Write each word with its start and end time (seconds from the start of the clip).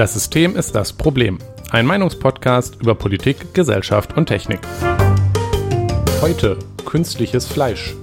Das 0.00 0.14
System 0.14 0.56
ist 0.56 0.74
das 0.74 0.94
Problem. 0.94 1.38
Ein 1.72 1.84
Meinungspodcast 1.84 2.76
über 2.80 2.94
Politik, 2.94 3.52
Gesellschaft 3.52 4.16
und 4.16 4.24
Technik. 4.24 4.60
Heute 6.22 6.58
künstliches 6.86 7.46
Fleisch. 7.46 7.94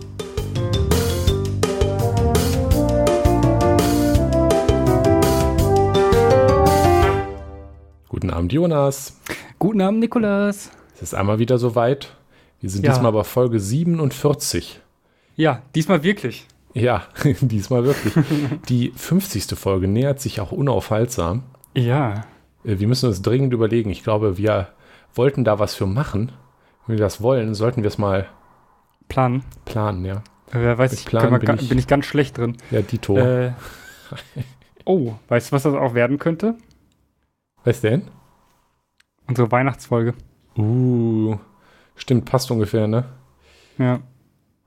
Guten 8.09 8.29
Abend, 8.29 8.53
Jonas. 8.53 9.19
Guten 9.57 9.81
Abend, 9.81 9.99
Nikolas. 9.99 10.69
Es 10.97 11.01
ist 11.01 11.13
einmal 11.15 11.39
wieder 11.39 11.57
soweit. 11.57 12.15
Wir 12.61 12.69
sind 12.69 12.85
ja. 12.85 12.91
diesmal 12.91 13.11
bei 13.11 13.23
Folge 13.23 13.59
47. 13.59 14.81
Ja, 15.35 15.63
diesmal 15.73 16.03
wirklich. 16.03 16.45
Ja, 16.75 17.07
diesmal 17.41 17.85
wirklich. 17.85 18.13
Die 18.69 18.93
50. 18.95 19.57
Folge 19.57 19.87
nähert 19.87 20.19
sich 20.19 20.39
auch 20.39 20.51
unaufhaltsam. 20.51 21.41
Ja. 21.75 22.25
Äh, 22.63 22.79
wir 22.79 22.87
müssen 22.87 23.07
uns 23.07 23.21
dringend 23.21 23.53
überlegen. 23.53 23.89
Ich 23.89 24.03
glaube, 24.03 24.37
wir 24.37 24.69
wollten 25.13 25.43
da 25.43 25.59
was 25.59 25.75
für 25.75 25.85
machen. 25.85 26.31
Wenn 26.85 26.97
wir 26.97 27.03
das 27.03 27.21
wollen, 27.21 27.53
sollten 27.53 27.83
wir 27.83 27.87
es 27.87 27.97
mal 27.97 28.27
planen. 29.09 29.43
Planen, 29.65 30.05
ja. 30.05 30.23
Wer 30.51 30.77
weiß, 30.77 30.93
ich, 30.93 31.05
bin, 31.05 31.19
bin, 31.19 31.55
ich, 31.59 31.69
bin, 31.69 31.77
ich, 31.77 31.87
ganz 31.87 32.05
schlecht 32.05 32.37
drin. 32.37 32.55
Ja, 32.71 32.81
Dito. 32.81 33.17
Äh, 33.17 33.51
oh, 34.85 35.13
weißt 35.27 35.51
du, 35.51 35.55
was 35.55 35.63
das 35.63 35.73
auch 35.73 35.93
werden 35.93 36.19
könnte? 36.19 36.55
Was 37.65 37.81
denn? 37.81 38.03
Unsere 39.27 39.51
Weihnachtsfolge. 39.51 40.13
Uh, 40.57 41.37
stimmt, 41.95 42.25
passt 42.25 42.49
ungefähr, 42.49 42.87
ne? 42.87 43.05
Ja. 43.77 43.99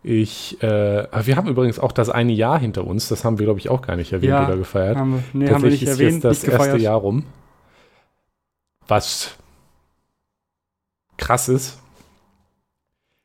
Ich, 0.03 0.63
äh, 0.63 1.27
wir 1.27 1.37
haben 1.37 1.49
übrigens 1.49 1.79
auch 1.79 1.93
das 1.93 2.09
eine 2.09 2.33
Jahr 2.33 2.59
hinter 2.59 2.87
uns. 2.87 3.09
Das 3.09 3.25
haben 3.25 3.39
wir, 3.39 3.45
glaube 3.45 3.61
ich, 3.61 3.69
auch 3.69 3.83
gar 3.83 3.97
nicht 3.97 4.13
erwähnt 4.13 4.31
ja, 4.31 4.47
oder 4.47 4.57
gefeiert. 4.57 4.97
Haben 4.97 5.13
wir, 5.13 5.23
nee, 5.35 5.51
haben 5.51 5.63
wir 5.63 5.71
nicht 5.71 5.83
ist 5.83 5.91
erwähnt, 5.91 6.25
jetzt 6.25 6.45
das 6.45 6.45
erste 6.45 6.79
Jahr 6.79 6.97
rum. 6.97 7.25
Was 8.89 9.37
krass 11.19 11.49
ist. 11.49 11.79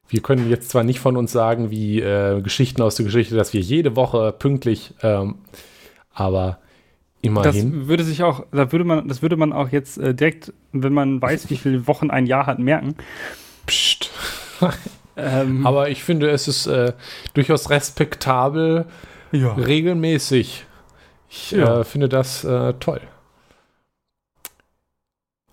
Wir 0.07 0.21
können 0.21 0.49
jetzt 0.49 0.69
zwar 0.69 0.83
nicht 0.83 0.99
von 0.99 1.17
uns 1.17 1.31
sagen, 1.31 1.71
wie 1.71 1.99
äh, 1.99 2.41
Geschichten 2.41 2.81
aus 2.81 2.95
der 2.95 3.05
Geschichte, 3.05 3.35
dass 3.35 3.53
wir 3.53 3.61
jede 3.61 3.95
Woche 3.95 4.33
pünktlich, 4.37 4.93
ähm, 5.01 5.35
aber 6.13 6.59
immerhin. 7.21 7.79
Das 7.79 7.87
würde 7.87 8.03
sich 8.03 8.21
auch, 8.21 8.45
da 8.51 8.71
würde 8.71 8.85
man, 8.85 9.07
das 9.07 9.21
würde 9.21 9.37
man 9.37 9.51
auch 9.51 9.69
jetzt 9.69 9.97
äh, 9.97 10.13
direkt, 10.13 10.53
wenn 10.73 10.93
man 10.93 11.21
weiß, 11.21 11.49
wie 11.49 11.57
viele 11.57 11.87
Wochen 11.87 12.11
ein 12.11 12.27
Jahr 12.27 12.45
hat, 12.45 12.59
merken. 12.59 12.95
Psst. 13.65 14.11
Ähm, 15.17 15.65
Aber 15.65 15.89
ich 15.89 16.03
finde, 16.03 16.29
es 16.29 16.47
ist 16.47 16.67
äh, 16.67 16.93
durchaus 17.33 17.69
respektabel, 17.69 18.85
ja. 19.31 19.53
regelmäßig. 19.53 20.65
Ich 21.29 21.51
ja. 21.51 21.81
äh, 21.81 21.83
finde 21.83 22.09
das 22.09 22.43
äh, 22.43 22.73
toll. 22.79 23.01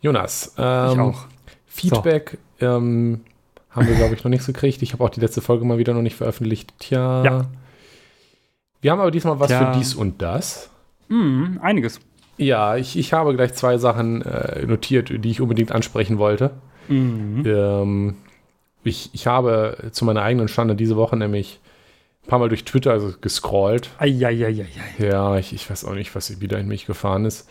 Jonas, 0.01 0.55
ähm, 0.59 0.93
ich 0.93 0.99
auch. 0.99 1.27
Feedback 1.67 2.39
so. 2.61 2.67
ähm, 2.67 3.21
haben 3.71 3.89
wir, 3.89 3.95
glaube 3.95 4.15
ich, 4.15 4.25
noch 4.25 4.31
nichts 4.31 4.47
gekriegt. 4.47 4.83
Ich 4.83 4.93
habe 4.93 5.03
auch 5.03 5.11
die 5.11 5.21
letzte 5.21 5.41
Folge 5.41 5.65
mal 5.65 5.79
wieder 5.79 5.95
noch 5.95 6.03
nicht 6.03 6.17
veröffentlicht. 6.17 6.75
Tja. 6.79 7.25
Ja. 7.25 7.47
Wir 8.81 8.91
haben 8.91 9.01
aber 9.01 9.11
diesmal 9.11 9.41
was 9.41 9.49
Tja. 9.49 9.73
für 9.73 9.79
dies 9.79 9.95
und 9.95 10.21
das. 10.21 10.71
Mm, 11.09 11.59
einiges. 11.63 12.01
Ja, 12.37 12.77
ich, 12.77 12.99
ich 12.99 13.13
habe 13.13 13.35
gleich 13.35 13.55
zwei 13.55 13.79
Sachen 13.79 14.23
äh, 14.23 14.67
notiert, 14.67 15.13
die 15.25 15.31
ich 15.31 15.41
unbedingt 15.41 15.73
ansprechen 15.73 16.19
wollte. 16.19 16.51
Mhm. 16.89 17.45
Ähm, 17.47 18.17
ich, 18.84 19.11
ich 19.12 19.27
habe 19.27 19.88
zu 19.92 20.05
meiner 20.05 20.22
eigenen 20.22 20.48
Schande 20.48 20.75
diese 20.75 20.97
Woche 20.97 21.16
nämlich 21.16 21.61
ein 22.25 22.28
paar 22.28 22.38
Mal 22.38 22.48
durch 22.48 22.64
Twitter 22.64 22.92
also 22.92 23.14
gescrollt. 23.20 23.91
Eieieiei. 23.98 24.66
Ja, 24.98 25.36
ich, 25.38 25.52
ich 25.52 25.69
weiß 25.69 25.84
auch 25.84 25.94
nicht, 25.94 26.14
was 26.14 26.41
wieder 26.41 26.58
in 26.58 26.69
mich 26.69 26.86
gefahren 26.86 27.25
ist. 27.25 27.48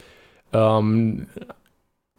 Ähm, 0.54 1.28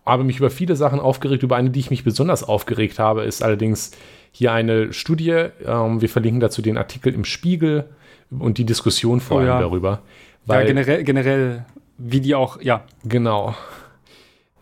habe 0.05 0.25
mich 0.25 0.39
über 0.39 0.51
viele 0.51 0.77
Sachen 0.77 1.01
aufgeregt. 1.01 1.43
Über 1.43 1.57
eine, 1.57 1.71
die 1.71 1.81
ich 1.81 1.91
mich 1.91 2.05
besonders 2.05 2.43
aufgeregt 2.43 2.99
habe, 2.99 3.23
ist 3.23 3.43
allerdings 3.43 3.93
hier 4.33 4.53
eine 4.53 4.93
Studie. 4.93 5.49
Ähm, 5.65 6.01
wir 6.01 6.09
verlinken 6.09 6.41
dazu 6.41 6.61
den 6.63 6.77
Artikel 6.77 7.15
im 7.15 7.25
Spiegel 7.25 7.85
und 8.31 8.59
die 8.59 8.65
Diskussion 8.65 9.21
vor 9.21 9.37
oh, 9.37 9.41
allem 9.41 9.49
ja. 9.49 9.61
darüber. 9.61 10.03
Weil, 10.45 10.63
ja, 10.63 10.67
generell, 10.67 11.05
generell, 11.05 11.65
wie 11.99 12.21
die 12.21 12.35
auch, 12.35 12.61
ja. 12.61 12.85
Genau. 13.05 13.55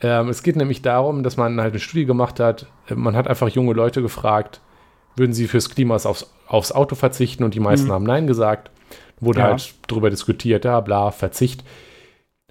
Ähm, 0.02 0.28
es 0.28 0.42
geht 0.42 0.56
nämlich 0.56 0.82
darum, 0.82 1.22
dass 1.22 1.36
man 1.36 1.60
halt 1.60 1.72
eine 1.72 1.80
Studie 1.80 2.06
gemacht 2.06 2.40
hat. 2.40 2.66
Man 2.94 3.16
hat 3.16 3.28
einfach 3.28 3.48
junge 3.48 3.74
Leute 3.74 4.02
gefragt, 4.02 4.60
würden 5.16 5.32
sie 5.32 5.46
fürs 5.46 5.68
Klima 5.68 5.96
aufs, 5.96 6.30
aufs 6.46 6.72
Auto 6.72 6.94
verzichten 6.94 7.44
und 7.44 7.54
die 7.54 7.60
meisten 7.60 7.88
mhm. 7.88 7.92
haben 7.92 8.04
Nein 8.04 8.26
gesagt. 8.26 8.70
Wurde 9.20 9.40
ja. 9.40 9.46
halt 9.46 9.74
darüber 9.86 10.08
diskutiert, 10.08 10.64
ja, 10.64 10.80
bla, 10.80 11.10
Verzicht. 11.10 11.62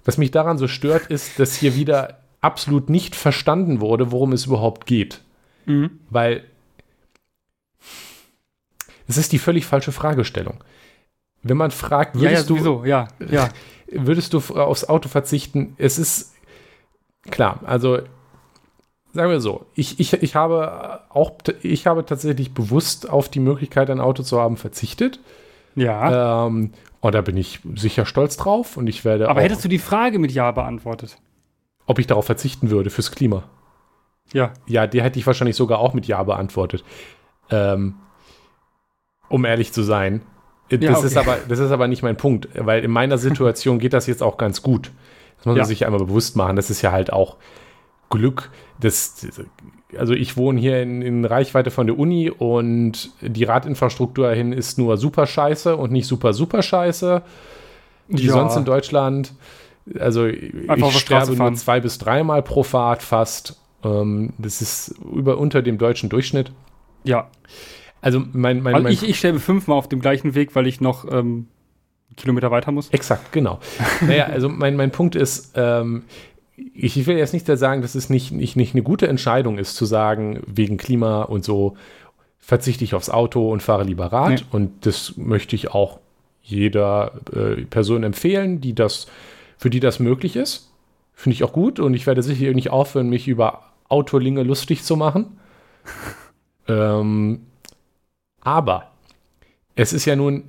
Was 0.04 0.18
mich 0.18 0.30
daran 0.30 0.56
so 0.56 0.68
stört, 0.68 1.06
ist, 1.08 1.38
dass 1.40 1.56
hier 1.56 1.74
wieder 1.74 2.20
absolut 2.40 2.88
nicht 2.88 3.16
verstanden 3.16 3.80
wurde, 3.80 4.12
worum 4.12 4.32
es 4.32 4.46
überhaupt 4.46 4.86
geht. 4.86 5.20
Mhm. 5.66 5.98
Weil 6.08 6.44
es 9.08 9.16
ist 9.16 9.32
die 9.32 9.38
völlig 9.38 9.66
falsche 9.66 9.92
Fragestellung. 9.92 10.62
Wenn 11.42 11.56
man 11.56 11.70
fragt, 11.70 12.20
würdest 12.20 12.48
ja, 12.48 12.56
ja, 12.84 13.08
du, 13.18 13.34
ja. 13.34 13.48
würdest 13.90 14.32
du 14.32 14.38
aufs 14.54 14.84
Auto 14.84 15.08
verzichten? 15.08 15.74
Es 15.78 15.98
ist 15.98 16.32
klar, 17.30 17.60
also 17.64 17.98
sagen 19.12 19.30
wir 19.30 19.40
so, 19.40 19.66
ich, 19.74 19.98
ich, 20.00 20.12
ich 20.12 20.34
habe 20.34 21.00
auch, 21.10 21.32
ich 21.62 21.86
habe 21.86 22.04
tatsächlich 22.04 22.54
bewusst 22.54 23.08
auf 23.08 23.28
die 23.28 23.40
Möglichkeit, 23.40 23.90
ein 23.90 24.00
Auto 24.00 24.22
zu 24.22 24.40
haben, 24.40 24.56
verzichtet. 24.56 25.20
Ja. 25.74 26.46
Ähm, 26.46 26.72
und 27.00 27.14
da 27.14 27.20
bin 27.22 27.36
ich 27.36 27.60
sicher 27.76 28.04
stolz 28.04 28.36
drauf 28.36 28.76
und 28.76 28.86
ich 28.86 29.04
werde. 29.04 29.28
Aber 29.28 29.40
hättest 29.40 29.64
du 29.64 29.68
die 29.68 29.78
Frage 29.78 30.18
mit 30.18 30.32
Ja 30.32 30.50
beantwortet? 30.50 31.16
Ob 31.86 31.98
ich 31.98 32.06
darauf 32.06 32.26
verzichten 32.26 32.70
würde 32.70 32.90
fürs 32.90 33.10
Klima? 33.10 33.44
Ja. 34.32 34.52
Ja, 34.66 34.86
die 34.86 35.02
hätte 35.02 35.18
ich 35.18 35.26
wahrscheinlich 35.26 35.56
sogar 35.56 35.78
auch 35.78 35.94
mit 35.94 36.06
Ja 36.06 36.22
beantwortet. 36.22 36.84
Ähm, 37.50 37.94
um 39.28 39.44
ehrlich 39.44 39.72
zu 39.72 39.82
sein. 39.82 40.22
Das, 40.68 40.80
ja, 40.80 40.96
okay. 40.96 41.06
ist 41.06 41.16
aber, 41.16 41.38
das 41.48 41.58
ist 41.58 41.72
aber 41.72 41.88
nicht 41.88 42.02
mein 42.02 42.16
Punkt, 42.16 42.48
weil 42.54 42.84
in 42.84 42.92
meiner 42.92 43.18
Situation 43.18 43.78
geht 43.80 43.92
das 43.92 44.06
jetzt 44.06 44.22
auch 44.22 44.36
ganz 44.36 44.62
gut. 44.62 44.92
Das 45.40 45.46
muss 45.46 45.54
man 45.54 45.56
ja. 45.56 45.64
sich 45.64 45.86
einmal 45.86 46.00
bewusst 46.00 46.36
machen. 46.36 46.56
Das 46.56 46.70
ist 46.70 46.82
ja 46.82 46.92
halt 46.92 47.12
auch 47.12 47.36
Glück. 48.10 48.50
Das, 48.78 49.26
also 49.96 50.12
ich 50.12 50.36
wohne 50.36 50.60
hier 50.60 50.82
in, 50.82 51.00
in, 51.00 51.24
Reichweite 51.24 51.70
von 51.70 51.86
der 51.86 51.98
Uni 51.98 52.30
und 52.30 53.10
die 53.22 53.44
Radinfrastruktur 53.44 54.28
dahin 54.28 54.52
ist 54.52 54.78
nur 54.78 54.96
super 54.96 55.26
scheiße 55.26 55.76
und 55.76 55.92
nicht 55.92 56.06
super, 56.06 56.32
super 56.32 56.62
scheiße. 56.62 57.22
Wie 58.08 58.26
ja. 58.26 58.32
sonst 58.32 58.56
in 58.56 58.64
Deutschland. 58.64 59.32
Also 59.98 60.24
Einfach 60.68 60.88
ich 60.88 60.98
sterbe 60.98 61.34
nur 61.36 61.54
zwei 61.54 61.80
bis 61.80 61.98
dreimal 61.98 62.42
pro 62.42 62.62
Fahrt 62.62 63.02
fast. 63.02 63.58
Ähm, 63.82 64.34
das 64.38 64.60
ist 64.60 64.94
über 65.14 65.38
unter 65.38 65.62
dem 65.62 65.78
deutschen 65.78 66.10
Durchschnitt. 66.10 66.52
Ja. 67.04 67.30
Also 68.02 68.22
mein, 68.32 68.62
mein, 68.62 68.82
mein 68.82 68.92
ich, 68.92 69.08
ich 69.08 69.18
sterbe 69.18 69.40
fünfmal 69.40 69.78
auf 69.78 69.88
dem 69.88 70.00
gleichen 70.00 70.34
Weg, 70.34 70.54
weil 70.54 70.66
ich 70.66 70.80
noch 70.80 71.10
ähm, 71.10 71.48
Kilometer 72.16 72.50
weiter 72.50 72.72
muss. 72.72 72.90
Exakt, 72.90 73.32
genau. 73.32 73.60
naja, 74.06 74.26
also 74.26 74.48
mein, 74.48 74.76
mein 74.76 74.90
Punkt 74.90 75.14
ist, 75.14 75.52
ähm, 75.54 76.04
ich, 76.74 76.96
ich 76.96 77.06
will 77.06 77.16
jetzt 77.16 77.32
nicht 77.32 77.46
sagen, 77.46 77.82
dass 77.82 77.94
es 77.94 78.10
nicht, 78.10 78.32
nicht, 78.32 78.56
nicht 78.56 78.74
eine 78.74 78.82
gute 78.82 79.08
Entscheidung 79.08 79.58
ist, 79.58 79.76
zu 79.76 79.84
sagen, 79.84 80.40
wegen 80.46 80.76
Klima 80.76 81.22
und 81.22 81.44
so 81.44 81.76
verzichte 82.38 82.84
ich 82.84 82.94
aufs 82.94 83.10
Auto 83.10 83.50
und 83.50 83.62
fahre 83.62 83.84
lieber 83.84 84.06
Rad. 84.06 84.30
Nee. 84.30 84.44
Und 84.50 84.86
das 84.86 85.16
möchte 85.16 85.54
ich 85.54 85.70
auch 85.70 86.00
jeder 86.42 87.12
äh, 87.34 87.62
Person 87.62 88.02
empfehlen, 88.02 88.60
die 88.60 88.74
das, 88.74 89.06
für 89.56 89.70
die 89.70 89.80
das 89.80 90.00
möglich 90.00 90.36
ist. 90.36 90.70
Finde 91.14 91.34
ich 91.34 91.44
auch 91.44 91.52
gut 91.52 91.78
und 91.78 91.94
ich 91.94 92.06
werde 92.06 92.22
sicher 92.22 92.52
nicht 92.52 92.70
aufhören, 92.70 93.08
mich 93.08 93.28
über 93.28 93.64
Autolinge 93.88 94.42
lustig 94.42 94.82
zu 94.82 94.96
machen. 94.96 95.38
ähm, 96.68 97.42
aber 98.40 98.90
es 99.76 99.92
ist 99.92 100.06
ja 100.06 100.16
nun 100.16 100.44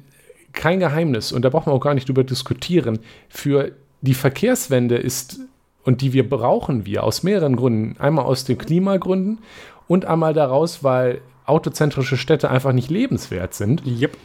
kein 0.53 0.79
Geheimnis 0.79 1.31
und 1.31 1.43
da 1.43 1.49
braucht 1.49 1.67
man 1.67 1.75
auch 1.75 1.81
gar 1.81 1.93
nicht 1.93 2.07
drüber 2.07 2.23
diskutieren. 2.23 2.99
Für 3.29 3.71
die 4.01 4.13
Verkehrswende 4.13 4.97
ist 4.97 5.39
und 5.83 6.01
die 6.01 6.13
wir 6.13 6.27
brauchen 6.29 6.85
wir 6.85 7.03
aus 7.03 7.23
mehreren 7.23 7.55
Gründen. 7.55 7.99
Einmal 7.99 8.25
aus 8.25 8.43
den 8.43 8.57
Klimagründen 8.57 9.39
und 9.87 10.05
einmal 10.05 10.33
daraus, 10.33 10.83
weil 10.83 11.21
autozentrische 11.45 12.17
Städte 12.17 12.49
einfach 12.49 12.73
nicht 12.73 12.89
lebenswert 12.89 13.53
sind. 13.53 13.83
Yep. 13.85 14.17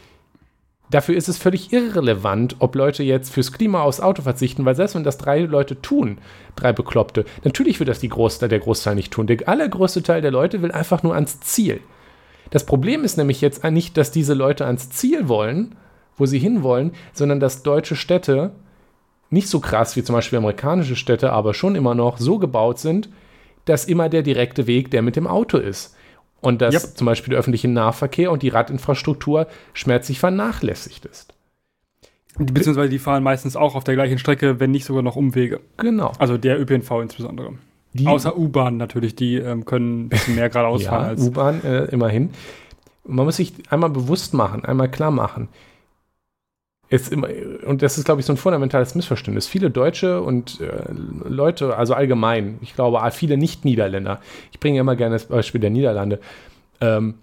Dafür 0.90 1.16
ist 1.16 1.28
es 1.28 1.38
völlig 1.38 1.72
irrelevant, 1.72 2.56
ob 2.60 2.76
Leute 2.76 3.02
jetzt 3.02 3.32
fürs 3.32 3.52
Klima 3.52 3.82
aufs 3.82 4.00
Auto 4.00 4.22
verzichten, 4.22 4.64
weil 4.64 4.76
selbst 4.76 4.94
wenn 4.94 5.02
das 5.02 5.18
drei 5.18 5.40
Leute 5.40 5.82
tun, 5.82 6.18
drei 6.54 6.72
Bekloppte, 6.72 7.24
natürlich 7.42 7.80
wird 7.80 7.88
das 7.88 7.98
die 7.98 8.08
Großteil, 8.08 8.48
der 8.48 8.60
Großteil 8.60 8.94
nicht 8.94 9.12
tun. 9.12 9.26
Der 9.26 9.48
allergrößte 9.48 10.04
Teil 10.04 10.22
der 10.22 10.30
Leute 10.30 10.62
will 10.62 10.70
einfach 10.70 11.02
nur 11.02 11.14
ans 11.14 11.40
Ziel. 11.40 11.80
Das 12.50 12.64
Problem 12.64 13.02
ist 13.02 13.16
nämlich 13.16 13.40
jetzt 13.40 13.64
nicht, 13.64 13.96
dass 13.96 14.12
diese 14.12 14.34
Leute 14.34 14.64
ans 14.66 14.90
Ziel 14.90 15.28
wollen, 15.28 15.74
wo 16.16 16.26
sie 16.26 16.38
hinwollen, 16.38 16.92
sondern 17.12 17.40
dass 17.40 17.62
deutsche 17.62 17.96
Städte 17.96 18.52
nicht 19.30 19.48
so 19.48 19.60
krass 19.60 19.96
wie 19.96 20.02
zum 20.02 20.14
Beispiel 20.14 20.38
amerikanische 20.38 20.96
Städte, 20.96 21.32
aber 21.32 21.54
schon 21.54 21.74
immer 21.74 21.94
noch 21.94 22.18
so 22.18 22.38
gebaut 22.38 22.78
sind, 22.78 23.08
dass 23.64 23.84
immer 23.84 24.08
der 24.08 24.22
direkte 24.22 24.66
Weg 24.66 24.90
der 24.90 25.02
mit 25.02 25.16
dem 25.16 25.26
Auto 25.26 25.58
ist. 25.58 25.94
Und 26.40 26.62
dass 26.62 26.74
yep. 26.74 26.96
zum 26.96 27.06
Beispiel 27.06 27.30
der 27.30 27.40
öffentliche 27.40 27.66
Nahverkehr 27.66 28.30
und 28.30 28.42
die 28.42 28.50
Radinfrastruktur 28.50 29.48
schmerzlich 29.72 30.20
vernachlässigt 30.20 31.04
ist. 31.04 31.34
Beziehungsweise 32.38 32.90
die 32.90 32.98
fahren 32.98 33.22
meistens 33.22 33.56
auch 33.56 33.74
auf 33.74 33.84
der 33.84 33.94
gleichen 33.94 34.18
Strecke, 34.18 34.60
wenn 34.60 34.70
nicht 34.70 34.84
sogar 34.84 35.02
noch 35.02 35.16
Umwege. 35.16 35.60
Genau. 35.78 36.12
Also 36.18 36.36
der 36.36 36.60
ÖPNV 36.60 36.90
insbesondere. 37.02 37.54
Die, 37.94 38.06
Außer 38.06 38.36
U-Bahn 38.36 38.76
natürlich, 38.76 39.16
die 39.16 39.36
ähm, 39.36 39.64
können 39.64 40.04
ein 40.04 40.08
bisschen 40.10 40.34
mehr 40.34 40.50
geradeaus 40.50 40.82
fahren 40.86 41.02
ja, 41.02 41.08
als. 41.08 41.22
U-Bahn 41.22 41.64
äh, 41.64 41.84
immerhin. 41.86 42.30
Man 43.04 43.24
muss 43.24 43.36
sich 43.36 43.54
einmal 43.70 43.90
bewusst 43.90 44.34
machen, 44.34 44.64
einmal 44.64 44.90
klar 44.90 45.10
machen. 45.10 45.48
Es 46.88 47.08
immer, 47.08 47.28
und 47.66 47.82
das 47.82 47.98
ist, 47.98 48.04
glaube 48.04 48.20
ich, 48.20 48.26
so 48.26 48.32
ein 48.32 48.36
fundamentales 48.36 48.94
Missverständnis. 48.94 49.48
Viele 49.48 49.70
Deutsche 49.70 50.22
und 50.22 50.60
äh, 50.60 50.92
Leute, 51.28 51.76
also 51.76 51.94
allgemein, 51.94 52.58
ich 52.62 52.74
glaube, 52.74 53.00
viele 53.10 53.36
Nicht-Niederländer, 53.36 54.20
ich 54.52 54.60
bringe 54.60 54.78
immer 54.78 54.94
gerne 54.94 55.16
das 55.16 55.24
Beispiel 55.24 55.60
der 55.60 55.70
Niederlande, 55.70 56.20
ähm, 56.80 57.14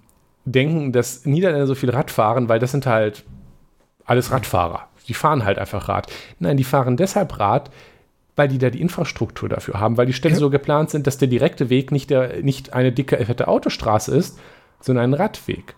denken, 0.45 0.91
dass 0.91 1.25
Niederländer 1.25 1.67
so 1.67 1.75
viel 1.75 1.91
Rad 1.91 2.11
fahren, 2.11 2.49
weil 2.49 2.59
das 2.59 2.71
sind 2.71 2.85
halt 2.85 3.23
alles 4.05 4.31
Radfahrer. 4.31 4.87
Die 5.07 5.13
fahren 5.13 5.45
halt 5.45 5.57
einfach 5.57 5.87
Rad. 5.87 6.11
Nein, 6.39 6.57
die 6.57 6.63
fahren 6.63 6.97
deshalb 6.97 7.39
Rad, 7.39 7.71
weil 8.35 8.47
die 8.47 8.57
da 8.57 8.69
die 8.69 8.81
Infrastruktur 8.81 9.47
dafür 9.47 9.79
haben, 9.79 9.97
weil 9.97 10.05
die 10.05 10.13
Städte 10.13 10.35
ja. 10.35 10.39
so 10.39 10.49
geplant 10.49 10.89
sind, 10.89 11.07
dass 11.07 11.17
der 11.17 11.27
direkte 11.27 11.69
Weg 11.69 11.91
nicht, 11.91 12.09
der, 12.09 12.41
nicht 12.41 12.73
eine 12.73 12.91
dicke, 12.91 13.23
fette 13.25 13.47
Autostraße 13.47 14.15
ist, 14.15 14.39
sondern 14.79 15.05
ein 15.05 15.13
Radweg. 15.13 15.75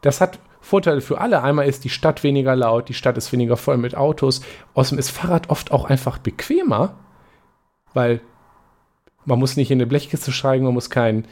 Das 0.00 0.20
hat 0.20 0.38
Vorteile 0.66 1.00
für 1.00 1.20
alle. 1.20 1.44
Einmal 1.44 1.68
ist 1.68 1.84
die 1.84 1.90
Stadt 1.90 2.24
weniger 2.24 2.56
laut, 2.56 2.88
die 2.88 2.94
Stadt 2.94 3.16
ist 3.16 3.32
weniger 3.32 3.56
voll 3.56 3.76
mit 3.76 3.96
Autos. 3.96 4.40
Außerdem 4.74 4.98
ist 4.98 5.10
Fahrrad 5.10 5.48
oft 5.48 5.70
auch 5.70 5.84
einfach 5.84 6.18
bequemer, 6.18 6.96
weil 7.94 8.20
man 9.24 9.38
muss 9.38 9.56
nicht 9.56 9.70
in 9.70 9.78
eine 9.78 9.86
Blechkiste 9.86 10.32
steigen, 10.32 10.64
man 10.64 10.74
muss 10.74 10.90
keinen 10.90 11.26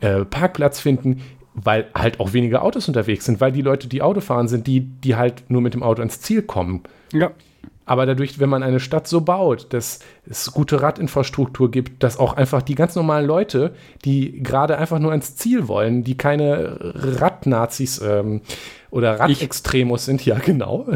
äh, 0.00 0.26
Parkplatz 0.26 0.80
finden, 0.80 1.22
weil 1.54 1.88
halt 1.94 2.20
auch 2.20 2.34
weniger 2.34 2.62
Autos 2.62 2.86
unterwegs 2.86 3.24
sind, 3.24 3.40
weil 3.40 3.52
die 3.52 3.62
Leute, 3.62 3.88
die 3.88 4.02
Auto 4.02 4.20
fahren, 4.20 4.48
sind 4.48 4.66
die, 4.66 4.80
die 4.80 5.16
halt 5.16 5.44
nur 5.48 5.62
mit 5.62 5.72
dem 5.72 5.82
Auto 5.82 6.02
ins 6.02 6.20
Ziel 6.20 6.42
kommen. 6.42 6.82
Ja. 7.10 7.30
Aber 7.86 8.06
dadurch, 8.06 8.40
wenn 8.40 8.48
man 8.48 8.62
eine 8.62 8.80
Stadt 8.80 9.06
so 9.06 9.20
baut, 9.20 9.72
dass 9.74 9.98
es 10.26 10.52
gute 10.52 10.80
Radinfrastruktur 10.80 11.70
gibt, 11.70 12.02
dass 12.02 12.18
auch 12.18 12.32
einfach 12.32 12.62
die 12.62 12.74
ganz 12.74 12.96
normalen 12.96 13.26
Leute, 13.26 13.74
die 14.04 14.42
gerade 14.42 14.78
einfach 14.78 14.98
nur 14.98 15.10
ans 15.10 15.36
Ziel 15.36 15.68
wollen, 15.68 16.02
die 16.02 16.16
keine 16.16 16.78
Radnazis 16.80 18.00
ähm, 18.00 18.40
oder 18.90 19.20
Radextremos 19.20 20.04
sind, 20.06 20.24
ja 20.24 20.38
genau, 20.38 20.86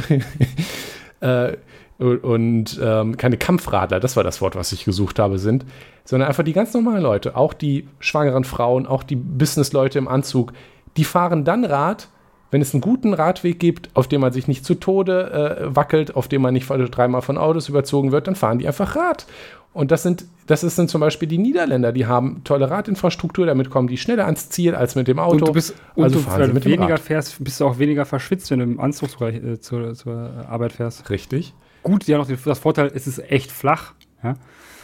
äh, 1.21 1.57
und 1.99 2.81
ähm, 2.81 3.17
keine 3.17 3.37
Kampfradler, 3.37 3.99
das 3.99 4.17
war 4.17 4.23
das 4.23 4.41
Wort, 4.41 4.55
was 4.55 4.71
ich 4.71 4.85
gesucht 4.85 5.19
habe, 5.19 5.39
sind, 5.39 5.67
sondern 6.05 6.29
einfach 6.29 6.45
die 6.45 6.53
ganz 6.53 6.73
normalen 6.73 7.03
Leute, 7.03 7.37
auch 7.37 7.53
die 7.53 7.89
schwangeren 7.99 8.45
Frauen, 8.45 8.87
auch 8.87 9.03
die 9.03 9.17
Businessleute 9.17 9.99
im 9.99 10.07
Anzug, 10.07 10.53
die 10.97 11.05
fahren 11.05 11.45
dann 11.45 11.65
Rad, 11.65 12.09
wenn 12.51 12.63
es 12.63 12.73
einen 12.73 12.81
guten 12.81 13.15
Radweg 13.15 13.59
gibt, 13.59 13.91
auf 13.95 14.09
dem 14.09 14.21
man 14.21 14.33
sich 14.33 14.49
nicht 14.49 14.65
zu 14.65 14.75
Tode 14.75 15.31
äh, 15.71 15.77
wackelt, 15.77 16.17
auf 16.17 16.29
dem 16.29 16.43
man 16.43 16.55
nicht 16.55 16.69
dreimal 16.69 17.23
von 17.23 17.37
Autos 17.37 17.69
überzogen 17.69 18.13
wird, 18.13 18.27
dann 18.27 18.35
fahren 18.35 18.59
die 18.59 18.67
einfach 18.67 18.97
Rad. 18.97 19.27
Und 19.75 19.91
das 19.91 20.03
sind, 20.03 20.25
das 20.47 20.63
sind 20.63 20.89
zum 20.89 21.01
Beispiel 21.01 21.29
die 21.29 21.39
Niederländer, 21.39 21.93
die 21.93 22.07
haben 22.07 22.43
tolle 22.43 22.71
Radinfrastruktur, 22.71 23.47
damit 23.47 23.71
kommen 23.71 23.87
die 23.87 23.99
schneller 23.99 24.25
ans 24.25 24.49
Ziel 24.49 24.75
als 24.75 24.95
mit 24.95 25.09
dem 25.09 25.19
Auto. 25.19 25.33
Und 25.33 25.49
du 25.49 25.53
bist, 25.53 25.75
und 25.95 26.05
also 26.05 26.19
du, 26.19 26.25
fahren 26.25 26.47
sie 26.47 26.53
mit 26.53 26.65
weniger 26.65 26.97
fährst, 26.97 27.43
bist 27.45 27.61
du 27.61 27.67
auch 27.67 27.79
weniger 27.79 28.07
verschwitzt, 28.07 28.51
wenn 28.51 28.61
du 28.61 28.65
im 28.65 28.81
Anzug 28.81 29.21
äh, 29.21 29.61
zur, 29.61 29.95
zur, 29.95 30.47
Arbeit 30.49 30.73
fährst. 30.73 31.11
Richtig. 31.11 31.53
Gut, 31.83 32.05
ja 32.05 32.19
noch 32.19 32.29
das 32.29 32.59
Vorteil, 32.59 32.91
es 32.95 33.07
ist 33.07 33.19
echt 33.31 33.53
flach. 33.53 33.93
Ja. 34.23 34.35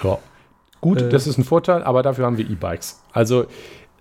ja. 0.03 0.19
Gut, 0.81 1.01
äh, 1.01 1.09
das 1.09 1.27
ist 1.27 1.39
ein 1.39 1.45
Vorteil, 1.45 1.83
aber 1.83 2.03
dafür 2.03 2.27
haben 2.27 2.37
wir 2.37 2.49
E-Bikes. 2.49 3.03
Also 3.13 3.47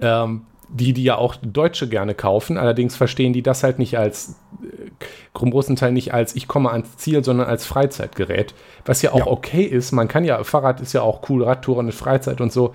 ähm, 0.01 0.41
die, 0.73 0.93
die 0.93 1.03
ja 1.03 1.17
auch 1.17 1.35
Deutsche 1.35 1.87
gerne 1.87 2.15
kaufen. 2.15 2.57
Allerdings 2.57 2.95
verstehen 2.95 3.31
die 3.31 3.43
das 3.43 3.63
halt 3.63 3.79
nicht 3.79 3.97
als, 3.97 4.35
äh, 4.63 4.89
großen 5.33 5.75
Teil 5.75 5.91
nicht 5.91 6.13
als, 6.13 6.35
ich 6.35 6.47
komme 6.47 6.71
ans 6.71 6.97
Ziel, 6.97 7.23
sondern 7.23 7.47
als 7.47 7.65
Freizeitgerät. 7.65 8.53
Was 8.85 9.01
ja 9.01 9.11
auch 9.11 9.19
ja. 9.19 9.27
okay 9.27 9.63
ist. 9.63 9.91
Man 9.91 10.07
kann 10.07 10.25
ja, 10.25 10.43
Fahrrad 10.43 10.81
ist 10.81 10.93
ja 10.93 11.01
auch 11.01 11.29
cool, 11.29 11.43
Radtouren 11.43 11.87
ist 11.87 11.97
Freizeit 11.97 12.41
und 12.41 12.51
so. 12.51 12.73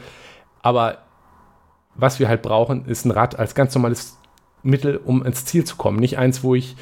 Aber 0.62 0.98
was 1.94 2.20
wir 2.20 2.28
halt 2.28 2.42
brauchen, 2.42 2.86
ist 2.86 3.04
ein 3.04 3.10
Rad 3.10 3.38
als 3.38 3.54
ganz 3.54 3.74
normales 3.74 4.16
Mittel, 4.62 4.96
um 4.96 5.24
ins 5.24 5.44
Ziel 5.44 5.64
zu 5.64 5.76
kommen. 5.76 5.98
Nicht 5.98 6.18
eins, 6.18 6.44
wo 6.44 6.54
ich 6.54 6.76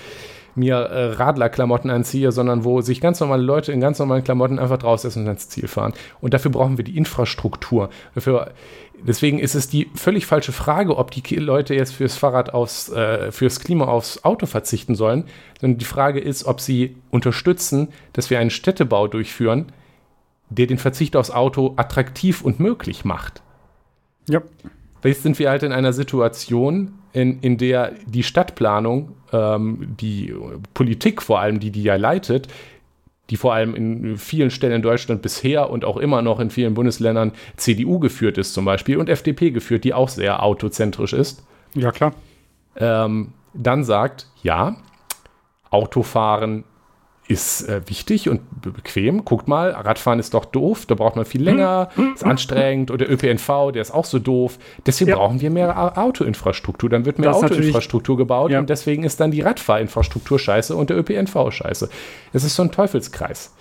mir 0.56 0.76
äh, 0.76 1.12
Radlerklamotten 1.12 1.90
anziehe, 1.90 2.32
sondern 2.32 2.64
wo 2.64 2.80
sich 2.80 3.00
ganz 3.00 3.20
normale 3.20 3.42
Leute 3.42 3.72
in 3.72 3.80
ganz 3.80 3.98
normalen 3.98 4.24
Klamotten 4.24 4.58
einfach 4.58 4.78
draußen 4.78 5.10
und 5.20 5.28
ans 5.28 5.48
Ziel 5.48 5.68
fahren. 5.68 5.92
Und 6.20 6.34
dafür 6.34 6.50
brauchen 6.50 6.76
wir 6.76 6.84
die 6.84 6.96
Infrastruktur. 6.96 7.90
Dafür, 8.14 8.52
deswegen 9.02 9.38
ist 9.38 9.54
es 9.54 9.68
die 9.68 9.90
völlig 9.94 10.26
falsche 10.26 10.52
Frage, 10.52 10.96
ob 10.96 11.10
die 11.10 11.36
Leute 11.36 11.74
jetzt 11.74 11.94
fürs 11.94 12.16
Fahrrad 12.16 12.54
aufs, 12.54 12.90
äh, 12.90 13.30
fürs 13.32 13.60
Klima 13.60 13.86
aufs 13.86 14.24
Auto 14.24 14.46
verzichten 14.46 14.94
sollen, 14.94 15.24
sondern 15.60 15.78
die 15.78 15.84
Frage 15.84 16.20
ist, 16.20 16.44
ob 16.44 16.60
sie 16.60 16.96
unterstützen, 17.10 17.88
dass 18.12 18.30
wir 18.30 18.38
einen 18.38 18.50
Städtebau 18.50 19.08
durchführen, 19.08 19.72
der 20.48 20.66
den 20.66 20.78
Verzicht 20.78 21.16
aufs 21.16 21.30
Auto 21.30 21.74
attraktiv 21.76 22.42
und 22.42 22.60
möglich 22.60 23.04
macht. 23.04 23.42
Ja. 24.28 24.42
Jetzt 25.04 25.22
sind 25.22 25.38
wir 25.38 25.50
halt 25.50 25.62
in 25.62 25.72
einer 25.72 25.92
Situation, 25.92 26.94
in, 27.12 27.40
in 27.40 27.58
der 27.58 27.92
die 28.06 28.22
Stadtplanung, 28.22 29.12
ähm, 29.32 29.94
die 30.00 30.34
Politik 30.74 31.22
vor 31.22 31.40
allem, 31.40 31.60
die 31.60 31.70
die 31.70 31.82
ja 31.82 31.96
leitet, 31.96 32.48
die 33.30 33.36
vor 33.36 33.54
allem 33.54 33.74
in 33.74 34.18
vielen 34.18 34.50
Stellen 34.50 34.74
in 34.74 34.82
Deutschland 34.82 35.22
bisher 35.22 35.70
und 35.70 35.84
auch 35.84 35.96
immer 35.96 36.22
noch 36.22 36.40
in 36.40 36.50
vielen 36.50 36.74
Bundesländern 36.74 37.32
CDU 37.56 37.98
geführt 37.98 38.38
ist 38.38 38.54
zum 38.54 38.64
Beispiel 38.64 38.96
und 38.98 39.08
FDP 39.08 39.50
geführt, 39.50 39.84
die 39.84 39.94
auch 39.94 40.08
sehr 40.08 40.42
autozentrisch 40.42 41.12
ist. 41.12 41.44
Ja, 41.74 41.90
klar. 41.90 42.14
Ähm, 42.76 43.32
dann 43.54 43.84
sagt, 43.84 44.26
ja, 44.42 44.76
Autofahren 45.70 46.64
ist 47.28 47.68
äh, 47.68 47.80
wichtig 47.88 48.28
und 48.28 48.40
bequem. 48.62 49.24
Guckt 49.24 49.48
mal, 49.48 49.70
Radfahren 49.70 50.20
ist 50.20 50.34
doch 50.34 50.44
doof, 50.44 50.86
da 50.86 50.94
braucht 50.94 51.16
man 51.16 51.24
viel 51.24 51.42
länger, 51.42 51.88
hm. 51.94 52.14
ist 52.14 52.24
anstrengend. 52.24 52.90
Und 52.90 53.00
der 53.00 53.10
ÖPNV, 53.10 53.72
der 53.72 53.82
ist 53.82 53.90
auch 53.90 54.04
so 54.04 54.18
doof. 54.18 54.58
Deswegen 54.86 55.10
ja. 55.10 55.16
brauchen 55.16 55.40
wir 55.40 55.50
mehr 55.50 55.98
Autoinfrastruktur. 55.98 56.88
Dann 56.88 57.04
wird 57.04 57.18
mehr 57.18 57.30
das 57.30 57.42
Autoinfrastruktur 57.42 58.16
gebaut 58.16 58.52
ja. 58.52 58.60
und 58.60 58.70
deswegen 58.70 59.02
ist 59.02 59.18
dann 59.18 59.30
die 59.30 59.40
Radfahrinfrastruktur 59.40 60.38
scheiße 60.38 60.76
und 60.76 60.90
der 60.90 60.98
ÖPNV 60.98 61.50
scheiße. 61.50 61.88
Es 62.32 62.44
ist 62.44 62.54
so 62.54 62.62
ein 62.62 62.70
Teufelskreis. 62.70 63.54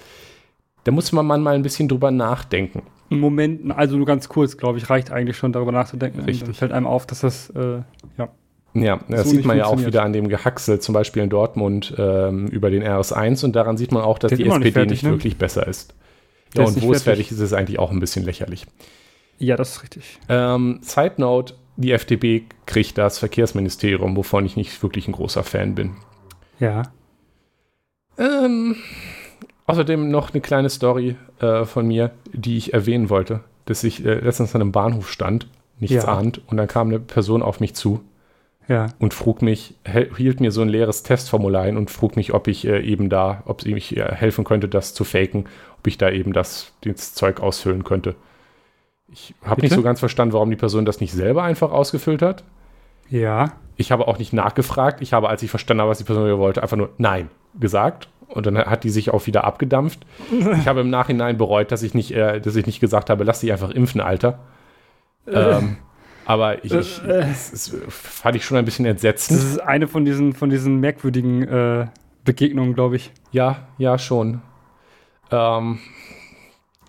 Da 0.83 0.91
muss 0.91 1.11
man 1.11 1.25
mal 1.25 1.55
ein 1.55 1.63
bisschen 1.63 1.87
drüber 1.87 2.11
nachdenken. 2.11 2.83
Moment, 3.09 3.71
also 3.75 3.97
nur 3.97 4.05
ganz 4.05 4.29
kurz, 4.29 4.57
glaube 4.57 4.77
ich, 4.77 4.89
reicht 4.89 5.11
eigentlich 5.11 5.37
schon 5.37 5.51
darüber 5.51 5.71
nachzudenken. 5.71 6.21
Richtig. 6.21 6.45
dann 6.45 6.53
fällt 6.53 6.71
einem 6.71 6.87
auf, 6.87 7.05
dass 7.05 7.21
das, 7.21 7.49
äh, 7.51 7.81
ja. 8.17 8.29
Ja, 8.75 8.99
das 9.07 9.23
so 9.23 9.29
sieht 9.29 9.45
man 9.45 9.57
ja 9.57 9.65
auch 9.67 9.79
wieder 9.79 10.03
an 10.03 10.11
dem 10.11 10.27
Gehacksel, 10.27 10.81
zum 10.81 10.93
Beispiel 10.93 11.23
in 11.23 11.29
Dortmund 11.29 11.93
ähm, 11.97 12.47
über 12.47 12.69
den 12.69 12.83
RS1 12.83 13.45
und 13.45 13.55
daran 13.55 13.77
sieht 13.77 13.93
man 13.93 14.03
auch, 14.03 14.19
dass 14.19 14.33
die 14.33 14.43
SPD 14.43 14.59
nicht, 14.59 14.73
fertig, 14.73 14.91
nicht 14.91 15.03
ne? 15.03 15.11
wirklich 15.11 15.37
besser 15.37 15.65
ist. 15.65 15.93
Ja, 16.55 16.65
und 16.65 16.81
wo 16.81 16.91
es 16.91 17.03
fertig 17.03 17.31
ist, 17.31 17.37
ist 17.37 17.43
es 17.43 17.53
eigentlich 17.53 17.79
auch 17.79 17.91
ein 17.91 18.01
bisschen 18.01 18.25
lächerlich. 18.25 18.65
Ja, 19.37 19.55
das 19.55 19.71
ist 19.71 19.83
richtig. 19.83 20.19
Ähm, 20.27 20.79
Side 20.81 21.13
Note, 21.17 21.53
die 21.77 21.93
FDP 21.93 22.43
kriegt 22.65 22.97
das 22.97 23.17
Verkehrsministerium, 23.17 24.15
wovon 24.17 24.45
ich 24.45 24.57
nicht 24.57 24.83
wirklich 24.83 25.07
ein 25.07 25.13
großer 25.13 25.43
Fan 25.43 25.75
bin. 25.75 25.95
Ja. 26.59 26.83
Ähm, 28.17 28.75
außerdem 29.67 30.09
noch 30.09 30.33
eine 30.33 30.41
kleine 30.41 30.69
Story 30.69 31.15
äh, 31.39 31.63
von 31.63 31.87
mir, 31.87 32.11
die 32.33 32.57
ich 32.57 32.73
erwähnen 32.73 33.09
wollte, 33.09 33.41
dass 33.65 33.85
ich 33.85 34.05
äh, 34.05 34.15
letztens 34.15 34.53
an 34.53 34.61
einem 34.61 34.71
Bahnhof 34.73 35.09
stand, 35.09 35.47
nichts 35.79 35.95
ja. 35.95 36.05
ahnt, 36.05 36.41
und 36.47 36.57
dann 36.57 36.67
kam 36.67 36.89
eine 36.89 36.99
Person 36.99 37.41
auf 37.41 37.61
mich 37.61 37.73
zu 37.73 38.01
ja. 38.67 38.87
und 38.99 39.13
frug 39.13 39.41
mich, 39.41 39.75
hielt 40.17 40.39
mir 40.39 40.51
so 40.51 40.61
ein 40.61 40.69
leeres 40.69 41.03
Testformular 41.03 41.63
ein 41.63 41.77
und 41.77 41.91
frug 41.91 42.15
mich, 42.15 42.33
ob 42.33 42.47
ich 42.47 42.67
äh, 42.67 42.79
eben 42.81 43.09
da, 43.09 43.43
ob 43.45 43.61
sie 43.61 43.73
mich 43.73 43.95
äh, 43.95 44.13
helfen 44.13 44.43
könnte, 44.43 44.67
das 44.67 44.93
zu 44.93 45.03
faken, 45.03 45.45
ob 45.79 45.87
ich 45.87 45.97
da 45.97 46.09
eben 46.09 46.33
das, 46.33 46.73
das 46.83 47.13
Zeug 47.13 47.41
ausfüllen 47.41 47.83
könnte. 47.83 48.15
Ich 49.11 49.35
habe 49.43 49.61
nicht 49.61 49.73
so 49.73 49.81
ganz 49.81 49.99
verstanden, 49.99 50.33
warum 50.33 50.49
die 50.49 50.55
Person 50.55 50.85
das 50.85 50.99
nicht 50.99 51.13
selber 51.13 51.43
einfach 51.43 51.71
ausgefüllt 51.71 52.21
hat. 52.21 52.43
Ja. 53.09 53.53
Ich 53.77 53.91
habe 53.91 54.07
auch 54.07 54.17
nicht 54.17 54.33
nachgefragt. 54.33 55.01
Ich 55.01 55.13
habe, 55.13 55.29
als 55.29 55.43
ich 55.43 55.49
verstanden 55.49 55.81
habe, 55.81 55.91
was 55.91 55.99
die 55.99 56.03
Person 56.05 56.37
wollte, 56.39 56.63
einfach 56.63 56.77
nur 56.77 56.89
Nein 56.97 57.29
gesagt. 57.59 58.09
Und 58.27 58.45
dann 58.45 58.57
hat 58.57 58.83
die 58.83 58.89
sich 58.89 59.11
auch 59.11 59.27
wieder 59.27 59.43
abgedampft. 59.43 60.05
ich 60.31 60.67
habe 60.67 60.81
im 60.81 60.89
Nachhinein 60.89 61.37
bereut, 61.37 61.71
dass 61.71 61.83
ich 61.83 61.93
nicht, 61.93 62.11
äh, 62.11 62.41
dass 62.41 62.55
ich 62.55 62.65
nicht 62.65 62.79
gesagt 62.79 63.09
habe, 63.09 63.23
lass 63.23 63.41
dich 63.41 63.51
einfach 63.51 63.69
impfen, 63.69 64.01
Alter. 64.01 64.39
ähm, 65.27 65.77
aber 66.25 66.63
ich, 66.63 66.73
ich 66.73 67.03
äh, 67.03 67.21
das, 67.21 67.51
das 67.51 67.75
fand 67.89 68.35
ich 68.35 68.45
schon 68.45 68.57
ein 68.57 68.65
bisschen 68.65 68.85
entsetzend. 68.85 69.39
Das 69.39 69.45
ist 69.45 69.59
eine 69.59 69.87
von 69.87 70.05
diesen, 70.05 70.33
von 70.33 70.49
diesen 70.49 70.79
merkwürdigen 70.79 71.43
äh, 71.43 71.87
Begegnungen, 72.23 72.73
glaube 72.73 72.95
ich. 72.95 73.11
Ja, 73.31 73.67
ja, 73.77 73.97
schon. 73.97 74.41
Ähm, 75.31 75.79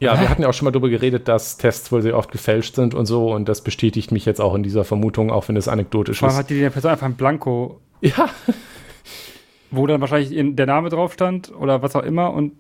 ja, 0.01 0.21
wir 0.21 0.29
hatten 0.29 0.43
ja 0.43 0.49
auch 0.49 0.55
schon 0.55 0.65
mal 0.67 0.73
darüber 0.73 0.89
geredet, 0.89 1.29
dass 1.29 1.57
Tests 1.57 1.91
wohl 1.91 2.03
sehr 2.03 2.17
oft 2.17 2.31
gefälscht 2.31 2.75
sind 2.75 2.95
und 2.95 3.07
so. 3.07 3.33
Und 3.33 3.49
das 3.49 3.63
bestätigt 3.63 4.13
mich 4.13 4.25
jetzt 4.25 4.41
auch 4.41 4.55
in 4.55 4.63
dieser 4.63 4.85
Vermutung, 4.85 5.31
auch 5.31 5.49
wenn 5.49 5.57
es 5.57 5.69
anekdotisch 5.69 6.19
Vor 6.19 6.29
allem 6.29 6.35
ist. 6.35 6.39
hat 6.39 6.51
die 6.51 6.61
der 6.61 6.71
Person 6.71 6.91
einfach 6.91 7.07
ein 7.07 7.15
Blanko. 7.15 7.81
Ja. 8.01 8.29
Wo 9.71 9.87
dann 9.87 10.01
wahrscheinlich 10.01 10.31
der 10.55 10.67
Name 10.67 10.91
drauf 10.91 11.13
stand 11.15 11.53
oder 11.55 11.83
was 11.83 11.97
auch 11.97 12.03
immer. 12.03 12.33
Und 12.33 12.53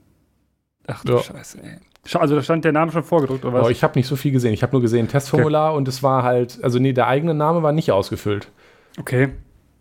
ach 0.86 1.04
du 1.04 1.14
ja. 1.14 1.22
Scheiße, 1.22 1.62
ey. 1.62 1.78
Also 2.14 2.34
da 2.36 2.42
stand 2.42 2.64
der 2.64 2.72
Name 2.72 2.92
schon 2.92 3.02
vorgedruckt, 3.02 3.44
oder 3.44 3.54
was? 3.54 3.66
Oh, 3.66 3.70
ich 3.70 3.82
habe 3.82 3.98
nicht 3.98 4.06
so 4.06 4.16
viel 4.16 4.32
gesehen. 4.32 4.52
Ich 4.52 4.62
habe 4.62 4.72
nur 4.72 4.82
gesehen 4.82 5.08
Testformular 5.08 5.70
okay. 5.70 5.78
und 5.78 5.88
es 5.88 6.02
war 6.02 6.22
halt, 6.22 6.58
also 6.62 6.78
nee, 6.78 6.92
der 6.92 7.06
eigene 7.08 7.34
Name 7.34 7.62
war 7.62 7.72
nicht 7.72 7.90
ausgefüllt. 7.92 8.48
Okay. 8.98 9.30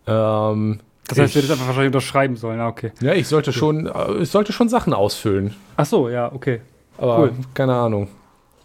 Ähm, 0.07 0.79
Das 1.07 1.19
heißt, 1.19 1.27
ich, 1.27 1.33
du 1.33 1.39
hättest 1.39 1.51
einfach 1.51 1.67
wahrscheinlich 1.67 1.89
unterschreiben 1.89 2.35
sollen, 2.35 2.59
ah, 2.59 2.67
okay. 2.67 2.91
Ja, 3.01 3.13
ich 3.13 3.27
sollte 3.27 3.53
schon, 3.53 3.87
äh, 3.87 4.13
ich 4.21 4.29
sollte 4.29 4.53
schon 4.53 4.69
Sachen 4.69 4.93
ausfüllen. 4.93 5.55
Ach 5.77 5.85
so, 5.85 6.09
ja, 6.09 6.31
okay. 6.31 6.61
Aber 6.97 7.19
cool. 7.19 7.31
keine 7.53 7.73
Ahnung. 7.75 8.07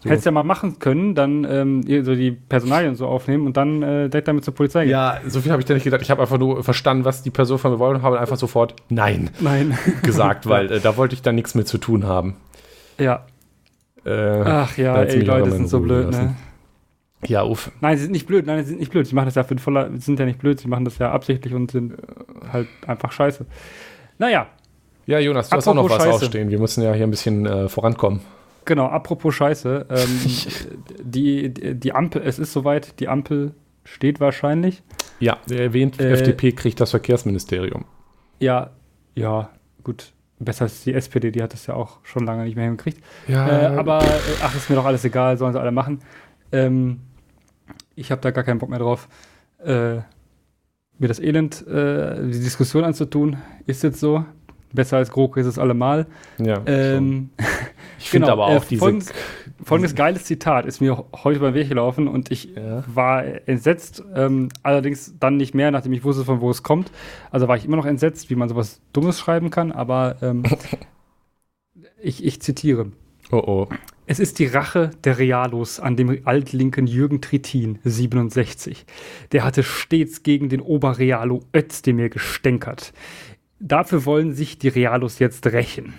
So. 0.03 0.09
Hättest 0.09 0.25
ja 0.25 0.31
mal 0.31 0.43
machen 0.43 0.79
können, 0.79 1.13
dann 1.13 1.43
ähm, 1.43 1.83
so 2.03 2.15
die 2.15 2.31
Personalien 2.31 2.95
so 2.95 3.05
aufnehmen 3.05 3.45
und 3.45 3.55
dann 3.55 3.83
äh, 3.83 4.09
direkt 4.09 4.27
damit 4.27 4.43
zur 4.43 4.55
Polizei 4.55 4.85
gehen. 4.85 4.91
Ja, 4.91 5.19
so 5.27 5.41
viel 5.41 5.51
habe 5.51 5.61
ich 5.61 5.67
da 5.67 5.75
nicht 5.75 5.83
gedacht. 5.83 6.01
Ich 6.01 6.09
habe 6.09 6.21
einfach 6.21 6.39
nur 6.39 6.63
verstanden, 6.63 7.05
was 7.05 7.21
die 7.21 7.29
Person 7.29 7.59
von 7.59 7.71
mir 7.71 7.77
wollte 7.77 7.99
und 7.99 8.03
habe 8.03 8.19
einfach 8.19 8.37
sofort 8.37 8.73
Nein, 8.89 9.29
Nein. 9.39 9.77
gesagt, 10.01 10.45
weil 10.49 10.71
äh, 10.71 10.79
da 10.79 10.97
wollte 10.97 11.13
ich 11.13 11.21
dann 11.21 11.35
nichts 11.35 11.53
mit 11.53 11.67
zu 11.67 11.77
tun 11.77 12.07
haben. 12.07 12.35
Ja. 12.97 13.25
Äh, 14.05 14.41
Ach 14.41 14.77
ja, 14.77 15.01
ey, 15.03 15.21
Leute 15.21 15.51
sind 15.51 15.67
so 15.67 15.79
blöd, 15.79 16.05
ne? 16.05 16.11
lassen. 16.11 16.25
ne? 16.25 16.35
Ja, 17.27 17.43
uff. 17.43 17.71
Nein, 17.81 17.97
sie 17.97 18.03
sind 18.03 18.13
nicht 18.13 18.25
blöd, 18.25 18.47
nein, 18.47 18.63
sie 18.63 18.69
sind 18.69 18.79
nicht 18.79 18.91
blöd. 18.91 19.05
Sie 19.05 19.13
machen 19.13 19.25
das 19.25 19.35
ja 19.35 19.43
für 19.43 19.57
voller, 19.57 19.91
sind 19.97 20.19
ja 20.19 20.25
nicht 20.25 20.39
blöd, 20.39 20.59
sie 20.59 20.67
machen 20.67 20.85
das 20.85 20.97
ja 20.97 21.11
absichtlich 21.11 21.53
und 21.53 21.69
sind 21.71 21.93
halt 22.51 22.67
einfach 22.87 23.11
scheiße. 23.11 23.45
Naja. 24.17 24.47
Ja, 25.05 25.19
Jonas, 25.19 25.49
du 25.49 25.57
hast 25.57 25.67
auch 25.67 25.73
noch 25.73 25.89
was 25.89 25.97
Scheiße. 26.03 26.25
ausstehen. 26.25 26.49
Wir 26.49 26.59
müssen 26.59 26.83
ja 26.83 26.93
hier 26.93 27.03
ein 27.05 27.11
bisschen 27.11 27.45
äh, 27.45 27.69
vorankommen. 27.69 28.21
Genau, 28.65 28.85
apropos 28.87 29.35
Scheiße. 29.35 29.87
Ähm, 29.89 30.21
die, 31.03 31.53
die 31.53 31.93
Ampel, 31.93 32.21
es 32.23 32.39
ist 32.39 32.53
soweit, 32.53 32.99
die 32.99 33.07
Ampel 33.07 33.53
steht 33.83 34.19
wahrscheinlich. 34.19 34.83
Ja, 35.19 35.37
erwähnt, 35.49 35.99
äh, 35.99 36.11
FDP 36.13 36.51
kriegt 36.53 36.79
das 36.79 36.91
Verkehrsministerium. 36.91 37.85
Ja, 38.39 38.71
ja, 39.15 39.49
gut. 39.83 40.13
Besser 40.43 40.63
als 40.63 40.83
die 40.83 40.93
SPD, 40.93 41.31
die 41.31 41.43
hat 41.43 41.53
das 41.53 41.67
ja 41.67 41.75
auch 41.75 41.99
schon 42.03 42.25
lange 42.25 42.43
nicht 42.43 42.55
mehr 42.55 42.65
hingekriegt. 42.65 43.03
Ja. 43.27 43.73
Äh, 43.73 43.77
aber, 43.77 44.01
äh, 44.01 44.07
ach, 44.41 44.55
ist 44.55 44.69
mir 44.69 44.75
doch 44.75 44.85
alles 44.85 45.05
egal, 45.05 45.37
sollen 45.37 45.53
sie 45.53 45.59
alle 45.59 45.71
machen. 45.71 45.99
Ähm, 46.51 47.01
ich 47.95 48.11
habe 48.11 48.21
da 48.21 48.31
gar 48.31 48.43
keinen 48.43 48.57
Bock 48.57 48.69
mehr 48.69 48.79
drauf, 48.79 49.07
äh, 49.63 49.97
mir 50.97 51.07
das 51.07 51.19
Elend, 51.19 51.65
äh, 51.67 52.23
die 52.23 52.39
Diskussion 52.39 52.83
anzutun. 52.83 53.37
Ist 53.65 53.83
jetzt 53.83 53.99
so. 53.99 54.25
Besser 54.73 54.97
als 54.97 55.11
GroKo 55.11 55.39
ist 55.39 55.47
es 55.47 55.59
allemal. 55.59 56.07
Ja. 56.37 56.61
Ähm, 56.65 57.29
ich 57.99 58.09
finde 58.09 58.27
genau, 58.27 58.41
aber 58.41 58.45
auch 58.57 58.63
äh, 58.63 58.67
diese. 58.69 59.13
Folgendes, 59.63 59.91
folgendes 59.91 59.95
geiles 59.95 60.23
Zitat 60.25 60.65
ist 60.65 60.81
mir 60.81 61.05
heute 61.23 61.39
beim 61.39 61.53
Weg 61.53 61.69
gelaufen 61.69 62.07
und 62.07 62.31
ich 62.31 62.55
ja. 62.55 62.83
war 62.87 63.23
entsetzt. 63.47 64.03
Ähm, 64.15 64.49
allerdings 64.63 65.15
dann 65.19 65.37
nicht 65.37 65.53
mehr, 65.53 65.69
nachdem 65.69 65.93
ich 65.93 66.03
wusste, 66.03 66.25
von 66.25 66.41
wo 66.41 66.49
es 66.49 66.63
kommt. 66.63 66.91
Also 67.29 67.47
war 67.47 67.57
ich 67.57 67.65
immer 67.65 67.77
noch 67.77 67.85
entsetzt, 67.85 68.29
wie 68.29 68.35
man 68.35 68.49
sowas 68.49 68.81
Dummes 68.91 69.19
schreiben 69.19 69.51
kann, 69.51 69.71
aber 69.71 70.15
ähm, 70.21 70.43
ich, 72.01 72.25
ich 72.25 72.41
zitiere. 72.41 72.91
Oh 73.31 73.37
oh. 73.37 73.67
Es 74.07 74.19
ist 74.19 74.39
die 74.39 74.47
Rache 74.47 74.89
der 75.03 75.19
Realos 75.19 75.79
an 75.79 75.95
dem 75.95 76.21
altlinken 76.25 76.87
Jürgen 76.87 77.21
Trittin, 77.21 77.79
67. 77.83 78.85
Der 79.31 79.43
hatte 79.43 79.63
stets 79.63 80.23
gegen 80.23 80.49
den 80.49 80.59
Oberrealo 80.59 81.41
Özdemir 81.55 82.09
gestänkert. 82.09 82.93
Dafür 83.59 84.05
wollen 84.05 84.33
sich 84.33 84.57
die 84.57 84.69
Realos 84.69 85.19
jetzt 85.19 85.45
rächen. 85.47 85.93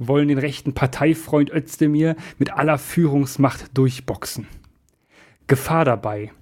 Wollen 0.00 0.28
den 0.28 0.38
rechten 0.38 0.72
Parteifreund 0.72 1.50
Özdemir 1.50 2.16
mit 2.38 2.52
aller 2.52 2.78
Führungsmacht 2.78 3.76
durchboxen. 3.76 4.48
Gefahr 5.46 5.84
dabei. 5.84 6.32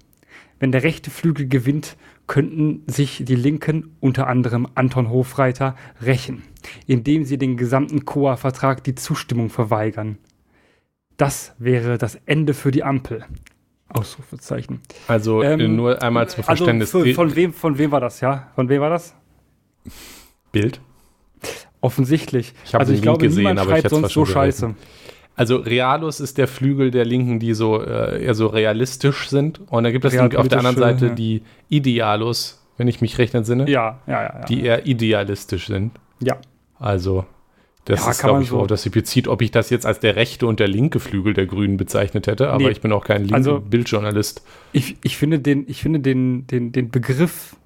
Wenn 0.60 0.72
der 0.72 0.84
rechte 0.84 1.10
Flügel 1.10 1.48
gewinnt, 1.48 1.96
könnten 2.28 2.84
sich 2.86 3.24
die 3.24 3.34
Linken, 3.34 3.96
unter 4.00 4.28
anderem 4.28 4.68
Anton 4.74 5.10
Hofreiter, 5.10 5.74
rächen, 6.00 6.44
indem 6.86 7.24
sie 7.24 7.36
den 7.36 7.56
gesamten 7.56 8.04
COA-Vertrag 8.04 8.84
die 8.84 8.94
Zustimmung 8.94 9.50
verweigern. 9.50 10.18
Das 11.16 11.54
wäre 11.58 11.98
das 11.98 12.14
Ende 12.26 12.54
für 12.54 12.70
die 12.70 12.84
Ampel. 12.84 13.24
Ausrufezeichen. 13.88 14.80
Also 15.08 15.42
ähm, 15.42 15.74
nur 15.74 16.00
einmal 16.00 16.28
zum 16.28 16.40
also 16.40 16.64
Verständnis. 16.64 16.94
Also 16.94 17.12
von, 17.14 17.34
wem, 17.34 17.52
von 17.52 17.78
wem 17.78 17.90
war 17.90 18.00
das, 18.00 18.20
ja? 18.20 18.52
Von 18.54 18.68
wem 18.68 18.80
war 18.80 18.90
das? 18.90 19.16
Bild. 20.52 20.80
Offensichtlich. 21.80 22.54
Ich 22.64 22.74
habe 22.74 22.82
also 22.82 22.92
ich 22.92 23.02
glaube, 23.02 23.24
gesehen, 23.24 23.38
niemand 23.38 23.60
aber 23.60 23.70
schreibt 23.70 23.84
ich 23.84 23.90
sonst 23.90 24.12
so 24.12 24.24
scheiße. 24.24 24.74
Also 25.36 25.56
Realus 25.58 26.18
ist 26.18 26.36
der 26.36 26.48
Flügel 26.48 26.90
der 26.90 27.04
Linken, 27.04 27.38
die 27.38 27.54
so 27.54 27.80
äh, 27.80 28.24
eher 28.24 28.34
so 28.34 28.48
realistisch 28.48 29.28
sind. 29.28 29.60
Und 29.70 29.84
dann 29.84 29.92
gibt 29.92 30.04
es 30.04 30.18
auf 30.18 30.48
der 30.48 30.58
anderen 30.58 30.76
Seite 30.76 31.06
ja. 31.06 31.14
die 31.14 31.42
Idealus, 31.68 32.60
wenn 32.76 32.88
ich 32.88 33.00
mich 33.00 33.18
recht 33.18 33.34
entsinne. 33.34 33.70
Ja, 33.70 34.00
ja, 34.08 34.22
ja, 34.22 34.34
ja. 34.40 34.44
Die 34.46 34.64
eher 34.64 34.86
idealistisch 34.86 35.68
sind. 35.68 35.92
Ja. 36.20 36.38
Also 36.80 37.24
das 37.84 38.04
ja, 38.04 38.10
ist, 38.10 38.20
glaube 38.20 38.42
ich, 38.42 38.48
so. 38.48 38.66
das 38.66 38.82
sie 38.82 38.90
bezieht, 38.90 39.28
ob 39.28 39.40
ich 39.40 39.50
das 39.50 39.70
jetzt 39.70 39.86
als 39.86 39.98
der 40.00 40.16
rechte 40.16 40.46
und 40.46 40.60
der 40.60 40.68
linke 40.68 41.00
Flügel 41.00 41.32
der 41.32 41.46
Grünen 41.46 41.78
bezeichnet 41.78 42.26
hätte, 42.26 42.50
aber 42.50 42.64
nee. 42.64 42.70
ich 42.70 42.82
bin 42.82 42.92
auch 42.92 43.04
kein 43.04 43.22
linker 43.22 43.36
also, 43.36 43.60
Bildjournalist. 43.60 44.42
Ich, 44.72 44.96
ich 45.02 45.16
finde, 45.16 45.38
den, 45.38 45.64
ich 45.68 45.80
finde 45.80 46.00
den, 46.00 46.46
den, 46.48 46.70
den 46.72 46.90
Begriff 46.90 47.56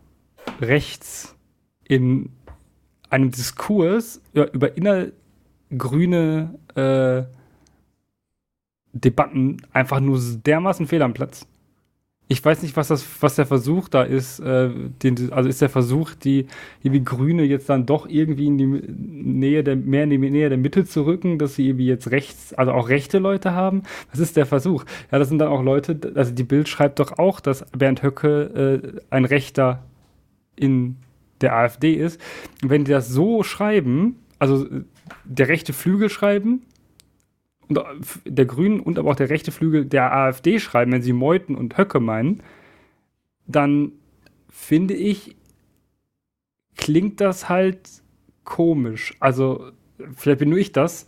rechts 0.61 1.35
in 1.89 2.29
einem 3.13 3.31
Diskurs 3.31 4.21
über 4.33 4.77
innergrüne 4.77 6.59
äh, 6.75 7.23
Debatten 8.93 9.59
einfach 9.73 10.01
nur 10.01 10.21
dermaßen 10.45 10.87
fehl 10.87 11.03
am 11.03 11.15
Platz 11.15 11.47
ich 12.33 12.43
weiß 12.43 12.63
nicht, 12.63 12.77
was 12.77 12.89
das, 12.89 13.05
was 13.21 13.37
der 13.37 13.47
Versuch 13.47 13.89
da 13.89 14.03
ist. 14.03 14.41
Äh, 14.41 14.71
den, 15.03 15.33
also 15.33 15.49
ist 15.49 15.61
der 15.61 15.69
Versuch, 15.69 16.15
die, 16.15 16.47
die 16.83 17.05
Grüne 17.05 17.43
jetzt 17.45 17.69
dann 17.69 17.85
doch 17.85 18.09
irgendwie 18.09 18.47
in 18.47 18.59
die 18.59 18.67
Nähe 18.67 19.63
der, 19.63 19.77
mehr 19.77 20.05
in 20.05 20.11
die 20.11 20.19
Nähe 20.19 20.49
der 20.49 20.59
Mitte 20.59 20.85
zu 20.85 21.05
rücken, 21.05 21.39
dass 21.39 21.57
sie 21.57 21.69
irgendwie 21.69 21.87
jetzt 21.87 22.11
rechts, 22.11 22.55
also 22.55 22.73
auch 22.73 22.89
rechte 22.89 23.19
Leute 23.19 23.53
haben. 23.53 23.83
Was 24.11 24.19
ist 24.19 24.37
der 24.37 24.47
Versuch? 24.47 24.85
Ja, 25.11 25.19
das 25.19 25.29
sind 25.29 25.39
dann 25.39 25.49
auch 25.49 25.63
Leute, 25.63 25.99
also 26.15 26.33
die 26.33 26.45
Bild 26.45 26.69
schreibt 26.69 27.01
doch 27.01 27.19
auch, 27.19 27.39
dass 27.41 27.67
Bernd 27.77 28.03
Höcke 28.03 28.81
äh, 28.91 29.01
ein 29.11 29.27
Rechter 29.27 29.83
in 30.57 30.97
der 31.43 31.55
AfD 31.55 31.95
ist. 31.95 32.21
Und 32.63 32.71
wenn 32.71 32.85
die 32.85 32.91
das 32.93 33.09
so 33.09 33.43
schreiben, 33.43 34.17
also 34.39 34.67
äh, 34.67 34.85
der 35.25 35.49
rechte 35.49 35.73
Flügel 35.73 36.09
schreiben, 36.09 36.63
und 37.69 37.79
äh, 37.79 38.31
der 38.31 38.47
Grünen 38.47 38.81
und 38.81 38.99
aber 38.99 39.11
auch 39.11 39.17
der 39.17 39.31
rechte 39.31 39.53
Flügel 39.53 39.85
der 39.85 40.15
AfD 40.15 40.59
schreiben, 40.59 40.93
wenn 40.93 41.03
sie 41.03 41.13
Meuthen 41.13 41.57
und 41.57 41.77
Höcke 41.79 42.01
meinen, 42.01 42.43
dann 43.47 43.93
finde 44.49 44.95
ich, 44.95 45.37
klingt 46.77 47.21
das 47.21 47.49
halt 47.49 47.89
komisch. 48.45 49.15
Also, 49.21 49.71
vielleicht 50.15 50.41
bin 50.41 50.51
nur 50.51 50.59
ich 50.59 50.73
das, 50.73 51.07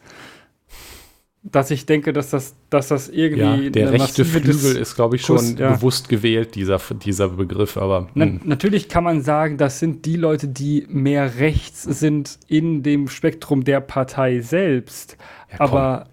dass 1.45 1.71
ich 1.71 1.85
denke, 1.85 2.15
dass 2.15 2.31
das, 2.31 2.55
dass 2.71 2.89
das 2.89 3.09
irgendwie. 3.09 3.65
Ja, 3.65 3.71
der 3.71 3.93
rechte 3.93 4.25
Flügel 4.25 4.77
ist, 4.77 4.95
glaube 4.95 5.17
ich, 5.17 5.23
schon 5.23 5.57
ja. 5.59 5.73
bewusst 5.73 6.09
gewählt, 6.09 6.55
dieser, 6.55 6.81
dieser 7.05 7.29
Begriff, 7.29 7.77
aber. 7.77 8.09
Na, 8.15 8.25
hm. 8.25 8.41
natürlich 8.45 8.89
kann 8.89 9.05
man 9.05 9.21
sagen, 9.21 9.59
das 9.59 9.79
sind 9.79 10.07
die 10.07 10.17
Leute, 10.17 10.49
die 10.49 10.87
mehr 10.89 11.39
rechts 11.39 11.83
sind 11.83 12.39
in 12.49 12.83
dem 12.83 13.09
Spektrum 13.09 13.63
der 13.65 13.81
Partei 13.81 14.41
selbst. 14.41 15.19
Ja, 15.53 15.61
aber 15.61 16.07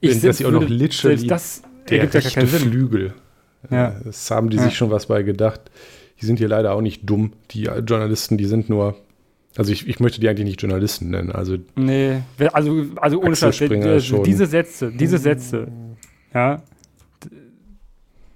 ich 0.00 0.20
dass 0.20 0.38
sie 0.38 0.46
auch 0.46 0.52
noch 0.52 0.68
literally 0.68 1.26
das 1.26 1.62
der 1.88 2.00
ergibt 2.00 2.24
rechte 2.24 2.40
ja 2.40 2.46
Flügel. 2.46 3.14
Ja. 3.70 4.00
Das 4.04 4.30
haben 4.30 4.50
die 4.50 4.58
sich 4.58 4.76
schon 4.76 4.90
was 4.90 5.06
bei 5.06 5.22
gedacht. 5.22 5.60
Die 6.20 6.26
sind 6.26 6.38
hier 6.38 6.48
leider 6.48 6.74
auch 6.74 6.80
nicht 6.80 7.08
dumm. 7.08 7.32
Die 7.50 7.64
Journalisten, 7.64 8.38
die 8.38 8.46
sind 8.46 8.68
nur. 8.68 8.96
Also 9.58 9.72
ich, 9.72 9.88
ich 9.88 9.98
möchte 9.98 10.20
die 10.20 10.28
eigentlich 10.28 10.46
nicht 10.46 10.62
Journalisten 10.62 11.10
nennen. 11.10 11.32
Also 11.32 11.56
nee, 11.74 12.22
also, 12.52 12.86
also 12.94 13.20
ohne 13.20 13.34
Scheiß, 13.34 13.58
diese 14.24 14.46
Sätze, 14.46 14.92
diese 14.92 15.18
Sätze, 15.18 15.66
ja, 16.32 16.62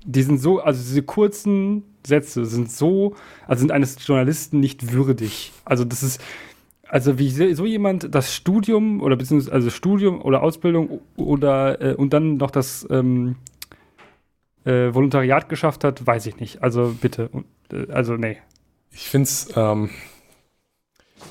die 0.04 0.22
sind 0.22 0.40
so, 0.40 0.58
also 0.58 0.82
diese 0.82 1.04
kurzen 1.04 1.84
Sätze 2.04 2.44
sind 2.44 2.72
so, 2.72 3.14
also 3.46 3.60
sind 3.60 3.70
eines 3.70 4.04
Journalisten 4.04 4.58
nicht 4.58 4.92
würdig. 4.92 5.52
Also 5.64 5.84
das 5.84 6.02
ist, 6.02 6.20
also 6.88 7.20
wie 7.20 7.30
so 7.54 7.66
jemand 7.66 8.12
das 8.12 8.34
Studium 8.34 9.00
oder 9.00 9.14
beziehungsweise 9.14 9.52
also 9.52 9.70
Studium 9.70 10.20
oder 10.22 10.42
Ausbildung 10.42 11.02
oder 11.14 11.80
äh, 11.80 11.94
und 11.94 12.12
dann 12.12 12.36
noch 12.38 12.50
das 12.50 12.84
ähm, 12.90 13.36
äh, 14.64 14.92
Volontariat 14.92 15.48
geschafft 15.48 15.84
hat, 15.84 16.04
weiß 16.04 16.26
ich 16.26 16.40
nicht. 16.40 16.64
Also 16.64 16.96
bitte, 17.00 17.30
äh, 17.72 17.92
also 17.92 18.16
nee. 18.16 18.38
Ich 18.90 19.08
finde 19.08 19.28
es, 19.28 19.48
ähm, 19.54 19.88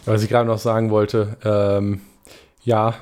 was 0.06 0.24
ich 0.24 0.30
gerade 0.30 0.48
noch 0.48 0.58
sagen 0.58 0.90
wollte, 0.90 1.38
ähm, 1.44 2.02
ja, 2.64 2.96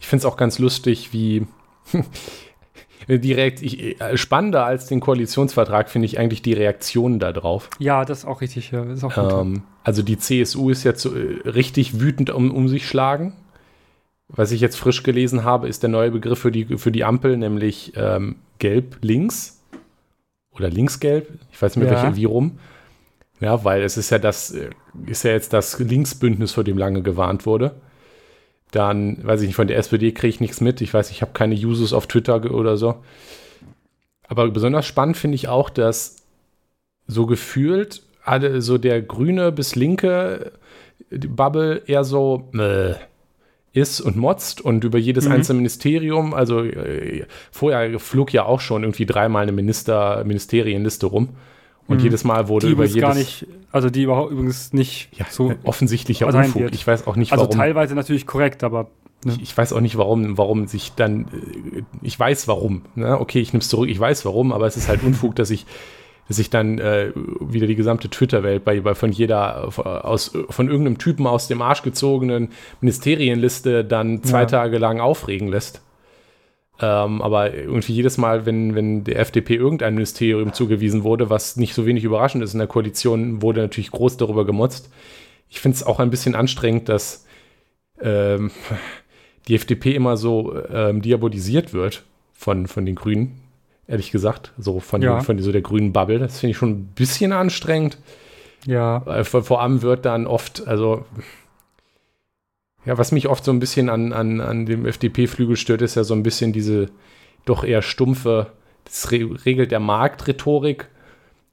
ich 0.00 0.06
finde 0.06 0.20
es 0.20 0.24
auch 0.26 0.36
ganz 0.36 0.58
lustig, 0.58 1.12
wie 1.12 1.46
direkt 3.08 3.62
ich, 3.62 4.00
äh, 4.00 4.16
spannender 4.16 4.64
als 4.64 4.86
den 4.86 5.00
Koalitionsvertrag 5.00 5.88
finde 5.88 6.06
ich 6.06 6.18
eigentlich 6.18 6.42
die 6.42 6.52
Reaktionen 6.52 7.18
darauf. 7.18 7.70
Ja, 7.78 8.04
das 8.04 8.20
ist 8.20 8.24
auch 8.24 8.40
richtig. 8.40 8.70
Ja, 8.70 8.82
ist 8.84 9.04
auch 9.04 9.40
ähm, 9.42 9.62
also 9.84 10.02
die 10.02 10.18
CSU 10.18 10.70
ist 10.70 10.84
jetzt 10.84 11.02
so, 11.02 11.14
äh, 11.14 11.48
richtig 11.48 12.00
wütend 12.00 12.30
um, 12.30 12.50
um 12.50 12.68
sich 12.68 12.88
schlagen. 12.88 13.34
Was 14.28 14.50
ich 14.50 14.60
jetzt 14.60 14.76
frisch 14.76 15.04
gelesen 15.04 15.44
habe, 15.44 15.68
ist 15.68 15.84
der 15.84 15.90
neue 15.90 16.10
Begriff 16.10 16.40
für 16.40 16.50
die, 16.50 16.78
für 16.78 16.90
die 16.90 17.04
Ampel, 17.04 17.36
nämlich 17.36 17.92
ähm, 17.94 18.36
gelb-links 18.58 19.62
oder 20.52 20.68
links-gelb. 20.68 21.28
Ich 21.52 21.62
weiß 21.62 21.76
nicht 21.76 21.84
mehr, 21.84 21.92
ja. 21.92 22.02
welche, 22.02 22.16
wie 22.16 22.24
rum. 22.24 22.58
Ja, 23.40 23.64
weil 23.64 23.82
es 23.82 23.96
ist 23.96 24.10
ja 24.10 24.18
das, 24.18 24.52
äh, 24.52 24.70
ist 25.06 25.24
ja 25.24 25.32
jetzt 25.32 25.52
das 25.52 25.78
Linksbündnis, 25.78 26.52
vor 26.52 26.64
dem 26.64 26.78
lange 26.78 27.02
gewarnt 27.02 27.46
wurde. 27.46 27.74
Dann, 28.70 29.24
weiß 29.24 29.42
ich 29.42 29.48
nicht, 29.48 29.56
von 29.56 29.68
der 29.68 29.78
SPD 29.78 30.12
kriege 30.12 30.28
ich 30.28 30.40
nichts 30.40 30.60
mit. 30.60 30.80
Ich 30.80 30.92
weiß, 30.92 31.10
ich 31.10 31.22
habe 31.22 31.32
keine 31.32 31.54
Uses 31.54 31.92
auf 31.92 32.06
Twitter 32.06 32.50
oder 32.50 32.76
so. 32.76 32.96
Aber 34.28 34.48
besonders 34.50 34.86
spannend 34.86 35.16
finde 35.16 35.36
ich 35.36 35.48
auch, 35.48 35.70
dass 35.70 36.16
so 37.06 37.26
gefühlt 37.26 38.02
alle 38.24 38.60
so 38.60 38.76
der 38.76 39.02
grüne 39.02 39.52
bis 39.52 39.76
linke 39.76 40.52
Bubble 41.10 41.82
eher 41.86 42.02
so 42.02 42.50
äh, 42.54 42.94
ist 43.72 44.00
und 44.00 44.16
motzt 44.16 44.60
und 44.60 44.82
über 44.84 44.98
jedes 44.98 45.26
mhm. 45.26 45.32
einzelne 45.32 45.58
Ministerium, 45.58 46.34
also 46.34 46.64
äh, 46.64 47.26
vorher 47.52 48.00
flog 48.00 48.32
ja 48.32 48.44
auch 48.44 48.60
schon 48.60 48.82
irgendwie 48.82 49.06
dreimal 49.06 49.42
eine 49.42 49.52
Minister, 49.52 50.24
Ministerienliste 50.24 51.06
rum. 51.06 51.36
Und 51.88 51.98
mhm. 51.98 52.04
jedes 52.04 52.24
Mal 52.24 52.48
wurde 52.48 52.66
die 52.66 52.72
über 52.72 52.84
jedes. 52.84 53.00
gar 53.00 53.14
nicht, 53.14 53.46
also 53.70 53.90
die 53.90 54.02
überhaupt 54.02 54.32
übrigens 54.32 54.72
nicht 54.72 55.08
ja, 55.16 55.26
so 55.30 55.54
offensichtlicher 55.62 56.26
Unfug. 56.26 56.62
Wird. 56.62 56.74
Ich 56.74 56.86
weiß 56.86 57.06
auch 57.06 57.16
nicht, 57.16 57.32
also 57.32 57.44
warum. 57.44 57.52
Also 57.52 57.62
teilweise 57.62 57.94
natürlich 57.94 58.26
korrekt, 58.26 58.64
aber. 58.64 58.88
Ne? 59.24 59.34
Ich, 59.34 59.42
ich, 59.42 59.56
weiß 59.56 59.72
auch 59.72 59.80
nicht, 59.80 59.96
warum, 59.96 60.36
warum 60.36 60.66
sich 60.66 60.92
dann. 60.94 61.26
Äh, 61.72 61.82
ich 62.02 62.18
weiß 62.18 62.48
warum. 62.48 62.82
Ne? 62.94 63.18
Okay, 63.20 63.40
ich 63.40 63.52
nehme 63.52 63.60
es 63.60 63.68
zurück, 63.68 63.88
ich 63.88 64.00
weiß 64.00 64.24
warum, 64.24 64.52
aber 64.52 64.66
es 64.66 64.76
ist 64.76 64.88
halt 64.88 65.02
Unfug, 65.02 65.36
dass 65.36 65.50
ich 65.50 65.66
dass 66.28 66.38
sich 66.38 66.50
dann 66.50 66.78
äh, 66.78 67.12
wieder 67.14 67.68
die 67.68 67.76
gesamte 67.76 68.08
Twitter-Welt 68.08 68.64
bei, 68.64 68.80
bei 68.80 68.96
von 68.96 69.12
jeder 69.12 69.68
aus 69.78 70.32
von 70.50 70.68
irgendeinem 70.68 70.98
Typen 70.98 71.24
aus 71.26 71.46
dem 71.46 71.62
Arsch 71.62 71.82
gezogenen 71.82 72.48
Ministerienliste 72.80 73.84
dann 73.84 74.24
zwei 74.24 74.40
ja. 74.40 74.46
Tage 74.46 74.78
lang 74.78 74.98
aufregen 74.98 75.46
lässt. 75.48 75.82
Ähm, 76.80 77.22
aber 77.22 77.54
irgendwie 77.54 77.94
jedes 77.94 78.18
Mal, 78.18 78.44
wenn, 78.44 78.74
wenn 78.74 79.04
der 79.04 79.18
FDP 79.18 79.54
irgendein 79.54 79.94
Ministerium 79.94 80.52
zugewiesen 80.52 81.04
wurde, 81.04 81.30
was 81.30 81.56
nicht 81.56 81.74
so 81.74 81.86
wenig 81.86 82.04
überraschend 82.04 82.44
ist 82.44 82.52
in 82.52 82.58
der 82.58 82.68
Koalition, 82.68 83.40
wurde 83.40 83.62
natürlich 83.62 83.90
groß 83.90 84.18
darüber 84.18 84.44
gemotzt. 84.44 84.90
Ich 85.48 85.60
finde 85.60 85.76
es 85.76 85.84
auch 85.84 86.00
ein 86.00 86.10
bisschen 86.10 86.34
anstrengend, 86.34 86.88
dass 86.88 87.26
ähm, 88.00 88.50
die 89.48 89.54
FDP 89.54 89.94
immer 89.94 90.16
so 90.16 90.54
ähm, 90.70 91.00
diabolisiert 91.00 91.72
wird 91.72 92.04
von, 92.34 92.66
von 92.66 92.84
den 92.84 92.94
Grünen 92.94 93.40
ehrlich 93.88 94.10
gesagt. 94.10 94.52
So 94.58 94.80
von, 94.80 95.02
ja. 95.02 95.20
von 95.20 95.38
so 95.38 95.52
der 95.52 95.62
grünen 95.62 95.92
Bubble. 95.92 96.18
Das 96.18 96.40
finde 96.40 96.52
ich 96.52 96.56
schon 96.56 96.70
ein 96.70 96.86
bisschen 96.94 97.32
anstrengend. 97.32 97.98
Ja. 98.66 99.22
Vor, 99.24 99.42
vor 99.42 99.62
allem 99.62 99.82
wird 99.82 100.04
dann 100.04 100.26
oft, 100.26 100.66
also 100.66 101.04
ja, 102.86 102.96
was 102.96 103.12
mich 103.12 103.28
oft 103.28 103.44
so 103.44 103.50
ein 103.50 103.58
bisschen 103.58 103.90
an, 103.90 104.12
an, 104.12 104.40
an 104.40 104.64
dem 104.64 104.86
FDP-Flügel 104.86 105.56
stört, 105.56 105.82
ist 105.82 105.96
ja 105.96 106.04
so 106.04 106.14
ein 106.14 106.22
bisschen 106.22 106.52
diese 106.52 106.86
doch 107.44 107.64
eher 107.64 107.82
stumpfe, 107.82 108.52
das 108.84 109.10
regelt 109.10 109.72
der 109.72 109.80
Markt-Rhetorik. 109.80 110.88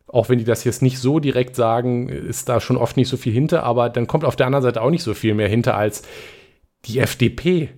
Auch 0.07 0.29
wenn 0.29 0.37
die 0.37 0.45
das 0.45 0.63
jetzt 0.63 0.83
nicht 0.83 0.99
so 0.99 1.19
direkt 1.19 1.55
sagen, 1.55 2.07
ist 2.07 2.47
da 2.47 2.59
schon 2.59 2.77
oft 2.77 2.97
nicht 2.97 3.09
so 3.09 3.17
viel 3.17 3.33
hinter, 3.33 3.63
aber 3.63 3.89
dann 3.89 4.05
kommt 4.05 4.25
auf 4.25 4.35
der 4.35 4.45
anderen 4.45 4.61
Seite 4.61 4.81
auch 4.81 4.91
nicht 4.91 5.01
so 5.01 5.15
viel 5.15 5.33
mehr 5.33 5.47
hinter 5.47 5.75
als 5.75 6.03
die 6.85 6.99
FDP. 6.99 7.69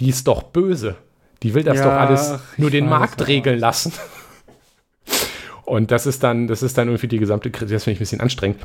Die 0.00 0.08
ist 0.08 0.26
doch 0.26 0.42
böse. 0.42 0.96
Die 1.44 1.54
will 1.54 1.62
das 1.62 1.78
ja, 1.78 1.84
doch 1.84 1.92
alles 1.92 2.40
nur 2.56 2.70
den 2.70 2.88
Markt 2.88 3.28
regeln 3.28 3.60
lassen. 3.60 3.92
Und 5.64 5.92
das 5.92 6.06
ist 6.06 6.24
dann, 6.24 6.48
das 6.48 6.62
ist 6.62 6.76
dann 6.76 6.88
irgendwie 6.88 7.08
die 7.08 7.18
gesamte 7.18 7.50
Kritik, 7.50 7.74
das 7.74 7.84
finde 7.84 7.94
ich 7.94 7.98
ein 7.98 8.02
bisschen 8.02 8.20
anstrengend. 8.20 8.60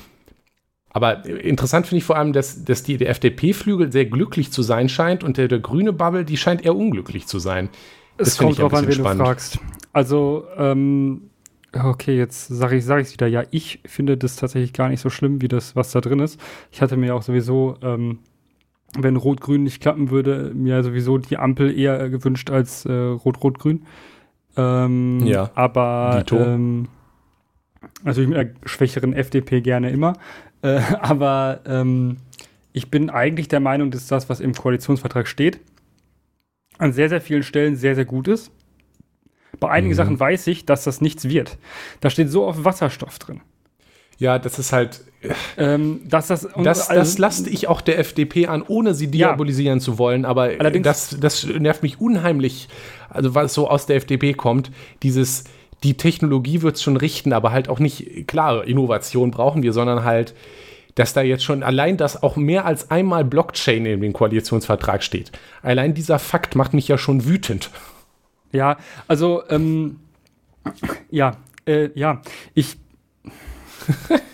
Aber 0.92 1.26
interessant 1.26 1.88
finde 1.88 2.00
ich 2.00 2.04
vor 2.04 2.18
allem, 2.18 2.34
dass, 2.34 2.64
dass 2.64 2.84
die, 2.84 2.98
der 2.98 3.10
FDP-Flügel 3.10 3.92
sehr 3.92 4.06
glücklich 4.06 4.52
zu 4.52 4.64
sein 4.64 4.90
scheint 4.90 5.24
und 5.24 5.38
der, 5.38 5.48
der 5.48 5.60
grüne 5.60 5.94
Bubble, 5.94 6.26
die 6.26 6.38
scheint 6.38 6.66
eher 6.66 6.76
unglücklich 6.76 7.28
zu 7.28 7.40
sein. 7.40 7.70
Das 8.18 8.30
es 8.30 8.38
kommt 8.38 8.58
drauf 8.58 8.74
an, 8.74 8.88
wen 8.88 8.94
spannend. 8.94 9.22
du 9.22 9.26
fragst. 9.26 9.60
Also, 9.94 10.46
ähm, 10.58 11.30
okay, 11.74 12.18
jetzt 12.18 12.48
sage 12.48 12.76
ich 12.76 12.86
es 12.86 13.14
wieder. 13.14 13.28
Ja, 13.28 13.44
ich 13.52 13.80
finde 13.86 14.18
das 14.18 14.36
tatsächlich 14.36 14.74
gar 14.74 14.90
nicht 14.90 15.00
so 15.00 15.10
schlimm, 15.10 15.42
wie 15.42 15.48
das, 15.48 15.76
was 15.76 15.92
da 15.92 16.02
drin 16.02 16.20
ist. 16.20 16.40
Ich 16.72 16.82
hatte 16.82 16.98
mir 16.98 17.16
auch 17.16 17.22
sowieso 17.22 17.78
ähm, 17.84 18.20
wenn 18.98 19.16
Rot-Grün 19.16 19.64
nicht 19.64 19.82
klappen 19.82 20.10
würde, 20.10 20.52
mir 20.54 20.84
sowieso 20.84 21.18
die 21.18 21.38
Ampel 21.38 21.78
eher 21.78 22.10
gewünscht 22.10 22.50
als 22.50 22.86
äh, 22.86 22.92
Rot-Rot-Grün. 22.92 23.86
Ähm, 24.58 25.20
ja. 25.26 25.52
Aber 25.56 26.24
ähm, 26.32 26.88
natürlich 28.04 28.30
mit 28.30 28.38
einer 28.38 28.50
schwächeren 28.66 29.14
FDP 29.14 29.62
gerne 29.62 29.92
immer. 29.92 30.14
Äh, 30.62 30.82
aber 31.00 31.62
ähm, 31.66 32.18
ich 32.74 32.92
bin 32.92 33.10
eigentlich 33.10 33.48
der 33.48 33.60
Meinung, 33.60 33.92
dass 33.92 34.08
das, 34.08 34.30
was 34.30 34.40
im 34.40 34.54
Koalitionsvertrag 34.54 35.28
steht, 35.28 35.60
an 36.78 36.94
sehr, 36.94 37.10
sehr 37.10 37.22
vielen 37.22 37.44
Stellen 37.44 37.76
sehr, 37.76 37.96
sehr 37.96 38.06
gut 38.06 38.28
ist. 38.28 38.52
Bei 39.60 39.70
einigen 39.70 39.94
mhm. 39.94 39.98
Sachen 39.98 40.20
weiß 40.20 40.48
ich, 40.48 40.66
dass 40.66 40.84
das 40.84 41.02
nichts 41.02 41.26
wird. 41.28 41.58
Da 42.00 42.10
steht 42.10 42.30
so 42.30 42.46
oft 42.46 42.64
Wasserstoff 42.64 43.20
drin. 43.20 43.42
Ja, 44.18 44.38
das 44.38 44.60
ist 44.60 44.74
halt. 44.74 45.02
Ähm, 45.58 46.02
dass 46.06 46.28
das, 46.28 46.48
das, 46.64 46.90
also, 46.90 46.94
das 46.94 47.18
laste 47.18 47.50
ich 47.50 47.68
auch 47.68 47.82
der 47.82 48.00
FDP 48.00 48.48
an, 48.48 48.62
ohne 48.62 48.94
sie 48.94 49.08
diabolisieren 49.08 49.80
ja. 49.80 49.84
zu 49.84 49.98
wollen. 49.98 50.24
Aber 50.24 50.50
das, 50.56 51.18
das 51.20 51.46
nervt 51.46 51.84
mich 51.84 52.00
unheimlich, 52.00 52.70
also 53.10 53.36
was 53.36 53.54
so 53.54 53.70
aus 53.70 53.86
der 53.86 53.98
FDP 53.98 54.34
kommt, 54.34 54.72
dieses, 55.04 55.44
die 55.84 55.96
Technologie 55.96 56.62
wird 56.62 56.76
es 56.76 56.84
schon 56.84 56.98
richten, 56.98 57.34
aber 57.34 57.52
halt 57.52 57.70
auch 57.70 57.80
nicht, 57.80 58.28
klar, 58.28 58.66
Innovation 58.66 59.32
brauchen 59.32 59.64
wir, 59.64 59.74
sondern 59.74 60.04
halt, 60.04 60.34
dass 60.96 61.14
da 61.14 61.22
jetzt 61.22 61.44
schon 61.44 61.64
allein 61.64 61.98
das 61.98 62.22
auch 62.22 62.36
mehr 62.36 62.66
als 62.66 62.92
einmal 62.92 63.24
Blockchain 63.24 63.86
in 63.86 64.02
dem 64.02 64.14
Koalitionsvertrag 64.14 65.04
steht. 65.04 65.32
Allein 65.62 65.94
dieser 65.94 66.20
Fakt 66.20 66.56
macht 66.56 66.74
mich 66.74 66.88
ja 66.88 66.98
schon 66.98 67.26
wütend. 67.26 67.70
Ja, 68.52 68.78
also, 69.08 69.44
ähm, 69.50 70.00
ja, 71.10 71.38
äh, 71.66 71.90
ja, 71.94 72.22
ich 72.54 72.78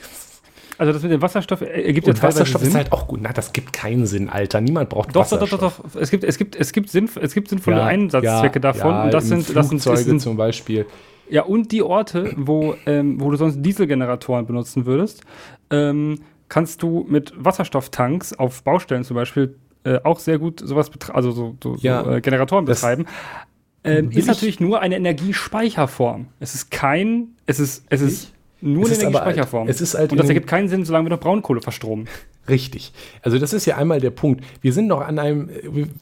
Also 0.77 0.91
das 0.91 1.03
mit 1.03 1.11
dem 1.11 1.21
Wasserstoff 1.21 1.61
ergibt 1.61 2.07
Und 2.07 2.17
ja 2.17 2.23
Wasserstoff 2.23 2.61
Sinn. 2.61 2.71
ist 2.71 2.75
halt 2.75 2.91
auch 2.91 3.07
gut. 3.07 3.21
Na, 3.21 3.31
das 3.31 3.53
gibt 3.53 3.71
keinen 3.71 4.05
Sinn, 4.05 4.29
Alter. 4.29 4.59
Niemand 4.59 4.89
braucht 4.89 5.15
doch, 5.15 5.21
Wasserstoff. 5.21 5.49
Doch, 5.49 5.59
doch, 5.59 5.83
doch, 5.83 5.91
doch. 5.93 6.01
Es 6.01 6.11
gibt, 6.11 6.23
es 6.25 6.37
gibt, 6.37 6.55
es 6.55 6.73
gibt, 6.73 6.89
Sinn, 6.89 7.09
es 7.21 7.33
gibt 7.33 7.47
sinnvolle 7.47 7.77
ja, 7.77 7.85
Einsatzzwecke 7.85 8.55
ja, 8.55 8.59
davon. 8.59 8.91
Ja, 8.91 9.03
und 9.05 9.13
das 9.13 9.27
sind, 9.27 9.55
das 9.55 9.69
sind, 9.69 9.85
das 9.85 10.03
sind 10.03 10.19
zum 10.19 10.35
Beispiel. 10.35 10.85
Ja, 11.29 11.43
und 11.43 11.71
die 11.71 11.81
Orte, 11.81 12.33
wo, 12.37 12.75
ähm, 12.85 13.19
wo 13.19 13.31
du 13.31 13.37
sonst 13.37 13.61
Dieselgeneratoren 13.61 14.45
benutzen 14.45 14.85
würdest, 14.85 15.21
ähm, 15.69 16.19
kannst 16.49 16.83
du 16.83 17.05
mit 17.07 17.33
Wasserstofftanks 17.35 18.33
auf 18.33 18.63
Baustellen 18.63 19.03
zum 19.03 19.15
Beispiel 19.15 19.55
äh, 19.83 19.99
auch 20.03 20.19
sehr 20.19 20.39
gut 20.39 20.61
sowas, 20.63 20.91
also 21.13 21.31
so, 21.31 21.57
so, 21.63 21.75
ja, 21.79 22.03
so 22.03 22.11
äh, 22.11 22.21
Generatoren 22.21 22.65
betreiben. 22.65 23.05
Ähm, 23.83 24.09
ist 24.11 24.27
natürlich 24.27 24.59
nur 24.59 24.81
eine 24.81 24.95
Energiespeicherform. 24.95 26.27
Es 26.39 26.55
ist 26.55 26.71
kein, 26.71 27.29
es 27.45 27.59
ist, 27.59 27.85
es 27.89 28.01
ist 28.01 28.33
nur 28.61 28.89
es 28.89 29.03
eine 29.03 29.15
Speicherform. 29.15 29.67
Es 29.67 29.79
ist 29.79 29.93
halt 29.93 30.11
Und 30.11 30.17
das 30.17 30.27
ergibt 30.27 30.47
keinen 30.47 30.67
Sinn, 30.67 30.85
solange 30.85 31.05
wir 31.05 31.11
noch 31.11 31.19
Braunkohle 31.19 31.61
verstromen. 31.61 32.07
Richtig. 32.47 32.91
Also 33.21 33.39
das 33.39 33.53
ist 33.53 33.65
ja 33.65 33.77
einmal 33.77 33.99
der 33.99 34.11
Punkt. 34.11 34.43
Wir 34.61 34.71
sind 34.71 34.87
noch 34.87 35.01
an 35.01 35.17
einem, 35.17 35.49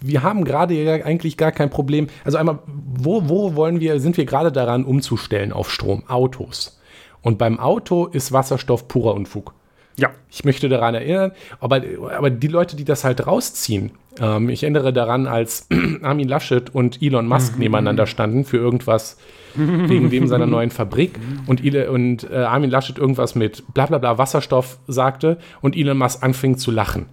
wir 0.01 0.23
haben 0.23 0.43
gerade 0.43 0.73
ja 0.73 1.05
eigentlich 1.05 1.37
gar 1.37 1.51
kein 1.51 1.69
Problem. 1.69 2.07
Also 2.25 2.37
einmal, 2.37 2.59
wo, 2.65 3.29
wo 3.29 3.55
wollen 3.55 3.79
wir, 3.79 3.99
sind 3.99 4.17
wir 4.17 4.25
gerade 4.25 4.51
daran 4.51 4.83
umzustellen 4.83 5.53
auf 5.53 5.71
Strom? 5.71 6.03
Autos. 6.07 6.79
Und 7.21 7.37
beim 7.37 7.59
Auto 7.59 8.07
ist 8.07 8.33
Wasserstoff 8.33 8.87
purer 8.87 9.13
Unfug. 9.13 9.53
Ja. 9.95 10.09
Ich 10.29 10.43
möchte 10.43 10.69
daran 10.69 10.95
erinnern, 10.95 11.31
aber, 11.59 11.81
aber 12.15 12.29
die 12.29 12.47
Leute, 12.47 12.75
die 12.75 12.83
das 12.83 13.03
halt 13.03 13.27
rausziehen, 13.27 13.91
ähm, 14.19 14.49
ich 14.49 14.63
erinnere 14.63 14.91
daran, 14.91 15.27
als 15.27 15.67
Armin 16.01 16.27
Laschet 16.27 16.73
und 16.73 17.01
Elon 17.01 17.27
Musk 17.27 17.53
mhm. 17.53 17.59
nebeneinander 17.59 18.07
standen 18.07 18.43
für 18.43 18.57
irgendwas, 18.57 19.17
wegen 19.87 20.09
dem 20.09 20.27
seiner 20.27 20.45
neuen 20.45 20.71
Fabrik 20.71 21.19
und, 21.47 21.63
Ile, 21.63 21.91
und 21.91 22.29
äh, 22.29 22.35
Armin 22.35 22.69
Laschet 22.69 22.97
irgendwas 22.97 23.35
mit 23.35 23.63
bla 23.73 23.85
bla 23.85 23.97
bla 23.97 24.17
Wasserstoff 24.17 24.79
sagte 24.87 25.37
und 25.61 25.75
Elon 25.75 25.97
Musk 25.97 26.23
anfing 26.23 26.57
zu 26.57 26.71
lachen. 26.71 27.07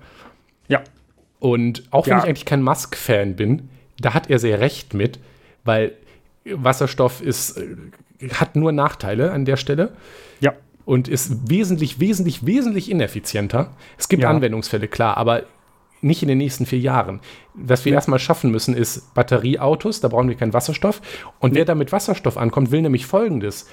Ja. 0.68 0.82
Und 1.38 1.84
auch 1.90 2.06
wenn 2.06 2.12
ja. 2.12 2.18
ich 2.18 2.24
eigentlich 2.24 2.44
kein 2.44 2.62
Musk-Fan 2.62 3.36
bin, 3.36 3.68
da 3.98 4.14
hat 4.14 4.30
er 4.30 4.38
sehr 4.38 4.60
recht 4.60 4.94
mit, 4.94 5.18
weil 5.64 5.92
Wasserstoff 6.44 7.20
ist, 7.20 7.58
äh, 7.58 8.28
hat 8.34 8.56
nur 8.56 8.72
Nachteile 8.72 9.32
an 9.32 9.44
der 9.44 9.56
Stelle. 9.56 9.92
Ja. 10.40 10.54
Und 10.84 11.08
ist 11.08 11.50
wesentlich, 11.50 12.00
wesentlich, 12.00 12.46
wesentlich 12.46 12.90
ineffizienter. 12.90 13.70
Es 13.98 14.08
gibt 14.08 14.22
ja. 14.22 14.30
Anwendungsfälle, 14.30 14.88
klar, 14.88 15.16
aber 15.16 15.44
nicht 16.00 16.22
in 16.22 16.28
den 16.28 16.38
nächsten 16.38 16.66
vier 16.66 16.78
Jahren. 16.78 17.20
Was 17.54 17.84
wir 17.84 17.92
ja. 17.92 17.96
erstmal 17.96 18.18
schaffen 18.18 18.50
müssen, 18.50 18.74
ist 18.74 19.14
Batterieautos, 19.14 20.00
da 20.00 20.08
brauchen 20.08 20.28
wir 20.28 20.36
keinen 20.36 20.54
Wasserstoff. 20.54 21.00
Und 21.38 21.54
wer 21.54 21.64
da 21.64 21.74
mit 21.74 21.92
Wasserstoff 21.92 22.36
ankommt, 22.36 22.70
will 22.70 22.82
nämlich 22.82 23.06
Folgendes. 23.06 23.68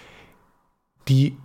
Die 1.07 1.37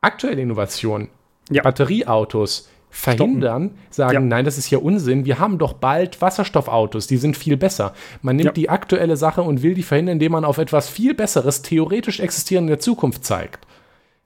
aktuelle 0.00 0.42
Innovation, 0.42 1.08
ja. 1.50 1.62
Batterieautos, 1.62 2.68
verhindern, 2.90 3.68
Stoppen. 3.68 3.86
sagen, 3.90 4.14
ja. 4.14 4.20
nein, 4.20 4.44
das 4.44 4.58
ist 4.58 4.70
ja 4.70 4.78
Unsinn, 4.78 5.24
wir 5.24 5.38
haben 5.38 5.58
doch 5.58 5.74
bald 5.74 6.20
Wasserstoffautos, 6.20 7.06
die 7.06 7.16
sind 7.16 7.36
viel 7.36 7.56
besser. 7.56 7.94
Man 8.20 8.36
nimmt 8.36 8.46
ja. 8.46 8.52
die 8.52 8.68
aktuelle 8.68 9.16
Sache 9.16 9.42
und 9.42 9.62
will 9.62 9.74
die 9.74 9.84
verhindern, 9.84 10.14
indem 10.14 10.32
man 10.32 10.44
auf 10.44 10.58
etwas 10.58 10.88
viel 10.88 11.14
Besseres, 11.14 11.62
theoretisch 11.62 12.20
existierend 12.20 12.66
in 12.66 12.72
der 12.72 12.80
Zukunft 12.80 13.24
zeigt. 13.24 13.66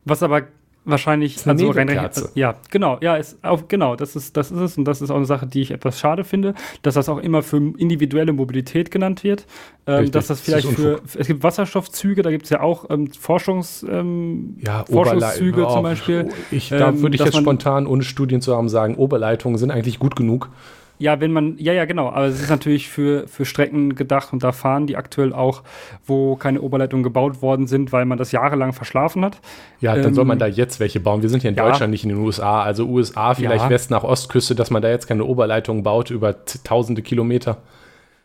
Was 0.04 0.22
aber 0.22 0.42
wahrscheinlich 0.84 1.46
also 1.46 1.70
rein, 1.70 2.10
ja 2.34 2.56
genau 2.70 2.98
ja 3.00 3.16
ist 3.16 3.42
auf, 3.42 3.68
genau 3.68 3.96
das 3.96 4.16
ist 4.16 4.36
das 4.36 4.50
ist 4.50 4.60
es 4.60 4.78
und 4.78 4.84
das 4.84 5.00
ist 5.00 5.10
auch 5.10 5.16
eine 5.16 5.24
Sache 5.24 5.46
die 5.46 5.62
ich 5.62 5.70
etwas 5.70 5.98
schade 5.98 6.24
finde 6.24 6.54
dass 6.82 6.94
das 6.94 7.08
auch 7.08 7.18
immer 7.18 7.42
für 7.42 7.56
individuelle 7.56 8.32
Mobilität 8.32 8.90
genannt 8.90 9.24
wird. 9.24 9.46
Ähm, 9.86 10.10
dass 10.10 10.26
das 10.26 10.40
vielleicht 10.40 10.68
das 10.68 10.74
für 10.74 11.00
es 11.18 11.26
gibt 11.26 11.42
Wasserstoffzüge 11.42 12.22
da 12.22 12.30
gibt 12.30 12.44
es 12.44 12.50
ja 12.50 12.60
auch 12.60 12.90
ähm, 12.90 13.10
Forschungs 13.12 13.84
ähm, 13.88 14.56
ja, 14.60 14.84
Forschungszüge 14.84 15.66
zum 15.68 15.82
Beispiel 15.82 16.28
ich, 16.50 16.68
da 16.68 16.88
ähm, 16.88 17.02
würde 17.02 17.16
ich 17.16 17.24
jetzt 17.24 17.36
spontan 17.36 17.86
ohne 17.86 18.02
Studien 18.02 18.40
zu 18.40 18.54
haben 18.56 18.68
sagen 18.68 18.96
Oberleitungen 18.96 19.58
sind 19.58 19.70
eigentlich 19.70 19.98
gut 19.98 20.16
genug 20.16 20.50
Ja, 20.98 21.20
wenn 21.20 21.32
man, 21.32 21.56
ja, 21.58 21.72
ja, 21.72 21.84
genau. 21.86 22.08
Aber 22.08 22.26
es 22.26 22.40
ist 22.40 22.50
natürlich 22.50 22.88
für, 22.88 23.26
für 23.26 23.44
Strecken 23.44 23.94
gedacht 23.94 24.32
und 24.32 24.44
da 24.44 24.52
fahren 24.52 24.86
die 24.86 24.96
aktuell 24.96 25.32
auch, 25.32 25.62
wo 26.06 26.36
keine 26.36 26.60
Oberleitungen 26.60 27.02
gebaut 27.02 27.42
worden 27.42 27.66
sind, 27.66 27.92
weil 27.92 28.04
man 28.04 28.16
das 28.16 28.30
jahrelang 28.32 28.72
verschlafen 28.72 29.24
hat. 29.24 29.40
Ja, 29.80 29.94
dann 29.96 30.06
ähm, 30.06 30.14
soll 30.14 30.24
man 30.24 30.38
da 30.38 30.46
jetzt 30.46 30.78
welche 30.78 31.00
bauen. 31.00 31.22
Wir 31.22 31.28
sind 31.28 31.42
hier 31.42 31.50
in 31.50 31.56
ja. 31.56 31.66
Deutschland, 31.68 31.90
nicht 31.90 32.04
in 32.04 32.10
den 32.10 32.18
USA. 32.18 32.62
Also 32.62 32.86
USA, 32.86 33.34
vielleicht 33.34 33.64
ja. 33.64 33.70
West 33.70 33.90
nach 33.90 34.04
Ostküste, 34.04 34.54
dass 34.54 34.70
man 34.70 34.82
da 34.82 34.88
jetzt 34.88 35.06
keine 35.06 35.24
Oberleitungen 35.24 35.82
baut 35.82 36.10
über 36.10 36.44
tausende 36.62 37.02
Kilometer 37.02 37.58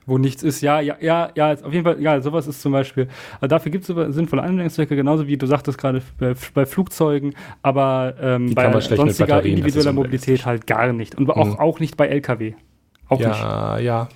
wo 0.09 0.17
nichts 0.17 0.43
ist. 0.43 0.61
Ja, 0.61 0.79
ja, 0.79 0.95
ja, 0.99 1.29
ja, 1.35 1.53
auf 1.53 1.73
jeden 1.73 1.83
Fall, 1.85 2.01
ja, 2.01 2.19
sowas 2.21 2.47
ist 2.47 2.61
zum 2.61 2.71
Beispiel. 2.71 3.07
Also 3.39 3.47
dafür 3.47 3.71
gibt 3.71 3.87
es 3.87 4.15
sinnvolle 4.15 4.41
Anwendungszwecke, 4.43 4.95
genauso 4.95 5.27
wie 5.27 5.37
du 5.37 5.45
sagtest 5.45 5.77
gerade 5.77 6.01
bei, 6.17 6.33
bei 6.53 6.65
Flugzeugen, 6.65 7.35
aber 7.61 8.15
ähm, 8.21 8.53
bei 8.53 8.79
sonstiger 8.79 9.43
individueller 9.43 9.93
Mobilität 9.93 10.45
halt 10.45 10.67
gar 10.67 10.91
nicht. 10.93 11.15
Und 11.15 11.29
auch, 11.29 11.45
mhm. 11.45 11.59
auch 11.59 11.79
nicht 11.79 11.97
bei 11.97 12.07
Lkw. 12.07 12.53
Auch 13.07 13.19
ja, 13.19 13.29
nicht. 13.29 13.39
Ja, 13.39 13.79
ja. 13.79 14.09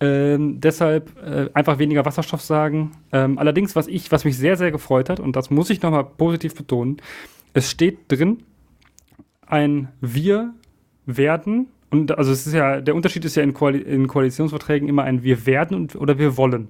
Ähm, 0.00 0.60
deshalb 0.60 1.10
äh, 1.24 1.48
einfach 1.54 1.78
weniger 1.78 2.04
Wasserstoff 2.04 2.40
sagen. 2.40 2.92
Ähm, 3.12 3.38
allerdings, 3.38 3.74
was 3.74 3.88
ich, 3.88 4.12
was 4.12 4.24
mich 4.24 4.36
sehr, 4.36 4.56
sehr 4.56 4.70
gefreut 4.70 5.10
hat, 5.10 5.18
und 5.18 5.34
das 5.34 5.50
muss 5.50 5.70
ich 5.70 5.82
nochmal 5.82 6.04
positiv 6.04 6.54
betonen, 6.54 6.98
es 7.52 7.70
steht 7.70 8.10
drin, 8.10 8.44
ein 9.46 9.88
Wir 10.00 10.54
werden 11.06 11.68
und 11.90 12.16
also 12.18 12.32
es 12.32 12.46
ist 12.46 12.52
ja, 12.52 12.80
der 12.80 12.94
Unterschied 12.94 13.24
ist 13.24 13.36
ja 13.36 13.42
in, 13.42 13.54
Koali 13.54 13.78
in 13.78 14.08
Koalitionsverträgen 14.08 14.88
immer 14.88 15.04
ein 15.04 15.22
wir 15.22 15.46
werden 15.46 15.76
und, 15.76 15.96
oder 15.96 16.18
wir 16.18 16.36
wollen. 16.36 16.68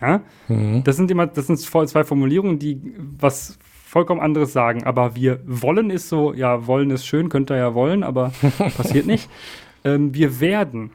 Ja? 0.00 0.22
Mhm. 0.48 0.82
Das 0.84 0.96
sind 0.96 1.10
immer, 1.10 1.26
das 1.26 1.46
sind 1.46 1.58
zwei 1.58 2.04
Formulierungen, 2.04 2.58
die 2.58 2.80
was 2.96 3.58
vollkommen 3.84 4.20
anderes 4.20 4.52
sagen. 4.52 4.84
Aber 4.84 5.16
wir 5.16 5.40
wollen 5.44 5.90
ist 5.90 6.08
so, 6.08 6.32
ja, 6.32 6.66
wollen 6.66 6.90
ist 6.90 7.06
schön, 7.06 7.28
könnte 7.28 7.54
er 7.54 7.60
ja 7.60 7.74
wollen, 7.74 8.02
aber 8.02 8.32
passiert 8.76 9.06
nicht. 9.06 9.28
Ähm, 9.84 10.14
wir 10.14 10.40
werden 10.40 10.90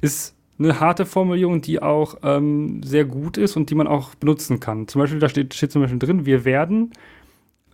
ist 0.00 0.34
eine 0.58 0.80
harte 0.80 1.06
Formulierung, 1.06 1.60
die 1.62 1.80
auch 1.80 2.16
ähm, 2.22 2.82
sehr 2.82 3.04
gut 3.04 3.36
ist 3.36 3.56
und 3.56 3.70
die 3.70 3.74
man 3.76 3.86
auch 3.86 4.14
benutzen 4.16 4.58
kann. 4.58 4.88
Zum 4.88 5.00
Beispiel, 5.00 5.20
da 5.20 5.28
steht, 5.28 5.54
steht 5.54 5.70
zum 5.70 5.82
Beispiel 5.82 5.98
drin, 5.98 6.26
wir 6.26 6.44
werden 6.44 6.92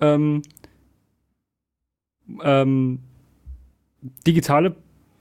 ähm, 0.00 0.42
ähm 2.42 3.00
digitale 4.26 4.76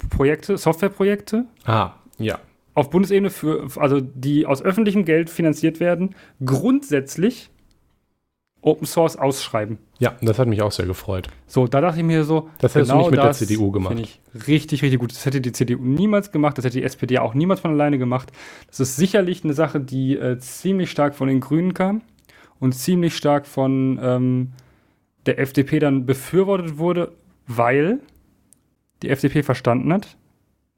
Projekte, 0.10 0.58
Softwareprojekte. 0.58 1.46
Ah, 1.66 1.92
ja. 2.18 2.40
Auf 2.74 2.90
Bundesebene 2.90 3.30
für, 3.30 3.68
also 3.78 4.00
die 4.02 4.46
aus 4.46 4.62
öffentlichem 4.62 5.06
Geld 5.06 5.30
finanziert 5.30 5.80
werden, 5.80 6.16
grundsätzlich 6.44 7.50
Open 8.62 8.86
Source 8.86 9.16
ausschreiben. 9.16 9.78
Ja, 10.00 10.16
das 10.22 10.40
hat 10.40 10.48
mich 10.48 10.62
auch 10.62 10.72
sehr 10.72 10.86
gefreut. 10.86 11.30
So, 11.46 11.68
da 11.68 11.80
dachte 11.80 12.00
ich 12.00 12.06
mir 12.06 12.24
so, 12.24 12.50
das 12.60 12.76
hättest 12.76 12.92
genau 12.92 13.04
du 13.04 13.12
nicht 13.12 13.18
mit 13.18 13.26
der 13.26 13.32
CDU 13.32 13.72
gemacht. 13.72 13.98
Ich 14.00 14.20
richtig, 14.48 14.84
richtig 14.84 15.00
gut. 15.00 15.12
Das 15.12 15.26
hätte 15.26 15.42
die 15.42 15.52
CDU 15.52 15.82
niemals 15.82 16.32
gemacht, 16.32 16.58
das 16.58 16.66
hätte 16.66 16.78
die 16.78 16.84
SPD 16.84 17.20
auch 17.20 17.34
niemals 17.34 17.62
von 17.62 17.72
alleine 17.72 17.98
gemacht. 17.98 18.32
Das 18.68 18.80
ist 18.80 18.96
sicherlich 18.96 19.44
eine 19.44 19.54
Sache, 19.54 19.80
die 19.80 20.18
äh, 20.18 20.38
ziemlich 20.40 20.92
stark 20.92 21.16
von 21.16 21.28
den 21.28 21.40
Grünen 21.40 21.74
kam 21.74 22.02
und 22.60 22.74
ziemlich 22.74 23.16
stark 23.16 23.48
von 23.48 24.00
ähm, 24.02 24.52
der 25.26 25.40
FDP 25.40 25.80
dann 25.80 26.06
befürwortet 26.06 26.78
wurde, 26.78 27.14
weil 27.48 28.00
die 29.02 29.10
FDP 29.10 29.44
verstanden 29.44 29.94
hat, 29.94 30.18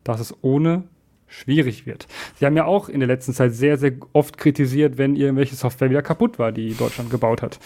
dass 0.03 0.19
es 0.19 0.33
ohne 0.41 0.83
schwierig 1.29 1.85
wird. 1.85 2.07
Sie 2.35 2.45
haben 2.45 2.57
ja 2.57 2.65
auch 2.65 2.89
in 2.89 2.99
der 2.99 3.07
letzten 3.07 3.33
Zeit 3.33 3.53
sehr, 3.53 3.77
sehr 3.77 3.93
oft 4.13 4.37
kritisiert, 4.37 4.97
wenn 4.97 5.15
irgendwelche 5.15 5.55
Software 5.55 5.89
wieder 5.89 6.01
kaputt 6.01 6.39
war, 6.39 6.51
die 6.51 6.73
Deutschland 6.73 7.11
gebaut 7.11 7.41
hat. 7.41 7.59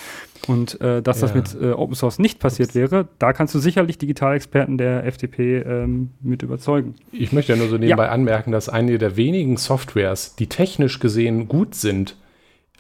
Und 0.48 0.80
äh, 0.82 1.02
dass 1.02 1.22
ja. 1.22 1.28
das 1.28 1.36
mit 1.36 1.62
äh, 1.62 1.72
Open 1.72 1.96
Source 1.96 2.20
nicht 2.20 2.40
passiert 2.40 2.70
Ups. 2.70 2.76
wäre, 2.76 3.08
da 3.20 3.32
kannst 3.32 3.56
du 3.56 3.60
sicherlich 3.60 3.98
Digitalexperten 3.98 4.78
der 4.78 5.06
FDP 5.06 5.60
ähm, 5.60 6.10
mit 6.22 6.44
überzeugen. 6.44 6.96
Ich 7.14 7.32
möchte 7.32 7.54
ja 7.54 7.58
nur 7.58 7.70
so 7.70 7.78
nebenbei 7.78 8.06
ja. 8.06 8.12
anmerken, 8.12 8.52
dass 8.52 8.68
eine 8.68 8.98
der 8.98 9.16
wenigen 9.16 9.56
Softwares, 9.56 10.36
die 10.36 10.48
technisch 10.48 11.00
gesehen 11.00 11.48
gut 11.48 11.76
sind, 11.76 12.18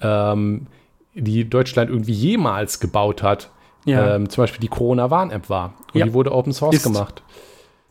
ähm, 0.01 0.67
die 1.13 1.49
Deutschland 1.49 1.89
irgendwie 1.89 2.11
jemals 2.11 2.81
gebaut 2.81 3.23
hat, 3.23 3.51
ja. 3.85 4.15
ähm, 4.15 4.29
zum 4.29 4.43
Beispiel 4.43 4.59
die 4.59 4.67
Corona-Warn-App 4.67 5.49
war. 5.49 5.75
Und 5.93 6.03
die 6.03 6.13
wurde 6.13 6.33
Open 6.33 6.51
Source 6.51 6.75
Ist. 6.75 6.83
gemacht. 6.83 7.23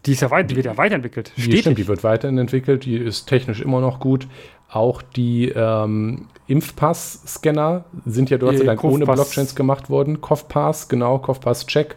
Die, 0.07 0.13
ist 0.13 0.21
ja 0.21 0.31
weit, 0.31 0.51
die 0.51 0.57
wird 0.57 0.67
ja 0.67 0.77
weiterentwickelt. 0.77 1.33
Die, 1.37 1.59
stimmt, 1.59 1.79
die 1.79 1.87
wird 1.87 2.03
weiterentwickelt, 2.03 2.85
die 2.85 2.97
ist 2.97 3.27
technisch 3.27 3.61
immer 3.61 3.81
noch 3.81 4.01
gut. 4.01 4.27
Auch 4.69 5.03
die 5.03 5.49
ähm, 5.49 6.27
Impfpass-Scanner 6.47 7.85
sind 8.07 8.31
ja 8.31 8.39
dort 8.39 8.67
Dank 8.67 8.83
ohne 8.83 9.05
Blockchains 9.05 9.55
gemacht 9.55 9.91
worden. 9.91 10.21
CovPass, 10.21 10.89
genau, 10.89 11.19
CovPass-Check 11.19 11.97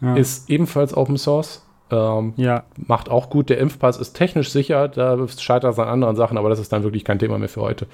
ja. 0.00 0.16
ist 0.16 0.50
ebenfalls 0.50 0.94
Open 0.96 1.16
Source. 1.16 1.64
Ähm, 1.90 2.34
ja. 2.36 2.64
Macht 2.86 3.08
auch 3.08 3.30
gut. 3.30 3.50
Der 3.50 3.58
Impfpass 3.58 3.98
ist 3.98 4.12
technisch 4.12 4.50
sicher, 4.50 4.88
da 4.88 5.18
scheitert 5.28 5.72
es 5.72 5.78
an 5.78 5.88
anderen 5.88 6.16
Sachen, 6.16 6.38
aber 6.38 6.48
das 6.48 6.60
ist 6.60 6.72
dann 6.72 6.82
wirklich 6.82 7.04
kein 7.04 7.18
Thema 7.18 7.38
mehr 7.38 7.48
für 7.48 7.60
heute. 7.60 7.86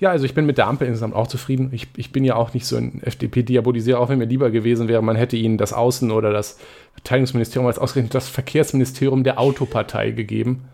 Ja, 0.00 0.10
also 0.10 0.24
ich 0.24 0.34
bin 0.34 0.46
mit 0.46 0.58
der 0.58 0.66
Ampel 0.66 0.86
insgesamt 0.86 1.14
auch 1.14 1.26
zufrieden. 1.26 1.70
Ich, 1.72 1.88
ich 1.96 2.12
bin 2.12 2.24
ja 2.24 2.36
auch 2.36 2.54
nicht 2.54 2.66
so 2.66 2.76
ein 2.76 3.02
FDP-Diabolisierer, 3.02 3.98
auch 3.98 4.08
wenn 4.08 4.18
mir 4.18 4.26
lieber 4.26 4.50
gewesen 4.50 4.88
wäre, 4.88 5.02
man 5.02 5.16
hätte 5.16 5.36
ihnen 5.36 5.58
das 5.58 5.74
Außen- 5.74 6.12
oder 6.12 6.32
das 6.32 6.58
Verteidigungsministerium 6.94 7.66
als 7.66 7.78
ausgerechnet 7.78 8.14
das 8.14 8.28
Verkehrsministerium 8.28 9.24
der 9.24 9.38
Autopartei 9.38 10.10
gegeben. 10.10 10.64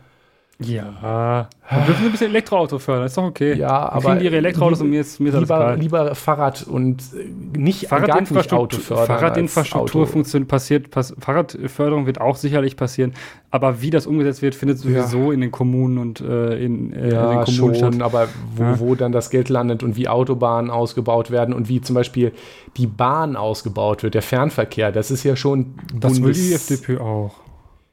Ja. 0.67 1.49
Wir 1.71 1.81
dürfen 1.87 2.07
ein 2.07 2.13
bisschen 2.13 2.31
Elektroauto 2.31 2.79
fördern, 2.79 3.07
ist 3.07 3.17
doch 3.17 3.25
okay. 3.25 3.55
Ja, 3.55 3.89
aber. 3.89 4.13
Kriegen 4.13 4.25
ihre 4.25 4.37
Elektroautos 4.37 4.81
und 4.83 4.91
mir 4.91 5.01
ist, 5.01 5.19
mir 5.19 5.33
ist 5.33 5.39
lieber, 5.39 5.77
lieber 5.77 6.15
Fahrrad 6.15 6.67
und 6.67 7.03
äh, 7.15 7.59
nicht 7.59 7.89
Fahrradinfrastruktur, 7.89 8.81
fördern. 8.81 9.07
Fahrradinfrastruktur 9.07 10.07
funktioniert, 10.07 10.49
passiert, 10.49 10.91
pass, 10.91 11.15
Fahrradförderung 11.19 12.07
wird 12.07 12.21
auch 12.21 12.37
sicherlich 12.37 12.77
passieren. 12.77 13.15
Aber 13.51 13.81
wie 13.81 13.91
das 13.91 14.07
umgesetzt 14.07 14.43
wird, 14.43 14.55
findet 14.55 14.79
sowieso 14.79 15.29
ja. 15.29 15.33
in 15.33 15.41
den 15.41 15.53
Kommunen 15.53 15.99
und 15.99 16.21
äh, 16.21 16.63
in, 16.63 16.93
äh, 16.93 17.13
ja, 17.13 17.31
in 17.31 17.39
den 17.39 17.45
Kommunen 17.45 17.75
schon, 17.77 17.93
statt. 17.95 18.03
aber 18.03 18.29
wo, 18.57 18.63
ja. 18.63 18.81
wo 18.81 18.95
dann 18.95 19.13
das 19.13 19.31
Geld 19.31 19.49
landet 19.49 19.83
und 19.83 19.97
wie 19.97 20.09
Autobahnen 20.09 20.71
ausgebaut 20.71 21.31
werden 21.31 21.55
und 21.55 21.69
wie 21.69 21.81
zum 21.81 21.95
Beispiel 21.95 22.33
die 22.77 22.87
Bahn 22.87 23.37
ausgebaut 23.37 24.03
wird, 24.03 24.15
der 24.15 24.23
Fernverkehr, 24.23 24.93
das 24.93 25.11
ist 25.11 25.25
ja 25.25 25.37
schon. 25.37 25.75
Das 25.95 26.15
Bundes 26.15 26.23
will 26.23 26.49
die 26.49 26.53
FDP 26.53 26.99
auch. 26.99 27.37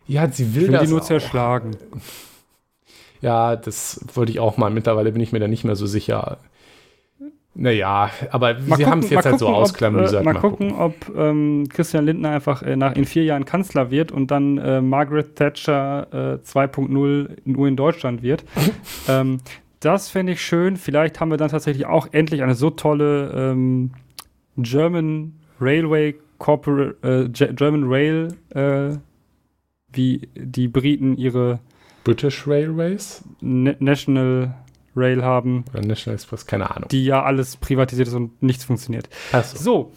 Ja, 0.07 0.29
sie 0.29 0.53
will, 0.55 0.63
will 0.63 0.71
das. 0.71 0.83
die 0.83 0.89
nur 0.89 0.99
auch. 0.99 1.05
zerschlagen. 1.05 1.71
Ja, 3.21 3.55
das 3.55 4.03
wollte 4.13 4.31
ich 4.31 4.39
auch 4.39 4.57
mal. 4.57 4.69
Mittlerweile 4.69 5.11
bin 5.11 5.21
ich 5.21 5.31
mir 5.31 5.39
da 5.39 5.47
nicht 5.47 5.63
mehr 5.63 5.75
so 5.75 5.85
sicher. 5.85 6.39
Naja, 7.53 8.09
aber 8.31 8.55
mal 8.65 8.77
sie 8.77 8.85
haben 8.85 8.99
es 8.99 9.09
jetzt 9.09 9.25
halt 9.25 9.33
gucken, 9.33 9.39
so 9.39 9.47
ausklamüsert. 9.49 10.21
Ob, 10.21 10.21
äh, 10.21 10.25
mal, 10.25 10.33
mal 10.33 10.39
gucken, 10.39 10.71
ob 10.73 10.95
ähm, 11.15 11.67
Christian 11.69 12.05
Lindner 12.05 12.29
einfach 12.31 12.63
äh, 12.63 12.77
nach, 12.77 12.95
in 12.95 13.05
vier 13.05 13.25
Jahren 13.25 13.43
Kanzler 13.43 13.91
wird 13.91 14.11
und 14.11 14.31
dann 14.31 14.57
äh, 14.57 14.81
Margaret 14.81 15.35
Thatcher 15.35 16.07
äh, 16.11 16.47
2.0 16.47 17.37
nur 17.43 17.67
in 17.67 17.75
Deutschland 17.75 18.23
wird. 18.23 18.45
ähm, 19.09 19.39
das 19.81 20.09
fände 20.09 20.31
ich 20.31 20.41
schön. 20.41 20.77
Vielleicht 20.77 21.19
haben 21.19 21.29
wir 21.29 21.37
dann 21.37 21.49
tatsächlich 21.49 21.85
auch 21.85 22.07
endlich 22.11 22.41
eine 22.41 22.55
so 22.55 22.69
tolle 22.69 23.31
ähm, 23.35 23.91
German 24.57 25.33
Railway 25.59 26.15
Corpor 26.37 26.93
äh, 27.03 27.29
German 27.29 27.83
Rail, 27.85 28.29
äh, 28.49 28.97
wie 29.93 30.29
die 30.35 30.67
Briten 30.67 31.17
ihre 31.17 31.59
British 32.03 32.47
Railways? 32.47 33.23
National 33.41 34.53
Rail 34.95 35.23
haben. 35.23 35.65
Oder 35.73 35.85
National 35.85 36.15
Express, 36.15 36.45
keine 36.45 36.69
Ahnung. 36.69 36.89
Die 36.89 37.05
ja 37.05 37.23
alles 37.23 37.57
privatisiert 37.57 38.07
ist 38.07 38.13
und 38.13 38.41
nichts 38.43 38.65
funktioniert. 38.65 39.09
Ach 39.31 39.43
so. 39.43 39.57
so 39.57 39.91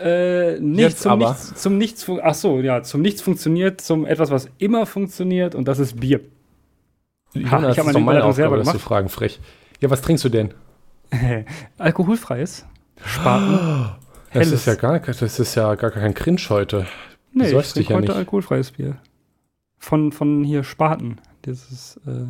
äh, 0.00 0.58
nicht 0.60 0.98
zum, 0.98 1.18
nichts, 1.18 1.54
zum 1.54 1.78
Nichts. 1.78 2.06
Ach 2.22 2.34
so, 2.34 2.60
ja, 2.60 2.82
zum 2.82 3.02
Nichts 3.02 3.22
funktioniert, 3.22 3.80
zum 3.80 4.06
etwas, 4.06 4.30
was 4.30 4.48
immer 4.58 4.86
funktioniert 4.86 5.54
und 5.54 5.68
das 5.68 5.78
ist 5.78 6.00
Bier. 6.00 6.20
Ha, 7.34 7.70
ich 7.70 7.78
habe 7.78 7.84
meine 7.84 8.00
meine 8.00 8.24
Aufgabe, 8.24 8.56
das 8.56 8.72
zu 8.72 8.78
fragen, 8.78 9.08
frech. 9.08 9.40
Ja, 9.80 9.90
was 9.90 10.02
trinkst 10.02 10.24
du 10.24 10.28
denn? 10.30 10.54
Alkoholfreies. 11.78 12.66
Spaten. 13.04 13.90
das 14.32 14.50
ist 14.50 14.66
ja 14.66 14.74
gar, 14.74 14.98
das 14.98 15.38
ist 15.38 15.54
ja 15.54 15.74
gar 15.74 15.90
kein 15.90 16.14
Cringe 16.14 16.40
heute. 16.48 16.86
Nee, 17.32 17.50
ich 17.50 17.72
trinke 17.72 17.90
ja 17.90 17.96
heute 17.96 18.08
nicht. 18.08 18.16
alkoholfreies 18.16 18.72
Bier. 18.72 18.96
Von, 19.78 20.12
von 20.12 20.44
hier 20.44 20.64
Spaten. 20.64 21.20
Dieses, 21.44 21.98
äh, 22.06 22.26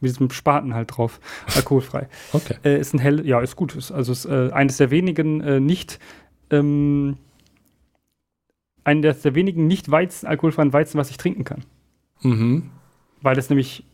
mit 0.00 0.10
diesem 0.10 0.30
Spaten 0.30 0.74
halt 0.74 0.96
drauf. 0.96 1.20
Alkoholfrei. 1.54 2.08
okay. 2.32 2.56
Äh, 2.64 2.78
ist 2.78 2.94
ein 2.94 2.98
hell, 2.98 3.26
ja, 3.26 3.40
ist 3.40 3.56
gut. 3.56 3.74
Ist, 3.74 3.92
also 3.92 4.12
ist 4.12 4.26
äh, 4.26 4.50
eines 4.52 4.76
der 4.76 4.90
wenigen 4.90 5.40
äh, 5.40 5.60
nicht, 5.60 5.98
ähm, 6.50 7.16
eines 8.84 9.22
der 9.22 9.34
wenigen 9.34 9.66
nicht 9.66 9.90
Weizen, 9.90 10.26
alkoholfreien 10.26 10.72
Weizen, 10.72 10.98
was 10.98 11.10
ich 11.10 11.16
trinken 11.16 11.44
kann. 11.44 11.64
Mhm. 12.22 12.70
Weil 13.22 13.38
es 13.38 13.48
nämlich 13.48 13.84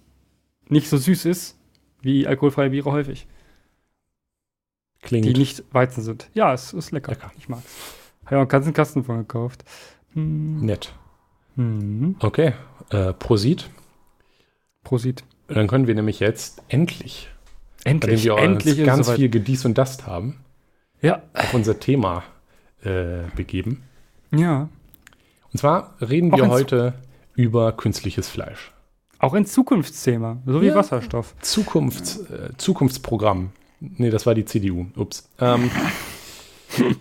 nicht 0.68 0.88
so 0.88 0.96
süß 0.96 1.24
ist, 1.26 1.59
wie 2.02 2.26
alkoholfreie 2.26 2.70
Biere 2.70 2.92
häufig. 2.92 3.26
Klingt. 5.02 5.24
Die 5.24 5.33
nicht 5.33 5.64
Weizen 5.72 6.02
sind. 6.02 6.28
Ja, 6.35 6.52
es 6.52 6.72
ist 6.72 6.90
lecker. 6.90 7.12
lecker. 7.12 7.33
Ich 7.38 7.48
mag's. 7.48 7.64
Habe 8.24 8.37
ja 8.37 8.38
auch 8.38 8.42
einen 8.42 8.48
ganzen 8.48 8.72
Kasten 8.72 9.04
von 9.04 9.18
gekauft. 9.18 9.64
Hm. 10.12 10.61
Nett. 10.61 10.94
Mhm. 11.56 12.16
Okay. 12.20 12.52
Äh, 12.90 13.12
Prosit. 13.14 13.70
Prosit. 14.85 15.25
Dann 15.49 15.66
können 15.66 15.87
wir 15.87 15.95
nämlich 15.95 16.21
jetzt 16.21 16.62
endlich, 16.69 17.29
endlich, 17.85 18.25
wir 18.25 18.38
endlich 18.38 18.85
ganz 18.85 19.07
so 19.07 19.14
viel 19.14 19.29
Gedies 19.29 19.64
und 19.64 19.77
Dust 19.77 20.07
haben, 20.07 20.38
ja. 21.03 21.23
auf 21.35 21.55
unser 21.55 21.81
Thema 21.81 22.23
äh, 22.83 23.23
begeben. 23.35 23.83
Ja. 24.33 24.69
Und 25.53 25.59
zwar 25.59 25.95
reden 26.01 26.33
Auch 26.33 26.38
wir 26.38 26.49
heute 26.49 26.95
über 27.35 27.73
künstliches 27.73 28.29
Fleisch. 28.29 28.73
Auch 29.19 29.35
ein 29.35 29.45
Zukunftsthema, 29.45 30.38
so 30.47 30.62
wie 30.62 30.69
ja, 30.69 30.75
Wasserstoff. 30.75 31.35
Zukunfts, 31.40 32.21
äh, 32.31 32.51
Zukunftsprogramm. 32.57 33.51
Nee, 33.81 34.11
das 34.11 34.25
war 34.27 34.35
die 34.35 34.45
CDU. 34.45 34.87
Ups. 34.97 35.29
Ähm, 35.38 35.71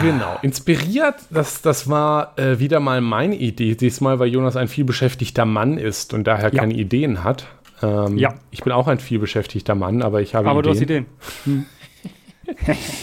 genau. 0.00 0.38
Inspiriert, 0.42 1.16
das, 1.30 1.62
das 1.62 1.88
war 1.88 2.38
äh, 2.38 2.58
wieder 2.58 2.80
mal 2.80 3.00
meine 3.00 3.36
Idee. 3.36 3.74
Diesmal, 3.74 4.18
weil 4.18 4.28
Jonas 4.28 4.56
ein 4.56 4.68
vielbeschäftigter 4.68 5.44
Mann 5.44 5.78
ist 5.78 6.14
und 6.14 6.26
daher 6.26 6.52
ja. 6.52 6.60
keine 6.60 6.74
Ideen 6.74 7.24
hat. 7.24 7.46
Ähm, 7.82 8.18
ja. 8.18 8.34
Ich 8.50 8.62
bin 8.62 8.72
auch 8.72 8.88
ein 8.88 8.98
vielbeschäftigter 8.98 9.74
Mann, 9.74 10.02
aber 10.02 10.20
ich 10.20 10.34
habe 10.34 10.48
aber 10.48 10.60
Ideen. 10.60 11.06
Aber 11.46 11.46
du 11.46 11.64
hast 12.52 12.66
Ideen. 12.66 12.76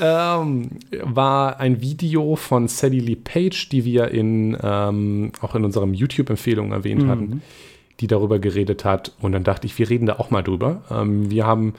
ähm, 0.00 0.70
war 1.02 1.60
ein 1.60 1.80
Video 1.80 2.36
von 2.36 2.68
Sally 2.68 3.00
Lee 3.00 3.16
Page, 3.16 3.68
die 3.68 3.84
wir 3.84 4.08
in, 4.08 4.56
ähm, 4.62 5.32
auch 5.40 5.54
in 5.54 5.64
unserem 5.64 5.94
YouTube-Empfehlungen 5.94 6.72
erwähnt 6.72 7.02
mhm. 7.02 7.10
hatten, 7.10 7.42
die 8.00 8.06
darüber 8.06 8.38
geredet 8.38 8.84
hat. 8.84 9.12
Und 9.20 9.32
dann 9.32 9.44
dachte 9.44 9.66
ich, 9.66 9.78
wir 9.78 9.90
reden 9.90 10.06
da 10.06 10.14
auch 10.14 10.30
mal 10.30 10.42
drüber. 10.42 10.82
Ähm, 10.90 11.30
wir 11.30 11.46
haben 11.46 11.74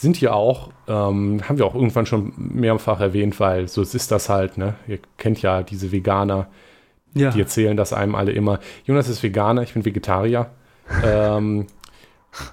sind 0.00 0.16
hier 0.16 0.34
auch, 0.34 0.70
ähm, 0.86 1.40
haben 1.48 1.58
wir 1.58 1.66
auch 1.66 1.74
irgendwann 1.74 2.06
schon 2.06 2.32
mehrfach 2.36 3.00
erwähnt, 3.00 3.38
weil 3.40 3.68
so 3.68 3.82
ist 3.82 4.10
das 4.10 4.28
halt, 4.28 4.56
ne? 4.56 4.74
Ihr 4.86 4.98
kennt 5.16 5.42
ja 5.42 5.62
diese 5.62 5.90
Veganer, 5.90 6.46
ja. 7.14 7.30
die 7.30 7.40
erzählen 7.40 7.76
das 7.76 7.92
einem 7.92 8.14
alle 8.14 8.32
immer. 8.32 8.60
Jonas 8.84 9.08
ist 9.08 9.22
Veganer, 9.22 9.62
ich 9.62 9.74
bin 9.74 9.84
Vegetarier. 9.84 10.50
ähm, 11.04 11.66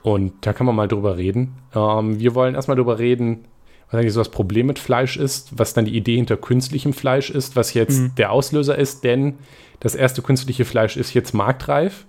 und 0.02 0.34
da 0.42 0.54
kann 0.54 0.66
man 0.66 0.76
mal 0.76 0.88
drüber 0.88 1.18
reden. 1.18 1.58
Ähm, 1.76 2.20
wir 2.20 2.34
wollen 2.34 2.56
erstmal 2.56 2.78
drüber 2.78 2.98
reden, 2.98 3.46
was 3.92 4.00
eigentlich 4.00 4.14
so 4.14 4.22
das 4.22 4.30
Problem 4.30 4.66
mit 4.66 4.80
Fleisch 4.80 5.16
ist, 5.16 5.60
was 5.60 5.74
dann 5.74 5.86
die 5.86 5.96
Idee 5.96 6.16
hinter 6.16 6.38
künstlichem 6.38 6.94
Fleisch 6.94 7.30
ist, 7.30 7.56
was 7.56 7.74
jetzt 7.76 8.00
mhm. 8.00 8.16
der 8.16 8.32
Auslöser 8.32 8.78
ist, 8.78 9.04
denn 9.04 9.38
das 9.80 9.94
erste 9.94 10.24
künstliche 10.24 10.66
Fleisch 10.66 10.98
ist 10.98 11.14
jetzt 11.14 11.34
marktreif. 11.34 12.06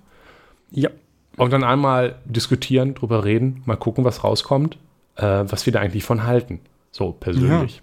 Ja. 0.70 0.88
Und 1.36 1.52
dann 1.52 1.64
einmal 1.64 2.16
diskutieren, 2.24 2.94
drüber 2.94 3.24
reden, 3.24 3.62
mal 3.66 3.76
gucken, 3.76 4.04
was 4.04 4.24
rauskommt 4.24 4.78
äh, 5.16 5.44
was 5.46 5.66
wir 5.66 5.72
da 5.72 5.80
eigentlich 5.80 6.04
von 6.04 6.24
halten. 6.24 6.60
So 6.90 7.12
persönlich. 7.12 7.76
Ja. 7.76 7.82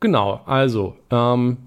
Genau, 0.00 0.40
also, 0.46 0.96
ähm, 1.10 1.58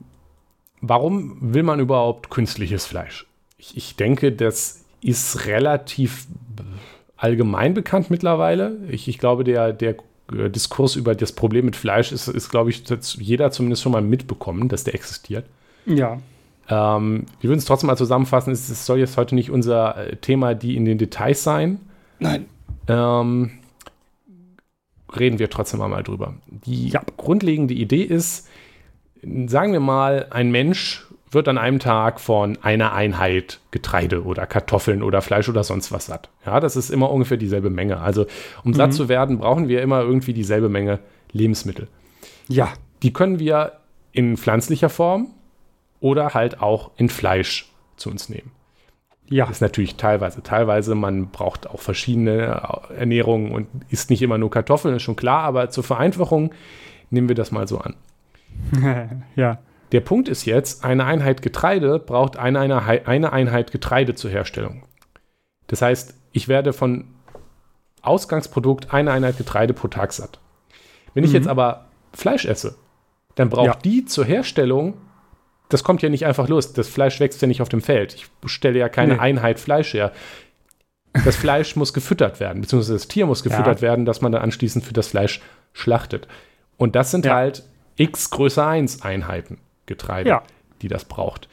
warum 0.81 1.37
will 1.53 1.63
man 1.63 1.79
überhaupt 1.79 2.29
künstliches 2.29 2.85
Fleisch? 2.85 3.25
Ich, 3.57 3.77
ich, 3.77 3.95
denke, 3.95 4.33
das 4.33 4.83
ist 5.01 5.45
relativ 5.45 6.27
allgemein 7.15 7.73
bekannt 7.73 8.11
mittlerweile. 8.11 8.77
Ich, 8.89 9.07
ich 9.07 9.19
glaube, 9.19 9.45
der, 9.45 9.71
der 9.71 9.95
äh, 10.33 10.49
Diskurs 10.49 10.97
über 10.97 11.15
das 11.15 11.31
Problem 11.31 11.65
mit 11.65 11.77
Fleisch 11.77 12.11
ist, 12.11 12.27
ist 12.27 12.49
glaube 12.49 12.71
ich, 12.71 12.83
jeder 13.17 13.51
zumindest 13.51 13.81
schon 13.81 13.93
mal 13.93 14.01
mitbekommen, 14.01 14.67
dass 14.67 14.83
der 14.83 14.95
existiert. 14.95 15.45
Ja. 15.85 16.19
Ähm, 16.67 17.27
wir 17.39 17.49
würden 17.49 17.59
es 17.59 17.65
trotzdem 17.65 17.87
mal 17.87 17.95
zusammenfassen. 17.95 18.51
Es 18.51 18.85
soll 18.85 18.99
jetzt 18.99 19.15
heute 19.15 19.33
nicht 19.33 19.49
unser 19.49 19.95
äh, 19.95 20.17
Thema, 20.17 20.55
die 20.55 20.75
in 20.75 20.83
den 20.83 20.97
Details 20.97 21.41
sein. 21.41 21.79
Nein 22.19 22.47
ähm, 22.87 23.51
reden 25.15 25.39
wir 25.39 25.49
trotzdem 25.49 25.79
mal 25.79 26.03
drüber. 26.03 26.35
Die 26.47 26.89
ja. 26.89 27.01
grundlegende 27.17 27.73
Idee 27.73 28.03
ist, 28.03 28.47
sagen 29.47 29.73
wir 29.73 29.79
mal, 29.79 30.27
ein 30.29 30.51
Mensch 30.51 31.05
wird 31.31 31.47
an 31.47 31.57
einem 31.57 31.79
Tag 31.79 32.19
von 32.19 32.57
einer 32.61 32.93
Einheit 32.93 33.59
Getreide 33.71 34.23
oder 34.23 34.45
Kartoffeln 34.45 35.03
oder 35.03 35.21
Fleisch 35.21 35.49
oder 35.49 35.63
sonst 35.63 35.91
was 35.91 36.05
satt. 36.05 36.29
Ja, 36.45 36.59
das 36.59 36.75
ist 36.75 36.89
immer 36.89 37.11
ungefähr 37.11 37.37
dieselbe 37.37 37.69
Menge. 37.69 37.99
Also, 37.99 38.25
um 38.63 38.71
mhm. 38.71 38.75
satt 38.75 38.93
zu 38.93 39.09
werden, 39.09 39.39
brauchen 39.39 39.67
wir 39.67 39.81
immer 39.81 40.01
irgendwie 40.01 40.33
dieselbe 40.33 40.69
Menge 40.69 40.99
Lebensmittel. 41.31 41.87
Ja. 42.47 42.73
Die 43.03 43.11
können 43.13 43.39
wir 43.39 43.73
in 44.13 44.37
pflanzlicher 44.37 44.89
Form 44.89 45.27
oder 45.99 46.33
halt 46.33 46.61
auch 46.61 46.91
in 46.97 47.09
Fleisch 47.09 47.69
zu 47.97 48.09
uns 48.09 48.29
nehmen. 48.29 48.51
Ja. 49.27 49.49
Ist 49.49 49.61
natürlich 49.61 49.95
teilweise. 49.95 50.43
Teilweise, 50.43 50.93
man 50.93 51.29
braucht 51.29 51.67
auch 51.67 51.79
verschiedene 51.79 52.79
Ernährungen 52.95 53.51
und 53.51 53.67
isst 53.89 54.09
nicht 54.09 54.21
immer 54.21 54.37
nur 54.37 54.51
Kartoffeln, 54.51 54.95
ist 54.95 55.03
schon 55.03 55.15
klar, 55.15 55.43
aber 55.43 55.69
zur 55.69 55.83
Vereinfachung 55.83 56.53
nehmen 57.09 57.27
wir 57.27 57.35
das 57.35 57.51
mal 57.51 57.67
so 57.67 57.79
an. 57.79 57.95
ja. 59.35 59.59
Der 59.91 60.01
Punkt 60.01 60.27
ist 60.27 60.45
jetzt, 60.45 60.83
eine 60.83 61.05
Einheit 61.05 61.41
Getreide 61.41 61.99
braucht 61.99 62.37
eine, 62.37 62.59
eine, 62.59 63.33
Einheit 63.33 63.71
Getreide 63.71 64.15
zur 64.15 64.31
Herstellung. 64.31 64.83
Das 65.67 65.81
heißt, 65.81 66.15
ich 66.31 66.47
werde 66.47 66.73
von 66.73 67.05
Ausgangsprodukt 68.01 68.93
eine 68.93 69.11
Einheit 69.11 69.37
Getreide 69.37 69.73
pro 69.73 69.87
Tag 69.87 70.13
satt. 70.13 70.39
Wenn 71.13 71.23
ich 71.23 71.31
mhm. 71.31 71.37
jetzt 71.37 71.47
aber 71.47 71.85
Fleisch 72.13 72.45
esse, 72.45 72.75
dann 73.35 73.49
braucht 73.49 73.65
ja. 73.67 73.79
die 73.83 74.05
zur 74.05 74.25
Herstellung 74.25 74.95
das 75.69 75.83
kommt 75.83 76.01
ja 76.01 76.09
nicht 76.09 76.25
einfach 76.25 76.47
los. 76.47 76.73
Das 76.73 76.87
Fleisch 76.87 77.19
wächst 77.19 77.41
ja 77.41 77.47
nicht 77.47 77.61
auf 77.61 77.69
dem 77.69 77.81
Feld. 77.81 78.13
Ich 78.13 78.27
stelle 78.45 78.79
ja 78.79 78.89
keine 78.89 79.15
nee. 79.15 79.19
Einheit 79.19 79.59
Fleisch 79.59 79.93
her. 79.93 80.11
Das 81.23 81.35
Fleisch 81.35 81.75
muss 81.75 81.93
gefüttert 81.93 82.39
werden, 82.39 82.61
beziehungsweise 82.61 82.93
das 82.93 83.07
Tier 83.07 83.25
muss 83.25 83.41
gefüttert 83.41 83.77
ja. 83.77 83.81
werden, 83.81 84.05
dass 84.05 84.21
man 84.21 84.31
dann 84.31 84.41
anschließend 84.41 84.83
für 84.83 84.93
das 84.93 85.07
Fleisch 85.07 85.41
schlachtet. 85.73 86.27
Und 86.77 86.95
das 86.95 87.11
sind 87.11 87.25
ja. 87.25 87.35
halt 87.35 87.63
x 87.95 88.29
größer 88.29 88.67
1 88.67 89.01
Einheiten 89.01 89.59
Getreide, 89.85 90.29
ja. 90.29 90.43
die 90.81 90.87
das 90.87 91.05
braucht. 91.05 91.47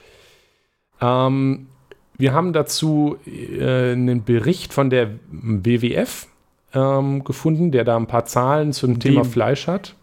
Ähm, 1.01 1.69
wir 2.17 2.33
haben 2.33 2.53
dazu 2.53 3.17
äh, 3.27 3.93
einen 3.93 4.25
Bericht 4.25 4.73
von 4.73 4.91
der 4.91 5.11
WWF 5.31 6.27
ähm, 6.75 7.25
gefunden, 7.25 7.71
der 7.73 7.85
da 7.85 7.97
ein 7.97 8.07
paar 8.07 8.25
Zahlen 8.25 8.73
zum 8.73 8.95
dem, 8.95 9.01
Thema 9.01 9.25
Fleisch 9.25 9.67
hat. 9.67 9.95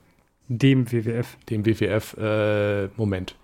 Dem 0.47 0.91
WWF. 0.91 1.37
Dem 1.49 1.65
WWF, 1.65 2.15
äh, 2.17 2.87
Moment. 2.97 3.35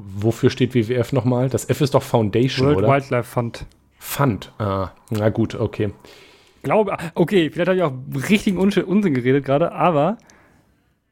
Wofür 0.00 0.48
steht 0.48 0.74
WWF 0.74 1.12
nochmal? 1.12 1.48
Das 1.48 1.68
F 1.68 1.80
ist 1.80 1.92
doch 1.92 2.04
Foundation, 2.04 2.68
World 2.68 2.78
oder? 2.78 2.88
Wildlife 2.88 3.24
Fund. 3.24 3.66
Fund, 3.98 4.52
ah, 4.58 4.92
na 5.10 5.28
gut, 5.28 5.56
okay. 5.56 5.90
Glaube, 6.62 6.96
okay, 7.16 7.50
vielleicht 7.50 7.68
habe 7.68 7.76
ich 7.76 7.82
auch 7.82 7.92
richtigen 8.30 8.58
Unsinn 8.58 9.14
geredet 9.14 9.44
gerade, 9.44 9.72
aber 9.72 10.18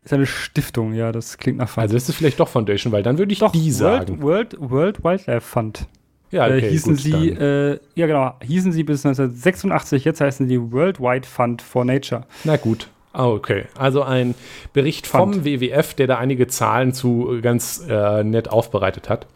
ist 0.05 0.13
eine 0.13 0.27
Stiftung, 0.27 0.95
ja, 0.95 1.11
das 1.11 1.37
klingt 1.37 1.59
nach 1.59 1.69
Fund. 1.69 1.83
Also 1.83 1.97
ist 1.97 2.09
es 2.09 2.15
vielleicht 2.15 2.39
doch 2.39 2.49
Foundation, 2.49 2.93
weil 2.93 3.03
dann 3.03 3.19
würde 3.19 3.33
ich 3.33 3.41
doch, 3.41 3.51
die 3.51 3.73
sagen. 3.73 4.23
World, 4.23 4.55
World 4.61 5.03
Wildlife 5.03 5.41
Fund. 5.41 5.89
Ja, 6.31 6.47
äh, 6.47 6.57
okay, 6.57 6.67
äh, 6.67 6.71
hießen 6.71 6.93
gut, 6.93 7.03
sie, 7.03 7.29
äh, 7.31 7.81
ja 7.97 8.07
genau, 8.07 8.35
hießen 8.41 8.71
sie 8.71 8.85
bis 8.85 9.05
1986, 9.05 10.05
jetzt 10.05 10.21
heißen 10.21 10.47
sie 10.47 10.61
Worldwide 10.73 11.27
Fund 11.27 11.61
for 11.61 11.85
Nature. 11.85 12.25
Na 12.45 12.57
gut. 12.57 12.89
Ah, 13.17 13.29
okay. 13.29 13.65
Also 13.75 14.03
ein 14.03 14.35
Bericht 14.75 15.07
vom 15.07 15.33
Fand. 15.33 15.45
WWF, 15.47 15.95
der 15.95 16.07
da 16.07 16.19
einige 16.19 16.49
Zahlen 16.49 16.93
zu 16.93 17.39
ganz 17.41 17.83
äh, 17.89 18.23
nett 18.23 18.51
aufbereitet 18.51 19.09
hat. 19.09 19.27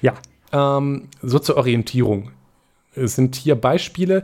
Ja. 0.00 0.14
Ähm, 0.52 1.08
so 1.20 1.38
zur 1.38 1.58
Orientierung. 1.58 2.30
Es 2.94 3.16
sind 3.16 3.36
hier 3.36 3.56
Beispiele 3.56 4.22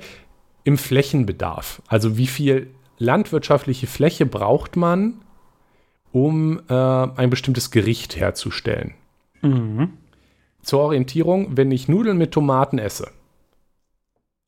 im 0.65 0.79
Flächenbedarf. 0.79 1.83
Also 1.89 2.17
wie 2.17 2.27
viel 2.27 2.71
landwirtschaftliche 2.97 3.87
Fläche 3.87 4.25
braucht 4.25 4.77
man, 4.77 5.21
um 6.11 6.63
äh, 6.71 6.73
ein 6.73 7.29
bestimmtes 7.29 7.71
Gericht 7.71 8.17
herzustellen. 8.17 8.95
Mhm. 9.43 9.93
Zur 10.63 10.81
Orientierung, 10.81 11.55
wenn 11.55 11.71
ich 11.71 11.87
Nudeln 11.87 12.17
mit 12.17 12.33
Tomaten 12.33 12.79
esse, 12.79 13.11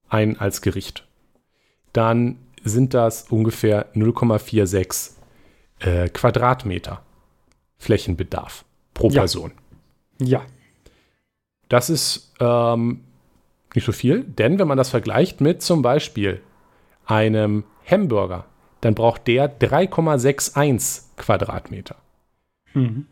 ein 0.09 0.41
als 0.41 0.63
Gericht, 0.63 1.07
dann 1.93 2.39
sind 2.65 2.95
das 2.95 3.25
ungefähr 3.31 3.93
0,46 3.95 5.11
äh, 5.81 6.09
Quadratmeter 6.09 7.03
Flächenbedarf 7.79 8.65
pro 8.95 9.11
ja. 9.11 9.21
Person. 9.21 9.53
Ja. 10.21 10.43
Das 11.69 11.91
ist 11.91 12.35
ähm, 12.41 13.01
nicht 13.75 13.85
so 13.85 13.93
viel, 13.93 14.25
denn 14.25 14.59
wenn 14.59 14.69
man 14.69 14.79
das 14.79 14.91
vergleicht 14.91 15.41
mit 15.41 15.63
zum 15.63 15.83
Beispiel 15.83 16.41
einem 17.07 17.65
Hamburger, 17.89 18.45
dann 18.81 18.95
braucht 18.95 19.27
der 19.27 19.59
3,61 19.59 21.03
Quadratmeter. 21.17 21.97
Mhm. 22.75 23.07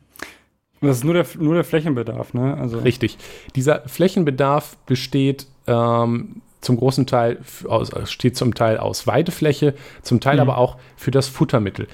Das 0.80 0.98
ist 0.98 1.04
nur 1.04 1.14
der, 1.14 1.26
nur 1.38 1.54
der 1.54 1.64
Flächenbedarf, 1.64 2.34
ne? 2.34 2.56
Also 2.56 2.78
Richtig. 2.78 3.16
Dieser 3.54 3.88
Flächenbedarf 3.88 4.76
besteht 4.86 5.46
ähm, 5.66 6.42
zum 6.60 6.76
großen 6.76 7.06
Teil 7.06 7.38
aus, 7.68 7.90
steht 8.10 8.36
zum 8.36 8.54
Teil 8.54 8.78
aus 8.78 9.06
Weidefläche, 9.06 9.74
zum 10.02 10.20
Teil 10.20 10.36
mhm. 10.36 10.42
aber 10.42 10.58
auch 10.58 10.78
für 10.96 11.10
das 11.10 11.28
Futtermittel. 11.28 11.86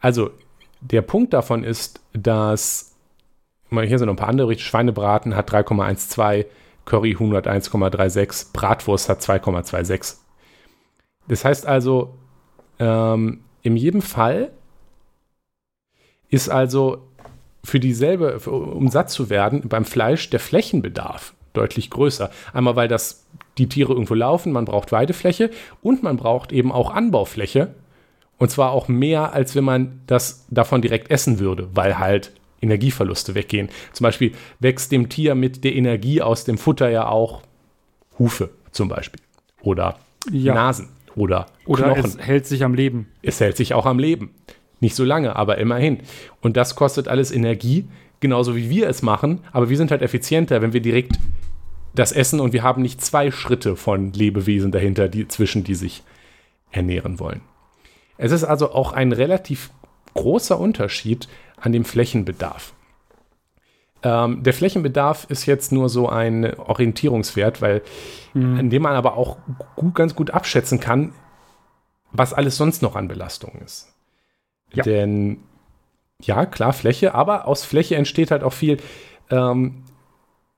Also 0.00 0.30
der 0.80 1.02
Punkt 1.02 1.32
davon 1.32 1.64
ist, 1.64 2.00
dass 2.12 2.92
hier 3.70 3.98
sind 3.98 4.06
noch 4.06 4.14
ein 4.14 4.18
paar 4.18 4.28
andere, 4.28 4.56
Schweinebraten 4.58 5.34
hat 5.34 5.50
3,12, 5.50 6.46
Curryhuhn 6.84 7.34
hat 7.34 7.48
1,36, 7.48 8.52
Bratwurst 8.52 9.08
hat 9.08 9.20
2,26. 9.20 10.16
Das 11.28 11.44
heißt 11.44 11.66
also, 11.66 12.14
ähm, 12.78 13.40
in 13.62 13.76
jedem 13.76 14.02
Fall 14.02 14.52
ist 16.28 16.48
also 16.48 17.08
für 17.64 17.80
dieselbe, 17.80 18.38
um 18.38 18.88
satt 18.88 19.10
zu 19.10 19.28
werden, 19.28 19.68
beim 19.68 19.84
Fleisch 19.84 20.30
der 20.30 20.38
Flächenbedarf 20.38 21.34
deutlich 21.56 21.90
größer. 21.90 22.30
Einmal, 22.52 22.76
weil 22.76 22.88
das 22.88 23.26
die 23.58 23.68
Tiere 23.68 23.92
irgendwo 23.92 24.14
laufen, 24.14 24.52
man 24.52 24.64
braucht 24.64 24.92
Weidefläche 24.92 25.50
und 25.82 26.02
man 26.02 26.16
braucht 26.16 26.52
eben 26.52 26.72
auch 26.72 26.90
Anbaufläche. 26.90 27.74
Und 28.38 28.50
zwar 28.50 28.72
auch 28.72 28.88
mehr, 28.88 29.32
als 29.32 29.54
wenn 29.54 29.64
man 29.64 30.02
das 30.06 30.46
davon 30.50 30.82
direkt 30.82 31.10
essen 31.10 31.38
würde, 31.38 31.68
weil 31.72 31.98
halt 31.98 32.32
Energieverluste 32.60 33.34
weggehen. 33.34 33.68
Zum 33.92 34.04
Beispiel 34.04 34.32
wächst 34.60 34.92
dem 34.92 35.08
Tier 35.08 35.34
mit 35.34 35.64
der 35.64 35.74
Energie 35.74 36.20
aus 36.20 36.44
dem 36.44 36.58
Futter 36.58 36.90
ja 36.90 37.08
auch 37.08 37.42
Hufe 38.18 38.50
zum 38.72 38.88
Beispiel 38.88 39.20
oder 39.62 39.96
ja. 40.30 40.54
Nasen 40.54 40.88
oder, 41.14 41.46
oder 41.66 41.94
Knochen. 41.94 42.04
es 42.04 42.18
hält 42.18 42.46
sich 42.46 42.64
am 42.64 42.74
Leben. 42.74 43.08
Es 43.22 43.40
hält 43.40 43.56
sich 43.56 43.74
auch 43.74 43.86
am 43.86 43.98
Leben. 43.98 44.34
Nicht 44.80 44.94
so 44.94 45.04
lange, 45.04 45.36
aber 45.36 45.58
immerhin. 45.58 46.00
Und 46.42 46.56
das 46.56 46.76
kostet 46.76 47.08
alles 47.08 47.32
Energie, 47.32 47.88
genauso 48.20 48.56
wie 48.56 48.70
wir 48.70 48.88
es 48.88 49.02
machen, 49.02 49.40
aber 49.52 49.68
wir 49.68 49.76
sind 49.76 49.90
halt 49.90 50.02
effizienter, 50.02 50.62
wenn 50.62 50.72
wir 50.72 50.80
direkt 50.80 51.18
das 51.94 52.12
essen 52.12 52.40
und 52.40 52.52
wir 52.52 52.62
haben 52.62 52.82
nicht 52.82 53.02
zwei 53.02 53.30
Schritte 53.30 53.76
von 53.76 54.12
Lebewesen 54.12 54.72
dahinter, 54.72 55.08
die 55.08 55.28
zwischen 55.28 55.64
die 55.64 55.74
sich 55.74 56.02
ernähren 56.70 57.18
wollen. 57.18 57.40
Es 58.18 58.32
ist 58.32 58.44
also 58.44 58.72
auch 58.72 58.92
ein 58.92 59.12
relativ 59.12 59.70
großer 60.14 60.58
Unterschied 60.58 61.28
an 61.56 61.72
dem 61.72 61.84
Flächenbedarf. 61.84 62.74
Ähm, 64.02 64.42
der 64.42 64.52
Flächenbedarf 64.52 65.26
ist 65.30 65.46
jetzt 65.46 65.72
nur 65.72 65.88
so 65.88 66.08
ein 66.08 66.54
Orientierungswert, 66.58 67.62
weil 67.62 67.82
mhm. 68.34 68.60
in 68.60 68.70
dem 68.70 68.82
man 68.82 68.94
aber 68.94 69.16
auch 69.16 69.38
gut, 69.74 69.94
ganz 69.94 70.14
gut 70.14 70.30
abschätzen 70.30 70.80
kann, 70.80 71.12
was 72.12 72.32
alles 72.32 72.56
sonst 72.56 72.82
noch 72.82 72.94
an 72.94 73.08
Belastung 73.08 73.60
ist. 73.64 73.92
Ja. 74.72 74.82
Denn 74.82 75.38
ja, 76.22 76.46
klar, 76.46 76.72
Fläche, 76.72 77.14
aber 77.14 77.46
aus 77.46 77.64
Fläche 77.64 77.96
entsteht 77.96 78.30
halt 78.30 78.42
auch 78.42 78.52
viel. 78.52 78.78
Ähm, 79.30 79.82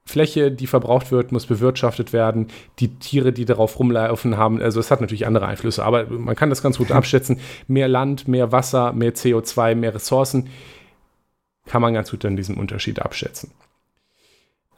Fläche, 0.05 0.51
die 0.51 0.67
verbraucht 0.67 1.11
wird, 1.13 1.33
muss 1.33 1.47
bewirtschaftet 1.47 2.15
werden. 2.15 2.49
Die 2.79 2.99
Tiere, 2.99 3.33
die 3.33 3.45
darauf 3.45 3.79
rumlaufen 3.79 4.39
haben, 4.39 4.61
also 4.63 4.81
es 4.81 4.91
hat 4.91 5.03
natürlich 5.03 5.27
andere 5.27 5.47
Einflüsse, 5.47 5.85
aber 5.85 6.07
man 6.07 6.35
kann 6.35 6.49
das 6.49 6.63
ganz 6.63 6.79
gut 6.79 6.93
abschätzen. 6.93 7.41
Mehr 7.67 7.89
Land, 7.89 8.27
mehr 8.27 8.51
Wasser, 8.51 8.93
mehr 8.93 9.15
CO2, 9.15 9.75
mehr 9.75 9.95
Ressourcen 9.95 10.49
kann 11.67 11.83
man 11.83 11.93
ganz 11.93 12.11
gut 12.11 12.25
dann 12.25 12.37
diesen 12.37 12.57
Unterschied 12.57 13.01
abschätzen. 13.01 13.51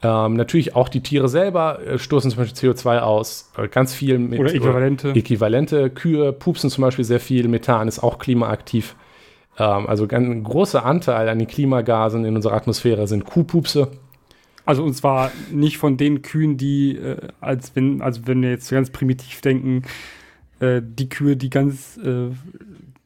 Ähm, 0.03 0.33
natürlich 0.33 0.75
auch 0.75 0.89
die 0.89 1.01
Tiere 1.01 1.29
selber 1.29 1.79
äh, 1.85 1.99
stoßen 1.99 2.31
zum 2.31 2.39
Beispiel 2.39 2.71
CO2 2.71 2.99
aus, 2.99 3.51
äh, 3.55 3.67
ganz 3.67 3.93
viel 3.93 4.17
mit 4.17 4.39
oder 4.39 4.53
Äquivalente. 4.53 5.11
Äquivalente. 5.11 5.89
Kühe 5.91 6.33
pupsen 6.33 6.69
zum 6.69 6.81
Beispiel 6.81 7.05
sehr 7.05 7.19
viel, 7.19 7.47
Methan 7.47 7.87
ist 7.87 7.99
auch 7.99 8.17
klimaaktiv. 8.17 8.95
Ähm, 9.57 9.87
also 9.87 10.07
ein 10.07 10.43
großer 10.43 10.85
Anteil 10.85 11.29
an 11.29 11.39
den 11.39 11.47
Klimagasen 11.47 12.25
in 12.25 12.35
unserer 12.35 12.53
Atmosphäre 12.53 13.07
sind 13.07 13.25
Kuhpupse. 13.25 13.89
Also 14.65 14.83
und 14.83 14.93
zwar 14.93 15.31
nicht 15.51 15.77
von 15.77 15.97
den 15.97 16.21
Kühen, 16.21 16.57
die, 16.57 16.95
äh, 16.95 17.17
als 17.39 17.75
wenn, 17.75 18.01
also 18.01 18.21
wenn 18.25 18.41
wir 18.41 18.51
jetzt 18.51 18.69
ganz 18.69 18.91
primitiv 18.91 19.41
denken, 19.41 19.83
äh, 20.59 20.81
die 20.83 21.09
Kühe, 21.09 21.35
die 21.35 21.49
ganz, 21.49 21.97
äh, 21.97 22.29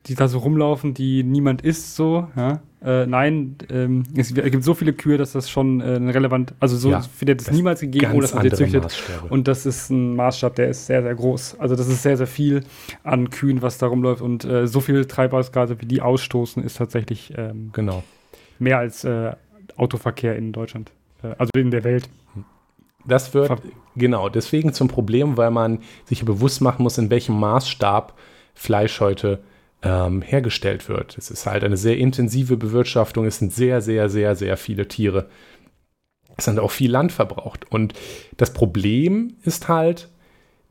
die 0.07 0.15
da 0.15 0.27
so 0.27 0.39
rumlaufen, 0.39 0.93
die 0.93 1.23
niemand 1.23 1.61
isst, 1.61 1.95
so, 1.95 2.27
ja. 2.35 2.61
Äh, 2.85 3.07
nein, 3.07 3.55
ähm, 3.71 4.03
es 4.15 4.31
gibt 4.31 4.63
so 4.63 4.75
viele 4.75 4.93
Kühe, 4.93 5.17
dass 5.17 5.31
das 5.31 5.49
schon 5.49 5.81
äh, 5.81 5.93
relevant, 6.11 6.53
also 6.59 6.77
so 6.77 6.91
ja, 6.91 7.01
viel 7.01 7.29
hätte 7.29 7.43
es 7.43 7.51
niemals 7.51 7.79
gegeben, 7.79 8.11
ohne 8.11 8.21
dass 8.21 8.35
man 8.35 8.43
sie 8.43 8.51
züchtet. 8.51 8.83
Maßstäbe. 8.83 9.27
Und 9.29 9.47
das 9.47 9.65
ist 9.65 9.89
ein 9.89 10.15
Maßstab, 10.15 10.55
der 10.55 10.69
ist 10.69 10.85
sehr, 10.85 11.01
sehr 11.01 11.15
groß. 11.15 11.59
Also 11.59 11.75
das 11.75 11.87
ist 11.87 12.03
sehr, 12.03 12.15
sehr 12.15 12.27
viel 12.27 12.63
an 13.03 13.31
Kühen, 13.31 13.63
was 13.63 13.79
da 13.79 13.87
rumläuft. 13.87 14.21
Und 14.21 14.45
äh, 14.45 14.67
so 14.67 14.81
viele 14.81 15.07
Treibhausgase, 15.07 15.81
wie 15.81 15.87
die 15.87 16.03
ausstoßen, 16.03 16.61
ist 16.63 16.77
tatsächlich 16.77 17.33
ähm, 17.35 17.71
genau. 17.73 18.03
mehr 18.59 18.77
als 18.77 19.03
äh, 19.03 19.31
Autoverkehr 19.77 20.35
in 20.35 20.51
Deutschland, 20.51 20.91
äh, 21.23 21.33
also 21.39 21.49
in 21.55 21.71
der 21.71 21.83
Welt. 21.83 22.07
Das 23.07 23.33
wird, 23.33 23.47
Ver 23.47 23.57
genau, 23.95 24.29
deswegen 24.29 24.73
zum 24.73 24.89
Problem, 24.89 25.37
weil 25.37 25.49
man 25.49 25.79
sich 26.05 26.23
bewusst 26.23 26.61
machen 26.61 26.83
muss, 26.83 26.99
in 26.99 27.09
welchem 27.09 27.39
Maßstab 27.39 28.13
Fleisch 28.53 29.01
heute 29.01 29.39
ähm, 29.85 30.23
hergestellt 30.23 30.89
wird. 30.89 31.17
Es 31.17 31.29
ist 31.29 31.45
halt 31.45 31.63
eine 31.63 31.77
sehr 31.77 31.97
intensive 31.97 32.57
Bewirtschaftung, 32.57 33.25
es 33.25 33.37
sind 33.37 33.53
sehr, 33.53 33.81
sehr, 33.81 34.09
sehr, 34.09 34.35
sehr 34.35 34.57
viele 34.57 34.87
Tiere. 34.87 35.29
Es 36.35 36.45
sind 36.45 36.59
auch 36.59 36.71
viel 36.71 36.91
Land 36.91 37.11
verbraucht. 37.11 37.71
Und 37.71 37.93
das 38.35 38.51
Problem 38.51 39.35
ist 39.43 39.69
halt, 39.69 40.09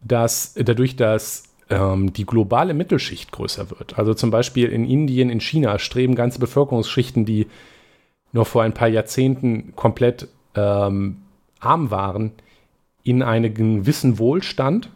dass 0.02 0.54
dadurch, 0.54 0.96
dass 0.96 1.44
ähm, 1.70 2.12
die 2.12 2.26
globale 2.26 2.74
Mittelschicht 2.74 3.32
größer 3.32 3.70
wird, 3.70 3.98
also 3.98 4.12
zum 4.12 4.30
Beispiel 4.30 4.68
in 4.68 4.84
Indien, 4.84 5.30
in 5.30 5.40
China, 5.40 5.78
streben 5.78 6.16
ganze 6.16 6.40
Bevölkerungsschichten, 6.40 7.24
die 7.24 7.46
nur 8.32 8.44
vor 8.44 8.64
ein 8.64 8.74
paar 8.74 8.88
Jahrzehnten 8.88 9.74
komplett 9.76 10.28
ähm, 10.56 11.22
arm 11.60 11.90
waren, 11.90 12.32
in 13.04 13.22
einen 13.22 13.54
gewissen 13.54 14.18
Wohlstand 14.18 14.90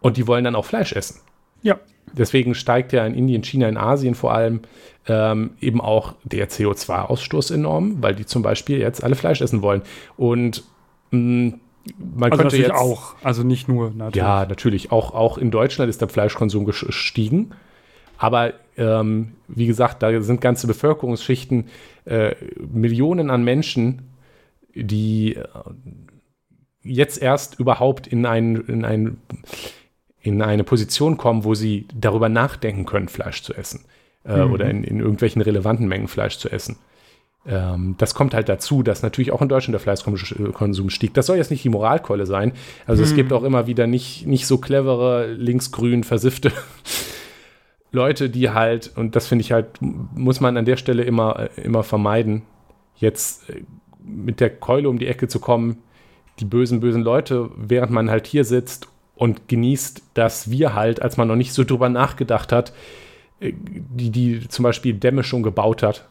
und 0.00 0.16
die 0.16 0.26
wollen 0.28 0.44
dann 0.44 0.54
auch 0.54 0.66
Fleisch 0.66 0.92
essen. 0.92 1.23
Ja 1.64 1.80
deswegen 2.16 2.54
steigt 2.54 2.92
ja 2.92 3.06
in 3.06 3.14
Indien, 3.14 3.42
China, 3.42 3.68
in 3.68 3.76
Asien 3.76 4.14
vor 4.14 4.32
allem 4.32 4.60
ähm, 5.06 5.50
eben 5.60 5.80
auch 5.80 6.14
der 6.24 6.48
CO2-Ausstoß 6.48 7.52
enorm, 7.54 8.02
weil 8.02 8.14
die 8.14 8.26
zum 8.26 8.42
Beispiel 8.42 8.78
jetzt 8.78 9.04
alle 9.04 9.14
Fleisch 9.14 9.40
essen 9.40 9.62
wollen. 9.62 9.82
Und 10.16 10.64
mh, 11.10 11.18
mm, 11.18 11.60
man 12.16 12.32
also 12.32 12.42
könnte 12.42 12.56
jetzt 12.56 12.72
auch, 12.72 13.14
also 13.22 13.42
nicht 13.42 13.68
nur 13.68 13.90
natürlich. 13.90 14.16
Ja, 14.16 14.46
natürlich. 14.46 14.90
Auch, 14.90 15.14
auch 15.14 15.36
in 15.36 15.50
Deutschland 15.50 15.90
ist 15.90 16.00
der 16.00 16.08
Fleischkonsum 16.08 16.64
gestiegen. 16.64 17.50
Aber 18.16 18.54
ähm, 18.78 19.32
wie 19.48 19.66
gesagt, 19.66 20.02
da 20.02 20.22
sind 20.22 20.40
ganze 20.40 20.66
Bevölkerungsschichten, 20.66 21.66
äh, 22.06 22.34
Millionen 22.72 23.28
an 23.28 23.44
Menschen, 23.44 24.14
die 24.74 25.34
äh, 25.34 25.44
jetzt 26.82 27.20
erst 27.20 27.60
überhaupt 27.60 28.06
in 28.06 28.24
ein, 28.24 28.56
in 28.66 28.86
ein 28.86 29.18
in 30.24 30.40
eine 30.40 30.64
Position 30.64 31.18
kommen, 31.18 31.44
wo 31.44 31.54
sie 31.54 31.86
darüber 31.94 32.30
nachdenken 32.30 32.86
können, 32.86 33.08
Fleisch 33.08 33.42
zu 33.42 33.52
essen 33.54 33.84
äh, 34.24 34.44
mhm. 34.44 34.52
oder 34.52 34.70
in, 34.70 34.82
in, 34.82 34.98
irgendwelchen 34.98 35.42
relevanten 35.42 35.86
Mengen 35.86 36.08
Fleisch 36.08 36.38
zu 36.38 36.50
essen. 36.50 36.78
Ähm, 37.46 37.94
das 37.98 38.14
kommt 38.14 38.32
halt 38.32 38.48
dazu, 38.48 38.82
dass 38.82 39.02
natürlich 39.02 39.32
auch 39.32 39.42
in 39.42 39.50
Deutschland 39.50 39.74
der 39.74 39.80
Fleischkonsum 39.80 40.88
stieg. 40.88 41.12
Das 41.12 41.26
soll 41.26 41.36
jetzt 41.36 41.50
nicht 41.50 41.62
die 41.62 41.68
Moralkeule 41.68 42.24
sein. 42.24 42.52
Also 42.86 43.02
mhm. 43.02 43.08
es 43.08 43.14
gibt 43.14 43.34
auch 43.34 43.42
immer 43.42 43.66
wieder 43.66 43.86
nicht, 43.86 44.26
nicht 44.26 44.46
so 44.46 44.56
clevere, 44.56 45.30
linksgrün 45.34 46.04
versiffte 46.04 46.50
Leute, 47.92 48.30
die 48.30 48.48
halt, 48.48 48.92
und 48.96 49.16
das 49.16 49.26
finde 49.26 49.42
ich 49.42 49.52
halt, 49.52 49.66
muss 49.80 50.40
man 50.40 50.56
an 50.56 50.64
der 50.64 50.78
Stelle 50.78 51.02
immer, 51.02 51.50
immer 51.56 51.82
vermeiden, 51.82 52.42
jetzt 52.96 53.50
äh, 53.50 53.62
mit 54.02 54.40
der 54.40 54.48
Keule 54.48 54.88
um 54.88 54.98
die 54.98 55.06
Ecke 55.06 55.28
zu 55.28 55.38
kommen, 55.38 55.82
die 56.40 56.46
bösen, 56.46 56.80
bösen 56.80 57.02
Leute, 57.02 57.50
während 57.56 57.92
man 57.92 58.10
halt 58.10 58.26
hier 58.26 58.44
sitzt 58.44 58.88
und 59.16 59.48
genießt, 59.48 60.02
dass 60.14 60.50
wir 60.50 60.74
halt, 60.74 61.02
als 61.02 61.16
man 61.16 61.28
noch 61.28 61.36
nicht 61.36 61.52
so 61.52 61.64
drüber 61.64 61.88
nachgedacht 61.88 62.52
hat, 62.52 62.72
äh, 63.40 63.52
die, 63.54 64.10
die 64.10 64.48
zum 64.48 64.62
Beispiel 64.62 64.94
Dämme 64.94 65.24
schon 65.24 65.42
gebaut 65.42 65.82
hat 65.82 66.08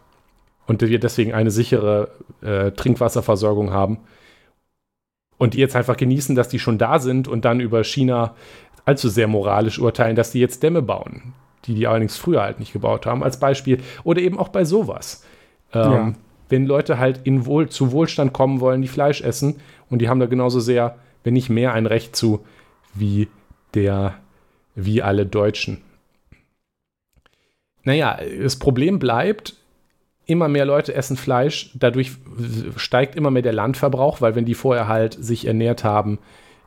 und 0.67 0.81
wir 0.81 0.99
deswegen 0.99 1.33
eine 1.33 1.51
sichere 1.51 2.09
äh, 2.41 2.71
Trinkwasserversorgung 2.71 3.71
haben 3.71 3.99
und 5.37 5.53
die 5.53 5.59
jetzt 5.59 5.75
einfach 5.75 5.97
genießen, 5.97 6.35
dass 6.35 6.47
die 6.47 6.59
schon 6.59 6.77
da 6.77 6.99
sind 6.99 7.27
und 7.27 7.45
dann 7.45 7.59
über 7.59 7.83
China 7.83 8.35
allzu 8.85 9.09
sehr 9.09 9.27
moralisch 9.27 9.79
urteilen, 9.79 10.15
dass 10.15 10.31
die 10.31 10.39
jetzt 10.39 10.63
Dämme 10.63 10.81
bauen, 10.81 11.33
die 11.65 11.75
die 11.75 11.87
allerdings 11.87 12.17
früher 12.17 12.41
halt 12.41 12.59
nicht 12.59 12.73
gebaut 12.73 13.05
haben, 13.05 13.23
als 13.23 13.39
Beispiel. 13.39 13.79
Oder 14.03 14.21
eben 14.21 14.37
auch 14.37 14.49
bei 14.49 14.65
sowas. 14.65 15.25
Ähm, 15.73 15.91
ja. 15.91 16.13
Wenn 16.49 16.65
Leute 16.65 16.99
halt 16.99 17.21
in 17.23 17.45
Wohl, 17.45 17.69
zu 17.69 17.91
Wohlstand 17.91 18.33
kommen 18.33 18.59
wollen, 18.59 18.81
die 18.81 18.87
Fleisch 18.87 19.21
essen 19.21 19.55
und 19.89 19.99
die 19.99 20.09
haben 20.09 20.19
da 20.19 20.27
genauso 20.27 20.59
sehr, 20.59 20.97
wenn 21.23 21.33
nicht 21.33 21.49
mehr, 21.49 21.73
ein 21.73 21.85
Recht 21.85 22.15
zu, 22.15 22.45
wie 22.93 23.27
der, 23.73 24.15
wie 24.75 25.01
alle 25.01 25.25
Deutschen. 25.25 25.81
Naja, 27.83 28.19
das 28.41 28.57
Problem 28.57 28.99
bleibt, 28.99 29.55
immer 30.25 30.47
mehr 30.47 30.65
Leute 30.65 30.93
essen 30.93 31.17
Fleisch, 31.17 31.71
dadurch 31.75 32.11
steigt 32.77 33.15
immer 33.15 33.29
mehr 33.31 33.41
der 33.41 33.53
Landverbrauch, 33.53 34.21
weil 34.21 34.35
wenn 34.35 34.45
die 34.45 34.53
vorher 34.53 34.87
halt 34.87 35.13
sich 35.13 35.45
ernährt 35.45 35.83
haben, 35.83 36.19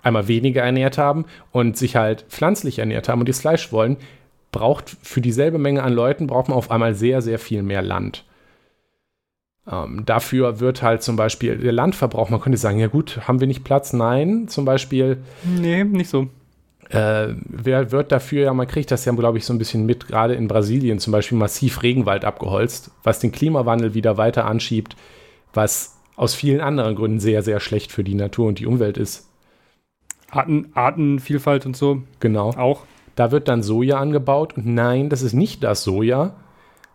einmal 0.03 0.29
weniger 0.29 0.63
ernährt 0.63 0.99
haben 0.99 1.25
und 1.53 1.77
sich 1.77 1.97
halt 1.97 2.27
pflanzlich 2.29 2.79
ernährt 2.79 3.09
haben 3.09 3.21
und 3.21 3.29
das 3.29 3.41
Fleisch 3.41 3.73
wollen, 3.73 3.97
braucht 4.53 4.97
für 5.03 5.21
dieselbe 5.21 5.59
Menge 5.59 5.83
an 5.83 5.93
Leuten, 5.93 6.27
braucht 6.27 6.49
man 6.49 6.57
auf 6.57 6.71
einmal 6.71 6.95
sehr, 6.95 7.23
sehr 7.23 7.39
viel 7.39 7.63
mehr 7.63 7.83
Land. 7.83 8.25
Ähm, 9.71 10.05
dafür 10.07 10.61
wird 10.61 10.83
halt 10.83 11.03
zum 11.03 11.17
Beispiel 11.17 11.59
der 11.59 11.73
Landverbrauch, 11.73 12.31
man 12.31 12.41
könnte 12.41 12.59
sagen, 12.59 12.79
ja 12.79 12.87
gut, 12.87 13.27
haben 13.27 13.41
wir 13.41 13.47
nicht 13.47 13.65
Platz? 13.65 13.93
Nein, 13.93 14.49
zum 14.49 14.65
Beispiel. 14.65 15.19
Nee, 15.45 15.85
nicht 15.85 16.09
so. 16.09 16.29
Äh, 16.91 17.35
wer 17.45 17.91
wird 17.91 18.13
dafür, 18.13 18.45
ja, 18.45 18.55
man 18.55 18.69
kriegt 18.69 18.93
das 18.93 19.05
ja, 19.05 19.13
glaube 19.13 19.39
ich, 19.39 19.45
so 19.45 19.53
ein 19.53 19.59
bisschen 19.59 19.87
mit, 19.87 20.07
gerade 20.07 20.35
in 20.35 20.47
Brasilien 20.47 21.01
zum 21.01 21.13
Beispiel 21.13 21.37
massiv 21.37 21.83
Regenwald 21.83 22.25
abgeholzt, 22.25 22.93
was 23.03 23.19
den 23.19 23.33
Klimawandel 23.33 23.95
wieder 23.95 24.17
weiter 24.17 24.45
anschiebt, 24.45 24.97
was 25.53 25.97
aus 26.15 26.35
vielen 26.35 26.61
anderen 26.61 26.95
Gründen 26.95 27.19
sehr, 27.19 27.43
sehr 27.43 27.59
schlecht 27.59 27.91
für 27.91 28.05
die 28.05 28.15
Natur 28.15 28.47
und 28.47 28.61
die 28.61 28.67
Umwelt 28.67 28.99
ist. 28.99 29.29
Arten, 30.31 30.71
Artenvielfalt 30.75 31.67
und 31.67 31.77
so. 31.77 32.03
Genau. 32.21 32.51
Auch. 32.51 32.83
Da 33.17 33.31
wird 33.33 33.49
dann 33.49 33.63
Soja 33.63 33.99
angebaut 33.99 34.57
und 34.57 34.67
nein, 34.67 35.09
das 35.09 35.23
ist 35.23 35.33
nicht 35.33 35.65
das 35.65 35.83
Soja, 35.83 36.37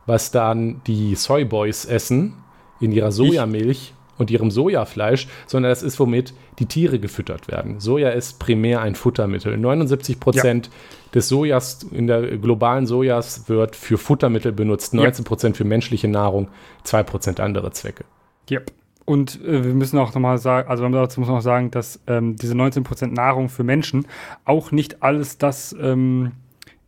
was 0.05 0.31
dann 0.31 0.81
die 0.87 1.15
Soyboys 1.15 1.85
essen, 1.85 2.33
in 2.81 2.91
ihrer 2.91 3.11
Sojamilch. 3.11 3.69
Ich? 3.69 3.93
und 4.21 4.31
ihrem 4.31 4.51
Sojafleisch, 4.51 5.27
sondern 5.47 5.71
das 5.71 5.83
ist, 5.83 5.99
womit 5.99 6.33
die 6.59 6.67
Tiere 6.67 6.99
gefüttert 6.99 7.47
werden. 7.49 7.79
Soja 7.79 8.09
ist 8.09 8.39
primär 8.39 8.81
ein 8.81 8.95
Futtermittel. 8.95 9.57
79 9.57 10.19
Prozent 10.19 10.67
ja. 10.67 10.71
des 11.15 11.27
Sojas 11.27 11.83
in 11.91 12.07
der 12.07 12.37
globalen 12.37 12.85
Sojas 12.85 13.49
wird 13.49 13.75
für 13.75 13.97
Futtermittel 13.97 14.51
benutzt, 14.51 14.93
19 14.93 15.25
Prozent 15.25 15.57
für 15.57 15.65
menschliche 15.65 16.07
Nahrung, 16.07 16.49
2 16.83 17.03
Prozent 17.03 17.39
andere 17.39 17.71
Zwecke. 17.71 18.05
Yep. 18.49 18.71
Und 19.05 19.41
äh, 19.43 19.65
wir 19.65 19.73
müssen 19.73 19.97
auch 19.97 20.13
nochmal 20.13 20.37
sagen, 20.37 20.69
also 20.69 20.87
dazu 20.87 21.19
muss 21.19 21.27
man 21.27 21.39
auch 21.39 21.41
sagen, 21.41 21.71
dass 21.71 21.99
ähm, 22.07 22.35
diese 22.35 22.53
19% 22.53 23.07
Nahrung 23.07 23.49
für 23.49 23.63
Menschen 23.63 24.05
auch 24.45 24.71
nicht 24.71 25.01
alles 25.01 25.39
das 25.39 25.75
ähm, 25.81 26.33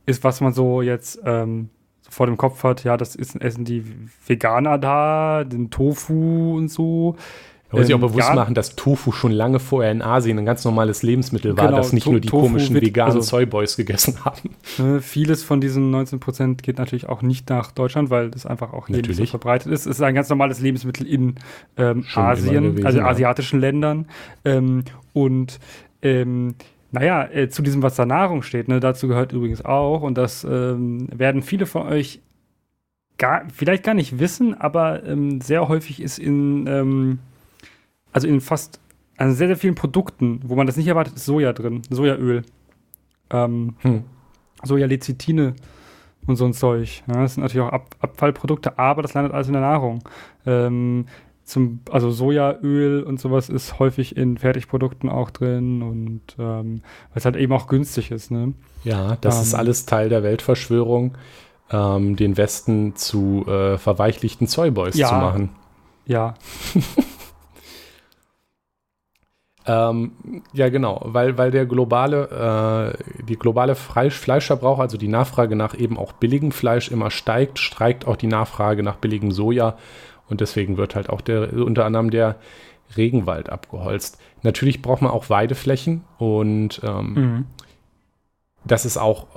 ist, 0.05 0.23
was 0.23 0.39
man 0.39 0.53
so 0.53 0.81
jetzt 0.81 1.19
ähm, 1.25 1.69
vor 2.13 2.27
dem 2.27 2.37
Kopf 2.37 2.63
hat. 2.63 2.83
Ja, 2.83 2.97
das 2.97 3.15
ist, 3.15 3.35
essen 3.41 3.65
die 3.65 3.83
Veganer 4.25 4.77
da, 4.77 5.43
den 5.43 5.69
Tofu 5.69 6.55
und 6.57 6.69
so. 6.69 7.15
Man 7.73 7.79
muss 7.81 7.87
sich 7.87 7.95
auch 7.95 8.01
ähm, 8.01 8.07
bewusst 8.07 8.29
ja, 8.29 8.35
machen, 8.35 8.53
dass 8.53 8.75
Tofu 8.75 9.11
schon 9.11 9.31
lange 9.31 9.59
vorher 9.59 9.91
in 9.91 10.03
Asien 10.03 10.37
ein 10.37 10.45
ganz 10.45 10.63
normales 10.63 11.01
Lebensmittel 11.01 11.57
war, 11.57 11.65
genau, 11.65 11.77
das 11.77 11.91
nicht 11.91 12.05
nur 12.05 12.19
die 12.19 12.27
Tofu 12.27 12.45
komischen 12.45 12.75
veganen 12.75 13.15
also, 13.15 13.27
Soyboys 13.27 13.77
gegessen 13.77 14.23
haben. 14.23 14.51
Ne, 14.77 15.01
vieles 15.01 15.43
von 15.43 15.59
diesen 15.59 15.93
19% 15.93 16.61
geht 16.61 16.77
natürlich 16.77 17.09
auch 17.09 17.23
nicht 17.23 17.49
nach 17.49 17.71
Deutschland, 17.71 18.11
weil 18.11 18.29
das 18.29 18.45
einfach 18.45 18.73
auch 18.73 18.87
hier 18.87 18.97
nicht 18.97 19.15
so 19.15 19.25
verbreitet 19.25 19.71
ist. 19.71 19.87
Es 19.87 19.97
ist 19.97 20.01
ein 20.03 20.13
ganz 20.13 20.29
normales 20.29 20.59
Lebensmittel 20.59 21.07
in 21.07 21.35
ähm, 21.77 22.05
Asien, 22.13 22.63
gewesen, 22.63 22.85
also 22.85 22.99
in 22.99 23.05
asiatischen 23.05 23.59
Ländern. 23.59 24.05
Ähm, 24.45 24.83
und 25.13 25.59
ähm, 26.03 26.53
naja, 26.93 27.25
äh, 27.25 27.49
zu 27.49 27.61
diesem, 27.61 27.81
was 27.81 27.95
da 27.95 28.05
Nahrung 28.05 28.43
steht, 28.43 28.67
ne, 28.67 28.79
dazu 28.79 29.07
gehört 29.07 29.33
übrigens 29.33 29.65
auch, 29.65 30.01
und 30.01 30.17
das 30.17 30.43
ähm, 30.43 31.07
werden 31.11 31.41
viele 31.41 31.65
von 31.65 31.87
euch 31.87 32.21
gar, 33.17 33.43
vielleicht 33.51 33.83
gar 33.83 33.95
nicht 33.95 34.19
wissen, 34.19 34.53
aber 34.53 35.03
ähm, 35.03 35.41
sehr 35.41 35.67
häufig 35.67 36.01
ist 36.01 36.19
in 36.19 36.67
ähm, 36.67 37.19
also 38.11 38.27
in 38.27 38.41
fast 38.41 38.79
also 39.17 39.35
sehr, 39.35 39.47
sehr 39.47 39.57
vielen 39.57 39.75
Produkten, 39.75 40.39
wo 40.43 40.55
man 40.55 40.67
das 40.67 40.77
nicht 40.77 40.87
erwartet, 40.87 41.15
ist 41.15 41.25
Soja 41.25 41.53
drin, 41.53 41.81
Sojaöl. 41.89 42.43
Ähm, 43.31 43.75
hm. 43.79 44.03
Sojalecithine 44.63 45.55
und 46.25 46.35
so 46.35 46.45
ein 46.45 46.53
Zeug. 46.53 47.03
Ja, 47.07 47.21
das 47.21 47.33
sind 47.33 47.43
natürlich 47.43 47.67
auch 47.67 47.73
Ab 47.73 47.95
Abfallprodukte, 47.99 48.77
aber 48.77 49.01
das 49.01 49.13
landet 49.13 49.33
alles 49.33 49.47
in 49.47 49.53
der 49.53 49.61
Nahrung. 49.61 50.03
Ähm, 50.45 51.05
zum, 51.43 51.81
also 51.91 52.11
Sojaöl 52.11 53.03
und 53.03 53.19
sowas 53.19 53.49
ist 53.49 53.79
häufig 53.79 54.15
in 54.15 54.37
Fertigprodukten 54.37 55.09
auch 55.09 55.29
drin 55.29 55.81
und 55.81 56.21
ähm, 56.39 56.81
weil 57.09 57.15
es 57.15 57.25
halt 57.25 57.35
eben 57.35 57.53
auch 57.53 57.67
günstig 57.67 58.11
ist. 58.11 58.31
Ne? 58.31 58.53
Ja, 58.83 59.17
das 59.21 59.37
ähm, 59.37 59.41
ist 59.43 59.53
alles 59.53 59.85
Teil 59.85 60.09
der 60.09 60.23
Weltverschwörung, 60.23 61.17
ähm, 61.69 62.15
den 62.15 62.37
Westen 62.37 62.95
zu 62.95 63.45
äh, 63.47 63.77
verweichlichten 63.77 64.47
Zollboys 64.47 64.95
ja, 64.95 65.09
zu 65.09 65.15
machen. 65.15 65.49
Ja. 66.05 66.35
Ähm, 69.65 70.11
ja, 70.51 70.69
genau, 70.69 71.01
weil, 71.05 71.37
weil 71.37 71.51
der 71.51 71.65
globale, 71.65 72.97
äh, 72.99 73.23
die 73.23 73.37
globale 73.37 73.75
Fleisch, 73.75 74.15
Fleischverbrauch, 74.15 74.79
also 74.79 74.97
die 74.97 75.07
Nachfrage 75.07 75.55
nach 75.55 75.73
eben 75.77 75.97
auch 75.97 76.11
billigem 76.13 76.51
Fleisch 76.51 76.91
immer 76.91 77.09
steigt, 77.11 77.59
steigt 77.59 78.05
auch 78.05 78.17
die 78.17 78.27
Nachfrage 78.27 78.83
nach 78.83 78.97
billigem 78.97 79.31
Soja 79.31 79.77
und 80.29 80.41
deswegen 80.41 80.77
wird 80.77 80.95
halt 80.95 81.09
auch 81.09 81.21
der, 81.21 81.53
unter 81.53 81.85
anderem 81.85 82.09
der 82.11 82.37
Regenwald 82.95 83.49
abgeholzt. 83.49 84.19
Natürlich 84.41 84.81
braucht 84.81 85.01
man 85.01 85.11
auch 85.11 85.29
Weideflächen 85.29 86.03
und 86.17 86.81
ähm, 86.83 87.13
mhm. 87.13 87.45
das 88.65 88.85
ist 88.85 88.97
auch, 88.97 89.27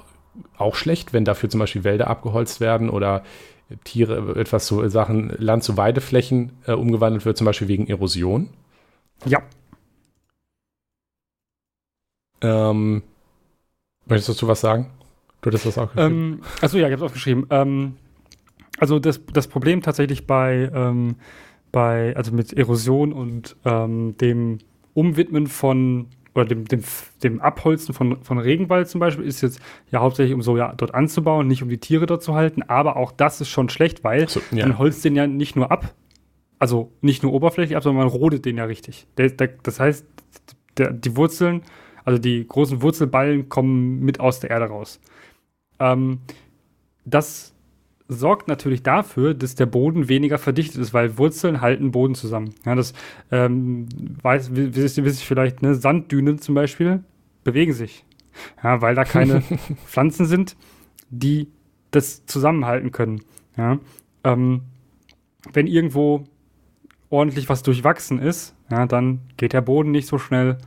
auch 0.59 0.75
schlecht, 0.75 1.13
wenn 1.13 1.25
dafür 1.25 1.49
zum 1.49 1.61
Beispiel 1.61 1.85
Wälder 1.85 2.09
abgeholzt 2.09 2.61
werden 2.61 2.91
oder 2.91 3.23
Tiere, 3.85 4.39
etwas 4.39 4.67
so 4.67 4.87
Sachen, 4.89 5.31
Land 5.39 5.65
zu 5.65 5.77
Weideflächen 5.77 6.53
äh, 6.67 6.73
umgewandelt 6.73 7.25
wird, 7.25 7.37
zum 7.37 7.47
Beispiel 7.47 7.69
wegen 7.69 7.89
Erosion. 7.89 8.51
Ja. 9.25 9.43
Ähm, 12.43 13.03
möchtest 14.05 14.41
du 14.41 14.47
was 14.47 14.61
sagen? 14.61 14.91
Du 15.41 15.51
hattest 15.51 15.67
das 15.67 15.79
auch 15.79 15.93
geschrieben. 15.93 16.15
Ähm, 16.15 16.41
achso, 16.61 16.77
ja, 16.77 16.87
ich 16.87 16.93
habe 16.93 17.05
es 17.05 17.07
aufgeschrieben. 17.11 17.47
Ähm, 17.51 17.97
also 18.79 18.99
das, 18.99 19.25
das 19.33 19.49
Problem 19.49 19.83
tatsächlich 19.83 20.27
bei, 20.27 20.71
ähm, 20.75 21.17
bei, 21.73 22.15
also 22.17 22.33
mit 22.33 22.53
Erosion 22.53 23.13
und 23.13 23.57
ähm, 23.65 24.17
dem 24.19 24.59
Umwidmen 24.95 25.47
von 25.47 26.09
oder 26.35 26.45
dem, 26.45 26.67
dem, 26.67 26.83
dem 27.23 27.41
Abholzen 27.41 27.95
von, 27.95 28.23
von 28.23 28.39
Regenwald 28.39 28.89
zum 28.89 29.01
Beispiel 29.01 29.25
ist 29.25 29.41
jetzt 29.41 29.59
ja 29.91 30.01
hauptsächlich 30.01 30.35
um 30.35 30.43
so 30.43 30.57
ja 30.59 30.75
dort 30.77 30.95
anzubauen, 30.95 31.49
nicht 31.49 31.63
um 31.63 31.71
die 31.71 31.79
Tiere 31.79 32.05
dort 32.05 32.23
zu 32.23 32.35
halten, 32.35 32.63
aber 32.63 32.97
auch 32.97 33.11
das 33.11 33.41
ist 33.41 33.49
schon 33.49 33.71
schlecht, 33.71 34.05
weil 34.05 34.29
so, 34.29 34.41
ja. 34.51 34.67
man 34.67 34.79
holzt 34.79 35.03
den 35.05 35.17
ja 35.17 35.27
nicht 35.27 35.57
nur 35.57 35.71
ab, 35.71 35.95
also 36.59 36.93
nicht 37.01 37.23
nur 37.23 37.33
oberflächlich 37.33 37.75
ab, 37.75 37.83
sondern 37.83 38.05
man 38.05 38.13
rodet 38.13 38.45
den 38.45 38.59
ja 38.59 38.65
richtig. 38.65 39.07
Der, 39.17 39.31
der, 39.31 39.49
das 39.63 39.81
heißt, 39.81 40.05
der, 40.77 40.93
die 40.93 41.17
Wurzeln 41.17 41.63
also 42.07 42.21
die 42.21 42.47
großen 42.47 42.81
Wurzelballen 42.83 43.49
kommen 43.51 43.99
mit 44.01 44.21
aus 44.21 44.39
der 44.39 44.51
Erde 44.51 44.67
raus. 44.67 45.01
Ähm, 45.81 46.21
das 47.05 47.53
sorgt 48.09 48.49
natürlich 48.49 48.83
dafür, 48.83 49.35
dass 49.35 49.55
der 49.55 49.67
Boden 49.67 50.09
weniger 50.09 50.39
verdichtet 50.39 50.81
ist, 50.81 50.95
weil 50.95 51.19
Wurzeln 51.19 51.61
halten 51.61 51.91
Boden 51.91 52.15
zusammen. 52.15 52.55
Ja, 52.65 52.75
das 52.75 52.93
ähm, 53.31 53.89
weiß, 54.23 54.51
wisst 54.53 54.99
ihr 54.99 55.13
vielleicht, 55.13 55.63
ne? 55.63 55.75
Sanddünen 55.75 56.39
zum 56.39 56.55
Beispiel 56.55 57.03
bewegen 57.45 57.73
sich. 57.73 58.05
Ja, 58.63 58.81
weil 58.81 58.95
da 58.95 59.05
keine 59.05 59.43
Pflanzen 59.87 60.27
sind, 60.27 60.57
die 61.11 61.49
das 61.91 62.27
zusammenhalten 62.27 62.93
können. 62.93 63.23
Ja, 63.57 63.79
ähm, 64.25 64.63
wenn 65.53 65.67
irgendwo 65.67 66.25
ordentlich 67.11 67.49
was 67.49 67.63
durchwachsen 67.63 68.19
ist, 68.19 68.55
ja, 68.71 68.87
dann 68.87 69.21
geht 69.37 69.53
der 69.53 69.61
Boden 69.63 69.91
nicht 69.91 70.07
so 70.07 70.19
schnell 70.19 70.59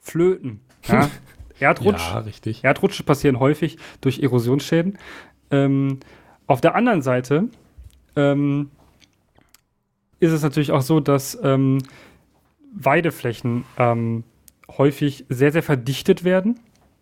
flöten. 0.00 0.60
Ja? 0.84 1.10
Erdrutsch. 1.58 2.10
Ja, 2.10 2.18
richtig. 2.18 2.64
Erdrutsche 2.64 3.02
passieren 3.02 3.40
häufig 3.40 3.78
durch 4.00 4.20
Erosionsschäden. 4.20 4.98
Ähm, 5.50 6.00
auf 6.46 6.60
der 6.60 6.74
anderen 6.74 7.02
Seite 7.02 7.48
ähm, 8.14 8.70
ist 10.20 10.32
es 10.32 10.42
natürlich 10.42 10.72
auch 10.72 10.82
so, 10.82 11.00
dass 11.00 11.38
ähm, 11.42 11.78
Weideflächen 12.72 13.64
ähm, 13.78 14.24
häufig 14.68 15.24
sehr, 15.28 15.52
sehr 15.52 15.62
verdichtet 15.62 16.24
werden 16.24 16.60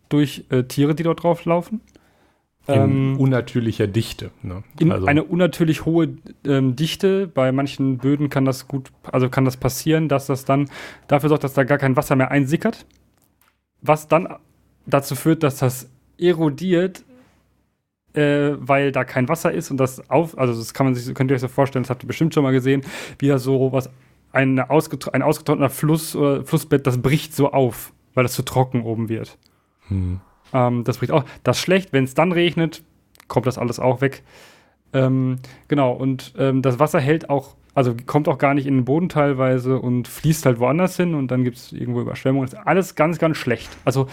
durch 0.09 0.45
äh, 0.51 0.65
Tiere, 0.65 0.95
die 0.95 1.03
dort 1.03 1.23
drauf 1.23 1.45
laufen. 1.45 1.81
In 2.67 2.75
ähm, 2.75 3.21
unnatürlicher 3.21 3.87
Dichte. 3.87 4.31
Ne? 4.43 4.63
In 4.79 4.91
also. 4.91 5.07
eine 5.07 5.23
unnatürlich 5.25 5.85
hohe 5.85 6.17
ähm, 6.47 6.77
Dichte. 6.77 7.27
Bei 7.27 7.53
manchen 7.53 7.99
Böden 7.99 8.31
kann 8.31 8.47
das 8.47 8.69
gut, 8.69 8.91
also 9.13 9.29
kann 9.29 9.45
das 9.45 9.59
passieren, 9.59 10.09
dass 10.09 10.27
das 10.27 10.47
dann 10.47 10.71
dafür 11.07 11.29
sorgt, 11.29 11.45
dass 11.45 11.53
da 11.53 11.65
gar 11.65 11.77
kein 11.77 11.97
Wasser 11.97 12.17
mehr 12.17 12.31
einsickert. 12.31 12.87
Was 13.83 14.09
dann 14.09 14.29
dazu 14.87 15.15
führt, 15.15 15.43
dass 15.43 15.59
das 15.59 15.91
erodiert, 16.17 17.05
äh, 18.15 18.57
weil 18.59 18.93
da 18.93 19.05
kein 19.05 19.29
Wasser 19.29 19.53
ist 19.53 19.71
und 19.71 19.77
das 19.77 20.09
auf, 20.11 20.39
also 20.39 20.55
das 20.55 20.73
kann 20.75 20.87
man 20.87 20.95
sich, 20.95 21.13
könnt 21.15 21.31
ihr 21.31 21.35
euch 21.35 21.41
so 21.41 21.49
vorstellen, 21.49 21.83
das 21.83 21.91
habt 21.91 22.05
ihr 22.05 22.07
bestimmt 22.07 22.35
schon 22.35 22.43
mal 22.43 22.53
gesehen, 22.53 22.83
wie 23.19 23.29
da 23.29 23.39
so 23.39 23.73
was, 23.73 23.91
ein, 24.33 24.59
ausgetro 24.59 25.13
ein 25.13 25.23
ausgetrockneter 25.23 25.71
Fluss 25.71 26.17
oder 26.17 26.45
Flussbett, 26.45 26.87
das 26.87 27.01
bricht 27.01 27.35
so 27.35 27.53
auf, 27.53 27.93
weil 28.15 28.25
das 28.25 28.35
zu 28.35 28.43
trocken 28.43 28.83
oben 28.83 29.09
wird. 29.09 29.39
Hm. 29.89 30.21
Ähm, 30.53 30.85
das 30.85 30.99
bricht 30.99 31.13
auch. 31.13 31.25
Das 31.43 31.59
ist 31.59 31.63
schlecht, 31.63 31.93
wenn 31.93 32.05
es 32.05 32.15
dann 32.15 32.33
regnet, 32.33 32.83
kommt 33.29 33.47
das 33.47 33.59
alles 33.59 33.79
auch 33.79 34.01
weg. 34.01 34.23
Ähm, 34.93 35.37
genau, 35.69 35.93
und 35.93 36.35
ähm, 36.39 36.63
das 36.63 36.79
Wasser 36.79 37.01
hält 37.01 37.31
auch, 37.31 37.57
also 37.75 37.95
kommt 38.07 38.29
auch 38.29 38.39
gar 38.39 38.55
nicht 38.55 38.67
in 38.67 38.77
den 38.77 38.85
Boden 38.85 39.09
teilweise 39.09 39.79
und 39.79 40.07
fließt 40.07 40.47
halt 40.47 40.61
woanders 40.61 40.97
hin 40.97 41.15
und 41.15 41.31
dann 41.31 41.45
gibt 41.45 41.57
es 41.57 41.73
irgendwo 41.73 42.01
Überschwemmungen. 42.01 42.49
Das 42.49 42.59
ist 42.59 42.67
alles 42.67 42.95
ganz, 42.95 43.19
ganz 43.19 43.37
schlecht. 43.37 43.71
Also 43.85 44.09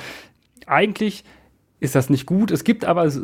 eigentlich 0.66 1.24
ist 1.82 1.96
das 1.96 2.12
nicht 2.12 2.28
gut. 2.28 2.52
Es 2.52 2.64
gibt 2.64 2.86
aber, 2.86 3.08
äh, 3.08 3.20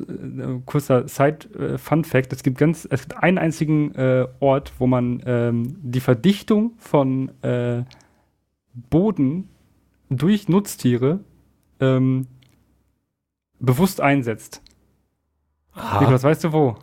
kurzer 0.66 1.08
Side-Fun-Fact, 1.08 2.34
äh, 2.34 2.36
es 2.36 2.44
gibt 2.44 2.58
ganz, 2.58 2.88
es 2.90 3.04
gibt 3.04 3.24
einen 3.24 3.38
einzigen 3.38 3.94
äh, 3.94 4.28
Ort, 4.40 4.74
wo 4.80 4.88
man 4.88 5.22
ähm, 5.26 5.78
die 5.82 6.00
Verdichtung 6.00 6.74
von 6.80 7.32
äh, 7.44 7.84
Boden 8.74 9.48
durch 10.10 10.50
Nutztiere 10.50 11.20
ähm, 11.80 12.26
bewusst 13.60 14.02
einsetzt. 14.02 14.64
Aha. 15.74 16.02
Niklas, 16.02 16.24
weißt 16.24 16.46
du 16.46 16.52
wo? 16.52 16.76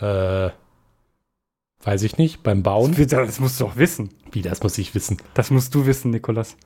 Äh, 0.00 0.50
weiß 1.84 2.02
ich 2.02 2.18
nicht. 2.18 2.42
Beim 2.42 2.64
Bauen? 2.64 2.96
Das, 2.96 3.06
das 3.06 3.38
musst 3.38 3.60
du 3.60 3.64
doch 3.64 3.76
wissen. 3.76 4.10
Wie, 4.32 4.42
das 4.42 4.60
muss 4.64 4.76
ich 4.76 4.92
wissen? 4.96 5.18
Das 5.34 5.52
musst 5.52 5.72
du 5.72 5.86
wissen, 5.86 6.10
Nikolas. 6.10 6.56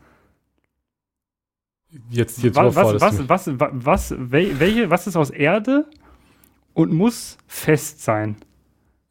Jetzt, 2.11 2.43
jetzt 2.43 2.57
was, 2.57 2.75
was, 2.75 3.01
was, 3.29 3.29
was, 3.29 3.51
was, 3.73 4.15
welche, 4.19 4.91
was 4.91 5.07
ist 5.07 5.17
aus 5.17 5.31
Erde 5.31 5.87
und 6.73 6.93
muss 6.93 7.39
fest 7.47 8.03
sein? 8.03 8.37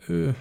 Äh, 0.10 0.34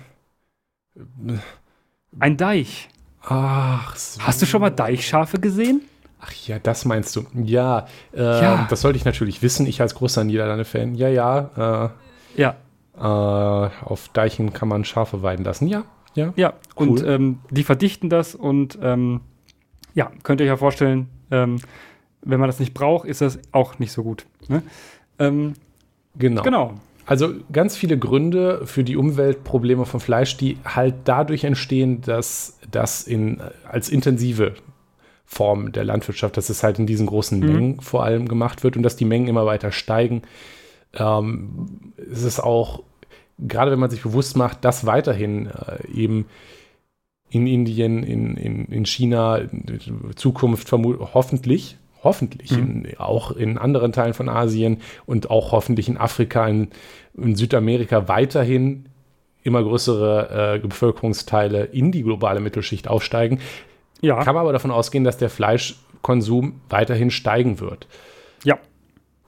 Ein 2.19 2.37
Deich. 2.37 2.89
Ach 3.23 3.95
so. 3.97 4.21
Hast 4.23 4.43
du 4.43 4.47
schon 4.47 4.61
mal 4.61 4.71
Deichschafe 4.71 5.39
gesehen? 5.39 5.83
Ach 6.21 6.33
ja, 6.47 6.59
das 6.59 6.85
meinst 6.85 7.15
du. 7.17 7.25
Ja, 7.35 7.87
äh, 8.13 8.21
ja. 8.23 8.67
das 8.69 8.81
sollte 8.81 8.97
ich 8.97 9.05
natürlich 9.05 9.43
wissen. 9.43 9.67
Ich 9.67 9.81
als 9.81 9.95
großer 9.95 10.25
Niederlande-Fan. 10.25 10.95
Ja, 10.95 11.09
ja. 11.09 11.93
Äh, 12.37 12.41
ja. 12.41 12.57
Äh, 12.97 13.71
auf 13.85 14.09
Deichen 14.13 14.53
kann 14.53 14.69
man 14.69 14.85
Schafe 14.85 15.23
weiden 15.23 15.45
lassen. 15.45 15.67
Ja, 15.67 15.85
Ja, 16.15 16.33
ja. 16.37 16.53
Cool. 16.79 16.89
und 16.89 17.07
ähm, 17.07 17.39
die 17.51 17.65
verdichten 17.65 18.09
das 18.11 18.35
und 18.35 18.79
ähm, 18.83 19.21
ja, 19.95 20.11
könnt 20.23 20.41
ihr 20.41 20.45
euch 20.45 20.51
ja 20.51 20.57
vorstellen, 20.57 21.09
ähm, 21.31 21.59
wenn 22.23 22.41
man 22.41 22.49
das 22.49 22.61
nicht 22.61 22.75
braucht, 22.75 23.07
ist 23.07 23.21
das 23.21 23.39
auch 23.53 23.79
nicht 23.79 23.93
so 23.93 24.03
gut. 24.03 24.27
Ne? 24.49 24.63
Ähm, 25.19 25.55
genau. 26.17 26.43
Genau. 26.43 26.75
Also 27.05 27.35
ganz 27.51 27.77
viele 27.77 27.99
Gründe 27.99 28.63
für 28.65 28.85
die 28.85 28.97
Umweltprobleme 28.97 29.87
von 29.87 29.99
Fleisch, 29.99 30.37
die 30.37 30.59
halt 30.65 30.95
dadurch 31.05 31.45
entstehen, 31.45 32.01
dass 32.01 32.59
das 32.71 33.03
in, 33.03 33.41
als 33.69 33.89
intensive 33.89 34.55
Form 35.25 35.73
der 35.73 35.85
Landwirtschaft, 35.85 36.37
dass 36.37 36.49
es 36.49 36.63
halt 36.63 36.79
in 36.79 36.87
diesen 36.87 37.07
großen 37.07 37.41
mhm. 37.41 37.47
Mengen 37.47 37.81
vor 37.81 38.05
allem 38.05 38.29
gemacht 38.29 38.63
wird 38.63 38.77
und 38.77 38.83
dass 38.83 38.97
die 38.97 39.05
Mengen 39.05 39.29
immer 39.29 39.47
weiter 39.47 39.73
steigen. 39.73 40.23
Ähm, 40.95 41.93
es 41.97 42.23
ist 42.23 42.39
auch, 42.39 42.83
gerade 43.39 43.73
wenn 43.73 43.81
man 43.81 43.91
sich 43.91 44.03
bewusst 44.03 44.37
macht, 44.37 44.65
dass 44.65 44.87
weiterhin 44.87 45.47
äh, 45.47 45.89
eben 45.93 46.27
in 47.31 47.47
Indien, 47.47 48.03
in, 48.03 48.37
in, 48.37 48.67
in 48.67 48.85
China, 48.85 49.39
in 49.39 49.81
Zukunft 50.17 50.71
hoffentlich 50.71 51.79
hoffentlich 52.03 52.51
mhm. 52.53 52.85
in, 52.85 52.99
auch 52.99 53.31
in 53.33 53.59
anderen 53.59 53.93
Teilen 53.93 54.15
von 54.15 54.29
Asien 54.29 54.81
und 55.07 55.31
auch 55.31 55.53
hoffentlich 55.53 55.89
in 55.89 55.97
Afrika, 55.97 56.47
in, 56.47 56.69
in 57.15 57.37
Südamerika 57.37 58.09
weiterhin 58.09 58.87
immer 59.43 59.63
größere 59.63 60.57
äh, 60.57 60.67
Bevölkerungsteile 60.67 61.65
in 61.65 61.93
die 61.93 62.03
globale 62.03 62.41
Mittelschicht 62.41 62.89
aufsteigen. 62.89 63.41
Ja. 64.01 64.23
Kann 64.23 64.35
man 64.35 64.43
aber 64.43 64.53
davon 64.53 64.71
ausgehen, 64.71 65.05
dass 65.05 65.17
der 65.17 65.31
Fleischkonsum 65.31 66.61
weiterhin 66.69 67.11
steigen 67.11 67.61
wird. 67.61 67.87
Ja. 68.45 68.59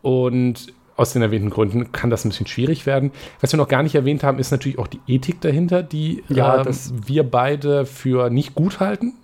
Und 0.02 0.72
aus 0.96 1.12
den 1.12 1.22
erwähnten 1.22 1.50
Gründen 1.50 1.90
kann 1.90 2.10
das 2.10 2.24
ein 2.24 2.28
bisschen 2.28 2.46
schwierig 2.46 2.86
werden. 2.86 3.10
Was 3.40 3.52
wir 3.52 3.56
noch 3.56 3.68
gar 3.68 3.82
nicht 3.82 3.96
erwähnt 3.96 4.22
haben, 4.22 4.38
ist 4.38 4.52
natürlich 4.52 4.78
auch 4.78 4.86
die 4.86 5.00
Ethik 5.08 5.40
dahinter, 5.40 5.82
die 5.82 6.22
ja, 6.28 6.62
äh, 6.62 6.72
wir 7.06 7.24
beide 7.24 7.86
für 7.86 8.30
nicht 8.30 8.54
gut 8.54 8.78
halten 8.78 9.14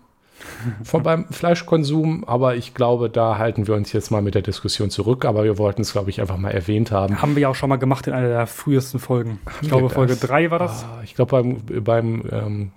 von 0.82 1.02
beim 1.02 1.26
Fleischkonsum, 1.30 2.24
aber 2.24 2.56
ich 2.56 2.74
glaube, 2.74 3.10
da 3.10 3.38
halten 3.38 3.66
wir 3.66 3.74
uns 3.74 3.92
jetzt 3.92 4.10
mal 4.10 4.22
mit 4.22 4.34
der 4.34 4.42
Diskussion 4.42 4.90
zurück, 4.90 5.24
aber 5.24 5.44
wir 5.44 5.58
wollten 5.58 5.82
es, 5.82 5.92
glaube 5.92 6.10
ich, 6.10 6.20
einfach 6.20 6.36
mal 6.36 6.50
erwähnt 6.50 6.90
haben. 6.90 7.20
Haben 7.20 7.34
wir 7.34 7.42
ja 7.42 7.48
auch 7.48 7.54
schon 7.54 7.68
mal 7.68 7.76
gemacht 7.76 8.06
in 8.06 8.12
einer 8.12 8.28
der 8.28 8.46
frühesten 8.46 8.98
Folgen. 8.98 9.40
Ich 9.62 9.68
glaube, 9.68 9.90
Folge 9.90 10.16
3 10.16 10.50
war 10.50 10.58
das. 10.58 10.84
Ah, 10.84 11.00
ich 11.04 11.14
glaube, 11.14 11.30
beim, 11.30 11.84
beim 11.84 12.24
ähm, 12.30 12.72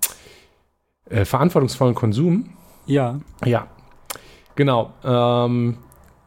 äh, 1.08 1.24
verantwortungsvollen 1.24 1.94
Konsum. 1.94 2.50
Ja. 2.86 3.20
Ja, 3.44 3.68
genau. 4.54 4.92
Ähm, 5.04 5.78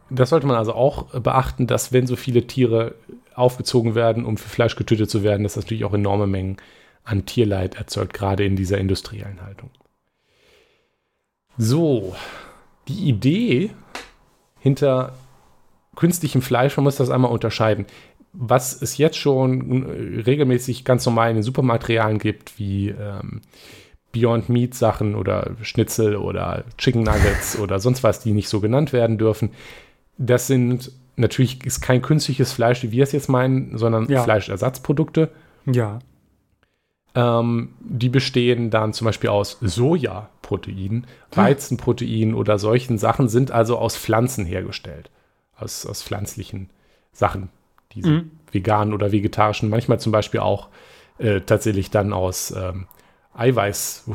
das 0.09 0.29
sollte 0.29 0.47
man 0.47 0.55
also 0.55 0.73
auch 0.73 1.05
beachten, 1.19 1.67
dass 1.67 1.91
wenn 1.91 2.07
so 2.07 2.15
viele 2.15 2.47
Tiere 2.47 2.95
aufgezogen 3.35 3.93
werden, 3.93 4.25
um 4.25 4.37
für 4.37 4.49
Fleisch 4.49 4.75
getötet 4.75 5.09
zu 5.09 5.23
werden, 5.23 5.43
dass 5.43 5.53
das 5.53 5.65
natürlich 5.65 5.85
auch 5.85 5.93
enorme 5.93 6.27
Mengen 6.27 6.57
an 7.03 7.25
Tierleid 7.25 7.75
erzeugt, 7.75 8.13
gerade 8.13 8.45
in 8.45 8.55
dieser 8.55 8.77
industriellen 8.77 9.41
Haltung. 9.41 9.69
So, 11.57 12.15
die 12.87 13.07
Idee 13.09 13.71
hinter 14.59 15.13
künstlichem 15.95 16.41
Fleisch, 16.41 16.77
man 16.77 16.83
muss 16.83 16.97
das 16.97 17.09
einmal 17.09 17.31
unterscheiden. 17.31 17.85
Was 18.33 18.79
es 18.81 18.97
jetzt 18.97 19.17
schon 19.17 19.83
regelmäßig 20.25 20.85
ganz 20.85 21.05
normal 21.05 21.29
in 21.29 21.37
den 21.37 21.43
Supermaterialien 21.43 22.19
gibt, 22.19 22.59
wie 22.59 22.89
ähm, 22.89 23.41
Beyond 24.11 24.49
Meat 24.49 24.75
Sachen 24.75 25.15
oder 25.15 25.51
Schnitzel 25.61 26.15
oder 26.15 26.65
Chicken 26.77 27.03
Nuggets 27.03 27.57
oder 27.59 27.79
sonst 27.79 28.03
was, 28.03 28.19
die 28.19 28.33
nicht 28.33 28.49
so 28.49 28.59
genannt 28.59 28.93
werden 28.93 29.17
dürfen, 29.17 29.51
das 30.17 30.47
sind 30.47 30.91
natürlich 31.15 31.65
ist 31.65 31.81
kein 31.81 32.01
künstliches 32.01 32.51
Fleisch, 32.51 32.83
wie 32.83 32.91
wir 32.91 33.03
es 33.03 33.11
jetzt 33.11 33.27
meinen, 33.27 33.77
sondern 33.77 34.07
ja. 34.07 34.23
Fleischersatzprodukte. 34.23 35.29
Ja. 35.65 35.99
Ähm, 37.17 37.69
die 37.79 38.09
bestehen 38.09 38.69
dann 38.69 38.93
zum 38.93 39.05
Beispiel 39.05 39.31
aus 39.31 39.57
Sojaprotein, 39.59 41.07
Weizenprotein 41.31 42.35
oder 42.35 42.59
solchen 42.59 42.99
Sachen, 42.99 43.27
sind 43.27 43.49
also 43.49 43.79
aus 43.79 43.97
Pflanzen 43.97 44.45
hergestellt. 44.45 45.09
Aus, 45.55 45.87
aus 45.87 46.03
pflanzlichen 46.03 46.69
Sachen, 47.11 47.49
diese 47.93 48.11
mhm. 48.11 48.31
veganen 48.51 48.93
oder 48.93 49.11
vegetarischen, 49.11 49.71
manchmal 49.71 49.99
zum 49.99 50.11
Beispiel 50.11 50.41
auch 50.41 50.67
äh, 51.17 51.41
tatsächlich 51.41 51.89
dann 51.89 52.13
aus 52.13 52.51
ähm, 52.51 52.85
Eiweiß, 53.33 54.07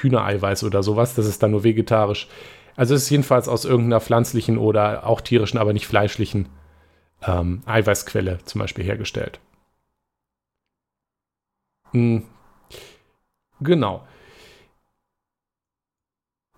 Hühnereiweiß 0.00 0.64
oder 0.64 0.82
sowas. 0.82 1.14
Das 1.14 1.26
ist 1.26 1.40
dann 1.40 1.52
nur 1.52 1.62
vegetarisch. 1.62 2.26
Also 2.74 2.96
es 2.96 3.04
ist 3.04 3.10
jedenfalls 3.10 3.46
aus 3.46 3.64
irgendeiner 3.64 4.00
pflanzlichen 4.00 4.58
oder 4.58 5.06
auch 5.06 5.20
tierischen, 5.20 5.60
aber 5.60 5.72
nicht 5.72 5.86
fleischlichen 5.86 6.48
ähm, 7.24 7.62
Eiweißquelle 7.66 8.38
zum 8.46 8.60
Beispiel 8.60 8.84
hergestellt. 8.84 9.38
Hm, 11.92 12.24
Genau. 13.60 14.06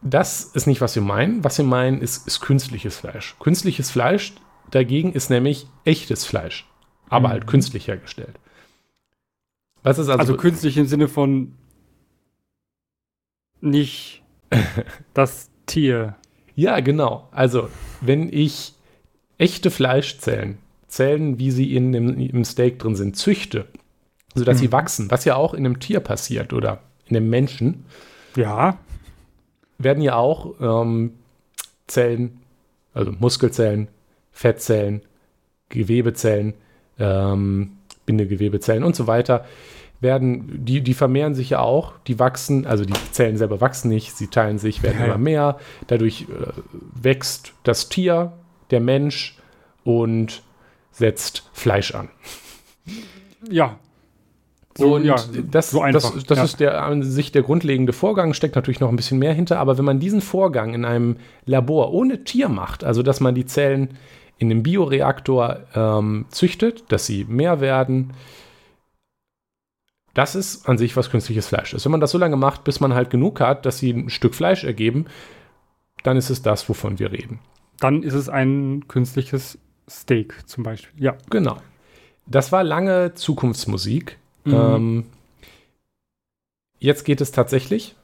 Das 0.03 0.45
ist 0.45 0.67
nicht, 0.67 0.81
was 0.81 0.95
wir 0.95 1.03
meinen. 1.03 1.45
Was 1.45 1.59
wir 1.59 1.65
meinen, 1.65 2.01
ist, 2.01 2.27
ist 2.27 2.41
künstliches 2.41 2.99
Fleisch. 2.99 3.37
Künstliches 3.39 3.91
Fleisch 3.91 4.35
dagegen 4.71 5.13
ist 5.13 5.31
nämlich 5.31 5.67
echtes 5.85 6.25
Fleisch, 6.25 6.67
aber 7.09 7.29
mhm. 7.29 7.33
halt 7.33 7.47
künstlich 7.47 7.89
hergestellt. 7.89 8.39
Was 9.83 9.99
ist 9.99 10.09
also, 10.09 10.21
also 10.21 10.37
künstlich 10.37 10.77
im 10.77 10.87
Sinne 10.87 11.09
von 11.09 11.55
nicht 13.61 14.23
das 15.15 15.51
Tier. 15.67 16.17
Ja, 16.55 16.81
genau. 16.81 17.29
Also, 17.31 17.69
wenn 18.01 18.33
ich 18.33 18.75
echte 19.39 19.71
Fleischzellen, 19.71 20.59
Zellen, 20.89 21.39
wie 21.39 21.51
sie 21.51 21.75
in 21.75 21.93
dem, 21.93 22.19
im 22.19 22.45
Steak 22.45 22.79
drin 22.79 22.97
sind, 22.97 23.17
züchte, 23.17 23.67
sodass 24.35 24.57
mhm. 24.57 24.61
sie 24.61 24.73
wachsen, 24.73 25.11
was 25.11 25.25
ja 25.25 25.37
auch 25.37 25.55
in 25.55 25.65
einem 25.65 25.79
Tier 25.79 26.01
passiert 26.01 26.53
oder 26.53 26.83
in 27.11 27.15
dem 27.15 27.29
Menschen. 27.29 27.85
Ja. 28.37 28.79
Werden 29.79 30.03
ja 30.03 30.17
auch 30.17 30.55
ähm, 30.61 31.15
Zellen, 31.87 32.41
also 32.95 33.13
Muskelzellen, 33.13 33.89
Fettzellen, 34.33 35.03
Gewebezellen, 35.69 36.55
ähm, 36.99 37.73
Bindegewebezellen 38.07 38.85
und 38.85 38.97
so 38.97 39.07
weiter, 39.07 39.45
werden, 40.01 40.65
die, 40.65 40.81
die 40.81 40.95
vermehren 40.95 41.35
sich 41.35 41.51
ja 41.51 41.61
auch, 41.61 41.93
die 42.07 42.19
wachsen, 42.19 42.67
also 42.67 42.85
die 42.85 42.95
Zellen 43.13 43.37
selber 43.37 43.61
wachsen 43.61 43.89
nicht, 43.89 44.17
sie 44.17 44.29
teilen 44.29 44.59
sich, 44.59 44.83
werden 44.83 44.99
ja. 44.99 45.07
immer 45.07 45.19
mehr. 45.19 45.59
Dadurch 45.89 46.23
äh, 46.23 46.53
wächst 46.73 47.53
das 47.65 47.89
Tier, 47.89 48.33
der 48.71 48.81
Mensch 48.81 49.39
und 49.85 50.43
setzt 50.91 51.49
Fleisch 51.53 51.95
an. 51.95 52.09
Ja, 53.51 53.79
so, 54.81 54.95
und 54.97 55.05
ja, 55.05 55.17
das, 55.51 55.71
so 55.71 55.81
einfach, 55.81 56.15
das, 56.15 56.25
das 56.25 56.39
ja. 56.39 56.45
ist 56.45 56.61
der 56.61 56.83
an 56.83 57.03
sich 57.03 57.33
der 57.33 57.43
grundlegende 57.43 57.93
Vorgang, 57.93 58.35
steckt 58.35 58.57
natürlich 58.57 58.81
noch 58.81 58.89
ein 58.89 58.97
bisschen 58.97 59.19
mehr 59.19 59.33
hinter, 59.33 59.59
aber 59.59 59.79
wenn 59.79 59.85
man 59.85 60.01
diesen 60.01 60.21
Vorgang 60.21 60.75
in 60.75 60.85
einem 60.85 61.17
Labor 61.47 61.93
ohne 61.93 62.25
Tier 62.25 62.49
macht, 62.49 62.85
also 62.85 63.03
dass 63.03 63.21
man 63.21 63.35
die 63.35 63.47
Zellen 63.47 63.97
in 64.39 64.49
dem 64.49 64.63
Bioreaktor 64.63 65.61
ähm, 65.75 66.27
züchtet, 66.31 66.85
dass 66.91 67.07
sie 67.07 67.25
mehr 67.25 67.61
werden, 67.61 68.13
das 70.15 70.35
ist 70.35 70.69
an 70.69 70.79
sich 70.79 70.97
was 70.97 71.11
künstliches 71.11 71.47
Fleisch 71.47 71.73
ist. 71.73 71.85
Wenn 71.85 71.93
man 71.93 72.01
das 72.01 72.11
so 72.11 72.19
lange 72.19 72.37
macht, 72.37 72.65
bis 72.65 72.81
man 72.81 72.95
halt 72.95 73.11
genug 73.11 73.41
hat, 73.41 73.65
dass 73.65 73.79
sie 73.79 73.91
ein 73.93 74.11
Stück 74.11 74.35
Fleisch 74.35 74.65
ergeben, 74.65 75.07
dann 76.03 76.17
ist 76.17 76.31
es 76.31 76.43
das, 76.43 76.69
wovon 76.69 76.99
wir 76.99 77.13
reden. 77.13 77.39
Dann 77.79 78.03
ist 78.03 78.15
es 78.15 78.29
ein 78.29 78.87
künstliches 78.89 79.59
Steak 79.89 80.49
zum 80.49 80.65
Beispiel. 80.65 81.03
Ja. 81.03 81.17
Genau. 81.31 81.57
Das 82.27 82.53
war 82.53 82.63
lange 82.63 83.15
Zukunftsmusik. 83.15 84.19
Mhm. 84.45 84.55
Ähm, 84.55 85.05
jetzt 86.79 87.05
geht 87.05 87.21
es 87.21 87.33
tatsächlich. 87.33 87.95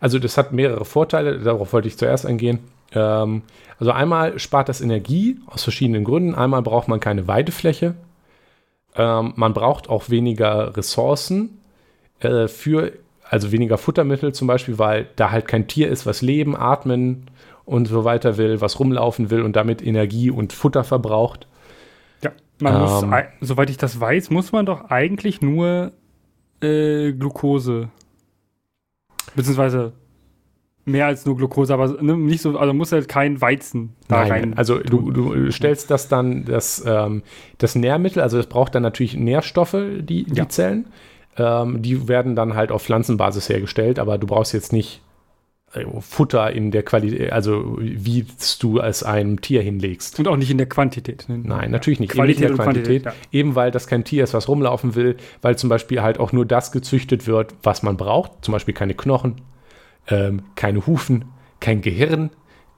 Also 0.00 0.18
das 0.18 0.36
hat 0.36 0.52
mehrere 0.52 0.84
Vorteile, 0.84 1.38
darauf 1.40 1.72
wollte 1.72 1.88
ich 1.88 1.96
zuerst 1.96 2.26
eingehen. 2.26 2.60
Ähm, 2.92 3.42
also 3.78 3.92
einmal 3.92 4.38
spart 4.38 4.68
das 4.68 4.80
Energie 4.80 5.38
aus 5.46 5.62
verschiedenen 5.62 6.04
Gründen. 6.04 6.34
Einmal 6.34 6.62
braucht 6.62 6.88
man 6.88 7.00
keine 7.00 7.28
Weidefläche. 7.28 7.94
Ähm, 8.94 9.32
man 9.36 9.52
braucht 9.52 9.88
auch 9.88 10.08
weniger 10.08 10.76
Ressourcen 10.76 11.60
äh, 12.20 12.48
für, 12.48 12.92
also 13.28 13.52
weniger 13.52 13.78
Futtermittel 13.78 14.32
zum 14.32 14.46
Beispiel, 14.48 14.78
weil 14.78 15.08
da 15.16 15.30
halt 15.30 15.46
kein 15.48 15.68
Tier 15.68 15.88
ist, 15.88 16.06
was 16.06 16.22
leben, 16.22 16.56
atmen 16.56 17.26
und 17.64 17.88
so 17.88 18.04
weiter 18.04 18.36
will, 18.36 18.60
was 18.60 18.78
rumlaufen 18.78 19.30
will 19.30 19.42
und 19.42 19.56
damit 19.56 19.84
Energie 19.84 20.30
und 20.30 20.52
Futter 20.52 20.84
verbraucht. 20.84 21.46
Man 22.58 22.74
ähm, 22.74 22.80
muss, 22.80 23.04
soweit 23.40 23.70
ich 23.70 23.76
das 23.76 24.00
weiß, 24.00 24.30
muss 24.30 24.52
man 24.52 24.66
doch 24.66 24.90
eigentlich 24.90 25.42
nur 25.42 25.92
äh, 26.62 27.12
Glucose. 27.12 27.88
Beziehungsweise 29.34 29.92
mehr 30.86 31.06
als 31.06 31.26
nur 31.26 31.36
Glucose, 31.36 31.74
aber 31.74 32.00
ne, 32.00 32.16
nicht 32.16 32.40
so, 32.40 32.56
also 32.56 32.72
muss 32.72 32.92
halt 32.92 33.08
kein 33.08 33.40
Weizen 33.40 33.94
da 34.08 34.20
Nein, 34.20 34.30
rein. 34.30 34.54
Also 34.56 34.78
du, 34.78 35.10
du, 35.10 35.50
stellst 35.50 35.90
das 35.90 36.08
dann, 36.08 36.44
das, 36.44 36.82
ähm, 36.86 37.22
das 37.58 37.74
Nährmittel, 37.74 38.22
also 38.22 38.38
es 38.38 38.46
braucht 38.46 38.74
dann 38.74 38.84
natürlich 38.84 39.16
Nährstoffe, 39.16 39.76
die, 40.00 40.24
die 40.24 40.36
ja. 40.36 40.48
Zellen. 40.48 40.86
Ähm, 41.36 41.82
die 41.82 42.08
werden 42.08 42.34
dann 42.34 42.54
halt 42.54 42.72
auf 42.72 42.82
Pflanzenbasis 42.82 43.48
hergestellt, 43.48 43.98
aber 43.98 44.16
du 44.16 44.26
brauchst 44.26 44.54
jetzt 44.54 44.72
nicht 44.72 45.02
Futter 46.00 46.52
in 46.52 46.70
der 46.70 46.82
Qualität, 46.82 47.32
also 47.32 47.76
wie 47.78 48.26
du 48.60 48.80
es 48.80 49.02
einem 49.02 49.40
Tier 49.40 49.62
hinlegst. 49.62 50.18
Und 50.18 50.28
auch 50.28 50.36
nicht 50.36 50.50
in 50.50 50.58
der 50.58 50.68
Quantität. 50.68 51.28
Ne? 51.28 51.38
Nein, 51.38 51.70
natürlich 51.70 52.00
nicht. 52.00 52.12
Qualität 52.12 52.44
Eben 52.44 52.50
nicht 52.50 52.50
in 52.50 52.56
der 52.56 52.64
Quantität. 52.64 53.02
Quantität 53.02 53.24
ja. 53.32 53.38
Eben 53.38 53.54
weil 53.54 53.70
das 53.70 53.86
kein 53.86 54.04
Tier 54.04 54.24
ist, 54.24 54.34
was 54.34 54.48
rumlaufen 54.48 54.94
will, 54.94 55.16
weil 55.42 55.56
zum 55.56 55.68
Beispiel 55.68 56.02
halt 56.02 56.20
auch 56.20 56.32
nur 56.32 56.46
das 56.46 56.72
gezüchtet 56.72 57.26
wird, 57.26 57.54
was 57.62 57.82
man 57.82 57.96
braucht. 57.96 58.32
Zum 58.42 58.52
Beispiel 58.52 58.74
keine 58.74 58.94
Knochen, 58.94 59.40
ähm, 60.08 60.42
keine 60.54 60.86
Hufen, 60.86 61.26
kein 61.60 61.82
Gehirn 61.82 62.30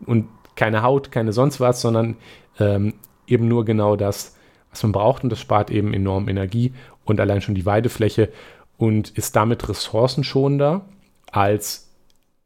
und 0.07 0.27
keine 0.57 0.83
Haut, 0.83 1.11
keine 1.11 1.33
sonst 1.33 1.61
was, 1.61 1.81
sondern 1.81 2.17
ähm, 2.59 2.95
eben 3.27 3.49
nur 3.49 3.65
genau 3.65 3.97
das, 3.97 4.37
was 4.71 4.83
man 4.83 4.93
braucht. 4.93 5.25
Und 5.25 5.31
das 5.31 5.41
spart 5.41 5.71
eben 5.71 5.95
enorm 5.95 6.29
Energie 6.29 6.73
und 7.05 7.21
allein 7.21 7.41
schon 7.41 7.55
die 7.55 7.67
Weidefläche 7.67 8.31
und 8.77 9.11
ist 9.11 9.37
damit 9.37 9.69
ressourcenschonender 9.69 10.83
als 11.31 11.88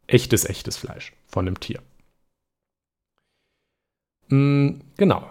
echtes, 0.07 0.45
echtes 0.45 0.77
Fleisch 0.77 1.13
von 1.27 1.47
einem 1.47 1.59
Tier. 1.59 1.79
Mm, 4.29 4.79
genau. 4.97 5.23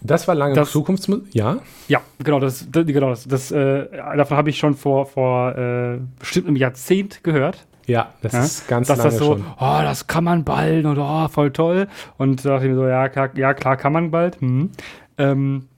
Das 0.00 0.28
war 0.28 0.34
lange 0.34 0.54
das, 0.54 0.70
Zukunftsmusik. 0.70 1.34
Ja? 1.34 1.58
Ja, 1.88 2.00
genau. 2.22 2.38
Das, 2.38 2.70
das 2.70 2.86
genau 2.86 3.10
das, 3.10 3.26
das 3.26 3.50
äh, 3.50 3.86
davon 4.16 4.36
habe 4.36 4.50
ich 4.50 4.58
schon 4.58 4.74
vor, 4.74 5.06
vor 5.06 5.56
äh, 5.56 5.98
bestimmt 6.18 6.46
einem 6.46 6.56
Jahrzehnt 6.56 7.24
gehört. 7.24 7.66
Ja, 7.86 8.12
das 8.20 8.32
ja? 8.32 8.44
ist 8.44 8.68
ganz 8.68 8.86
Dass 8.86 8.98
lange 8.98 9.10
das 9.10 9.18
so, 9.18 9.32
schon. 9.32 9.44
oh, 9.58 9.78
das 9.82 10.06
kann 10.06 10.22
man 10.22 10.44
bald 10.44 10.84
und 10.84 10.98
oh, 10.98 11.28
voll 11.28 11.50
toll. 11.50 11.88
Und 12.16 12.44
da 12.44 12.50
dachte 12.50 12.66
ich 12.66 12.70
mir 12.70 12.76
so, 12.76 12.86
ja, 12.86 13.08
klar, 13.08 13.30
ja, 13.36 13.54
klar 13.54 13.76
kann 13.76 13.92
man 13.92 14.10
bald. 14.10 14.40
Hm. 14.40 14.70
Ähm, 15.16 15.68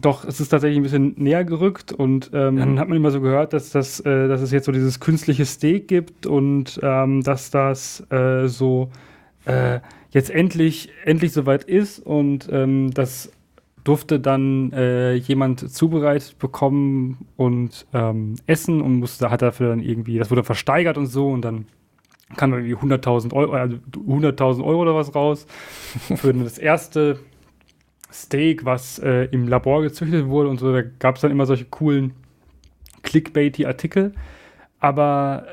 doch, 0.00 0.24
es 0.24 0.40
ist 0.40 0.50
tatsächlich 0.50 0.78
ein 0.78 0.84
bisschen 0.84 1.14
näher 1.16 1.44
gerückt 1.44 1.92
und 1.92 2.30
ähm, 2.32 2.56
dann 2.56 2.78
hat 2.78 2.88
man 2.88 2.96
immer 2.96 3.10
so 3.10 3.20
gehört, 3.20 3.52
dass, 3.52 3.70
das, 3.70 3.98
äh, 4.00 4.28
dass 4.28 4.40
es 4.40 4.52
jetzt 4.52 4.66
so 4.66 4.72
dieses 4.72 5.00
künstliche 5.00 5.44
Steak 5.44 5.88
gibt 5.88 6.26
und 6.26 6.78
ähm, 6.82 7.22
dass 7.22 7.50
das 7.50 8.06
äh, 8.10 8.46
so 8.46 8.90
äh, 9.46 9.80
jetzt 10.10 10.30
endlich, 10.30 10.90
endlich 11.04 11.32
soweit 11.32 11.64
ist 11.64 11.98
und 11.98 12.48
ähm, 12.52 12.92
das 12.94 13.32
durfte 13.82 14.20
dann 14.20 14.72
äh, 14.72 15.14
jemand 15.14 15.70
zubereitet 15.72 16.38
bekommen 16.38 17.26
und 17.36 17.86
ähm, 17.92 18.36
essen 18.46 18.82
und 18.82 18.94
musste, 18.94 19.30
hat 19.30 19.42
dafür 19.42 19.70
dann 19.70 19.80
irgendwie, 19.80 20.18
das 20.18 20.30
wurde 20.30 20.44
versteigert 20.44 20.98
und 20.98 21.06
so 21.06 21.28
und 21.28 21.42
dann 21.42 21.66
kam 22.36 22.52
irgendwie 22.52 22.76
100.000 22.76 23.32
Euro, 23.32 23.52
also 23.52 23.76
100.000 24.06 24.64
Euro 24.64 24.82
oder 24.82 24.94
was 24.94 25.14
raus 25.16 25.46
für 26.14 26.32
das 26.34 26.58
erste 26.58 27.18
Steak, 28.12 28.64
was 28.64 28.98
äh, 28.98 29.24
im 29.26 29.48
Labor 29.48 29.82
gezüchtet 29.82 30.26
wurde 30.26 30.48
und 30.48 30.58
so. 30.58 30.72
Da 30.72 30.82
gab 30.82 31.16
es 31.16 31.22
dann 31.22 31.30
immer 31.30 31.46
solche 31.46 31.64
coolen 31.66 32.14
clickbaity 33.02 33.66
Artikel. 33.66 34.12
Aber 34.78 35.46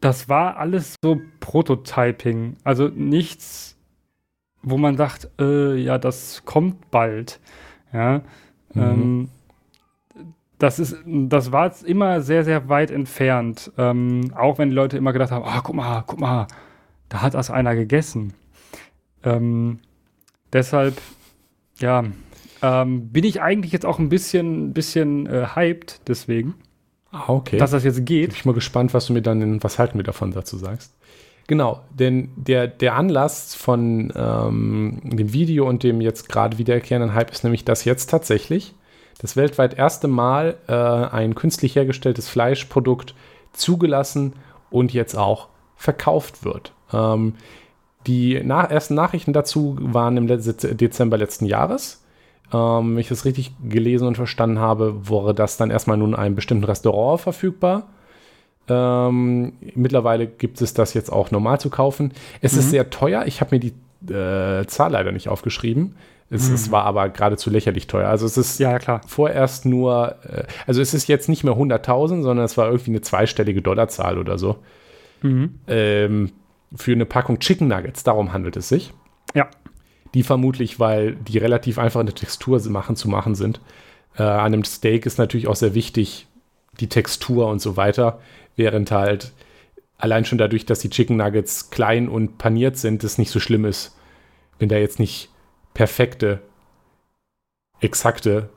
das 0.00 0.28
war 0.28 0.56
alles 0.56 0.96
so 1.02 1.20
Prototyping. 1.40 2.56
Also 2.64 2.88
nichts, 2.88 3.76
wo 4.62 4.76
man 4.78 4.96
sagt, 4.96 5.30
äh, 5.38 5.76
ja, 5.76 5.98
das 5.98 6.44
kommt 6.44 6.90
bald. 6.90 7.40
Ja. 7.92 8.22
Mhm. 8.74 8.82
Ähm, 8.82 9.28
das 10.58 10.78
ist, 10.78 10.96
das 11.06 11.52
war 11.52 11.72
immer 11.84 12.20
sehr, 12.20 12.44
sehr 12.44 12.68
weit 12.68 12.90
entfernt. 12.90 13.72
Ähm, 13.78 14.32
auch 14.36 14.58
wenn 14.58 14.68
die 14.68 14.74
Leute 14.74 14.98
immer 14.98 15.12
gedacht 15.12 15.30
haben, 15.30 15.44
ah, 15.44 15.60
guck 15.64 15.74
mal, 15.74 16.04
guck 16.06 16.20
mal, 16.20 16.46
da 17.08 17.22
hat 17.22 17.34
das 17.34 17.50
einer 17.50 17.74
gegessen. 17.74 18.34
Ähm, 19.24 19.80
deshalb 20.52 21.00
ja, 21.80 22.04
ähm, 22.62 23.08
bin 23.10 23.24
ich 23.24 23.40
eigentlich 23.40 23.72
jetzt 23.72 23.86
auch 23.86 23.98
ein 23.98 24.08
bisschen, 24.08 24.72
bisschen 24.72 25.26
äh, 25.26 25.48
hyped 25.54 26.00
deswegen. 26.08 26.54
Ah, 27.12 27.24
okay. 27.28 27.56
Dass 27.58 27.72
das 27.72 27.84
jetzt 27.84 28.04
geht. 28.06 28.28
Bin 28.28 28.36
ich 28.36 28.44
mal 28.44 28.54
gespannt, 28.54 28.94
was 28.94 29.06
du 29.06 29.12
mir 29.12 29.22
dann 29.22 29.42
in 29.42 29.62
Was 29.62 29.78
halten 29.78 29.98
wir 29.98 30.04
davon 30.04 30.30
dazu 30.30 30.56
sagst. 30.56 30.94
Genau, 31.48 31.80
denn 31.90 32.30
der, 32.36 32.68
der 32.68 32.94
Anlass 32.94 33.56
von 33.56 34.12
ähm, 34.14 35.00
dem 35.02 35.32
Video 35.32 35.68
und 35.68 35.82
dem 35.82 36.00
jetzt 36.00 36.28
gerade 36.28 36.58
wiederkehrenden 36.58 37.12
Hype 37.12 37.32
ist 37.32 37.42
nämlich, 37.42 37.64
dass 37.64 37.84
jetzt 37.84 38.08
tatsächlich 38.08 38.74
das 39.18 39.36
weltweit 39.36 39.76
erste 39.76 40.06
Mal 40.06 40.58
äh, 40.68 40.72
ein 40.72 41.34
künstlich 41.34 41.74
hergestelltes 41.74 42.28
Fleischprodukt 42.28 43.16
zugelassen 43.52 44.34
und 44.70 44.92
jetzt 44.92 45.16
auch 45.16 45.48
verkauft 45.74 46.44
wird. 46.44 46.72
Ähm, 46.92 47.34
die 48.06 48.42
nach 48.42 48.70
ersten 48.70 48.94
Nachrichten 48.94 49.32
dazu 49.32 49.76
waren 49.80 50.16
im 50.16 50.26
Dezember 50.26 51.18
letzten 51.18 51.46
Jahres. 51.46 52.02
Ähm, 52.52 52.94
wenn 52.94 52.98
ich 52.98 53.08
das 53.08 53.24
richtig 53.24 53.52
gelesen 53.62 54.08
und 54.08 54.16
verstanden 54.16 54.58
habe, 54.58 55.08
wurde 55.08 55.34
das 55.34 55.56
dann 55.56 55.70
erstmal 55.70 55.96
nun 55.96 56.10
in 56.10 56.16
einem 56.16 56.34
bestimmten 56.34 56.64
Restaurant 56.64 57.20
verfügbar. 57.20 57.88
Ähm, 58.68 59.52
mittlerweile 59.74 60.26
gibt 60.26 60.60
es 60.60 60.74
das 60.74 60.94
jetzt 60.94 61.10
auch 61.12 61.30
normal 61.30 61.60
zu 61.60 61.70
kaufen. 61.70 62.12
Es 62.40 62.54
mhm. 62.54 62.58
ist 62.60 62.70
sehr 62.70 62.90
teuer. 62.90 63.24
Ich 63.26 63.40
habe 63.40 63.56
mir 63.56 63.60
die 63.60 64.12
äh, 64.12 64.66
Zahl 64.66 64.92
leider 64.92 65.12
nicht 65.12 65.28
aufgeschrieben. 65.28 65.96
Es, 66.30 66.48
mhm. 66.48 66.54
es 66.54 66.70
war 66.70 66.84
aber 66.84 67.08
geradezu 67.08 67.50
lächerlich 67.50 67.88
teuer. 67.88 68.08
Also 68.08 68.26
es 68.26 68.36
ist 68.36 68.60
ja, 68.60 68.78
klar. 68.78 69.00
vorerst 69.06 69.66
nur, 69.66 70.16
äh, 70.24 70.44
also 70.66 70.80
es 70.80 70.94
ist 70.94 71.08
jetzt 71.08 71.28
nicht 71.28 71.44
mehr 71.44 71.54
100.000, 71.54 72.22
sondern 72.22 72.44
es 72.44 72.56
war 72.56 72.66
irgendwie 72.66 72.92
eine 72.92 73.00
zweistellige 73.00 73.62
Dollarzahl 73.62 74.16
oder 74.18 74.38
so. 74.38 74.58
Mhm. 75.22 75.58
Ähm, 75.66 76.32
für 76.74 76.92
eine 76.92 77.06
Packung 77.06 77.38
Chicken 77.38 77.68
Nuggets. 77.68 78.04
Darum 78.04 78.32
handelt 78.32 78.56
es 78.56 78.68
sich. 78.68 78.92
Ja. 79.34 79.48
Die 80.14 80.22
vermutlich, 80.22 80.80
weil 80.80 81.14
die 81.14 81.38
relativ 81.38 81.78
einfach 81.78 82.00
eine 82.00 82.12
Textur 82.12 82.60
machen, 82.68 82.96
zu 82.96 83.08
machen 83.08 83.34
sind. 83.34 83.60
Äh, 84.16 84.22
an 84.22 84.46
einem 84.46 84.64
Steak 84.64 85.06
ist 85.06 85.18
natürlich 85.18 85.46
auch 85.46 85.56
sehr 85.56 85.74
wichtig 85.74 86.26
die 86.80 86.88
Textur 86.88 87.48
und 87.48 87.60
so 87.60 87.76
weiter, 87.76 88.20
während 88.56 88.90
halt 88.90 89.32
allein 89.98 90.24
schon 90.24 90.38
dadurch, 90.38 90.66
dass 90.66 90.80
die 90.80 90.90
Chicken 90.90 91.16
Nuggets 91.16 91.70
klein 91.70 92.08
und 92.08 92.38
paniert 92.38 92.76
sind, 92.76 93.04
es 93.04 93.18
nicht 93.18 93.30
so 93.30 93.38
schlimm 93.38 93.64
ist, 93.64 93.96
wenn 94.58 94.68
da 94.68 94.76
jetzt 94.76 94.98
nicht 94.98 95.30
perfekte, 95.74 96.40
exakte, 97.80 98.48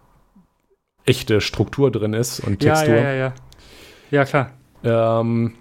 echte 1.06 1.42
Struktur 1.42 1.92
drin 1.92 2.14
ist 2.14 2.40
und 2.40 2.60
Textur. 2.60 2.96
Ja, 2.96 3.02
ja, 3.02 3.10
ja, 3.10 3.16
ja. 3.16 3.34
Ja, 4.12 4.26
klar. 4.26 4.52
Ähm, 4.84 5.56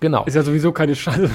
genau. 0.00 0.24
Ist 0.24 0.34
ja 0.34 0.42
sowieso 0.42 0.72
keine 0.72 0.94
Scheiße. 0.94 1.30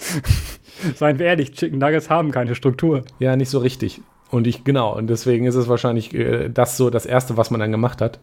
Seien 0.96 1.18
wir 1.18 1.26
ehrlich, 1.26 1.52
Chicken 1.52 1.78
Nuggets 1.78 2.10
haben 2.10 2.30
keine 2.30 2.54
Struktur. 2.54 3.04
Ja, 3.18 3.36
nicht 3.36 3.50
so 3.50 3.58
richtig. 3.58 4.00
Und 4.30 4.46
ich, 4.46 4.64
genau, 4.64 4.96
und 4.96 5.08
deswegen 5.08 5.46
ist 5.46 5.54
es 5.54 5.68
wahrscheinlich 5.68 6.14
äh, 6.14 6.48
das 6.48 6.76
so 6.76 6.90
das 6.90 7.06
Erste, 7.06 7.36
was 7.36 7.50
man 7.50 7.60
dann 7.60 7.70
gemacht 7.70 8.00
hat. 8.00 8.18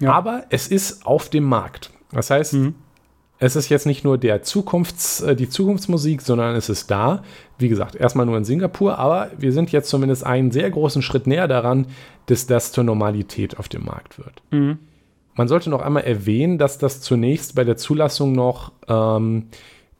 Ja. 0.00 0.12
Aber 0.12 0.44
es 0.50 0.68
ist 0.68 1.06
auf 1.06 1.28
dem 1.30 1.44
Markt. 1.44 1.90
Das 2.12 2.30
heißt, 2.30 2.54
mhm. 2.54 2.74
es 3.38 3.56
ist 3.56 3.68
jetzt 3.68 3.86
nicht 3.86 4.04
nur 4.04 4.18
der 4.18 4.42
Zukunfts-, 4.42 5.24
äh, 5.24 5.36
die 5.36 5.48
Zukunftsmusik, 5.48 6.22
sondern 6.22 6.56
es 6.56 6.68
ist 6.68 6.90
da. 6.90 7.22
Wie 7.58 7.68
gesagt, 7.68 7.94
erstmal 7.94 8.26
nur 8.26 8.36
in 8.36 8.44
Singapur, 8.44 8.98
aber 8.98 9.30
wir 9.38 9.52
sind 9.52 9.72
jetzt 9.72 9.88
zumindest 9.88 10.24
einen 10.26 10.50
sehr 10.50 10.70
großen 10.70 11.02
Schritt 11.02 11.26
näher 11.26 11.48
daran, 11.48 11.86
dass 12.26 12.46
das 12.46 12.72
zur 12.72 12.84
Normalität 12.84 13.58
auf 13.58 13.68
dem 13.68 13.84
Markt 13.84 14.18
wird. 14.18 14.42
Mhm. 14.50 14.78
Man 15.36 15.48
sollte 15.48 15.70
noch 15.70 15.82
einmal 15.82 16.04
erwähnen, 16.04 16.58
dass 16.58 16.78
das 16.78 17.00
zunächst 17.00 17.54
bei 17.54 17.64
der 17.64 17.76
Zulassung 17.76 18.32
noch 18.32 18.72
ähm, 18.88 19.48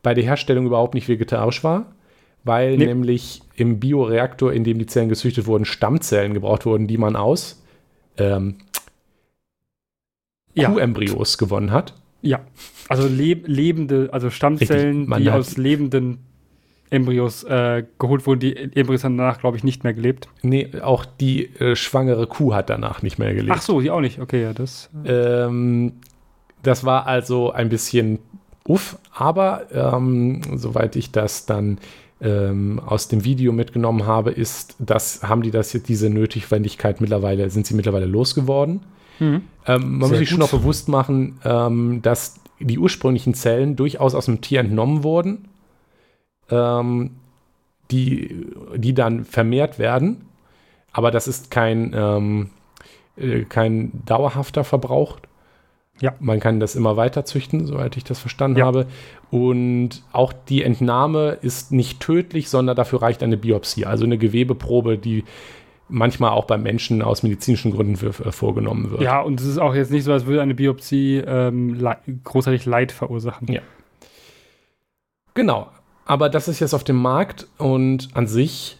bei 0.07 0.13
der 0.13 0.23
Herstellung 0.23 0.65
überhaupt 0.65 0.93
nicht 0.93 1.09
vegetarisch 1.09 1.65
war, 1.65 1.87
weil 2.45 2.77
nee. 2.77 2.85
nämlich 2.85 3.41
im 3.55 3.81
Bioreaktor, 3.81 4.53
in 4.53 4.63
dem 4.63 4.79
die 4.79 4.85
Zellen 4.85 5.09
gezüchtet 5.09 5.47
wurden, 5.47 5.65
Stammzellen 5.65 6.33
gebraucht 6.33 6.65
wurden, 6.65 6.87
die 6.87 6.97
man 6.97 7.17
aus 7.17 7.61
ähm, 8.17 8.55
ja. 10.53 10.69
Kuhembryos 10.69 11.37
gewonnen 11.37 11.71
hat. 11.71 11.93
Ja, 12.21 12.39
also 12.87 13.05
leb 13.05 13.49
lebende, 13.49 14.07
also 14.13 14.29
Stammzellen, 14.29 15.13
die 15.17 15.29
aus 15.29 15.57
lebenden 15.57 16.19
Embryos 16.89 17.43
äh, 17.43 17.83
geholt 17.99 18.25
wurden. 18.25 18.39
Die 18.39 18.55
Embryos 18.55 19.03
haben 19.03 19.17
danach, 19.17 19.41
glaube 19.41 19.57
ich, 19.57 19.65
nicht 19.65 19.83
mehr 19.83 19.93
gelebt. 19.93 20.29
Nee, 20.41 20.69
auch 20.81 21.03
die 21.03 21.53
äh, 21.59 21.75
schwangere 21.75 22.27
Kuh 22.27 22.53
hat 22.53 22.69
danach 22.69 23.01
nicht 23.01 23.19
mehr 23.19 23.33
gelebt. 23.33 23.57
Ach 23.57 23.61
so, 23.61 23.81
die 23.81 23.91
auch 23.91 23.99
nicht. 23.99 24.21
Okay, 24.21 24.41
ja, 24.41 24.53
das. 24.53 24.89
Äh 25.03 25.47
ähm, 25.47 25.95
das 26.63 26.85
war 26.85 27.07
also 27.07 27.51
ein 27.51 27.67
bisschen 27.67 28.19
uff. 28.67 28.97
Aber 29.13 29.63
ähm, 29.71 30.41
soweit 30.55 30.95
ich 30.95 31.11
das 31.11 31.45
dann 31.45 31.79
ähm, 32.21 32.81
aus 32.85 33.07
dem 33.07 33.23
Video 33.23 33.51
mitgenommen 33.51 34.05
habe, 34.05 34.31
ist, 34.31 34.75
dass 34.79 35.23
haben 35.23 35.41
die 35.41 35.51
das 35.51 35.73
jetzt 35.73 35.89
diese 35.89 36.09
Nötigwendigkeit 36.09 37.01
mittlerweile, 37.01 37.49
sind 37.49 37.65
sie 37.65 37.75
mittlerweile 37.75 38.05
losgeworden. 38.05 38.81
Mhm. 39.19 39.41
Ähm, 39.65 39.97
man 39.97 40.01
Sehr 40.01 40.09
muss 40.09 40.17
sich 40.17 40.29
schon 40.29 40.39
noch 40.39 40.51
bewusst 40.51 40.89
machen, 40.89 41.39
ähm, 41.43 42.01
dass 42.01 42.39
die 42.59 42.79
ursprünglichen 42.79 43.33
Zellen 43.33 43.75
durchaus 43.75 44.15
aus 44.15 44.25
dem 44.25 44.41
Tier 44.41 44.61
entnommen 44.61 45.03
wurden, 45.03 45.47
ähm, 46.49 47.11
die, 47.91 48.47
die 48.75 48.93
dann 48.93 49.25
vermehrt 49.25 49.79
werden. 49.79 50.25
Aber 50.91 51.11
das 51.11 51.27
ist 51.27 51.51
kein, 51.51 51.93
ähm, 51.95 52.49
äh, 53.15 53.43
kein 53.43 53.91
dauerhafter 54.05 54.63
Verbrauch 54.63 55.17
ja. 55.99 56.13
Man 56.19 56.39
kann 56.39 56.59
das 56.59 56.75
immer 56.75 56.97
weiter 56.97 57.25
züchten, 57.25 57.65
soweit 57.65 57.97
ich 57.97 58.03
das 58.03 58.19
verstanden 58.19 58.59
ja. 58.59 58.65
habe. 58.65 58.87
Und 59.31 60.03
auch 60.11 60.33
die 60.33 60.63
Entnahme 60.63 61.37
ist 61.41 61.71
nicht 61.71 61.99
tödlich, 61.99 62.49
sondern 62.49 62.75
dafür 62.75 63.01
reicht 63.01 63.23
eine 63.23 63.37
Biopsie, 63.37 63.85
also 63.85 64.05
eine 64.05 64.17
Gewebeprobe, 64.17 64.97
die 64.97 65.23
manchmal 65.89 66.31
auch 66.31 66.45
beim 66.45 66.63
Menschen 66.63 67.01
aus 67.01 67.23
medizinischen 67.23 67.71
Gründen 67.71 67.95
für, 67.95 68.13
für, 68.13 68.31
vorgenommen 68.31 68.91
wird. 68.91 69.01
Ja, 69.01 69.21
und 69.21 69.39
es 69.39 69.47
ist 69.47 69.57
auch 69.57 69.73
jetzt 69.73 69.91
nicht 69.91 70.03
so, 70.03 70.11
als 70.11 70.25
würde 70.25 70.41
eine 70.41 70.53
Biopsie 70.53 71.23
ähm, 71.25 71.75
le 71.75 71.97
großartig 72.23 72.65
Leid 72.65 72.91
verursachen. 72.91 73.51
Ja. 73.51 73.61
Genau. 75.33 75.67
Aber 76.05 76.29
das 76.29 76.47
ist 76.47 76.59
jetzt 76.59 76.73
auf 76.73 76.83
dem 76.83 76.95
Markt 76.95 77.47
und 77.57 78.09
an 78.13 78.27
sich 78.27 78.76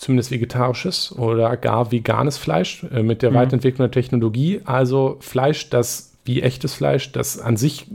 zumindest 0.00 0.30
vegetarisches 0.30 1.16
oder 1.16 1.56
gar 1.58 1.92
veganes 1.92 2.38
Fleisch 2.38 2.84
äh, 2.90 3.02
mit 3.02 3.22
der 3.22 3.30
mhm. 3.30 3.36
Weiterentwicklung 3.36 3.86
der 3.86 3.90
Technologie. 3.90 4.62
Also 4.64 5.16
Fleisch, 5.20 5.68
das 5.68 6.18
wie 6.24 6.42
echtes 6.42 6.74
Fleisch, 6.74 7.12
das 7.12 7.38
an 7.38 7.56
sich 7.56 7.86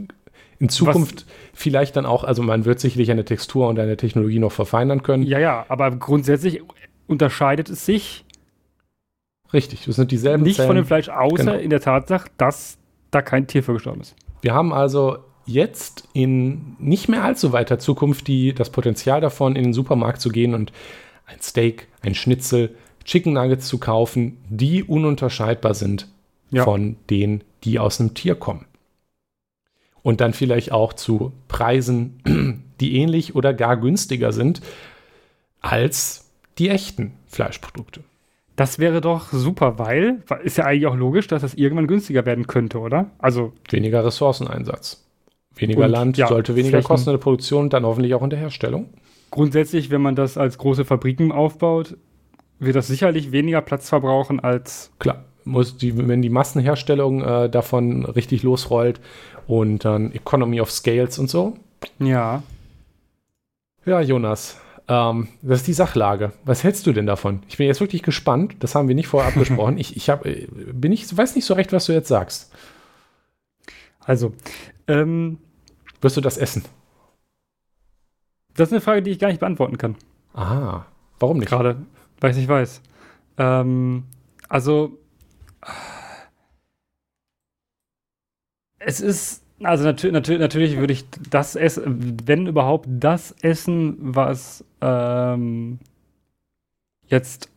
in 0.58 0.68
Zukunft 0.68 1.26
Was? 1.26 1.34
vielleicht 1.52 1.96
dann 1.96 2.06
auch, 2.06 2.24
also 2.24 2.42
man 2.42 2.64
wird 2.64 2.80
sicherlich 2.80 3.10
eine 3.10 3.24
Textur 3.24 3.68
und 3.68 3.78
eine 3.78 3.96
Technologie 3.96 4.38
noch 4.38 4.52
verfeinern 4.52 5.02
können. 5.02 5.24
Ja, 5.24 5.38
ja, 5.38 5.66
aber 5.68 5.90
grundsätzlich 5.90 6.62
unterscheidet 7.08 7.68
es 7.68 7.84
sich. 7.84 8.24
Richtig, 9.52 9.84
das 9.84 9.96
sind 9.96 10.10
dieselben 10.12 10.44
Nicht 10.44 10.56
Zellen. 10.56 10.68
von 10.68 10.76
dem 10.76 10.86
Fleisch, 10.86 11.08
außer 11.08 11.36
genau. 11.36 11.54
in 11.54 11.70
der 11.70 11.80
Tatsache, 11.80 12.28
dass 12.36 12.78
da 13.10 13.20
kein 13.20 13.46
Tier 13.46 13.62
für 13.62 13.74
gestorben 13.74 14.00
ist. 14.00 14.14
Wir 14.42 14.54
haben 14.54 14.72
also 14.72 15.18
jetzt 15.44 16.08
in 16.12 16.76
nicht 16.78 17.08
mehr 17.08 17.22
allzu 17.22 17.52
weiter 17.52 17.78
Zukunft 17.78 18.26
die, 18.28 18.54
das 18.54 18.70
Potenzial 18.70 19.20
davon, 19.20 19.56
in 19.56 19.64
den 19.64 19.72
Supermarkt 19.72 20.20
zu 20.20 20.30
gehen 20.30 20.54
und 20.54 20.72
ein 21.26 21.40
Steak, 21.42 21.88
ein 22.00 22.14
Schnitzel, 22.14 22.74
Chicken 23.04 23.34
Nuggets 23.34 23.68
zu 23.68 23.78
kaufen, 23.78 24.38
die 24.48 24.82
ununterscheidbar 24.82 25.74
sind 25.74 26.08
ja. 26.50 26.64
von 26.64 26.96
denen, 27.10 27.42
die 27.64 27.78
aus 27.78 28.00
einem 28.00 28.14
Tier 28.14 28.34
kommen. 28.34 28.64
Und 30.02 30.20
dann 30.20 30.32
vielleicht 30.32 30.72
auch 30.72 30.92
zu 30.92 31.32
Preisen, 31.48 32.64
die 32.80 32.96
ähnlich 32.96 33.34
oder 33.34 33.52
gar 33.52 33.76
günstiger 33.76 34.32
sind 34.32 34.60
als 35.60 36.30
die 36.58 36.68
echten 36.68 37.12
Fleischprodukte. 37.26 38.02
Das 38.54 38.78
wäre 38.78 39.00
doch 39.00 39.32
super, 39.32 39.78
weil 39.78 40.22
ist 40.42 40.56
ja 40.56 40.64
eigentlich 40.64 40.86
auch 40.86 40.96
logisch, 40.96 41.26
dass 41.26 41.42
das 41.42 41.54
irgendwann 41.54 41.86
günstiger 41.86 42.24
werden 42.24 42.46
könnte, 42.46 42.78
oder? 42.78 43.10
Also 43.18 43.52
weniger 43.68 44.04
Ressourceneinsatz. 44.04 45.04
Weniger 45.54 45.88
Land 45.88 46.16
ja, 46.16 46.28
sollte 46.28 46.54
weniger 46.54 46.78
Flächen. 46.78 46.86
kosten 46.86 47.10
in 47.10 47.14
der 47.14 47.22
Produktion, 47.22 47.64
und 47.64 47.72
dann 47.72 47.84
hoffentlich 47.84 48.14
auch 48.14 48.22
in 48.22 48.30
der 48.30 48.38
Herstellung 48.38 48.90
grundsätzlich, 49.36 49.90
wenn 49.90 50.00
man 50.00 50.16
das 50.16 50.38
als 50.38 50.56
große 50.56 50.86
Fabriken 50.86 51.30
aufbaut, 51.30 51.96
wird 52.58 52.74
das 52.74 52.86
sicherlich 52.86 53.32
weniger 53.32 53.60
Platz 53.60 53.88
verbrauchen 53.88 54.40
als. 54.40 54.90
Klar, 54.98 55.24
muss 55.44 55.76
die, 55.76 56.08
wenn 56.08 56.22
die 56.22 56.30
Massenherstellung 56.30 57.22
äh, 57.22 57.50
davon 57.50 58.06
richtig 58.06 58.42
losrollt 58.42 58.98
und 59.46 59.84
dann 59.84 60.10
Economy 60.12 60.60
of 60.60 60.72
Scales 60.72 61.18
und 61.18 61.28
so. 61.28 61.54
Ja. 61.98 62.42
Ja, 63.84 64.00
Jonas, 64.00 64.58
ähm, 64.88 65.28
das 65.42 65.60
ist 65.60 65.66
die 65.68 65.74
Sachlage. 65.74 66.32
Was 66.46 66.64
hältst 66.64 66.86
du 66.86 66.92
denn 66.94 67.06
davon? 67.06 67.42
Ich 67.48 67.58
bin 67.58 67.66
jetzt 67.66 67.80
wirklich 67.80 68.02
gespannt. 68.02 68.56
Das 68.60 68.74
haben 68.74 68.88
wir 68.88 68.94
nicht 68.94 69.06
vorher 69.06 69.28
abgesprochen. 69.28 69.76
ich, 69.78 69.96
ich 69.96 70.08
hab, 70.08 70.24
äh, 70.24 70.48
bin 70.72 70.90
nicht, 70.90 71.14
weiß 71.14 71.36
nicht 71.36 71.44
so 71.44 71.52
recht, 71.52 71.74
was 71.74 71.84
du 71.84 71.92
jetzt 71.92 72.08
sagst. 72.08 72.52
Also, 74.00 74.32
ähm, 74.88 75.38
wirst 76.00 76.16
du 76.16 76.22
das 76.22 76.38
essen? 76.38 76.64
Das 78.56 78.68
ist 78.68 78.72
eine 78.72 78.80
Frage, 78.80 79.02
die 79.02 79.10
ich 79.10 79.18
gar 79.18 79.28
nicht 79.28 79.40
beantworten 79.40 79.78
kann. 79.78 79.96
Ah, 80.34 80.84
warum 81.18 81.38
nicht? 81.38 81.48
Gerade, 81.48 81.76
weil 82.20 82.30
ich 82.30 82.36
nicht 82.36 82.48
weiß. 82.48 82.82
Ähm, 83.38 84.04
also, 84.48 84.98
es 88.78 89.00
ist, 89.00 89.42
also 89.62 89.84
natür 89.84 90.12
natür 90.12 90.38
natürlich 90.38 90.76
würde 90.78 90.92
ich 90.92 91.04
das 91.30 91.56
essen, 91.56 92.16
wenn 92.24 92.46
überhaupt 92.46 92.86
das 92.88 93.34
essen, 93.42 93.96
was 93.98 94.64
ähm, 94.80 95.78
jetzt 97.08 97.50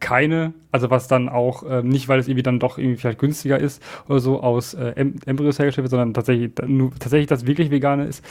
keine, 0.00 0.52
also 0.72 0.90
was 0.90 1.06
dann 1.06 1.28
auch 1.28 1.62
ähm, 1.66 1.88
nicht, 1.88 2.08
weil 2.08 2.18
es 2.18 2.26
irgendwie 2.26 2.42
dann 2.42 2.58
doch 2.58 2.76
irgendwie 2.76 2.96
vielleicht 2.96 3.20
günstiger 3.20 3.58
ist 3.58 3.80
oder 4.08 4.18
so 4.18 4.42
aus 4.42 4.74
äh, 4.74 4.94
Embryos 4.96 5.58
hergestellt 5.60 5.84
wird, 5.84 5.90
sondern 5.90 6.12
tatsächlich, 6.12 6.50
nur, 6.66 6.90
tatsächlich 6.98 7.28
das 7.28 7.46
wirklich 7.46 7.70
vegane 7.70 8.06
ist, 8.06 8.24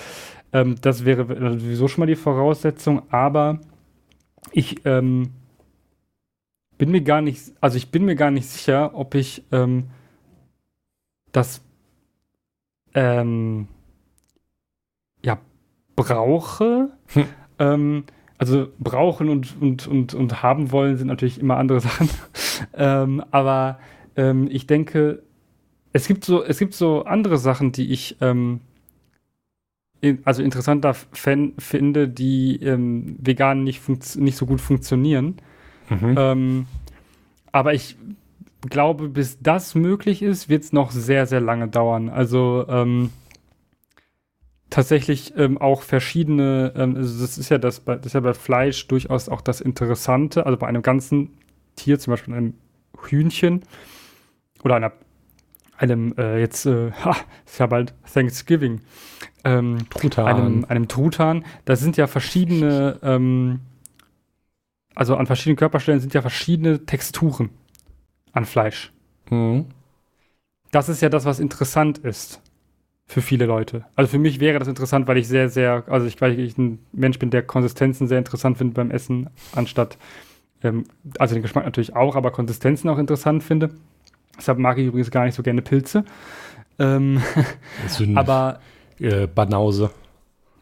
ähm, 0.54 0.76
das 0.82 1.06
wäre 1.06 1.26
sowieso 1.60 1.88
schon 1.88 2.02
mal 2.02 2.08
die 2.08 2.16
Voraussetzung, 2.16 3.04
aber 3.12 3.60
ich 4.52 4.86
ähm, 4.86 5.32
bin 6.78 6.92
mir 6.92 7.02
gar 7.02 7.22
nicht, 7.22 7.54
also 7.62 7.78
ich 7.78 7.92
bin 7.92 8.06
mir 8.06 8.16
gar 8.16 8.32
nicht 8.32 8.48
sicher, 8.48 8.96
ob 8.96 9.16
ich 9.16 9.44
ähm, 9.52 9.86
das 11.32 11.62
ähm, 12.94 13.68
ja 15.24 15.40
brauche. 15.96 16.90
Hm. 17.14 17.26
Ähm, 17.60 18.04
also 18.38 18.70
brauchen 18.80 19.30
und, 19.30 19.62
und, 19.62 19.88
und, 19.88 20.16
und 20.16 20.42
haben 20.42 20.72
wollen 20.72 20.98
sind 20.98 21.08
natürlich 21.08 21.40
immer 21.40 21.58
andere 21.58 21.80
Sachen. 21.82 22.10
ähm, 22.74 23.24
aber 23.30 23.80
ich 24.50 24.68
denke, 24.68 25.24
es 25.94 26.08
gibt 26.08 26.26
so, 26.26 26.44
es 26.44 26.60
gibt 26.60 26.74
so 26.74 27.06
andere 27.06 27.38
Sachen, 27.38 27.72
die 27.72 27.92
ich 27.92 28.18
ähm, 28.22 28.60
also 30.24 30.42
interessanter 30.42 30.94
fan, 30.94 31.54
finde, 31.60 32.08
die 32.08 32.62
ähm, 32.64 33.18
vegan 33.20 33.64
nicht, 33.64 33.82
nicht 34.18 34.38
so 34.38 34.46
gut 34.46 34.62
funktionieren. 34.62 35.38
Mhm. 35.90 36.16
Ähm, 36.18 36.66
aber 37.52 37.74
ich 37.74 37.98
glaube, 38.70 39.10
bis 39.10 39.40
das 39.42 39.76
möglich 39.76 40.22
ist, 40.22 40.50
wird 40.50 40.64
es 40.64 40.74
noch 40.74 40.92
sehr, 40.92 41.26
sehr 41.26 41.42
lange 41.42 41.68
dauern. 41.68 42.10
Also 42.10 42.66
ähm, 42.70 43.12
tatsächlich 44.70 45.34
ähm, 45.36 45.60
auch 45.60 45.84
verschiedene, 45.84 46.74
ähm, 46.76 46.96
also 46.96 47.22
das 47.22 47.38
ist 47.38 47.50
ja 47.50 47.58
das, 47.58 47.84
das 47.86 48.06
ist 48.06 48.14
ja 48.14 48.20
bei 48.22 48.34
Fleisch 48.34 48.88
durchaus 48.88 49.30
auch 49.30 49.42
das 49.42 49.62
Interessante, 49.62 50.46
also 50.46 50.58
bei 50.58 50.68
einem 50.68 50.82
ganzen 50.82 51.32
Tier, 51.76 52.00
zum 52.00 52.12
Beispiel 52.12 52.34
einem 52.34 52.54
Hühnchen 53.08 53.62
oder 54.64 54.76
einer 54.76 54.94
einem 55.82 56.14
äh, 56.18 56.40
jetzt, 56.40 56.66
äh, 56.66 56.92
ha, 57.04 57.16
ist 57.46 57.60
ja 57.60 57.68
bald 57.68 57.94
Thanksgiving, 58.12 58.82
ähm, 59.44 59.90
Truthahn. 59.90 60.28
Einem, 60.28 60.66
einem 60.66 60.88
Truthahn. 60.88 61.44
Da 61.66 61.76
sind 61.76 61.98
ja 61.98 62.08
verschiedene, 62.08 63.00
ähm, 63.02 63.62
also 64.96 65.16
an 65.16 65.26
verschiedenen 65.26 65.58
Körperstellen 65.58 66.00
sind 66.00 66.14
ja 66.14 66.22
verschiedene 66.22 66.86
Texturen 66.86 67.50
an 68.34 68.46
Fleisch. 68.46 68.92
Mhm. 69.30 69.66
Das 70.72 70.88
ist 70.88 71.02
ja 71.02 71.10
das, 71.10 71.26
was 71.26 71.40
interessant 71.40 71.98
ist 71.98 72.42
für 73.08 73.22
viele 73.22 73.46
Leute. 73.46 73.86
Also 73.96 74.10
für 74.10 74.20
mich 74.20 74.40
wäre 74.40 74.58
das 74.58 74.70
interessant, 74.70 75.08
weil 75.08 75.18
ich 75.18 75.28
sehr, 75.28 75.50
sehr, 75.50 75.84
also 75.88 76.08
ich, 76.08 76.22
weil 76.22 76.40
ich 76.40 76.58
ein 76.58 76.80
Mensch 76.94 77.20
bin, 77.20 77.30
der 77.30 77.44
Konsistenzen 77.44 78.08
sehr 78.08 78.20
interessant 78.20 78.58
findet 78.58 78.76
beim 78.76 78.90
Essen, 78.90 79.30
anstatt, 79.54 79.98
ähm, 80.64 80.86
also 81.20 81.34
den 81.34 81.42
Geschmack 81.42 81.66
natürlich 81.66 81.94
auch, 81.94 82.16
aber 82.16 82.32
Konsistenzen 82.32 82.88
auch 82.90 82.98
interessant 82.98 83.44
finde. 83.44 83.72
Deshalb 84.42 84.58
mag 84.58 84.78
ich 84.80 84.88
übrigens 84.88 85.12
gar 85.12 85.26
nicht 85.26 85.36
so 85.36 85.44
gerne 85.44 85.62
Pilze. 85.62 86.04
Ähm, 86.80 87.22
aber 88.16 88.60
äh, 89.00 89.28
Banause. 89.28 89.92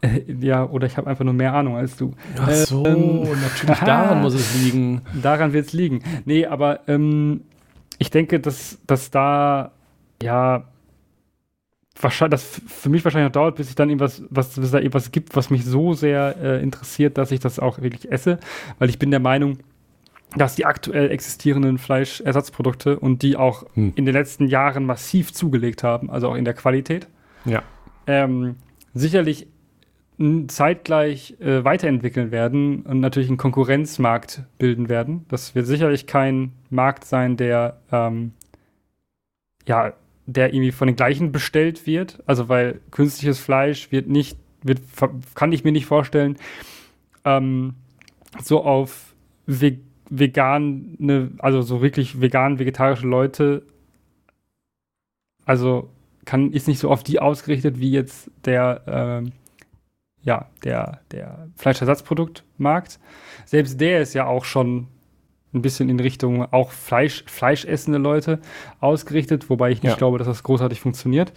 Äh, 0.02 0.20
ja, 0.40 0.64
oder 0.64 0.86
ich 0.86 0.98
habe 0.98 1.08
einfach 1.08 1.24
nur 1.24 1.32
mehr 1.32 1.54
Ahnung 1.54 1.76
als 1.76 1.96
du. 1.96 2.12
Ach 2.38 2.50
so, 2.50 2.84
ähm, 2.84 3.22
natürlich 3.22 3.78
daran 3.84 4.20
muss 4.20 4.34
es 4.34 4.54
liegen. 4.62 5.00
Daran 5.22 5.54
wird 5.54 5.66
es 5.66 5.72
liegen. 5.72 6.02
Nee, 6.26 6.44
aber 6.44 6.88
ähm, 6.88 7.42
ich 7.98 8.10
denke, 8.10 8.38
dass, 8.38 8.78
dass 8.86 9.10
da 9.10 9.72
ja 10.22 10.64
wahrscheinlich, 11.98 12.40
das 12.40 12.60
für 12.66 12.90
mich 12.90 13.02
wahrscheinlich 13.04 13.28
noch 13.28 13.40
dauert, 13.40 13.56
bis 13.56 13.70
ich 13.70 13.74
dann 13.74 13.88
irgendwas, 13.88 14.22
was, 14.28 14.54
bis 14.54 14.70
da 14.70 14.78
etwas 14.78 15.10
gibt, 15.12 15.36
was 15.36 15.48
mich 15.48 15.64
so 15.64 15.94
sehr 15.94 16.36
äh, 16.38 16.62
interessiert, 16.62 17.18
dass 17.18 17.30
ich 17.30 17.40
das 17.40 17.58
auch 17.58 17.80
wirklich 17.80 18.12
esse. 18.12 18.38
Weil 18.78 18.90
ich 18.90 18.98
bin 18.98 19.10
der 19.10 19.20
Meinung, 19.20 19.58
dass 20.36 20.54
die 20.54 20.64
aktuell 20.64 21.10
existierenden 21.10 21.78
Fleischersatzprodukte 21.78 22.98
und 22.98 23.22
die 23.22 23.36
auch 23.36 23.64
hm. 23.74 23.92
in 23.96 24.04
den 24.04 24.14
letzten 24.14 24.46
Jahren 24.46 24.84
massiv 24.84 25.32
zugelegt 25.32 25.82
haben, 25.82 26.10
also 26.10 26.28
auch 26.28 26.36
in 26.36 26.44
der 26.44 26.54
Qualität, 26.54 27.08
ja. 27.44 27.62
ähm, 28.06 28.56
sicherlich 28.94 29.46
zeitgleich 30.48 31.40
äh, 31.40 31.64
weiterentwickeln 31.64 32.30
werden 32.30 32.82
und 32.82 33.00
natürlich 33.00 33.30
einen 33.30 33.38
Konkurrenzmarkt 33.38 34.42
bilden 34.58 34.90
werden. 34.90 35.24
Das 35.28 35.54
wird 35.54 35.66
sicherlich 35.66 36.06
kein 36.06 36.52
Markt 36.68 37.06
sein, 37.06 37.38
der 37.38 37.78
ähm, 37.90 38.32
ja, 39.66 39.94
der 40.26 40.52
irgendwie 40.52 40.72
von 40.72 40.88
den 40.88 40.96
gleichen 40.96 41.32
bestellt 41.32 41.86
wird. 41.86 42.22
Also 42.26 42.48
weil 42.50 42.80
künstliches 42.90 43.38
Fleisch 43.38 43.90
wird 43.92 44.08
nicht, 44.08 44.38
wird, 44.62 44.80
kann 45.34 45.52
ich 45.52 45.64
mir 45.64 45.72
nicht 45.72 45.86
vorstellen, 45.86 46.36
ähm, 47.24 47.74
so 48.42 48.62
auf 48.62 49.14
vegan 49.46 49.89
vegane, 50.10 51.30
also 51.38 51.62
so 51.62 51.80
wirklich 51.80 52.20
vegan, 52.20 52.58
vegetarische 52.58 53.06
Leute, 53.06 53.62
also 55.44 55.90
kann, 56.24 56.52
ist 56.52 56.68
nicht 56.68 56.78
so 56.78 56.90
auf 56.90 57.02
die 57.02 57.20
ausgerichtet 57.20 57.80
wie 57.80 57.90
jetzt 57.90 58.30
der, 58.44 59.22
äh, 59.24 59.30
ja, 60.22 60.48
der, 60.64 61.00
der 61.12 61.48
Fleischersatzproduktmarkt. 61.56 63.00
Selbst 63.46 63.80
der 63.80 64.02
ist 64.02 64.14
ja 64.14 64.26
auch 64.26 64.44
schon 64.44 64.88
ein 65.52 65.62
bisschen 65.62 65.88
in 65.88 65.98
Richtung 65.98 66.52
auch 66.52 66.70
Fleisch, 66.70 67.24
fleischessende 67.26 67.98
Leute 67.98 68.38
ausgerichtet, 68.80 69.50
wobei 69.50 69.70
ich 69.70 69.82
nicht 69.82 69.92
ja. 69.92 69.96
glaube, 69.98 70.18
dass 70.18 70.26
das 70.26 70.42
großartig 70.42 70.80
funktioniert. 70.80 71.32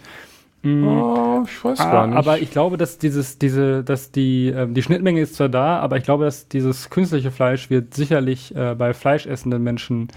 Mhm. 0.62 0.86
Oh, 0.86 1.33
ich 1.44 1.64
weiß 1.64 1.80
ah, 1.80 1.90
gar 1.90 2.06
nicht. 2.06 2.16
Aber 2.16 2.38
ich 2.38 2.50
glaube, 2.50 2.76
dass 2.76 2.98
dieses, 2.98 3.38
diese, 3.38 3.84
dass 3.84 4.10
die, 4.10 4.48
äh, 4.48 4.66
die 4.68 4.82
Schnittmenge 4.82 5.20
ist 5.20 5.36
zwar 5.36 5.48
da, 5.48 5.78
aber 5.78 5.96
ich 5.96 6.04
glaube, 6.04 6.24
dass 6.24 6.48
dieses 6.48 6.90
künstliche 6.90 7.30
Fleisch 7.30 7.70
wird 7.70 7.94
sicherlich 7.94 8.54
äh, 8.54 8.74
bei 8.74 8.94
fleischessenden 8.94 9.62
Menschen 9.62 10.08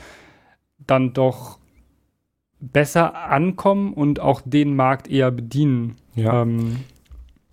dann 0.80 1.14
doch 1.14 1.60
besser 2.60 3.16
ankommen 3.16 3.94
und 3.94 4.20
auch 4.20 4.42
den 4.44 4.76
Markt 4.76 5.08
eher 5.08 5.32
bedienen. 5.32 5.98
Ja. 6.16 6.42
Ähm, 6.42 6.78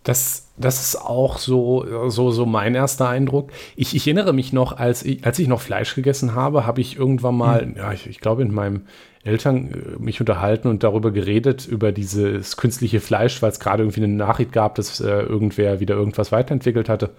das 0.02 0.43
das 0.56 0.80
ist 0.80 0.96
auch 0.96 1.38
so, 1.38 2.08
so, 2.10 2.30
so 2.30 2.46
mein 2.46 2.74
erster 2.74 3.08
Eindruck. 3.08 3.50
Ich, 3.74 3.96
ich 3.96 4.06
erinnere 4.06 4.32
mich 4.32 4.52
noch, 4.52 4.76
als 4.76 5.04
ich, 5.04 5.24
als 5.24 5.38
ich 5.38 5.48
noch 5.48 5.60
Fleisch 5.60 5.94
gegessen 5.94 6.34
habe, 6.34 6.64
habe 6.64 6.80
ich 6.80 6.96
irgendwann 6.96 7.36
mal, 7.36 7.66
mhm. 7.66 7.76
ja, 7.76 7.92
ich, 7.92 8.06
ich 8.06 8.20
glaube, 8.20 8.42
in 8.42 8.54
meinem 8.54 8.82
Eltern 9.24 9.72
äh, 9.72 10.02
mich 10.02 10.20
unterhalten 10.20 10.68
und 10.68 10.84
darüber 10.84 11.10
geredet, 11.10 11.66
über 11.66 11.90
dieses 11.90 12.56
künstliche 12.56 13.00
Fleisch, 13.00 13.42
weil 13.42 13.50
es 13.50 13.58
gerade 13.58 13.82
irgendwie 13.82 14.04
eine 14.04 14.12
Nachricht 14.12 14.52
gab, 14.52 14.76
dass 14.76 15.00
äh, 15.00 15.22
irgendwer 15.22 15.80
wieder 15.80 15.96
irgendwas 15.96 16.30
weiterentwickelt 16.30 16.88
hatte. 16.88 17.10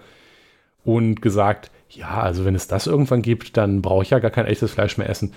Und 0.84 1.20
gesagt, 1.20 1.70
ja, 1.90 2.20
also 2.20 2.44
wenn 2.44 2.54
es 2.54 2.68
das 2.68 2.86
irgendwann 2.86 3.20
gibt, 3.20 3.56
dann 3.56 3.82
brauche 3.82 4.04
ich 4.04 4.10
ja 4.10 4.18
gar 4.18 4.30
kein 4.30 4.46
echtes 4.46 4.70
Fleisch 4.70 4.96
mehr 4.96 5.10
essen. 5.10 5.34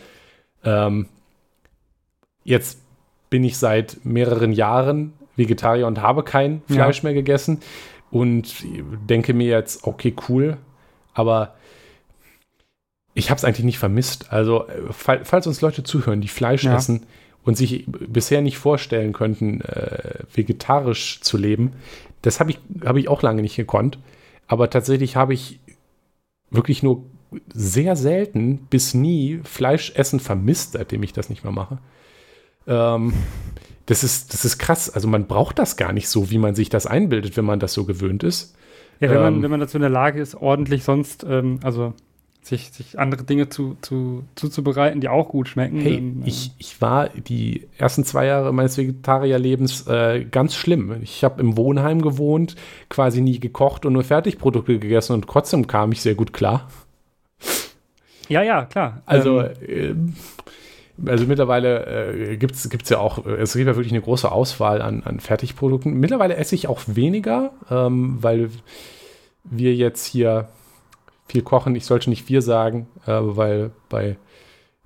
Ähm, 0.64 1.08
jetzt 2.44 2.80
bin 3.30 3.44
ich 3.44 3.58
seit 3.58 4.06
mehreren 4.06 4.52
Jahren 4.52 5.14
Vegetarier 5.40 5.88
und 5.88 6.02
habe 6.02 6.24
kein 6.24 6.62
Fleisch 6.68 6.98
ja. 6.98 7.06
mehr 7.06 7.14
gegessen 7.14 7.62
und 8.12 8.56
denke 9.10 9.34
mir 9.34 9.48
jetzt, 9.48 9.86
okay, 9.86 10.14
cool, 10.28 10.58
aber 11.14 11.56
ich 13.14 13.30
habe 13.30 13.38
es 13.38 13.44
eigentlich 13.44 13.66
nicht 13.66 13.80
vermisst. 13.80 14.32
Also, 14.32 14.66
falls 14.92 15.48
uns 15.48 15.62
Leute 15.62 15.84
zuhören, 15.84 16.22
die 16.22 16.28
Fleisch 16.28 16.64
ja. 16.64 16.76
essen 16.76 17.06
und 17.44 17.58
sich 17.58 17.86
bisher 17.88 18.42
nicht 18.42 18.58
vorstellen 18.58 19.14
könnten, 19.14 19.62
äh, 19.62 20.20
vegetarisch 20.34 21.22
zu 21.22 21.38
leben, 21.38 21.74
das 22.22 22.40
habe 22.40 22.52
ich, 22.52 22.60
hab 22.86 22.98
ich 22.98 23.08
auch 23.08 23.22
lange 23.22 23.42
nicht 23.42 23.56
gekonnt. 23.56 23.98
Aber 24.48 24.70
tatsächlich 24.70 25.16
habe 25.16 25.34
ich 25.34 25.60
wirklich 26.50 26.84
nur 26.84 27.04
sehr 27.54 27.96
selten 27.96 28.58
bis 28.70 28.94
nie 28.94 29.40
Fleischessen 29.44 30.20
vermisst, 30.20 30.74
seitdem 30.74 31.04
ich 31.04 31.14
das 31.14 31.30
nicht 31.30 31.44
mehr 31.44 31.54
mache. 31.54 31.78
Ähm, 32.68 33.14
das 33.90 34.04
ist, 34.04 34.34
das 34.36 34.46
ist 34.46 34.60
krass. 34.60 34.88
Also 34.90 35.08
man 35.08 35.26
braucht 35.26 35.58
das 35.58 35.76
gar 35.76 35.94
nicht 35.94 36.10
so, 36.10 36.30
wie 36.30 36.38
man 36.38 36.54
sich 36.54 36.70
das 36.70 36.86
einbildet, 36.86 37.36
wenn 37.38 37.46
man 37.46 37.60
das 37.60 37.74
so 37.74 37.86
gewöhnt 37.86 38.22
ist. 38.22 38.56
Ja, 39.00 39.10
wenn, 39.10 39.18
ähm, 39.18 39.24
man, 39.24 39.44
wenn 39.44 39.52
man 39.52 39.60
dazu 39.60 39.78
in 39.78 39.82
der 39.82 39.90
Lage 39.90 40.22
ist, 40.22 40.36
ordentlich 40.36 40.84
sonst, 40.84 41.26
ähm, 41.28 41.60
also 41.64 41.94
sich, 42.44 42.72
sich 42.72 43.00
andere 43.00 43.24
Dinge 43.24 43.50
zu, 43.50 43.78
zu, 43.82 44.26
zuzubereiten, 44.36 45.02
die 45.02 45.10
auch 45.10 45.30
gut 45.30 45.48
schmecken. 45.48 45.82
Hey, 45.82 45.96
dann, 45.96 46.22
ich, 46.24 46.50
ähm, 46.50 46.54
ich 46.60 46.82
war 46.82 47.10
die 47.10 47.68
ersten 47.80 48.04
zwei 48.04 48.28
Jahre 48.28 48.54
meines 48.54 48.78
Vegetarierlebens 48.78 49.88
äh, 49.88 50.24
ganz 50.30 50.54
schlimm. 50.54 51.02
Ich 51.02 51.24
habe 51.24 51.42
im 51.42 51.58
Wohnheim 51.58 52.04
gewohnt, 52.04 52.56
quasi 52.90 53.22
nie 53.22 53.40
gekocht 53.40 53.88
und 53.88 53.94
nur 53.94 54.04
Fertigprodukte 54.04 54.78
gegessen 54.78 55.14
und 55.14 55.28
trotzdem 55.28 55.66
kam 55.66 55.92
ich 55.92 56.02
sehr 56.04 56.14
gut 56.14 56.32
klar. 56.32 56.70
Ja, 58.30 58.44
ja, 58.44 58.66
klar. 58.66 59.02
Also, 59.08 59.42
ähm, 59.42 60.14
äh, 60.16 60.39
also 61.06 61.26
mittlerweile 61.26 62.14
äh, 62.32 62.38
gibt 62.38 62.56
es 62.56 62.90
ja 62.90 63.00
auch, 63.00 63.26
es 63.26 63.54
gibt 63.54 63.68
ja 63.68 63.76
wirklich 63.76 63.94
eine 63.94 64.02
große 64.02 64.32
Auswahl 64.32 64.82
an, 64.82 65.04
an 65.04 65.20
Fertigprodukten. 65.20 65.94
Mittlerweile 65.94 66.36
esse 66.36 66.56
ich 66.56 66.68
auch 66.68 66.82
weniger, 66.88 67.52
ähm, 67.70 68.18
weil 68.22 68.50
wir 69.44 69.76
jetzt 69.76 70.06
hier 70.06 70.50
viel 71.28 71.42
kochen. 71.42 71.76
Ich 71.76 71.86
sollte 71.86 72.10
nicht 72.10 72.30
wir 72.30 72.42
sagen, 72.42 72.88
äh, 73.06 73.12
weil 73.14 73.72
bei 73.90 74.18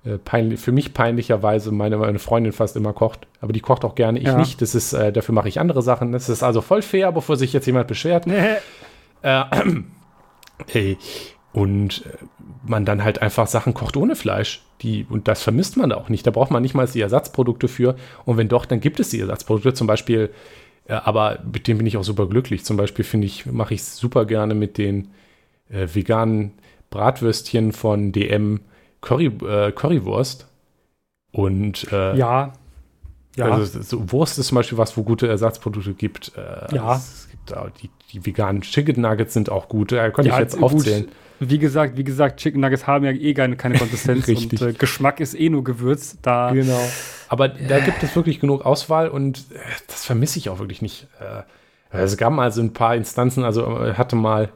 äh, 0.04 0.18
peinlich, 0.18 0.60
für 0.60 0.72
mich 0.72 0.92
peinlicherweise 0.92 1.72
meine, 1.72 1.96
meine 1.96 2.18
Freundin 2.18 2.52
fast 2.52 2.76
immer 2.76 2.92
kocht. 2.92 3.26
Aber 3.40 3.52
die 3.52 3.60
kocht 3.60 3.84
auch 3.84 3.94
gerne, 3.94 4.18
ich 4.18 4.26
ja. 4.26 4.36
nicht. 4.36 4.60
Das 4.60 4.74
ist, 4.74 4.92
äh, 4.92 5.12
dafür 5.12 5.34
mache 5.34 5.48
ich 5.48 5.60
andere 5.60 5.82
Sachen. 5.82 6.12
Das 6.12 6.28
ist 6.28 6.42
also 6.42 6.60
voll 6.60 6.82
fair, 6.82 7.10
bevor 7.12 7.36
sich 7.36 7.52
jetzt 7.52 7.66
jemand 7.66 7.88
beschwert. 7.88 8.26
Nee. 8.26 8.56
Äh, 9.22 9.44
ey. 10.74 10.98
Und 11.54 12.04
äh, 12.04 12.18
man 12.66 12.84
dann 12.84 13.04
halt 13.04 13.22
einfach 13.22 13.46
Sachen 13.46 13.74
kocht 13.74 13.96
ohne 13.96 14.16
Fleisch. 14.16 14.62
Die, 14.82 15.06
und 15.08 15.28
das 15.28 15.42
vermisst 15.42 15.76
man 15.76 15.92
auch 15.92 16.08
nicht. 16.08 16.26
Da 16.26 16.32
braucht 16.32 16.50
man 16.50 16.60
nicht 16.60 16.74
mal 16.74 16.86
die 16.86 17.00
Ersatzprodukte 17.00 17.68
für. 17.68 17.94
Und 18.24 18.36
wenn 18.36 18.48
doch, 18.48 18.66
dann 18.66 18.80
gibt 18.80 18.98
es 18.98 19.10
die 19.10 19.20
Ersatzprodukte. 19.20 19.72
Zum 19.72 19.86
Beispiel, 19.86 20.30
äh, 20.88 20.94
aber 20.94 21.38
mit 21.50 21.68
dem 21.68 21.78
bin 21.78 21.86
ich 21.86 21.96
auch 21.96 22.02
super 22.02 22.26
glücklich. 22.26 22.64
Zum 22.64 22.76
Beispiel 22.76 23.04
finde 23.04 23.28
ich, 23.28 23.46
mache 23.46 23.72
ich 23.72 23.84
super 23.84 24.26
gerne 24.26 24.54
mit 24.54 24.78
den 24.78 25.12
äh, 25.70 25.86
veganen 25.92 26.54
Bratwürstchen 26.90 27.70
von 27.72 28.10
DM 28.10 28.60
Curry, 29.00 29.26
äh, 29.26 29.70
Currywurst. 29.70 30.48
Und 31.30 31.92
äh, 31.92 32.16
ja. 32.16 32.52
ja. 33.36 33.44
Also 33.46 33.80
so 33.80 34.10
Wurst 34.10 34.40
ist 34.40 34.48
zum 34.48 34.56
Beispiel 34.56 34.78
was, 34.78 34.96
wo 34.96 35.04
gute 35.04 35.28
Ersatzprodukte 35.28 35.94
gibt. 35.94 36.32
Äh, 36.36 36.74
ja. 36.74 36.96
Es 36.96 37.28
auch 37.28 37.33
die, 37.50 37.90
die 38.12 38.24
veganen 38.24 38.62
Chicken 38.62 39.00
Nuggets 39.00 39.34
sind 39.34 39.50
auch 39.50 39.68
gut. 39.68 39.92
Da 39.92 40.10
könnte 40.10 40.30
ja, 40.30 40.36
ich 40.36 40.40
jetzt 40.40 40.62
aufzählen. 40.62 41.04
Gut. 41.04 41.50
Wie 41.50 41.58
gesagt, 41.58 41.96
wie 41.96 42.04
gesagt, 42.04 42.40
Chicken 42.40 42.60
Nuggets 42.60 42.86
haben 42.86 43.04
ja 43.04 43.10
eh 43.10 43.34
keine, 43.34 43.56
keine 43.56 43.78
Konsistenz 43.78 44.28
und 44.28 44.62
äh, 44.62 44.72
Geschmack 44.72 45.20
ist 45.20 45.38
eh 45.38 45.50
nur 45.50 45.64
Gewürz. 45.64 46.18
Da 46.22 46.52
genau. 46.52 46.80
Aber 47.28 47.48
da 47.48 47.80
gibt 47.80 48.02
es 48.02 48.14
wirklich 48.14 48.40
genug 48.40 48.64
Auswahl 48.64 49.08
und 49.08 49.38
äh, 49.52 49.58
das 49.88 50.04
vermisse 50.04 50.38
ich 50.38 50.48
auch 50.48 50.58
wirklich 50.58 50.82
nicht. 50.82 51.08
Äh, 51.20 51.42
es 51.96 52.16
gab 52.16 52.32
mal 52.32 52.50
so 52.50 52.60
ein 52.60 52.72
paar 52.72 52.96
Instanzen, 52.96 53.44
also 53.44 53.96
hatte 53.96 54.16
mal 54.16 54.50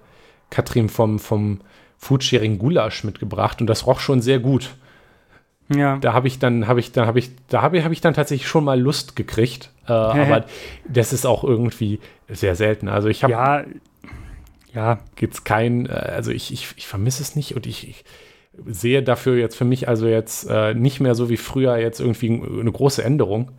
Katrin 0.50 0.88
vom, 0.88 1.18
vom 1.18 1.60
Foodsharing 1.98 2.58
Gulasch 2.58 3.04
mitgebracht 3.04 3.60
und 3.60 3.66
das 3.68 3.86
roch 3.86 4.00
schon 4.00 4.22
sehr 4.22 4.38
gut. 4.38 4.70
Ja. 5.74 5.98
Da 5.98 6.14
habe 6.14 6.28
ich 6.28 6.38
dann, 6.38 6.66
habe 6.66 6.80
ich, 6.80 6.92
dann 6.92 7.06
habe 7.06 7.18
ich, 7.18 7.30
da 7.48 7.62
habe 7.62 7.82
hab 7.84 7.92
ich 7.92 8.00
dann 8.00 8.14
tatsächlich 8.14 8.48
schon 8.48 8.64
mal 8.64 8.80
Lust 8.80 9.16
gekriegt. 9.16 9.70
Äh, 9.88 9.92
aber 9.92 10.44
das 10.88 11.12
ist 11.12 11.26
auch 11.26 11.44
irgendwie 11.44 12.00
sehr 12.28 12.54
selten. 12.54 12.88
Also 12.88 13.08
ich 13.08 13.22
habe. 13.24 13.32
Ja, 13.32 13.64
ja. 14.74 14.98
Gibt's 15.16 15.44
kein, 15.44 15.86
äh, 15.86 15.90
also 15.90 16.30
ich, 16.30 16.52
ich, 16.52 16.74
ich 16.76 16.86
vermisse 16.86 17.22
es 17.22 17.36
nicht 17.36 17.56
und 17.56 17.66
ich, 17.66 17.88
ich 17.88 18.04
sehe 18.66 19.02
dafür 19.02 19.36
jetzt 19.36 19.56
für 19.56 19.64
mich 19.64 19.88
also 19.88 20.06
jetzt 20.06 20.48
äh, 20.50 20.74
nicht 20.74 21.00
mehr 21.00 21.14
so 21.14 21.30
wie 21.30 21.36
früher 21.36 21.76
jetzt 21.76 22.00
irgendwie 22.00 22.28
eine 22.30 22.72
große 22.72 23.02
Änderung. 23.02 23.52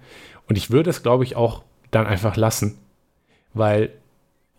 Und 0.48 0.58
ich 0.58 0.72
würde 0.72 0.90
es, 0.90 1.04
glaube 1.04 1.24
ich, 1.24 1.36
auch 1.36 1.64
dann 1.92 2.08
einfach 2.08 2.36
lassen. 2.36 2.78
Weil 3.54 3.92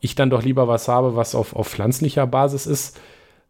ich 0.01 0.14
dann 0.14 0.31
doch 0.31 0.43
lieber 0.43 0.66
was 0.66 0.89
habe, 0.89 1.14
was 1.16 1.35
auf, 1.35 1.55
auf 1.55 1.68
pflanzlicher 1.68 2.27
Basis 2.27 2.66
ist 2.66 2.99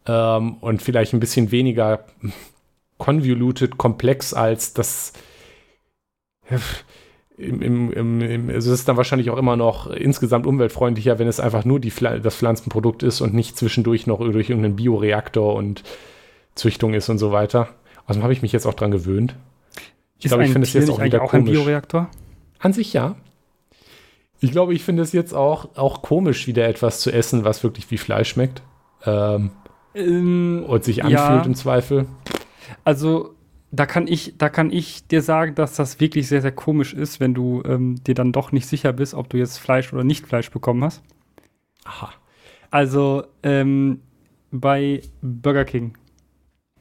ähm, 0.07 0.55
und 0.61 0.83
vielleicht 0.83 1.13
ein 1.13 1.21
bisschen 1.21 1.51
weniger 1.51 2.05
convoluted, 2.99 3.79
komplex 3.79 4.35
als 4.35 4.75
das. 4.75 5.13
Im, 7.41 7.91
im, 7.93 8.21
im, 8.21 8.51
also 8.51 8.71
es 8.71 8.81
ist 8.81 8.89
dann 8.89 8.99
wahrscheinlich 8.99 9.31
auch 9.31 9.39
immer 9.39 9.57
noch 9.57 9.87
insgesamt 9.87 10.47
umweltfreundlicher, 10.47 11.19
wenn 11.19 11.27
es 11.27 11.41
einfach 11.41 11.65
nur 11.65 11.81
die, 11.81 11.93
das 12.23 12.37
Pflanzenprodukt 12.37 13.03
ist 13.03 13.23
und 13.23 13.33
nicht 13.33 13.57
zwischendurch 13.57 14.07
noch 14.07 14.19
durch 14.19 14.51
irgendeinen 14.51 14.77
Bioreaktor 14.77 15.55
und 15.55 15.83
Züchtung 16.55 16.93
ist 16.93 17.09
und 17.09 17.17
so 17.17 17.33
weiter. 17.33 17.69
Also 18.05 18.23
habe 18.23 18.35
ich 18.35 18.43
mich 18.43 18.53
jetzt 18.53 18.67
auch 18.67 18.75
dran 18.75 18.91
gewöhnt. 18.91 19.37
Ich 20.19 20.27
glaube, 20.27 20.45
ich 20.45 20.53
finde 20.53 20.67
es 20.67 20.75
jetzt 20.75 20.91
auch 20.91 21.03
wieder 21.03 21.23
auch 21.23 21.31
komisch. 21.31 21.49
ein 21.49 21.53
Bioreaktor? 21.55 22.11
An 22.59 22.75
sich 22.75 22.93
ja. 22.93 23.17
Ich 24.41 24.53
glaube, 24.53 24.75
ich 24.75 24.83
finde 24.83 25.03
es 25.03 25.13
jetzt 25.13 25.33
auch, 25.33 25.77
auch 25.77 26.03
komisch, 26.03 26.47
wieder 26.47 26.69
etwas 26.69 27.01
zu 27.01 27.11
essen, 27.11 27.45
was 27.45 27.63
wirklich 27.63 27.91
wie 27.91 27.99
Fleisch 27.99 28.31
schmeckt. 28.31 28.63
Ähm, 29.07 29.51
ähm, 29.95 30.65
und 30.67 30.85
sich 30.85 31.03
anfühlt 31.03 31.19
ja. 31.19 31.43
im 31.43 31.55
Zweifel. 31.55 32.07
Also, 32.85 33.35
da 33.73 33.87
kann 33.87 34.07
ich, 34.07 34.35
da 34.37 34.49
kann 34.49 34.71
ich 34.71 35.07
dir 35.07 35.23
sagen, 35.23 35.55
dass 35.55 35.77
das 35.77 36.01
wirklich 36.01 36.29
sehr, 36.29 36.43
sehr 36.43 36.53
komisch 36.53 36.93
ist, 36.93 37.21
wenn 37.21 37.35
du 37.35 37.63
ähm, 37.65 38.03
dir 38.05 38.15
dann 38.15 38.33
doch 38.33 38.53
nicht 38.53 38.67
sicher 38.67 38.93
bist, 38.93 39.15
ob 39.15 39.29
du 39.31 39.37
jetzt 39.37 39.59
Fleisch 39.59 39.93
oder 39.93 40.05
nicht 40.05 40.27
Fleisch 40.27 40.51
bekommen 40.51 40.83
hast. 40.83 41.03
Aha. 41.85 42.13
Also, 42.71 43.25
ähm, 43.43 44.01
bei 44.51 45.03
Burger 45.23 45.65
King 45.65 45.97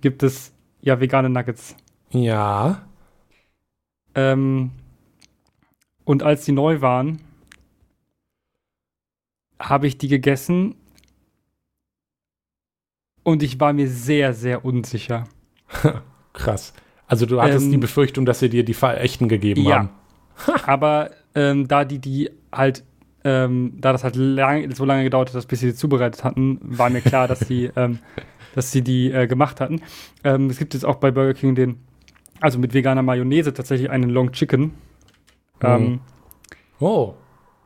gibt 0.02 0.24
es 0.24 0.54
ja 0.82 1.00
vegane 1.00 1.30
Nuggets. 1.30 1.76
Ja. 2.12 2.88
Ähm, 4.16 4.72
und 6.06 6.24
als 6.24 6.46
die 6.46 6.52
neu 6.52 6.82
waren, 6.82 7.22
habe 9.60 9.88
ich 9.88 9.98
die 9.98 10.08
gegessen 10.08 10.76
und 13.24 13.44
ich 13.44 13.60
war 13.60 13.74
mir 13.74 13.88
sehr, 13.90 14.34
sehr 14.34 14.66
unsicher. 14.66 15.28
Krass. 16.34 16.74
Also 17.08 17.26
du 17.26 17.42
hattest 17.42 17.66
ähm, 17.66 17.72
die 17.72 17.78
Befürchtung, 17.78 18.26
dass 18.26 18.40
sie 18.40 18.50
dir 18.50 18.64
die 18.64 18.76
echten 18.76 19.28
gegeben 19.28 19.64
ja. 19.64 19.80
haben. 19.80 19.90
Aber 20.66 21.10
ähm, 21.36 21.68
da 21.68 21.84
die 21.84 22.00
die 22.00 22.30
halt, 22.52 22.84
ähm, 23.24 23.74
da 23.78 23.92
das 23.92 24.04
halt 24.04 24.16
lang, 24.16 24.74
so 24.74 24.86
lange 24.86 25.04
gedauert 25.04 25.34
hat, 25.34 25.48
bis 25.48 25.60
sie 25.60 25.72
sie 25.72 25.76
zubereitet 25.76 26.24
hatten, 26.24 26.60
war 26.62 26.90
mir 26.90 27.02
klar, 27.02 27.28
dass 27.28 27.40
sie, 27.40 27.66
ähm, 27.76 28.00
dass 28.56 28.72
sie 28.72 28.84
die 28.84 29.12
äh, 29.12 29.28
gemacht 29.28 29.60
hatten. 29.60 29.82
Ähm, 30.24 30.50
es 30.50 30.60
gibt 30.60 30.74
jetzt 30.76 30.86
auch 30.86 30.96
bei 30.98 31.12
Burger 31.12 31.34
King 31.34 31.56
den, 31.56 31.80
also 32.40 32.60
mit 32.60 32.74
veganer 32.74 33.02
Mayonnaise 33.02 33.54
tatsächlich 33.54 33.90
einen 33.90 34.10
Long 34.10 34.32
Chicken. 34.32 34.74
Mhm. 35.62 36.00
oh, 36.80 37.16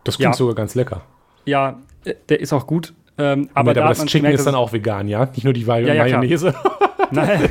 das 0.04 0.18
klingt 0.18 0.34
ja. 0.34 0.38
sogar 0.38 0.56
ganz 0.56 0.74
lecker. 0.74 1.04
Ja, 1.46 1.80
äh, 2.06 2.16
der 2.30 2.40
ist 2.40 2.54
auch 2.54 2.66
gut. 2.66 2.94
Ähm, 3.18 3.50
aber, 3.54 3.66
Moment, 3.66 3.78
aber 3.78 3.90
das 3.90 4.06
Chicken 4.06 4.22
gemerkt, 4.24 4.40
ist 4.40 4.46
dann 4.46 4.56
auch 4.56 4.74
vegan, 4.74 5.08
ja? 5.08 5.26
Nicht 5.26 5.44
nur 5.44 5.54
die 5.54 5.62
ja, 5.62 5.94
ja, 5.94 6.04
Mayonnaise. 6.04 6.56
Nein. 7.12 7.50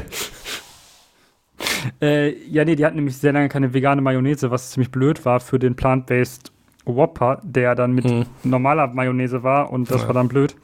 Äh, 2.03 2.36
ja, 2.48 2.64
nee, 2.64 2.74
die 2.74 2.84
hatten 2.84 2.96
nämlich 2.96 3.16
sehr 3.16 3.32
lange 3.32 3.48
keine 3.48 3.72
vegane 3.72 4.03
Mayonnaise, 4.03 4.50
was 4.50 4.72
ziemlich 4.72 4.90
blöd 4.90 5.24
war 5.24 5.40
für 5.40 5.59
den 5.59 5.76
Plant-Based 5.76 6.53
Whopper, 6.84 7.40
der 7.44 7.76
dann 7.76 7.92
mit 7.92 8.05
hm. 8.05 8.26
normaler 8.42 8.88
Mayonnaise 8.88 9.44
war 9.44 9.70
und 9.70 9.88
das 9.90 10.03
ja. 10.03 10.09
war 10.09 10.14
dann 10.14 10.28
blöd. 10.28 10.57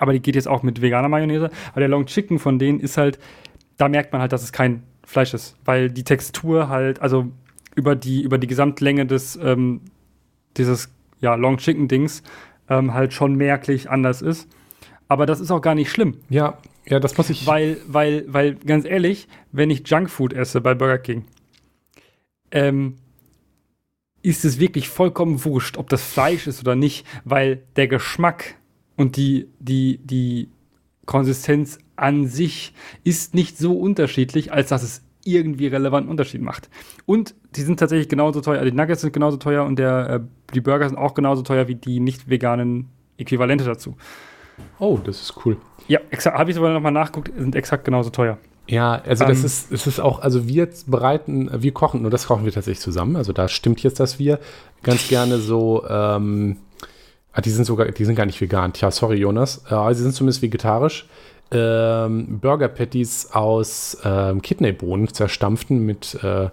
Aber 0.00 0.12
die 0.12 0.20
geht 0.20 0.34
jetzt 0.34 0.48
auch 0.48 0.62
mit 0.62 0.82
veganer 0.82 1.08
Mayonnaise. 1.08 1.50
Aber 1.70 1.80
der 1.80 1.88
Long 1.88 2.06
Chicken 2.06 2.38
von 2.38 2.58
denen 2.58 2.80
ist 2.80 2.96
halt, 2.96 3.18
da 3.76 3.88
merkt 3.88 4.12
man 4.12 4.20
halt, 4.20 4.32
dass 4.32 4.42
es 4.42 4.52
kein 4.52 4.82
Fleisch 5.04 5.32
ist, 5.32 5.56
weil 5.64 5.90
die 5.90 6.04
Textur 6.04 6.68
halt, 6.68 7.00
also 7.00 7.28
über 7.74 7.94
die, 7.94 8.22
über 8.22 8.38
die 8.38 8.46
Gesamtlänge 8.46 9.06
des, 9.06 9.36
ähm, 9.36 9.80
dieses 10.56 10.92
ja, 11.20 11.34
Long 11.36 11.58
Chicken 11.58 11.88
Dings 11.88 12.22
ähm, 12.68 12.94
halt 12.94 13.12
schon 13.12 13.36
merklich 13.36 13.90
anders 13.90 14.22
ist. 14.22 14.48
Aber 15.08 15.24
das 15.24 15.40
ist 15.40 15.50
auch 15.50 15.62
gar 15.62 15.74
nicht 15.74 15.90
schlimm. 15.90 16.18
Ja, 16.28 16.58
ja, 16.88 17.00
das 17.00 17.16
muss 17.18 17.30
ich. 17.30 17.46
Weil, 17.46 17.78
weil, 17.86 18.24
weil, 18.28 18.54
ganz 18.54 18.84
ehrlich, 18.84 19.28
wenn 19.52 19.70
ich 19.70 19.86
Junkfood 19.86 20.32
esse 20.32 20.60
bei 20.60 20.74
Burger 20.74 20.98
King, 20.98 21.24
ähm, 22.50 22.96
ist 24.22 24.44
es 24.44 24.58
wirklich 24.58 24.88
vollkommen 24.88 25.44
wurscht, 25.44 25.76
ob 25.76 25.88
das 25.88 26.02
Fleisch 26.02 26.46
ist 26.46 26.60
oder 26.60 26.74
nicht, 26.74 27.06
weil 27.24 27.62
der 27.76 27.88
Geschmack 27.88 28.56
und 28.96 29.16
die, 29.16 29.48
die, 29.58 29.98
die 30.02 30.48
Konsistenz 31.06 31.78
an 31.96 32.26
sich 32.26 32.74
ist 33.04 33.34
nicht 33.34 33.58
so 33.58 33.78
unterschiedlich, 33.78 34.52
als 34.52 34.68
dass 34.70 34.82
es 34.82 35.02
irgendwie 35.24 35.66
relevanten 35.66 36.10
Unterschied 36.10 36.40
macht. 36.40 36.70
Und 37.06 37.34
die 37.54 37.62
sind 37.62 37.78
tatsächlich 37.78 38.08
genauso 38.08 38.40
teuer, 38.40 38.64
die 38.64 38.72
Nuggets 38.72 39.02
sind 39.02 39.12
genauso 39.12 39.36
teuer 39.36 39.64
und 39.64 39.78
der, 39.78 40.10
äh, 40.10 40.20
die 40.54 40.60
Burger 40.60 40.88
sind 40.88 40.98
auch 40.98 41.14
genauso 41.14 41.42
teuer 41.42 41.68
wie 41.68 41.74
die 41.74 42.00
nicht 42.00 42.28
veganen 42.28 42.88
Äquivalente 43.18 43.64
dazu. 43.64 43.96
Oh, 44.78 44.98
das 45.02 45.22
ist 45.22 45.34
cool. 45.44 45.56
Ja, 45.88 46.00
habe 46.26 46.50
ich 46.50 46.56
aber 46.56 46.70
nochmal 46.70 46.92
nachgeguckt, 46.92 47.32
sind 47.36 47.56
exakt 47.56 47.84
genauso 47.84 48.10
teuer. 48.10 48.38
Ja, 48.68 49.00
also 49.06 49.24
das 49.24 49.40
ähm, 49.40 49.46
ist, 49.46 49.72
es 49.72 49.86
ist 49.86 49.98
auch, 49.98 50.20
also 50.20 50.46
wir 50.46 50.68
bereiten, 50.86 51.50
wir 51.62 51.72
kochen, 51.72 52.04
und 52.04 52.10
das 52.10 52.26
kochen 52.26 52.44
wir 52.44 52.52
tatsächlich 52.52 52.80
zusammen. 52.80 53.16
Also 53.16 53.32
da 53.32 53.48
stimmt 53.48 53.82
jetzt, 53.82 53.98
dass 53.98 54.18
wir 54.18 54.38
ganz 54.82 55.08
gerne 55.08 55.38
so, 55.38 55.84
ähm, 55.88 56.58
ah, 57.32 57.40
die 57.40 57.50
sind 57.50 57.64
sogar, 57.64 57.86
die 57.86 58.04
sind 58.04 58.14
gar 58.14 58.26
nicht 58.26 58.40
vegan. 58.40 58.74
Tja, 58.74 58.90
sorry, 58.90 59.16
Jonas. 59.16 59.64
Äh, 59.70 59.94
sie 59.94 60.02
sind 60.02 60.14
zumindest 60.14 60.42
vegetarisch. 60.42 61.08
Ähm, 61.50 62.40
Burger 62.40 62.68
Patties 62.68 63.30
aus 63.32 63.96
ähm, 64.04 64.42
Kidneybohnen 64.42 65.08
zerstampften 65.08 65.86
mit 65.86 66.22
äh, 66.22 66.50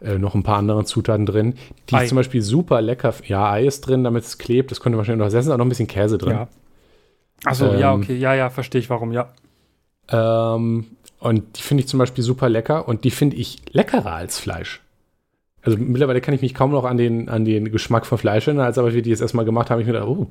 äh, 0.00 0.18
noch 0.18 0.36
ein 0.36 0.44
paar 0.44 0.58
anderen 0.58 0.86
Zutaten 0.86 1.26
drin, 1.26 1.54
die 1.90 1.94
Ei. 1.94 2.06
zum 2.06 2.16
Beispiel 2.16 2.42
super 2.42 2.80
lecker. 2.82 3.14
Ja, 3.24 3.50
Ei 3.50 3.66
ist 3.66 3.80
drin, 3.82 4.04
damit 4.04 4.22
es 4.22 4.38
klebt. 4.38 4.70
Das 4.70 4.80
könnte 4.80 4.96
man 4.96 4.98
wahrscheinlich 4.98 5.26
noch 5.26 5.36
essen. 5.36 5.50
Auch 5.50 5.56
noch 5.56 5.64
ein 5.64 5.68
bisschen 5.68 5.88
Käse 5.88 6.18
drin. 6.18 6.32
Ja. 6.32 6.48
Achso, 7.44 7.72
ähm, 7.72 7.78
ja, 7.78 7.94
okay. 7.94 8.16
Ja, 8.16 8.34
ja, 8.34 8.50
verstehe 8.50 8.80
ich 8.80 8.90
warum, 8.90 9.12
ja. 9.12 9.32
Ähm, 10.08 10.86
und 11.18 11.58
die 11.58 11.62
finde 11.62 11.82
ich 11.82 11.88
zum 11.88 11.98
Beispiel 11.98 12.24
super 12.24 12.48
lecker 12.48 12.88
und 12.88 13.04
die 13.04 13.10
finde 13.10 13.36
ich 13.36 13.62
leckerer 13.72 14.12
als 14.12 14.38
Fleisch. 14.38 14.80
Also 15.62 15.78
mittlerweile 15.78 16.20
kann 16.20 16.34
ich 16.34 16.42
mich 16.42 16.54
kaum 16.54 16.72
noch 16.72 16.84
an 16.84 16.96
den, 16.96 17.28
an 17.28 17.44
den 17.44 17.70
Geschmack 17.70 18.04
von 18.06 18.18
Fleisch 18.18 18.48
erinnern, 18.48 18.66
als 18.66 18.78
aber 18.78 18.92
wir 18.92 19.02
die 19.02 19.10
jetzt 19.10 19.22
erstmal 19.22 19.44
gemacht 19.44 19.70
haben, 19.70 19.80
ich 19.80 19.86
mir 19.86 19.92
gedacht, 19.92 20.08
oh, 20.08 20.26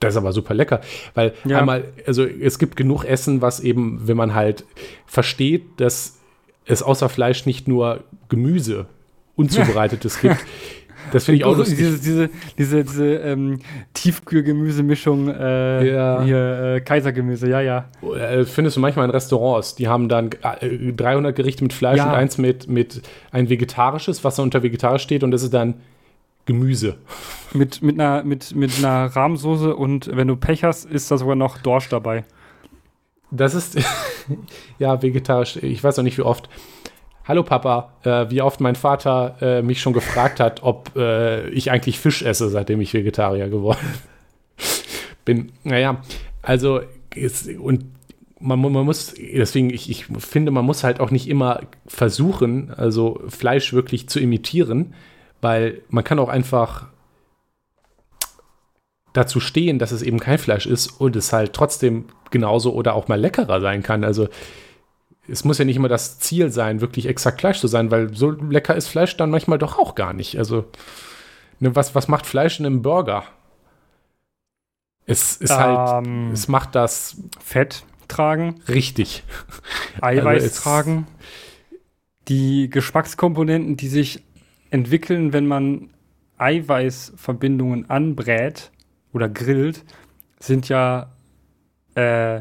das 0.00 0.14
ist 0.14 0.18
aber 0.18 0.32
super 0.32 0.52
lecker. 0.52 0.82
Weil 1.14 1.32
ja. 1.44 1.58
einmal, 1.58 1.84
also 2.06 2.24
es 2.24 2.58
gibt 2.58 2.76
genug 2.76 3.04
Essen, 3.04 3.40
was 3.40 3.60
eben, 3.60 4.06
wenn 4.06 4.16
man 4.16 4.34
halt 4.34 4.64
versteht, 5.06 5.64
dass 5.78 6.18
es 6.66 6.82
außer 6.82 7.08
Fleisch 7.08 7.46
nicht 7.46 7.66
nur 7.68 8.04
Gemüse 8.28 8.86
unzubereitetes 9.36 10.20
gibt, 10.20 10.44
Das 11.12 11.24
finde 11.24 11.38
ich 11.38 11.44
auch 11.44 11.56
lustig. 11.56 11.78
Diese, 11.78 11.98
diese, 11.98 12.30
diese, 12.58 12.84
diese 12.84 13.14
ähm, 13.16 13.60
Tiefkühlgemüsemischung, 13.94 15.28
äh, 15.28 15.90
ja. 15.90 16.22
hier, 16.22 16.74
äh, 16.76 16.80
Kaisergemüse, 16.80 17.48
ja, 17.48 17.60
ja. 17.60 17.84
Äh, 18.02 18.44
findest 18.44 18.76
du 18.76 18.80
manchmal 18.80 19.04
in 19.06 19.10
Restaurants, 19.10 19.74
die 19.74 19.88
haben 19.88 20.08
dann 20.08 20.30
300 20.30 21.30
äh, 21.30 21.34
Gerichte 21.34 21.62
mit 21.62 21.72
Fleisch 21.72 21.98
ja. 21.98 22.08
und 22.08 22.14
eins 22.14 22.38
mit, 22.38 22.68
mit 22.68 23.02
ein 23.30 23.48
vegetarisches, 23.48 24.24
was 24.24 24.36
da 24.36 24.42
unter 24.42 24.62
vegetarisch 24.62 25.02
steht 25.02 25.22
und 25.22 25.30
das 25.30 25.42
ist 25.42 25.54
dann 25.54 25.74
Gemüse. 26.46 26.96
Mit, 27.52 27.82
mit, 27.82 28.00
einer, 28.00 28.22
mit, 28.22 28.54
mit 28.54 28.78
einer 28.78 29.06
Rahmsoße 29.06 29.74
und 29.74 30.10
wenn 30.14 30.28
du 30.28 30.36
Pech 30.36 30.64
hast, 30.64 30.84
ist 30.84 31.10
da 31.10 31.18
sogar 31.18 31.34
noch 31.34 31.58
Dorsch 31.58 31.88
dabei. 31.88 32.24
Das 33.30 33.54
ist, 33.54 33.76
ja, 34.78 35.02
vegetarisch, 35.02 35.56
ich 35.56 35.82
weiß 35.82 35.98
auch 35.98 36.04
nicht 36.04 36.18
wie 36.18 36.22
oft. 36.22 36.48
Hallo 37.28 37.42
Papa, 37.42 37.92
äh, 38.04 38.30
wie 38.30 38.40
oft 38.40 38.60
mein 38.60 38.76
Vater 38.76 39.36
äh, 39.40 39.62
mich 39.62 39.80
schon 39.80 39.92
gefragt 39.92 40.38
hat, 40.38 40.62
ob 40.62 40.94
äh, 40.94 41.48
ich 41.48 41.72
eigentlich 41.72 41.98
Fisch 41.98 42.22
esse, 42.22 42.48
seitdem 42.48 42.80
ich 42.80 42.94
Vegetarier 42.94 43.48
geworden 43.48 43.94
bin. 45.24 45.50
Naja, 45.64 46.02
also 46.42 46.82
ist, 47.12 47.48
und 47.48 47.84
man, 48.38 48.60
man, 48.60 48.84
muss, 48.84 49.14
deswegen, 49.18 49.70
ich, 49.70 49.90
ich 49.90 50.06
finde, 50.18 50.52
man 50.52 50.64
muss 50.64 50.84
halt 50.84 51.00
auch 51.00 51.10
nicht 51.10 51.28
immer 51.28 51.62
versuchen, 51.88 52.70
also 52.70 53.20
Fleisch 53.26 53.72
wirklich 53.72 54.08
zu 54.08 54.20
imitieren, 54.20 54.94
weil 55.40 55.82
man 55.88 56.04
kann 56.04 56.20
auch 56.20 56.28
einfach 56.28 56.86
dazu 59.14 59.40
stehen, 59.40 59.80
dass 59.80 59.90
es 59.90 60.02
eben 60.02 60.20
kein 60.20 60.38
Fleisch 60.38 60.66
ist 60.66 61.00
und 61.00 61.16
es 61.16 61.32
halt 61.32 61.54
trotzdem 61.54 62.04
genauso 62.30 62.72
oder 62.72 62.94
auch 62.94 63.08
mal 63.08 63.18
leckerer 63.18 63.60
sein 63.60 63.82
kann. 63.82 64.04
Also 64.04 64.28
es 65.28 65.44
muss 65.44 65.58
ja 65.58 65.64
nicht 65.64 65.76
immer 65.76 65.88
das 65.88 66.18
Ziel 66.18 66.50
sein, 66.50 66.80
wirklich 66.80 67.06
exakt 67.06 67.40
Fleisch 67.40 67.60
zu 67.60 67.68
sein, 67.68 67.90
weil 67.90 68.14
so 68.14 68.30
lecker 68.30 68.74
ist 68.76 68.88
Fleisch 68.88 69.16
dann 69.16 69.30
manchmal 69.30 69.58
doch 69.58 69.78
auch 69.78 69.94
gar 69.94 70.12
nicht. 70.12 70.38
Also, 70.38 70.66
ne, 71.60 71.74
was, 71.74 71.94
was 71.94 72.08
macht 72.08 72.26
Fleisch 72.26 72.60
in 72.60 72.66
einem 72.66 72.82
Burger? 72.82 73.24
Es 75.04 75.36
ist 75.36 75.56
halt, 75.56 76.06
ähm, 76.06 76.30
es 76.32 76.48
macht 76.48 76.74
das 76.74 77.16
Fett 77.42 77.84
tragen. 78.08 78.60
Richtig. 78.68 79.22
Eiweiß 80.00 80.42
also 80.42 80.62
tragen. 80.62 81.06
Die 82.28 82.68
Geschmackskomponenten, 82.70 83.76
die 83.76 83.88
sich 83.88 84.24
entwickeln, 84.70 85.32
wenn 85.32 85.46
man 85.46 85.90
Eiweißverbindungen 86.38 87.88
anbrät 87.88 88.72
oder 89.12 89.28
grillt, 89.28 89.84
sind 90.40 90.68
ja 90.68 91.12
äh, 91.94 92.40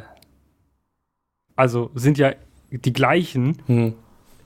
also 1.56 1.92
sind 1.96 2.18
ja 2.18 2.34
die 2.84 2.94
gleichen, 2.94 3.58
hm. 3.68 3.94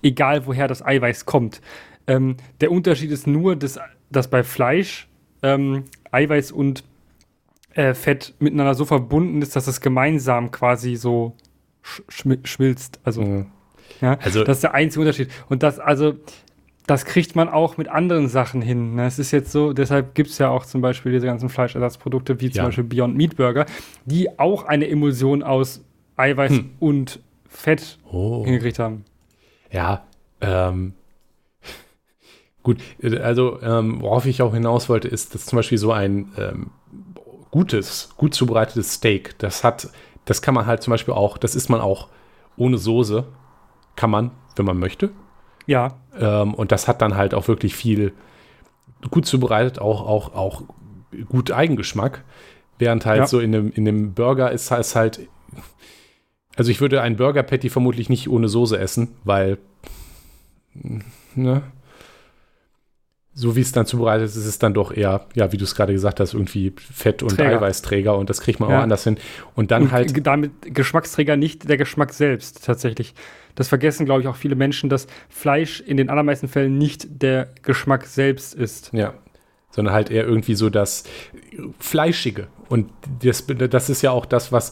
egal 0.02 0.46
woher 0.46 0.68
das 0.68 0.86
Eiweiß 0.86 1.26
kommt. 1.26 1.62
Ähm, 2.08 2.38
der 2.62 2.72
Unterschied 2.72 3.12
ist 3.12 3.28
nur, 3.28 3.56
dass, 3.56 3.80
dass 4.10 4.30
bei 4.30 4.44
Fleisch 4.44 5.08
ähm, 5.42 5.86
Eiweiß 6.12 6.52
und 6.52 6.84
äh, 7.74 7.94
Fett 7.94 8.34
miteinander 8.40 8.74
so 8.74 8.86
verbunden 8.86 9.42
ist, 9.42 9.56
dass 9.56 9.68
es 9.68 9.82
gemeinsam 9.82 10.52
quasi 10.52 10.96
so 10.96 11.36
schm 11.82 12.40
schmilzt. 12.44 13.00
Also, 13.04 13.22
hm. 13.22 13.46
ja, 14.02 14.18
also, 14.22 14.44
das 14.44 14.58
ist 14.58 14.64
der 14.64 14.74
einzige 14.74 15.02
Unterschied. 15.02 15.30
Und 15.50 15.64
das, 15.64 15.80
also, 15.80 16.16
das 16.88 17.06
kriegt 17.06 17.36
man 17.36 17.48
auch 17.48 17.78
mit 17.78 17.88
anderen 17.88 18.28
Sachen 18.28 18.64
hin. 18.64 18.96
Ne? 18.96 19.06
Es 19.06 19.20
ist 19.20 19.30
jetzt 19.30 19.52
so, 19.52 19.74
deshalb 19.74 20.16
gibt 20.16 20.32
es 20.32 20.40
ja 20.40 20.50
auch 20.50 20.66
zum 20.66 20.82
Beispiel 20.82 21.12
diese 21.12 21.28
ganzen 21.28 21.48
Fleischersatzprodukte, 21.50 22.42
wie 22.42 22.50
zum 22.50 22.58
ja. 22.58 22.66
Beispiel 22.66 22.84
Beyond 22.86 23.16
Meat 23.16 23.36
Burger, 23.36 23.68
die 24.06 24.40
auch 24.40 24.64
eine 24.64 24.90
Emulsion 24.90 25.44
aus 25.44 25.86
Eiweiß 26.18 26.52
hm. 26.52 26.70
und 26.80 27.20
Fett 27.50 27.98
oh. 28.10 28.46
hingekriegt 28.46 28.80
haben. 28.80 29.04
Ja, 29.72 30.04
ähm, 30.40 30.94
gut, 32.64 32.78
also 33.02 33.62
ähm, 33.62 34.02
worauf 34.02 34.26
ich 34.26 34.42
auch 34.42 34.54
hinaus 34.54 34.88
wollte, 34.88 35.08
ist, 35.08 35.36
dass 35.36 35.46
zum 35.46 35.58
Beispiel 35.58 35.78
so 35.78 35.92
ein 35.92 36.32
ähm, 36.38 36.72
gutes, 37.52 38.10
gut 38.16 38.34
zubereitetes 38.34 38.94
Steak, 38.94 39.38
das 39.40 39.64
hat, 39.64 39.90
das 40.26 40.42
kann 40.42 40.54
man 40.54 40.66
halt 40.66 40.84
zum 40.84 40.92
Beispiel 40.92 41.14
auch, 41.14 41.38
das 41.38 41.56
isst 41.56 41.70
man 41.70 41.82
auch 41.82 42.08
ohne 42.56 42.78
Soße, 42.78 43.26
kann 43.96 44.12
man, 44.12 44.32
wenn 44.56 44.66
man 44.66 44.78
möchte. 44.78 45.10
Ja. 45.66 45.96
Ähm, 46.18 46.54
und 46.54 46.72
das 46.72 46.88
hat 46.88 47.02
dann 47.02 47.18
halt 47.18 47.34
auch 47.34 47.48
wirklich 47.48 47.76
viel 47.76 48.14
gut 49.10 49.26
zubereitet, 49.26 49.80
auch, 49.80 50.06
auch, 50.06 50.34
auch 50.34 50.64
gut 51.28 51.52
Eigengeschmack. 51.52 52.24
Während 52.78 53.06
halt 53.06 53.20
ja. 53.20 53.28
so 53.28 53.40
in 53.40 53.52
dem, 53.52 53.72
in 53.72 53.86
dem 53.86 54.14
Burger 54.14 54.52
ist, 54.52 54.72
ist 54.72 54.96
halt 54.96 55.28
also 56.60 56.72
ich 56.72 56.82
würde 56.82 57.02
einen 57.02 57.16
Burger 57.16 57.42
Patty 57.42 57.70
vermutlich 57.70 58.10
nicht 58.10 58.30
ohne 58.30 58.50
Soße 58.50 58.78
essen, 58.78 59.16
weil 59.24 59.58
ne, 61.36 61.64
so 63.34 63.56
wie 63.56 63.62
es 63.62 63.72
dann 63.72 63.86
zubereitet 63.86 64.26
ist, 64.26 64.36
ist 64.36 64.46
es 64.46 64.60
dann 64.60 64.74
doch 64.74 64.92
eher, 64.92 65.26
ja, 65.36 65.54
wie 65.54 65.58
du 65.58 65.64
es 65.64 65.74
gerade 65.74 65.94
gesagt 65.94 66.20
hast, 66.20 66.34
irgendwie 66.34 66.74
Fett- 66.78 67.24
und 67.24 67.38
Träger. 67.38 67.60
Eiweißträger 67.60 68.18
und 68.18 68.30
das 68.30 68.42
kriegt 68.42 68.60
man 68.60 68.70
ja. 68.70 68.80
auch 68.80 68.84
anders 68.84 69.06
hin. 69.06 69.18
Und 69.56 69.72
dann 69.72 69.84
und 69.84 69.92
halt. 69.94 70.28
Damit 70.28 70.52
Geschmacksträger 70.76 71.38
nicht 71.38 71.70
der 71.70 71.78
Geschmack 71.78 72.12
selbst 72.12 72.66
tatsächlich. 72.66 73.14
Das 73.56 73.70
vergessen, 73.70 74.06
glaube 74.06 74.22
ich, 74.22 74.28
auch 74.28 74.36
viele 74.36 74.56
Menschen, 74.56 74.90
dass 74.90 75.08
Fleisch 75.30 75.80
in 75.80 75.96
den 75.96 76.10
allermeisten 76.10 76.50
Fällen 76.50 76.78
nicht 76.78 77.22
der 77.22 77.48
Geschmack 77.62 78.06
selbst 78.06 78.54
ist. 78.54 78.92
Ja. 78.92 79.14
Sondern 79.72 79.94
halt 79.94 80.12
eher 80.12 80.26
irgendwie 80.26 80.56
so 80.56 80.70
das 80.70 81.06
Fleischige. 81.80 82.48
Und 82.68 82.90
das, 83.22 83.46
das 83.48 83.90
ist 83.90 84.02
ja 84.02 84.12
auch 84.12 84.26
das, 84.26 84.52
was. 84.52 84.72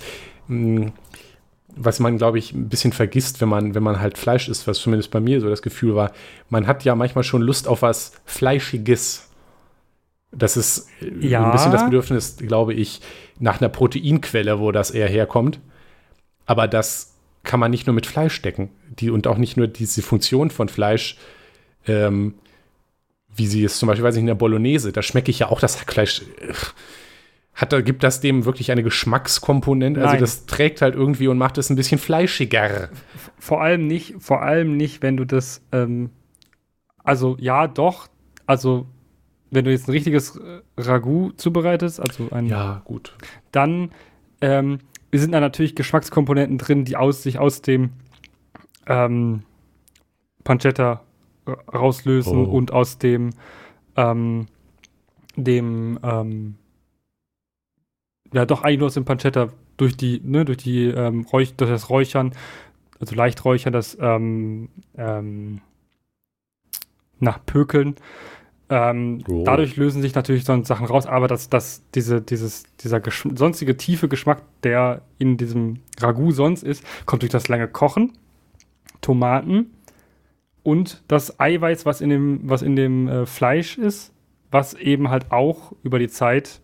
Was 1.80 2.00
man, 2.00 2.18
glaube 2.18 2.40
ich, 2.40 2.54
ein 2.54 2.70
bisschen 2.70 2.94
vergisst, 2.94 3.40
wenn 3.42 3.50
man, 3.50 3.76
wenn 3.76 3.84
man 3.84 4.00
halt 4.00 4.18
Fleisch 4.18 4.50
isst, 4.50 4.68
was 4.68 4.80
zumindest 4.80 5.12
bei 5.12 5.20
mir 5.20 5.42
so 5.42 5.50
das 5.50 5.62
Gefühl 5.62 5.96
war, 5.96 6.12
man 6.50 6.68
hat 6.68 6.84
ja 6.84 6.96
manchmal 6.96 7.24
schon 7.24 7.42
Lust 7.42 7.68
auf 7.68 7.82
was 7.82 8.14
Fleischiges. 8.26 9.30
Das 10.32 10.58
ist 10.58 10.88
ja. 11.20 11.46
ein 11.46 11.52
bisschen 11.52 11.72
das 11.72 11.86
Bedürfnis, 11.86 12.38
glaube 12.38 12.74
ich, 12.74 13.02
nach 13.40 13.62
einer 13.62 13.70
Proteinquelle, 13.70 14.60
wo 14.60 14.72
das 14.72 14.92
eher 14.92 15.08
herkommt. 15.08 15.60
Aber 16.46 16.68
das 16.68 17.14
kann 17.44 17.60
man 17.60 17.72
nicht 17.72 17.88
nur 17.88 17.94
mit 17.94 18.06
Fleisch 18.06 18.42
decken. 18.42 18.70
Die, 19.00 19.10
und 19.10 19.28
auch 19.28 19.38
nicht 19.38 19.58
nur 19.58 19.68
diese 19.68 20.02
Funktion 20.02 20.50
von 20.50 20.70
Fleisch, 20.70 21.18
ähm, 21.86 22.36
wie 23.34 23.48
sie 23.48 23.64
es 23.64 23.80
zum 23.80 23.88
Beispiel, 23.88 24.04
weiß 24.04 24.16
ich, 24.16 24.22
in 24.22 24.28
der 24.28 24.36
Bolognese, 24.36 24.92
da 24.92 25.02
schmecke 25.02 25.32
ich 25.32 25.40
ja 25.40 25.50
auch 25.50 25.60
das 25.60 25.80
Hackfleisch. 25.80 26.24
Äh, 26.42 26.54
hat, 27.58 27.86
gibt 27.86 28.04
das 28.04 28.22
dem 28.22 28.46
wirklich 28.46 28.72
eine 28.72 28.84
Geschmackskomponente? 28.84 30.00
Also 30.00 30.14
Nein. 30.14 30.22
Das 30.22 30.46
trägt 30.46 30.82
halt 30.82 30.94
irgendwie 30.94 31.28
und 31.28 31.40
macht 31.40 31.58
es 31.58 31.72
ein 31.72 31.76
bisschen 31.76 31.98
fleischiger. 31.98 32.90
Vor 33.40 33.62
allem 33.62 33.88
nicht, 33.88 34.16
vor 34.20 34.44
allem 34.44 34.78
nicht, 34.78 35.02
wenn 35.02 35.18
du 35.18 35.26
das, 35.26 35.62
ähm, 35.72 36.12
also 37.04 37.36
ja, 37.40 37.68
doch, 37.68 38.08
also 38.46 38.86
wenn 39.50 39.66
du 39.66 39.72
jetzt 39.72 39.88
ein 39.88 39.92
richtiges 39.92 40.40
Ragout 40.78 41.32
zubereitest, 41.38 42.00
also 42.00 42.30
ein. 42.30 42.46
Ja, 42.46 42.84
gut. 42.86 43.16
Dann 43.52 43.90
ähm, 44.40 44.78
sind 45.12 45.32
da 45.32 45.40
natürlich 45.40 45.76
Geschmackskomponenten 45.76 46.60
drin, 46.60 46.86
die 46.86 46.96
aus, 46.96 47.24
sich 47.24 47.40
aus 47.40 47.64
dem 47.64 47.90
ähm, 48.86 49.42
Pancetta 50.44 51.02
rauslösen 51.74 52.46
oh. 52.46 52.52
und 52.52 52.72
aus 52.72 53.00
dem 53.00 53.32
ähm, 53.96 54.46
dem 55.36 55.98
ähm, 56.04 56.56
ja 58.34 58.46
doch 58.46 58.64
eigentlich 58.64 58.80
nur 58.80 58.88
aus 58.88 58.94
dem 58.94 59.06
Pancetta 59.06 59.50
durch 59.78 59.98
die 59.98 60.22
ne, 60.24 60.46
durch 60.46 60.58
die 60.58 60.86
ähm, 60.86 61.26
Räuch, 61.32 61.56
durch 61.56 61.70
das 61.70 61.90
Räuchern 61.90 62.34
also 63.00 63.16
leicht 63.16 63.46
räuchern 63.46 63.74
das 63.74 63.98
ähm, 64.00 64.70
ähm, 64.98 65.62
nach 67.20 67.46
Pökeln 67.46 67.96
ähm, 68.70 69.24
oh. 69.30 69.44
Dadurch 69.46 69.78
lösen 69.78 70.02
sich 70.02 70.14
natürlich 70.14 70.44
so 70.44 70.64
Sachen 70.64 70.86
raus, 70.86 71.06
aber 71.06 71.28
dass 71.28 71.50
das, 71.50 71.84
diese, 71.96 72.22
dieses, 72.22 72.66
dieser 72.82 73.02
sonstige 73.34 73.78
tiefe 73.78 74.10
Geschmack, 74.10 74.42
der 74.64 75.02
in 75.20 75.38
diesem 75.38 75.80
Ragout 76.00 76.32
sonst 76.32 76.64
ist, 76.64 76.84
kommt 77.06 77.22
durch 77.22 77.32
das 77.32 77.48
lange 77.48 77.68
Kochen, 77.68 78.14
Tomaten 79.00 79.72
und 80.64 81.02
das 81.08 81.40
Eiweiß, 81.40 81.86
was 81.86 82.02
in 82.02 82.10
dem, 82.10 82.42
was 82.44 82.62
in 82.62 82.76
dem 82.76 83.08
äh, 83.08 83.26
Fleisch 83.26 83.78
ist, 83.78 84.14
was 84.52 84.74
eben 84.74 85.10
halt 85.10 85.32
auch 85.32 85.72
über 85.84 85.98
die 85.98 86.10
Zeit 86.10 86.60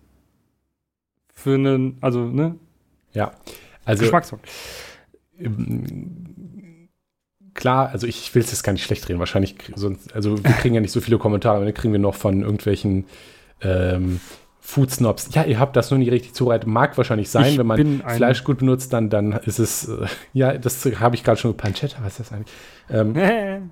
für 1.33 1.55
einen, 1.55 1.97
also, 2.01 2.25
ne? 2.25 2.55
Ja, 3.13 3.31
also. 3.85 4.03
Geschmack 4.03 4.25
sorgt 4.25 4.47
klar, 7.53 7.89
also 7.89 8.07
ich 8.07 8.33
will 8.33 8.41
es 8.41 8.51
jetzt 8.51 8.63
gar 8.63 8.73
nicht 8.73 8.83
schlecht 8.83 9.07
reden, 9.09 9.19
wahrscheinlich, 9.19 9.55
sonst, 9.75 10.13
also 10.13 10.43
wir 10.43 10.51
kriegen 10.51 10.75
ja 10.75 10.81
nicht 10.81 10.91
so 10.91 11.01
viele 11.01 11.17
Kommentare, 11.17 11.63
dann 11.63 11.73
kriegen 11.73 11.93
wir 11.93 11.99
noch 11.99 12.15
von 12.15 12.41
irgendwelchen 12.41 13.05
ähm, 13.61 14.19
Food 14.59 14.91
Snobs. 14.91 15.29
Ja, 15.33 15.43
ihr 15.43 15.59
habt 15.59 15.75
das 15.75 15.91
nur 15.91 15.97
nicht 15.97 16.11
richtig 16.11 16.33
zubereitet. 16.33 16.67
Mag 16.67 16.97
wahrscheinlich 16.97 17.29
sein, 17.29 17.51
ich 17.51 17.57
wenn 17.57 17.67
man 17.67 18.01
Fleisch 18.07 18.43
gut 18.43 18.59
benutzt, 18.59 18.93
dann, 18.93 19.09
dann 19.09 19.33
ist 19.33 19.59
es, 19.59 19.89
äh, 19.89 20.05
ja, 20.31 20.57
das 20.57 20.85
habe 20.99 21.15
ich 21.15 21.23
gerade 21.23 21.39
schon 21.39 21.51
mit 21.51 21.57
Pancetta, 21.57 21.97
was 22.01 22.19
ist 22.19 22.31
das 22.31 22.31
eigentlich? 22.31 22.53
Ähm, 22.89 23.71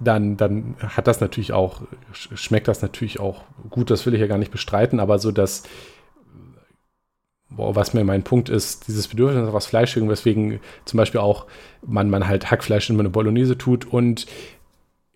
dann, 0.00 0.36
dann 0.36 0.76
hat 0.80 1.06
das 1.06 1.20
natürlich 1.20 1.52
auch, 1.52 1.82
schmeckt 2.12 2.68
das 2.68 2.82
natürlich 2.82 3.20
auch 3.20 3.44
gut, 3.70 3.90
das 3.90 4.04
will 4.04 4.14
ich 4.14 4.20
ja 4.20 4.26
gar 4.26 4.38
nicht 4.38 4.50
bestreiten, 4.50 5.00
aber 5.00 5.18
so 5.18 5.32
dass 5.32 5.62
was 7.56 7.94
mir 7.94 8.04
mein 8.04 8.22
Punkt 8.22 8.48
ist, 8.48 8.88
dieses 8.88 9.08
Bedürfnis 9.08 9.44
nach 9.44 9.52
was 9.52 9.66
Fleischigem, 9.66 10.08
weswegen 10.08 10.60
zum 10.84 10.96
Beispiel 10.96 11.20
auch 11.20 11.46
man, 11.86 12.10
man 12.10 12.26
halt 12.26 12.50
Hackfleisch 12.50 12.90
in 12.90 12.98
eine 12.98 13.10
Bolognese 13.10 13.58
tut 13.58 13.84
und 13.84 14.26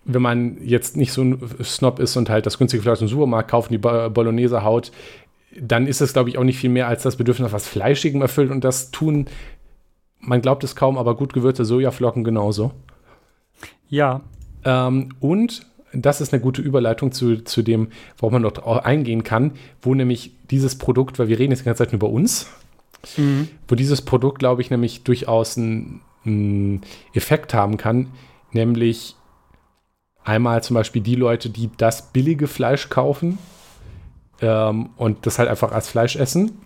wenn 0.05 0.23
man 0.23 0.59
jetzt 0.63 0.97
nicht 0.97 1.13
so 1.13 1.23
ein 1.23 1.41
Snob 1.63 1.99
ist 1.99 2.17
und 2.17 2.31
halt 2.31 2.47
das 2.47 2.59
günstige 2.59 2.83
Fleisch 2.83 3.01
im 3.01 3.09
Supermarkt 3.09 3.51
kauft 3.51 3.71
und 3.71 3.73
die 3.73 3.79
Bolognese 4.11 4.63
haut, 4.63 4.93
dann 5.61 5.87
ist 5.87 6.01
es, 6.01 6.13
glaube 6.13 6.29
ich, 6.29 6.39
auch 6.39 6.45
nicht 6.45 6.59
viel 6.59 6.71
mehr 6.71 6.87
als 6.87 7.03
das 7.03 7.17
Bedürfnis 7.17 7.49
nach 7.49 7.55
was 7.55 7.67
Fleischigem 7.67 8.23
erfüllt 8.23 8.51
und 8.51 8.63
das 8.63 8.93
tun, 8.93 9.27
man 10.21 10.43
glaubt 10.43 10.63
es 10.65 10.77
kaum, 10.77 10.97
aber 10.97 11.17
gut 11.17 11.33
gewürzte 11.33 11.65
Sojaflocken 11.65 12.25
genauso. 12.25 12.73
Ja. 13.89 14.21
Ähm, 14.65 15.11
und 15.21 15.67
das 16.03 16.21
ist 16.21 16.33
eine 16.33 16.43
gute 16.43 16.63
Überleitung 16.63 17.13
zu, 17.13 17.43
zu 17.45 17.63
dem, 17.63 17.89
worauf 18.19 18.33
man 18.33 18.43
noch 18.43 18.59
eingehen 18.67 19.25
kann, 19.25 19.53
wo 19.83 19.95
nämlich 19.95 20.33
dieses 20.51 20.77
Produkt, 20.77 21.19
weil 21.19 21.29
wir 21.29 21.39
reden 21.39 21.53
jetzt 21.53 21.61
die 21.61 21.65
ganze 21.65 21.85
Zeit 21.85 21.93
über 21.93 22.09
uns, 22.09 22.49
mhm. 23.17 23.49
wo 23.69 23.75
dieses 23.75 24.03
Produkt, 24.03 24.39
glaube 24.39 24.63
ich, 24.63 24.71
nämlich 24.71 25.05
durchaus 25.05 25.57
einen, 25.57 26.01
einen 26.25 26.83
Effekt 27.15 27.55
haben 27.55 27.77
kann, 27.77 28.09
nämlich 28.53 29.17
einmal 30.25 30.63
zum 30.63 30.75
Beispiel 30.75 31.03
die 31.03 31.15
Leute, 31.15 31.51
die 31.51 31.71
das 31.77 32.13
billige 32.13 32.49
Fleisch 32.49 32.89
kaufen 32.89 33.39
ähm, 34.41 34.91
und 34.97 35.27
das 35.27 35.39
halt 35.39 35.49
einfach 35.49 35.73
als 35.73 35.89
Fleisch 35.89 36.17
essen. 36.17 36.59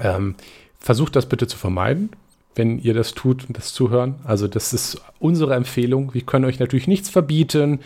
Ähm, 0.00 0.36
versucht 0.78 1.16
das 1.16 1.26
bitte 1.26 1.46
zu 1.46 1.56
vermeiden, 1.56 2.10
wenn 2.54 2.78
ihr 2.78 2.94
das 2.94 3.14
tut 3.14 3.46
und 3.46 3.56
das 3.56 3.72
zuhören. 3.72 4.16
Also 4.24 4.48
das 4.48 4.72
ist 4.72 5.02
unsere 5.18 5.54
Empfehlung. 5.54 6.14
Wir 6.14 6.22
können 6.22 6.44
euch 6.44 6.60
natürlich 6.60 6.86
nichts 6.86 7.10
verbieten. 7.10 7.80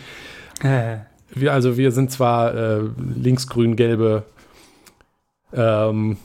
Wir, 0.61 1.53
also 1.53 1.77
wir 1.77 1.91
sind 1.91 2.11
zwar 2.11 2.55
äh, 2.55 2.81
linksgrün-gelbe 3.15 4.23
ähm, 5.53 6.17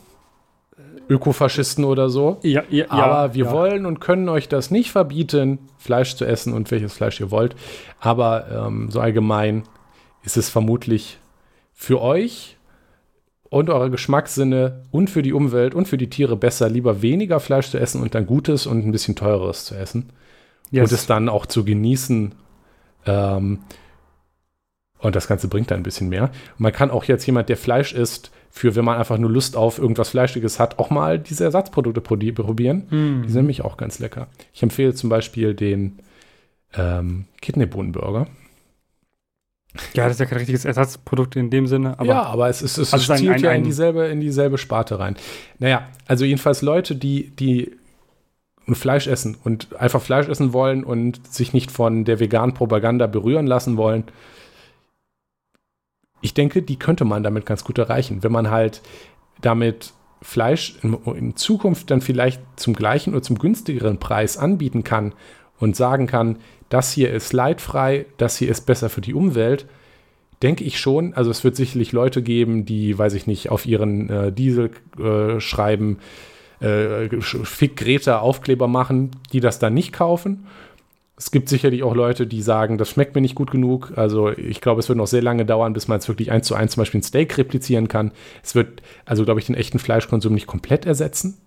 Ökofaschisten 1.08 1.84
oder 1.84 2.08
so, 2.08 2.38
ja, 2.42 2.62
ja, 2.70 2.90
aber 2.90 3.34
wir 3.34 3.46
ja. 3.46 3.52
wollen 3.52 3.84
und 3.84 4.00
können 4.00 4.28
euch 4.28 4.48
das 4.48 4.70
nicht 4.70 4.90
verbieten, 4.90 5.58
Fleisch 5.76 6.16
zu 6.16 6.24
essen 6.24 6.54
und 6.54 6.70
welches 6.70 6.94
Fleisch 6.94 7.20
ihr 7.20 7.30
wollt. 7.30 7.54
Aber 8.00 8.46
ähm, 8.50 8.90
so 8.90 9.00
allgemein 9.00 9.64
ist 10.22 10.38
es 10.38 10.48
vermutlich 10.48 11.18
für 11.74 12.00
euch 12.00 12.56
und 13.50 13.68
eure 13.68 13.90
Geschmackssinne 13.90 14.84
und 14.90 15.10
für 15.10 15.22
die 15.22 15.34
Umwelt 15.34 15.74
und 15.74 15.86
für 15.86 15.98
die 15.98 16.08
Tiere 16.08 16.36
besser, 16.36 16.70
lieber 16.70 17.02
weniger 17.02 17.38
Fleisch 17.38 17.70
zu 17.70 17.78
essen 17.78 18.00
und 18.00 18.14
dann 18.14 18.26
Gutes 18.26 18.66
und 18.66 18.86
ein 18.86 18.92
bisschen 18.92 19.14
Teureres 19.14 19.66
zu 19.66 19.74
essen. 19.74 20.10
Yes. 20.70 20.90
Und 20.90 20.96
es 20.96 21.06
dann 21.06 21.28
auch 21.28 21.46
zu 21.46 21.64
genießen. 21.64 22.34
Ähm, 23.06 23.58
und 25.04 25.14
das 25.14 25.28
Ganze 25.28 25.48
bringt 25.48 25.70
dann 25.70 25.80
ein 25.80 25.82
bisschen 25.82 26.08
mehr. 26.08 26.24
Und 26.24 26.60
man 26.60 26.72
kann 26.72 26.90
auch 26.90 27.04
jetzt 27.04 27.26
jemand, 27.26 27.48
der 27.48 27.56
Fleisch 27.56 27.92
isst, 27.92 28.30
für 28.50 28.74
wenn 28.74 28.84
man 28.84 28.98
einfach 28.98 29.18
nur 29.18 29.30
Lust 29.30 29.56
auf 29.56 29.78
irgendwas 29.78 30.10
Fleischiges 30.10 30.58
hat, 30.58 30.78
auch 30.78 30.90
mal 30.90 31.18
diese 31.18 31.44
Ersatzprodukte 31.44 32.00
probieren. 32.00 32.86
Mhm. 32.90 33.22
Die 33.22 33.28
sind 33.28 33.42
nämlich 33.42 33.62
auch 33.62 33.76
ganz 33.76 33.98
lecker. 33.98 34.28
Ich 34.52 34.62
empfehle 34.62 34.94
zum 34.94 35.10
Beispiel 35.10 35.54
den 35.54 35.98
ähm, 36.74 37.26
Kidneybohnenburger. 37.42 38.28
Ja, 39.92 40.04
das 40.04 40.12
ist 40.12 40.20
ja 40.20 40.26
kein 40.26 40.38
richtiges 40.38 40.64
Ersatzprodukt 40.64 41.34
in 41.36 41.50
dem 41.50 41.66
Sinne. 41.66 41.98
Aber 41.98 42.06
ja, 42.06 42.22
aber 42.22 42.48
es, 42.48 42.62
ist, 42.62 42.78
es 42.78 42.94
also 42.94 43.14
stiehlt 43.14 43.34
ein, 43.34 43.40
ja 43.42 43.52
in 43.52 43.64
dieselbe, 43.64 44.06
in 44.06 44.20
dieselbe 44.20 44.56
Sparte 44.56 45.00
rein. 45.00 45.16
Naja, 45.58 45.88
also 46.06 46.24
jedenfalls 46.24 46.62
Leute, 46.62 46.94
die, 46.94 47.34
die 47.36 47.72
Fleisch 48.72 49.08
essen 49.08 49.36
und 49.42 49.76
einfach 49.78 50.00
Fleisch 50.00 50.28
essen 50.28 50.52
wollen 50.52 50.84
und 50.84 51.26
sich 51.26 51.52
nicht 51.52 51.72
von 51.72 52.04
der 52.04 52.20
veganen 52.20 52.54
Propaganda 52.54 53.08
berühren 53.08 53.46
lassen 53.46 53.76
wollen, 53.76 54.04
ich 56.24 56.32
denke, 56.32 56.62
die 56.62 56.76
könnte 56.76 57.04
man 57.04 57.22
damit 57.22 57.44
ganz 57.44 57.64
gut 57.64 57.76
erreichen, 57.76 58.22
wenn 58.22 58.32
man 58.32 58.50
halt 58.50 58.80
damit 59.42 59.92
Fleisch 60.22 60.76
in, 60.82 60.96
in, 61.14 61.36
Zukunft 61.36 61.90
dann 61.90 62.00
vielleicht 62.00 62.40
zum 62.56 62.72
gleichen 62.72 63.12
oder 63.12 63.22
zum 63.22 63.38
günstigeren 63.38 63.98
Preis 63.98 64.38
anbieten 64.38 64.84
kann 64.84 65.12
und 65.60 65.76
sagen 65.76 66.06
kann, 66.06 66.38
das 66.70 66.92
hier 66.92 67.12
ist 67.12 67.34
leidfrei, 67.34 68.06
das 68.16 68.38
hier 68.38 68.48
ist 68.48 68.62
besser 68.62 68.88
für 68.88 69.02
die 69.02 69.12
Umwelt, 69.12 69.66
denke 70.42 70.64
ich 70.64 70.80
schon. 70.80 71.12
Also 71.12 71.30
es 71.30 71.44
wird 71.44 71.56
sicherlich 71.56 71.92
Leute 71.92 72.22
geben, 72.22 72.64
die, 72.64 72.96
weiß 72.96 73.12
ich 73.12 73.26
nicht, 73.26 73.50
auf 73.50 73.66
ihren 73.66 74.08
äh, 74.08 74.32
Diesel 74.32 74.70
äh, 74.98 75.40
schreiben, 75.40 75.98
äh, 76.60 77.20
Fick 77.20 77.76
Greta 77.76 78.20
Aufkleber 78.20 78.66
machen, 78.66 79.10
die 79.34 79.40
das 79.40 79.58
dann 79.58 79.74
nicht 79.74 79.92
kaufen 79.92 80.46
es 81.16 81.30
gibt 81.30 81.48
sicherlich 81.48 81.84
auch 81.84 81.94
Leute, 81.94 82.26
die 82.26 82.42
sagen, 82.42 82.76
das 82.76 82.90
schmeckt 82.90 83.14
mir 83.14 83.20
nicht 83.20 83.36
gut 83.36 83.50
genug. 83.50 83.92
Also 83.96 84.30
ich 84.30 84.60
glaube, 84.60 84.80
es 84.80 84.88
wird 84.88 84.98
noch 84.98 85.06
sehr 85.06 85.22
lange 85.22 85.46
dauern, 85.46 85.72
bis 85.72 85.86
man 85.86 85.98
es 85.98 86.08
wirklich 86.08 86.32
eins 86.32 86.46
zu 86.46 86.56
eins 86.56 86.72
zum 86.72 86.80
Beispiel 86.80 87.00
ein 87.00 87.04
Steak 87.04 87.38
replizieren 87.38 87.86
kann. 87.86 88.10
Es 88.42 88.54
wird, 88.54 88.82
also 89.04 89.24
glaube 89.24 89.38
ich, 89.38 89.46
den 89.46 89.54
echten 89.54 89.78
Fleischkonsum 89.78 90.34
nicht 90.34 90.48
komplett 90.48 90.86
ersetzen. 90.86 91.38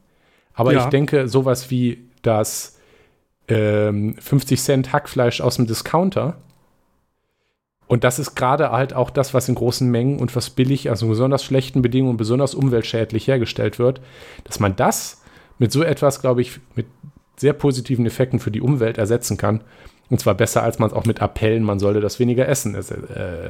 Aber 0.53 0.73
ja. 0.73 0.83
ich 0.83 0.89
denke, 0.89 1.27
sowas 1.27 1.69
wie 1.69 2.09
das 2.21 2.79
ähm, 3.49 4.15
50 4.19 4.61
Cent 4.61 4.93
Hackfleisch 4.93 5.41
aus 5.41 5.57
dem 5.57 5.67
Discounter, 5.67 6.37
und 7.87 8.03
das 8.03 8.19
ist 8.19 8.35
gerade 8.35 8.71
halt 8.71 8.93
auch 8.93 9.09
das, 9.09 9.33
was 9.33 9.47
in 9.47 9.55
großen 9.55 9.89
Mengen 9.89 10.19
und 10.19 10.35
was 10.35 10.49
billig, 10.49 10.89
also 10.89 11.05
in 11.05 11.09
besonders 11.09 11.43
schlechten 11.43 11.81
Bedingungen, 11.81 12.17
besonders 12.17 12.53
umweltschädlich 12.53 13.27
hergestellt 13.27 13.79
wird, 13.79 14.01
dass 14.43 14.59
man 14.59 14.75
das 14.75 15.21
mit 15.57 15.71
so 15.71 15.83
etwas, 15.83 16.21
glaube 16.21 16.41
ich, 16.41 16.59
mit 16.75 16.85
sehr 17.39 17.53
positiven 17.53 18.05
Effekten 18.05 18.39
für 18.39 18.51
die 18.51 18.61
Umwelt 18.61 18.97
ersetzen 18.97 19.37
kann. 19.37 19.61
Und 20.09 20.19
zwar 20.19 20.35
besser, 20.35 20.63
als 20.63 20.79
man 20.79 20.89
es 20.89 20.95
auch 20.95 21.05
mit 21.05 21.21
Appellen, 21.21 21.63
man 21.63 21.79
sollte 21.79 21.99
das 21.99 22.19
weniger 22.19 22.47
essen. 22.47 22.75
Äh, 22.75 23.49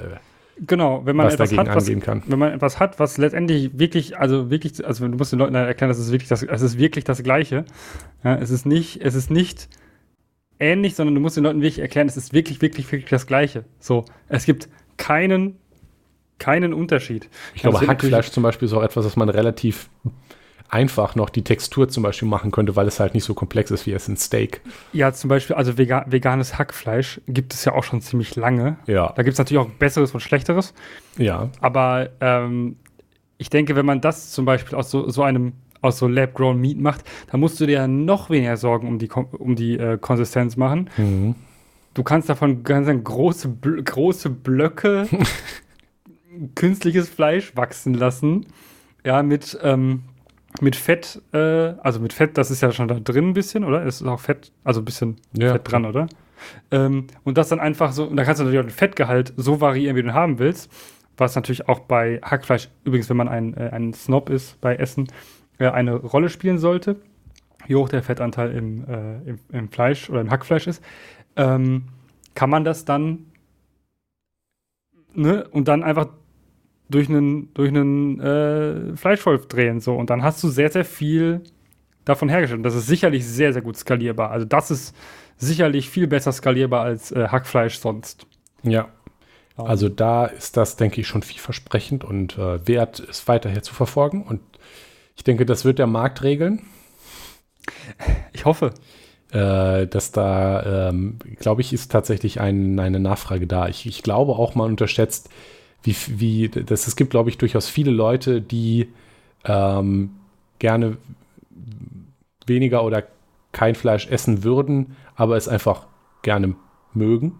genau, 0.65 1.05
wenn 1.05 1.15
man 1.15 1.27
etwas 1.27 1.55
hat, 1.55 1.67
was, 1.67 1.99
kann. 2.01 2.23
wenn 2.25 2.39
man 2.39 2.53
etwas 2.53 2.79
hat, 2.79 2.99
was 2.99 3.17
letztendlich 3.17 3.77
wirklich, 3.77 4.17
also 4.17 4.49
wirklich, 4.49 4.85
also 4.85 5.07
du 5.07 5.15
musst 5.15 5.31
den 5.31 5.39
Leuten 5.39 5.55
erklären, 5.55 5.89
das 5.89 5.99
ist 5.99 6.11
wirklich 6.11 6.29
das, 6.29 6.43
es 6.43 6.61
ist 6.61 6.77
wirklich 6.77 7.03
das 7.05 7.21
Gleiche. 7.23 7.65
Ja, 8.23 8.35
es 8.35 8.49
ist 8.49 8.65
nicht, 8.65 9.01
es 9.01 9.15
ist 9.15 9.29
nicht 9.29 9.69
ähnlich, 10.59 10.95
sondern 10.95 11.15
du 11.15 11.21
musst 11.21 11.37
den 11.37 11.43
Leuten 11.43 11.61
wirklich 11.61 11.79
erklären, 11.79 12.07
es 12.07 12.17
ist 12.17 12.33
wirklich, 12.33 12.61
wirklich, 12.61 12.91
wirklich 12.91 13.09
das 13.09 13.27
Gleiche. 13.27 13.65
So, 13.79 14.05
es 14.27 14.45
gibt 14.45 14.67
keinen, 14.97 15.57
keinen 16.39 16.73
Unterschied. 16.73 17.29
Ich 17.53 17.61
glaube, 17.61 17.85
Hackfleisch 17.85 18.31
zum 18.31 18.43
Beispiel 18.43 18.67
ist 18.67 18.73
auch 18.73 18.83
etwas, 18.83 19.05
was 19.05 19.15
man 19.15 19.29
relativ 19.29 19.89
einfach 20.69 21.15
noch 21.15 21.29
die 21.29 21.43
Textur 21.43 21.87
zum 21.89 22.03
Beispiel 22.03 22.27
machen 22.27 22.51
könnte, 22.51 22.75
weil 22.75 22.87
es 22.87 22.99
halt 22.99 23.13
nicht 23.13 23.23
so 23.23 23.33
komplex 23.33 23.71
ist 23.71 23.85
wie 23.85 23.93
es 23.93 24.07
ein 24.07 24.17
Steak. 24.17 24.61
Ja, 24.93 25.13
zum 25.13 25.29
Beispiel, 25.29 25.55
also 25.55 25.77
vega 25.77 26.05
veganes 26.07 26.57
Hackfleisch 26.57 27.21
gibt 27.27 27.53
es 27.53 27.63
ja 27.65 27.73
auch 27.73 27.83
schon 27.83 28.01
ziemlich 28.01 28.35
lange. 28.35 28.77
Ja. 28.85 29.13
Da 29.15 29.23
gibt 29.23 29.33
es 29.33 29.37
natürlich 29.37 29.61
auch 29.61 29.69
Besseres 29.69 30.13
und 30.13 30.19
Schlechteres. 30.19 30.73
Ja. 31.17 31.49
Aber 31.61 32.09
ähm, 32.19 32.77
ich 33.37 33.49
denke, 33.49 33.75
wenn 33.75 33.85
man 33.85 34.01
das 34.01 34.31
zum 34.31 34.45
Beispiel 34.45 34.77
aus 34.77 34.91
so, 34.91 35.09
so 35.09 35.23
einem 35.23 35.53
aus 35.81 35.99
so 35.99 36.07
Lab-Grown 36.07 36.59
Meat 36.59 36.79
macht, 36.79 37.03
dann 37.31 37.39
musst 37.39 37.59
du 37.59 37.65
dir 37.65 37.73
ja 37.73 37.87
noch 37.87 38.29
weniger 38.29 38.57
Sorgen 38.57 38.87
um 38.87 38.99
die, 38.99 39.09
um 39.09 39.55
die 39.55 39.77
äh, 39.77 39.97
Konsistenz 39.97 40.57
machen. 40.57 40.89
Mhm. 40.97 41.35
Du 41.93 42.03
kannst 42.03 42.29
davon 42.29 42.63
ganz 42.63 42.89
große, 43.03 43.57
große 43.83 44.29
Blöcke 44.29 45.07
künstliches 46.55 47.09
Fleisch 47.09 47.55
wachsen 47.55 47.93
lassen. 47.93 48.45
Ja, 49.03 49.23
mit, 49.23 49.57
ähm, 49.63 50.03
mit 50.61 50.75
Fett, 50.75 51.21
äh, 51.33 51.37
also 51.37 51.99
mit 51.99 52.13
Fett, 52.13 52.37
das 52.37 52.51
ist 52.51 52.61
ja 52.61 52.71
schon 52.71 52.87
da 52.87 52.99
drin 52.99 53.29
ein 53.29 53.33
bisschen, 53.33 53.63
oder? 53.63 53.85
Es 53.85 54.01
ist 54.01 54.07
auch 54.07 54.19
Fett, 54.19 54.51
also 54.63 54.81
ein 54.81 54.85
bisschen 54.85 55.17
ja. 55.33 55.53
Fett 55.53 55.71
dran, 55.71 55.85
oder? 55.85 56.07
Ähm, 56.71 57.07
und 57.23 57.37
das 57.37 57.49
dann 57.49 57.59
einfach 57.59 57.91
so, 57.91 58.05
und 58.05 58.15
da 58.15 58.23
kannst 58.23 58.39
du 58.39 58.43
natürlich 58.43 58.61
auch 58.61 58.69
den 58.69 58.75
Fettgehalt 58.75 59.33
so 59.37 59.61
variieren, 59.61 59.95
wie 59.95 60.01
du 60.01 60.09
ihn 60.09 60.13
haben 60.13 60.39
willst. 60.39 60.71
Was 61.17 61.35
natürlich 61.35 61.67
auch 61.67 61.79
bei 61.79 62.19
Hackfleisch, 62.23 62.69
übrigens, 62.83 63.09
wenn 63.09 63.17
man 63.17 63.27
ein, 63.27 63.55
äh, 63.55 63.69
ein 63.71 63.93
Snob 63.93 64.29
ist 64.29 64.61
bei 64.61 64.75
Essen, 64.75 65.07
äh, 65.57 65.67
eine 65.67 65.95
Rolle 65.95 66.29
spielen 66.29 66.59
sollte, 66.59 66.97
wie 67.65 67.75
hoch 67.75 67.89
der 67.89 68.03
Fettanteil 68.03 68.51
im, 68.51 68.85
äh, 68.87 69.29
im, 69.29 69.39
im, 69.51 69.69
Fleisch 69.69 70.09
oder 70.09 70.21
im 70.21 70.29
Hackfleisch 70.29 70.67
ist, 70.67 70.83
ähm, 71.35 71.85
kann 72.35 72.51
man 72.51 72.63
das 72.63 72.85
dann 72.85 73.25
ne, 75.13 75.47
und 75.49 75.67
dann 75.67 75.83
einfach 75.83 76.09
durch 76.89 77.09
einen, 77.09 77.53
durch 77.53 77.69
einen 77.69 78.19
äh, 78.19 78.95
Fleischwolf 78.95 79.47
drehen. 79.47 79.79
So. 79.79 79.95
Und 79.95 80.09
dann 80.09 80.23
hast 80.23 80.43
du 80.43 80.49
sehr, 80.49 80.69
sehr 80.69 80.85
viel 80.85 81.41
davon 82.05 82.29
hergestellt. 82.29 82.59
Und 82.59 82.63
das 82.63 82.75
ist 82.75 82.87
sicherlich 82.87 83.25
sehr, 83.25 83.53
sehr 83.53 83.61
gut 83.61 83.77
skalierbar. 83.77 84.31
Also 84.31 84.45
das 84.45 84.71
ist 84.71 84.95
sicherlich 85.37 85.89
viel 85.89 86.07
besser 86.07 86.31
skalierbar 86.31 86.83
als 86.83 87.11
äh, 87.11 87.27
Hackfleisch 87.27 87.79
sonst. 87.79 88.25
Ja. 88.63 88.89
Also 89.55 89.89
da 89.89 90.25
ist 90.25 90.55
das, 90.55 90.75
denke 90.75 91.01
ich, 91.01 91.07
schon 91.07 91.23
vielversprechend 91.23 92.03
und 92.03 92.37
äh, 92.37 92.65
wert, 92.67 92.99
es 92.99 93.27
weiterher 93.27 93.63
zu 93.63 93.73
verfolgen. 93.73 94.23
Und 94.23 94.41
ich 95.15 95.23
denke, 95.23 95.45
das 95.45 95.65
wird 95.65 95.79
der 95.79 95.87
Markt 95.87 96.23
regeln. 96.23 96.61
Ich 98.33 98.45
hoffe. 98.45 98.73
Äh, 99.31 99.87
dass 99.87 100.13
da, 100.13 100.89
ähm, 100.89 101.17
glaube 101.39 101.59
ich, 101.59 101.73
ist 101.73 101.91
tatsächlich 101.91 102.39
ein, 102.39 102.79
eine 102.79 103.01
Nachfrage 103.01 103.45
da. 103.45 103.67
Ich, 103.67 103.85
ich 103.85 104.01
glaube 104.01 104.33
auch, 104.33 104.55
man 104.55 104.69
unterschätzt, 104.69 105.29
wie, 105.87 106.19
wie 106.19 106.49
das, 106.49 106.87
es 106.87 106.95
gibt, 106.95 107.11
glaube 107.11 107.29
ich, 107.29 107.37
durchaus 107.37 107.69
viele 107.69 107.91
Leute, 107.91 108.41
die 108.41 108.89
ähm, 109.45 110.11
gerne 110.59 110.97
weniger 112.45 112.83
oder 112.83 113.03
kein 113.53 113.75
Fleisch 113.75 114.07
essen 114.07 114.43
würden, 114.43 114.97
aber 115.15 115.37
es 115.37 115.47
einfach 115.47 115.87
gerne 116.21 116.55
mögen 116.93 117.39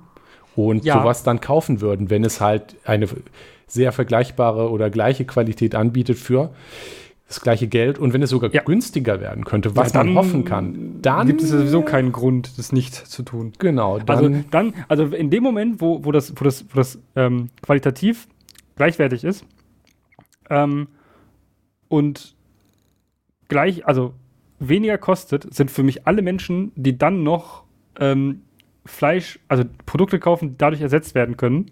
und 0.56 0.86
ja. 0.86 1.00
sowas 1.00 1.24
dann 1.24 1.42
kaufen 1.42 1.82
würden, 1.82 2.10
wenn 2.10 2.24
es 2.24 2.40
halt 2.40 2.78
eine 2.86 3.08
sehr 3.68 3.92
vergleichbare 3.92 4.70
oder 4.72 4.90
gleiche 4.90 5.26
Qualität 5.26 5.76
anbietet 5.76 6.18
für 6.18 6.52
das 7.28 7.42
gleiche 7.42 7.68
Geld 7.68 8.00
und 8.00 8.14
wenn 8.14 8.22
es 8.22 8.30
sogar 8.30 8.54
ja. 8.54 8.62
günstiger 8.64 9.20
werden 9.20 9.44
könnte, 9.44 9.76
was 9.76 9.92
ja, 9.92 10.04
man 10.04 10.16
hoffen 10.16 10.46
kann, 10.46 11.02
dann 11.02 11.28
gibt 11.28 11.42
es 11.42 11.50
sowieso 11.50 11.82
keinen 11.82 12.14
Grund, 12.14 12.58
das 12.58 12.72
nicht 12.72 12.96
zu 12.96 13.24
tun. 13.24 13.52
Genau. 13.60 14.00
Dann 14.00 14.18
also 14.18 14.44
dann, 14.50 14.74
also 14.88 15.04
in 15.08 15.30
dem 15.30 15.44
Moment, 15.44 15.82
wo, 15.82 16.06
wo 16.06 16.14
das, 16.14 16.34
wo 16.38 16.46
das, 16.46 16.66
wo 16.70 16.78
das 16.78 16.98
ähm, 17.18 17.50
qualitativ 17.62 18.30
gleichwertig 18.78 19.24
ist 19.24 19.46
ähm, 20.50 20.88
und 21.90 22.36
gleich, 23.50 23.86
also 23.86 24.14
weniger 24.60 24.98
kostet, 24.98 25.54
sind 25.54 25.72
für 25.72 25.84
mich 25.84 26.08
alle 26.08 26.22
Menschen, 26.22 26.72
die 26.76 26.98
dann 26.98 27.24
noch 27.24 27.64
ähm, 28.00 28.42
Fleisch, 28.86 29.40
also 29.48 29.64
Produkte 29.86 30.20
kaufen, 30.20 30.52
die 30.52 30.58
dadurch 30.58 30.82
ersetzt 30.82 31.14
werden 31.14 31.38
können, 31.38 31.68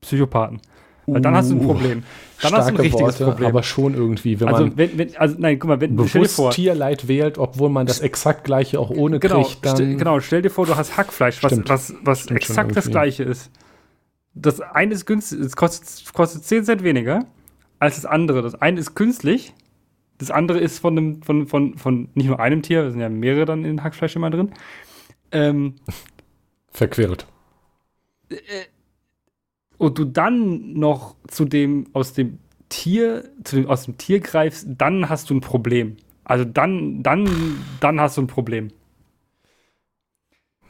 Psychopathen. 0.00 0.60
Weil 1.06 1.20
dann 1.20 1.34
hast 1.34 1.50
du 1.50 1.56
ein 1.56 1.64
uh, 1.64 1.66
Problem. 1.66 2.04
Dann 2.40 2.52
hast 2.52 2.68
du 2.68 2.74
ein 2.74 2.76
richtiges 2.76 3.20
Worte, 3.20 3.24
Problem. 3.24 3.48
Aber 3.48 3.62
schon 3.62 3.94
irgendwie, 3.94 4.38
wenn 4.38 4.48
also, 4.48 4.66
man 4.66 4.78
wenn, 4.78 4.98
wenn, 4.98 5.16
also 5.16 5.34
nein, 5.38 5.58
guck 5.58 5.68
mal, 5.68 5.80
wenn 5.80 5.96
bewusst 5.96 6.36
vor, 6.36 6.52
Tierleid 6.52 7.08
wählt, 7.08 7.38
obwohl 7.38 7.70
man 7.70 7.86
das 7.86 8.00
exakt 8.00 8.44
gleiche 8.44 8.78
auch 8.78 8.90
ohne 8.90 9.18
genau, 9.18 9.42
kriegt, 9.42 9.66
dann 9.66 9.76
st 9.76 9.98
genau, 9.98 10.20
stell 10.20 10.42
dir 10.42 10.50
vor, 10.50 10.66
du 10.66 10.76
hast 10.76 10.96
Hackfleisch, 10.96 11.42
was, 11.42 11.58
was, 11.68 11.94
was 12.02 12.26
exakt 12.26 12.76
das 12.76 12.88
gleiche 12.88 13.24
ist. 13.24 13.50
Das 14.34 14.60
eine 14.60 14.94
ist 14.94 15.06
günstig, 15.06 15.40
es 15.40 15.56
kostet, 15.56 16.12
kostet 16.14 16.44
10 16.44 16.64
Cent 16.64 16.82
weniger 16.82 17.26
als 17.78 17.96
das 17.96 18.06
andere. 18.06 18.42
Das 18.42 18.54
eine 18.54 18.80
ist 18.80 18.94
künstlich, 18.94 19.52
das 20.18 20.30
andere 20.30 20.58
ist 20.58 20.78
von 20.78 20.96
einem, 20.96 21.22
von, 21.22 21.46
von, 21.46 21.76
von 21.76 22.08
nicht 22.14 22.26
nur 22.26 22.40
einem 22.40 22.62
Tier, 22.62 22.84
es 22.84 22.92
sind 22.92 23.00
ja 23.00 23.08
mehrere 23.08 23.44
dann 23.44 23.64
in 23.64 23.82
Hackfleisch 23.82 24.16
immer 24.16 24.30
drin. 24.30 24.52
Ähm, 25.32 25.74
Verquirlt. 26.70 27.26
Äh, 28.30 28.36
und 29.78 29.98
du 29.98 30.04
dann 30.04 30.74
noch 30.74 31.16
zu 31.26 31.44
dem 31.44 31.88
aus 31.92 32.12
dem 32.12 32.38
Tier, 32.68 33.28
zu 33.44 33.56
dem, 33.56 33.66
aus 33.66 33.84
dem 33.84 33.98
Tier 33.98 34.20
greifst, 34.20 34.66
dann 34.78 35.08
hast 35.08 35.28
du 35.28 35.34
ein 35.34 35.40
Problem. 35.40 35.96
Also 36.24 36.44
dann, 36.44 37.02
dann, 37.02 37.28
dann 37.80 38.00
hast 38.00 38.16
du 38.16 38.22
ein 38.22 38.28
Problem. 38.28 38.68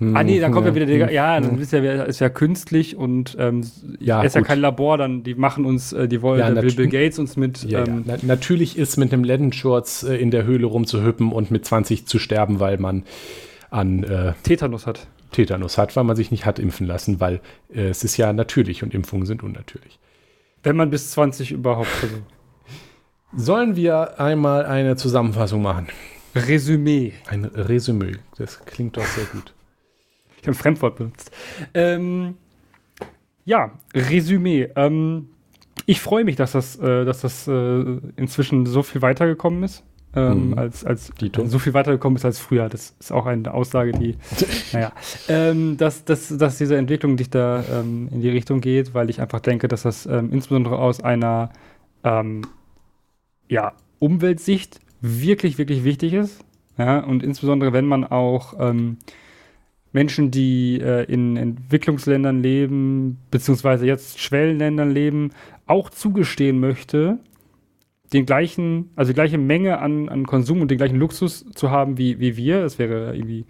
Hm, 0.02 0.16
ah 0.16 0.24
nee, 0.24 0.40
dann 0.40 0.50
kommt 0.50 0.66
ja, 0.66 0.70
ja 0.70 0.74
wieder 0.74 0.86
der, 0.86 1.06
hm, 1.06 1.14
ja, 1.14 1.40
dann 1.40 1.52
hm. 1.52 1.62
ist 1.62 1.72
ja, 1.72 2.02
ist 2.02 2.18
ja 2.18 2.28
künstlich 2.28 2.96
und 2.96 3.36
ähm, 3.38 3.62
ja, 4.00 4.22
ist 4.22 4.32
gut. 4.32 4.42
ja 4.42 4.46
kein 4.46 4.60
Labor, 4.60 4.98
dann 4.98 5.22
die 5.22 5.36
machen 5.36 5.64
uns, 5.64 5.92
äh, 5.92 6.08
die 6.08 6.22
wollen, 6.22 6.40
ja, 6.40 6.60
will 6.60 6.74
Bill 6.74 6.88
Gates 6.88 7.20
uns 7.20 7.36
mit. 7.36 7.62
Ja, 7.62 7.86
ähm, 7.86 8.04
ja. 8.06 8.16
Na, 8.16 8.26
natürlich 8.26 8.76
ist 8.76 8.96
mit 8.96 9.12
einem 9.12 9.22
Lendenschurz 9.22 10.02
äh, 10.02 10.16
in 10.16 10.32
der 10.32 10.44
Höhle 10.44 10.66
rumzuhüppen 10.66 11.30
und 11.30 11.52
mit 11.52 11.64
20 11.64 12.06
zu 12.06 12.18
sterben, 12.18 12.58
weil 12.58 12.78
man 12.78 13.04
an 13.70 14.02
äh, 14.02 14.32
Tetanus 14.42 14.86
hat. 14.86 15.06
Tetanus 15.30 15.78
hat, 15.78 15.94
weil 15.94 16.04
man 16.04 16.16
sich 16.16 16.32
nicht 16.32 16.44
hat 16.44 16.58
impfen 16.58 16.86
lassen, 16.86 17.20
weil 17.20 17.40
äh, 17.72 17.88
es 17.88 18.02
ist 18.02 18.16
ja 18.16 18.32
natürlich 18.32 18.82
und 18.82 18.94
Impfungen 18.94 19.24
sind 19.24 19.44
unnatürlich. 19.44 20.00
Wenn 20.64 20.76
man 20.76 20.90
bis 20.90 21.12
20 21.12 21.52
überhaupt 21.52 21.88
versucht. 21.88 22.22
Sollen 23.34 23.76
wir 23.76 24.20
einmal 24.20 24.66
eine 24.66 24.96
Zusammenfassung 24.96 25.62
machen? 25.62 25.86
Resümee. 26.34 27.12
Ein 27.28 27.44
Resümee. 27.44 28.16
Das 28.36 28.64
klingt 28.64 28.96
doch 28.96 29.06
sehr 29.06 29.24
gut. 29.24 29.54
Ich 30.42 30.48
habe 30.48 30.56
ein 30.56 30.60
Fremdwort 30.60 30.96
benutzt. 30.96 31.30
Ähm, 31.72 32.34
ja, 33.44 33.72
Resümee. 33.94 34.68
Ähm, 34.76 35.30
ich 35.86 36.00
freue 36.00 36.24
mich, 36.24 36.36
dass 36.36 36.52
das, 36.52 36.78
äh, 36.78 37.04
dass 37.04 37.22
das 37.22 37.48
äh, 37.48 37.84
inzwischen 38.16 38.66
so 38.66 38.82
viel 38.82 39.00
weitergekommen 39.00 39.62
ist 39.62 39.82
ähm, 40.14 40.50
mhm. 40.50 40.58
als, 40.58 40.84
als 40.84 41.12
so 41.46 41.58
viel 41.58 41.74
weitergekommen 41.74 42.16
ist 42.16 42.24
als 42.24 42.38
früher. 42.38 42.68
Das 42.68 42.94
ist 42.98 43.12
auch 43.12 43.26
eine 43.26 43.52
Aussage, 43.52 43.92
die, 43.92 44.16
naja, 44.72 44.92
ähm, 45.28 45.76
dass, 45.76 46.04
dass, 46.04 46.36
dass 46.36 46.58
diese 46.58 46.76
Entwicklung 46.76 47.16
dich 47.16 47.30
da 47.30 47.64
ähm, 47.70 48.08
in 48.12 48.20
die 48.20 48.28
Richtung 48.28 48.60
geht, 48.60 48.94
weil 48.94 49.10
ich 49.10 49.20
einfach 49.20 49.40
denke, 49.40 49.68
dass 49.68 49.82
das 49.82 50.06
ähm, 50.06 50.30
insbesondere 50.32 50.78
aus 50.78 51.02
einer 51.02 51.50
ähm, 52.04 52.42
ja, 53.48 53.72
Umweltsicht 53.98 54.80
wirklich, 55.00 55.58
wirklich 55.58 55.84
wichtig 55.84 56.12
ist. 56.12 56.44
Ja, 56.78 57.00
und 57.00 57.22
insbesondere, 57.22 57.72
wenn 57.72 57.86
man 57.86 58.04
auch 58.04 58.54
ähm, 58.58 58.98
Menschen, 59.92 60.30
die 60.30 60.80
äh, 60.80 61.04
in 61.04 61.36
Entwicklungsländern 61.36 62.42
leben, 62.42 63.18
beziehungsweise 63.30 63.86
jetzt 63.86 64.20
Schwellenländern 64.20 64.90
leben, 64.90 65.30
auch 65.66 65.90
zugestehen 65.90 66.60
möchte, 66.60 67.18
den 68.12 68.26
gleichen, 68.26 68.90
also 68.96 69.10
die 69.10 69.14
gleiche 69.14 69.38
Menge 69.38 69.78
an, 69.78 70.08
an 70.08 70.26
Konsum 70.26 70.60
und 70.60 70.70
den 70.70 70.78
gleichen 70.78 70.96
Luxus 70.96 71.44
zu 71.54 71.70
haben 71.70 71.98
wie, 71.98 72.18
wie 72.20 72.36
wir. 72.36 72.64
Es 72.64 72.78
wäre 72.78 73.14
irgendwie 73.14 73.46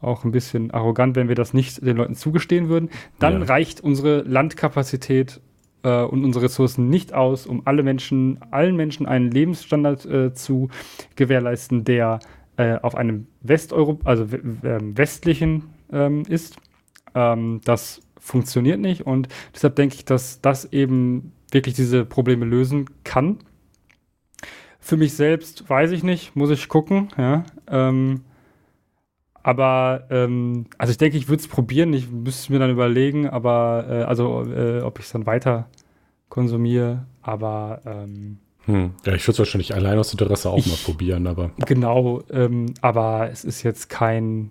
auch 0.00 0.24
ein 0.24 0.32
bisschen 0.32 0.70
arrogant, 0.70 1.16
wenn 1.16 1.28
wir 1.28 1.34
das 1.34 1.54
nicht 1.54 1.84
den 1.84 1.96
Leuten 1.96 2.14
zugestehen 2.14 2.68
würden. 2.68 2.90
Dann 3.18 3.40
ja. 3.40 3.46
reicht 3.46 3.80
unsere 3.80 4.22
Landkapazität 4.22 5.40
äh, 5.82 6.02
und 6.02 6.24
unsere 6.24 6.46
Ressourcen 6.46 6.88
nicht 6.88 7.14
aus, 7.14 7.46
um 7.46 7.62
alle 7.66 7.82
Menschen, 7.82 8.40
allen 8.50 8.76
Menschen 8.76 9.06
einen 9.06 9.30
Lebensstandard 9.30 10.04
äh, 10.04 10.34
zu 10.34 10.68
gewährleisten, 11.16 11.84
der 11.84 12.18
äh, 12.56 12.76
auf 12.82 12.94
einem 12.94 13.26
Westeuropa, 13.40 14.08
also 14.08 14.26
ähm, 14.62 14.96
westlichen 14.96 15.73
ähm, 15.92 16.22
ist. 16.28 16.56
Ähm, 17.14 17.60
das 17.64 18.00
funktioniert 18.18 18.80
nicht 18.80 19.02
und 19.06 19.28
deshalb 19.54 19.76
denke 19.76 19.96
ich, 19.96 20.04
dass 20.04 20.40
das 20.40 20.72
eben 20.72 21.32
wirklich 21.50 21.74
diese 21.74 22.04
Probleme 22.04 22.44
lösen 22.44 22.88
kann. 23.04 23.38
Für 24.80 24.96
mich 24.96 25.14
selbst 25.14 25.68
weiß 25.68 25.92
ich 25.92 26.02
nicht, 26.02 26.34
muss 26.36 26.50
ich 26.50 26.68
gucken, 26.68 27.08
ja. 27.16 27.44
Ähm, 27.68 28.22
aber 29.44 30.06
ähm, 30.08 30.66
also 30.78 30.90
ich 30.90 30.96
denke, 30.96 31.18
ich 31.18 31.28
würde 31.28 31.42
es 31.42 31.48
probieren. 31.48 31.92
Ich 31.92 32.10
müsste 32.10 32.44
es 32.44 32.48
mir 32.48 32.58
dann 32.58 32.70
überlegen, 32.70 33.28
aber 33.28 33.86
äh, 33.88 34.02
also 34.04 34.42
äh, 34.42 34.80
ob 34.80 34.98
ich 34.98 35.04
es 35.04 35.12
dann 35.12 35.26
weiter 35.26 35.68
konsumiere. 36.30 37.06
Aber 37.20 37.82
ähm, 37.84 38.38
hm. 38.64 38.94
ja, 39.04 39.12
ich 39.12 39.22
würde 39.24 39.32
es 39.32 39.38
wahrscheinlich 39.38 39.74
allein 39.74 39.98
aus 39.98 40.12
Interesse 40.12 40.48
auch 40.48 40.56
ich, 40.56 40.66
mal 40.66 40.78
probieren, 40.82 41.26
aber 41.26 41.50
genau. 41.66 42.22
Ähm, 42.30 42.72
aber 42.80 43.28
es 43.30 43.44
ist 43.44 43.62
jetzt 43.62 43.90
kein 43.90 44.50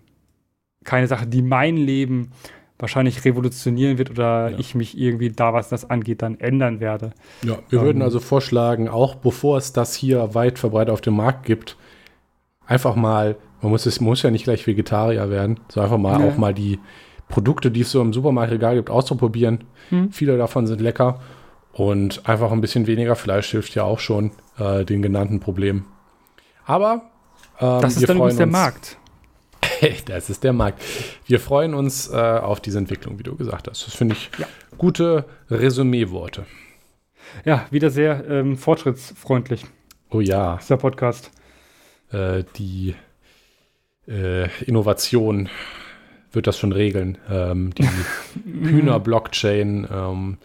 keine 0.83 1.07
Sache, 1.07 1.27
die 1.27 1.41
mein 1.41 1.77
Leben 1.77 2.31
wahrscheinlich 2.79 3.23
revolutionieren 3.23 3.97
wird 3.97 4.09
oder 4.09 4.49
ja. 4.49 4.59
ich 4.59 4.75
mich 4.75 4.97
irgendwie 4.97 5.29
da, 5.29 5.53
was 5.53 5.69
das 5.69 5.89
angeht, 5.89 6.21
dann 6.21 6.39
ändern 6.39 6.79
werde. 6.79 7.11
Ja, 7.41 7.59
wir 7.69 7.79
ähm, 7.79 7.85
würden 7.85 8.01
also 8.01 8.19
vorschlagen, 8.19 8.89
auch 8.89 9.15
bevor 9.15 9.57
es 9.57 9.73
das 9.73 9.95
hier 9.95 10.35
weit 10.35 10.59
verbreitet 10.59 10.91
auf 10.91 11.01
dem 11.01 11.15
Markt 11.15 11.45
gibt, 11.45 11.77
einfach 12.65 12.95
mal, 12.95 13.37
man 13.61 13.71
muss, 13.71 13.85
es 13.85 14.01
muss 14.01 14.21
ja 14.21 14.31
nicht 14.31 14.43
gleich 14.43 14.67
Vegetarier 14.67 15.29
werden, 15.29 15.59
so 15.69 15.81
einfach 15.81 15.97
mal 15.97 16.19
ja. 16.19 16.27
auch 16.27 16.37
mal 16.37 16.53
die 16.53 16.79
Produkte, 17.29 17.71
die 17.71 17.81
es 17.81 17.91
so 17.91 18.01
im 18.01 18.11
Supermarktregal 18.11 18.75
gibt, 18.75 18.89
auszuprobieren. 18.89 19.63
Hm. 19.89 20.11
Viele 20.11 20.37
davon 20.37 20.67
sind 20.67 20.81
lecker 20.81 21.19
und 21.71 22.27
einfach 22.27 22.51
ein 22.51 22.61
bisschen 22.61 22.85
weniger 22.85 23.15
Fleisch 23.15 23.49
hilft 23.51 23.75
ja 23.75 23.83
auch 23.83 23.99
schon 23.99 24.31
äh, 24.59 24.83
den 24.83 25.01
genannten 25.01 25.39
Problemen. 25.39 25.85
Aber 26.65 27.03
ähm, 27.59 27.81
das 27.81 27.97
ist 27.97 28.09
dann 28.09 28.17
übrigens 28.17 28.37
der 28.37 28.47
Markt. 28.47 28.97
Das 30.05 30.29
ist 30.29 30.43
der 30.43 30.53
Markt. 30.53 30.81
Wir 31.25 31.39
freuen 31.39 31.73
uns 31.73 32.09
äh, 32.09 32.15
auf 32.15 32.59
diese 32.59 32.77
Entwicklung, 32.77 33.19
wie 33.19 33.23
du 33.23 33.35
gesagt 33.35 33.67
hast. 33.67 33.85
Das 33.85 33.95
finde 33.95 34.15
ich 34.15 34.29
ja. 34.37 34.47
gute 34.77 35.25
Resümee-Worte. 35.49 36.45
Ja, 37.45 37.65
wieder 37.71 37.89
sehr 37.89 38.23
ähm, 38.29 38.57
fortschrittsfreundlich. 38.57 39.65
Oh 40.09 40.19
ja. 40.19 40.57
Dieser 40.57 40.77
Podcast. 40.77 41.31
Äh, 42.11 42.43
die 42.57 42.95
äh, 44.07 44.49
Innovation 44.63 45.49
wird 46.31 46.47
das 46.47 46.57
schon 46.57 46.71
regeln. 46.71 47.17
Ähm, 47.29 47.73
die 47.75 47.87
Hühner-Blockchain, 48.45 49.87
ähm, 49.91 50.37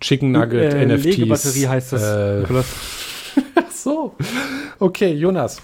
Chicken 0.00 0.32
Nugget, 0.32 0.74
äh, 0.74 0.86
NFTs. 0.86 1.04
Legebatterie 1.16 1.66
heißt 1.68 1.92
das. 1.94 2.02
Äh, 2.02 2.44
so. 3.70 4.14
Okay, 4.78 5.12
Jonas. 5.14 5.62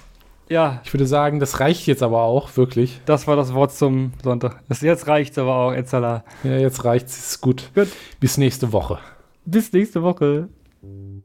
Ja. 0.49 0.81
Ich 0.85 0.93
würde 0.93 1.07
sagen, 1.07 1.41
das 1.41 1.61
reicht 1.61 1.87
jetzt 1.87 2.03
aber 2.03 2.23
auch, 2.23 2.57
wirklich. 2.57 3.01
Das 3.07 3.27
war 3.27 3.37
das 3.37 3.55
Wort 3.55 3.73
zum 3.73 4.13
Sonntag. 4.23 4.63
Das, 4.69 4.81
jetzt 4.81 5.07
reicht's 5.07 5.39
aber 5.39 5.57
auch, 5.57 5.73
Etzala. 5.73 6.25
Ja, 6.45 6.57
jetzt 6.57 6.85
reicht's. 6.85 7.17
Ist 7.33 7.41
gut. 7.41 7.71
Gut. 7.75 7.89
Bis 8.21 8.39
nächste 8.39 8.73
Woche. 8.73 8.99
Bis 9.45 9.73
nächste 9.73 10.03
Woche. 10.03 10.49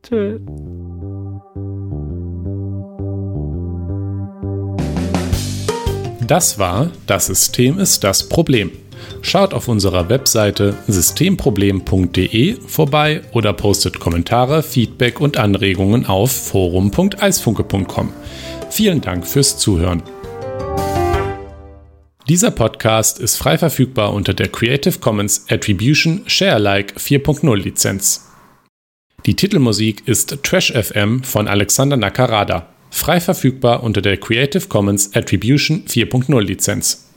Tschüss. 0.04 0.42
Das 6.28 6.58
war 6.58 6.90
Das 7.08 7.26
System 7.28 7.78
ist 7.78 8.04
das 8.04 8.30
Problem. 8.30 8.72
Schaut 9.22 9.54
auf 9.54 9.68
unserer 9.68 10.10
Webseite 10.10 10.76
systemproblem.de 10.88 12.56
vorbei 12.66 13.22
oder 13.34 13.54
postet 13.54 14.00
Kommentare, 14.00 14.64
Feedback 14.64 15.20
und 15.20 15.38
Anregungen 15.38 16.06
auf 16.06 16.32
forum.eisfunke.com. 16.32 18.14
Vielen 18.72 19.02
Dank 19.02 19.28
fürs 19.28 19.58
Zuhören. 19.58 20.02
Dieser 22.30 22.52
Podcast 22.52 23.20
ist 23.20 23.36
frei 23.36 23.58
verfügbar 23.58 24.14
unter 24.14 24.34
der 24.34 24.48
Creative 24.48 24.98
Commons 25.00 25.46
Attribution 25.50 26.22
Share 26.28 26.54
Alike 26.54 26.98
4.0 26.98 27.54
Lizenz. 27.58 28.30
Die 29.26 29.36
Titelmusik 29.36 30.08
ist 30.08 30.42
Trash 30.44 30.72
FM 30.72 31.24
von 31.24 31.50
Alexander 31.50 31.98
Nakarada, 31.98 32.70
frei 32.90 33.20
verfügbar 33.20 33.84
unter 33.84 34.02
der 34.02 34.16
Creative 34.16 34.66
Commons 34.68 35.14
Attribution 35.14 35.84
4.0 35.86 36.40
Lizenz. 36.42 37.10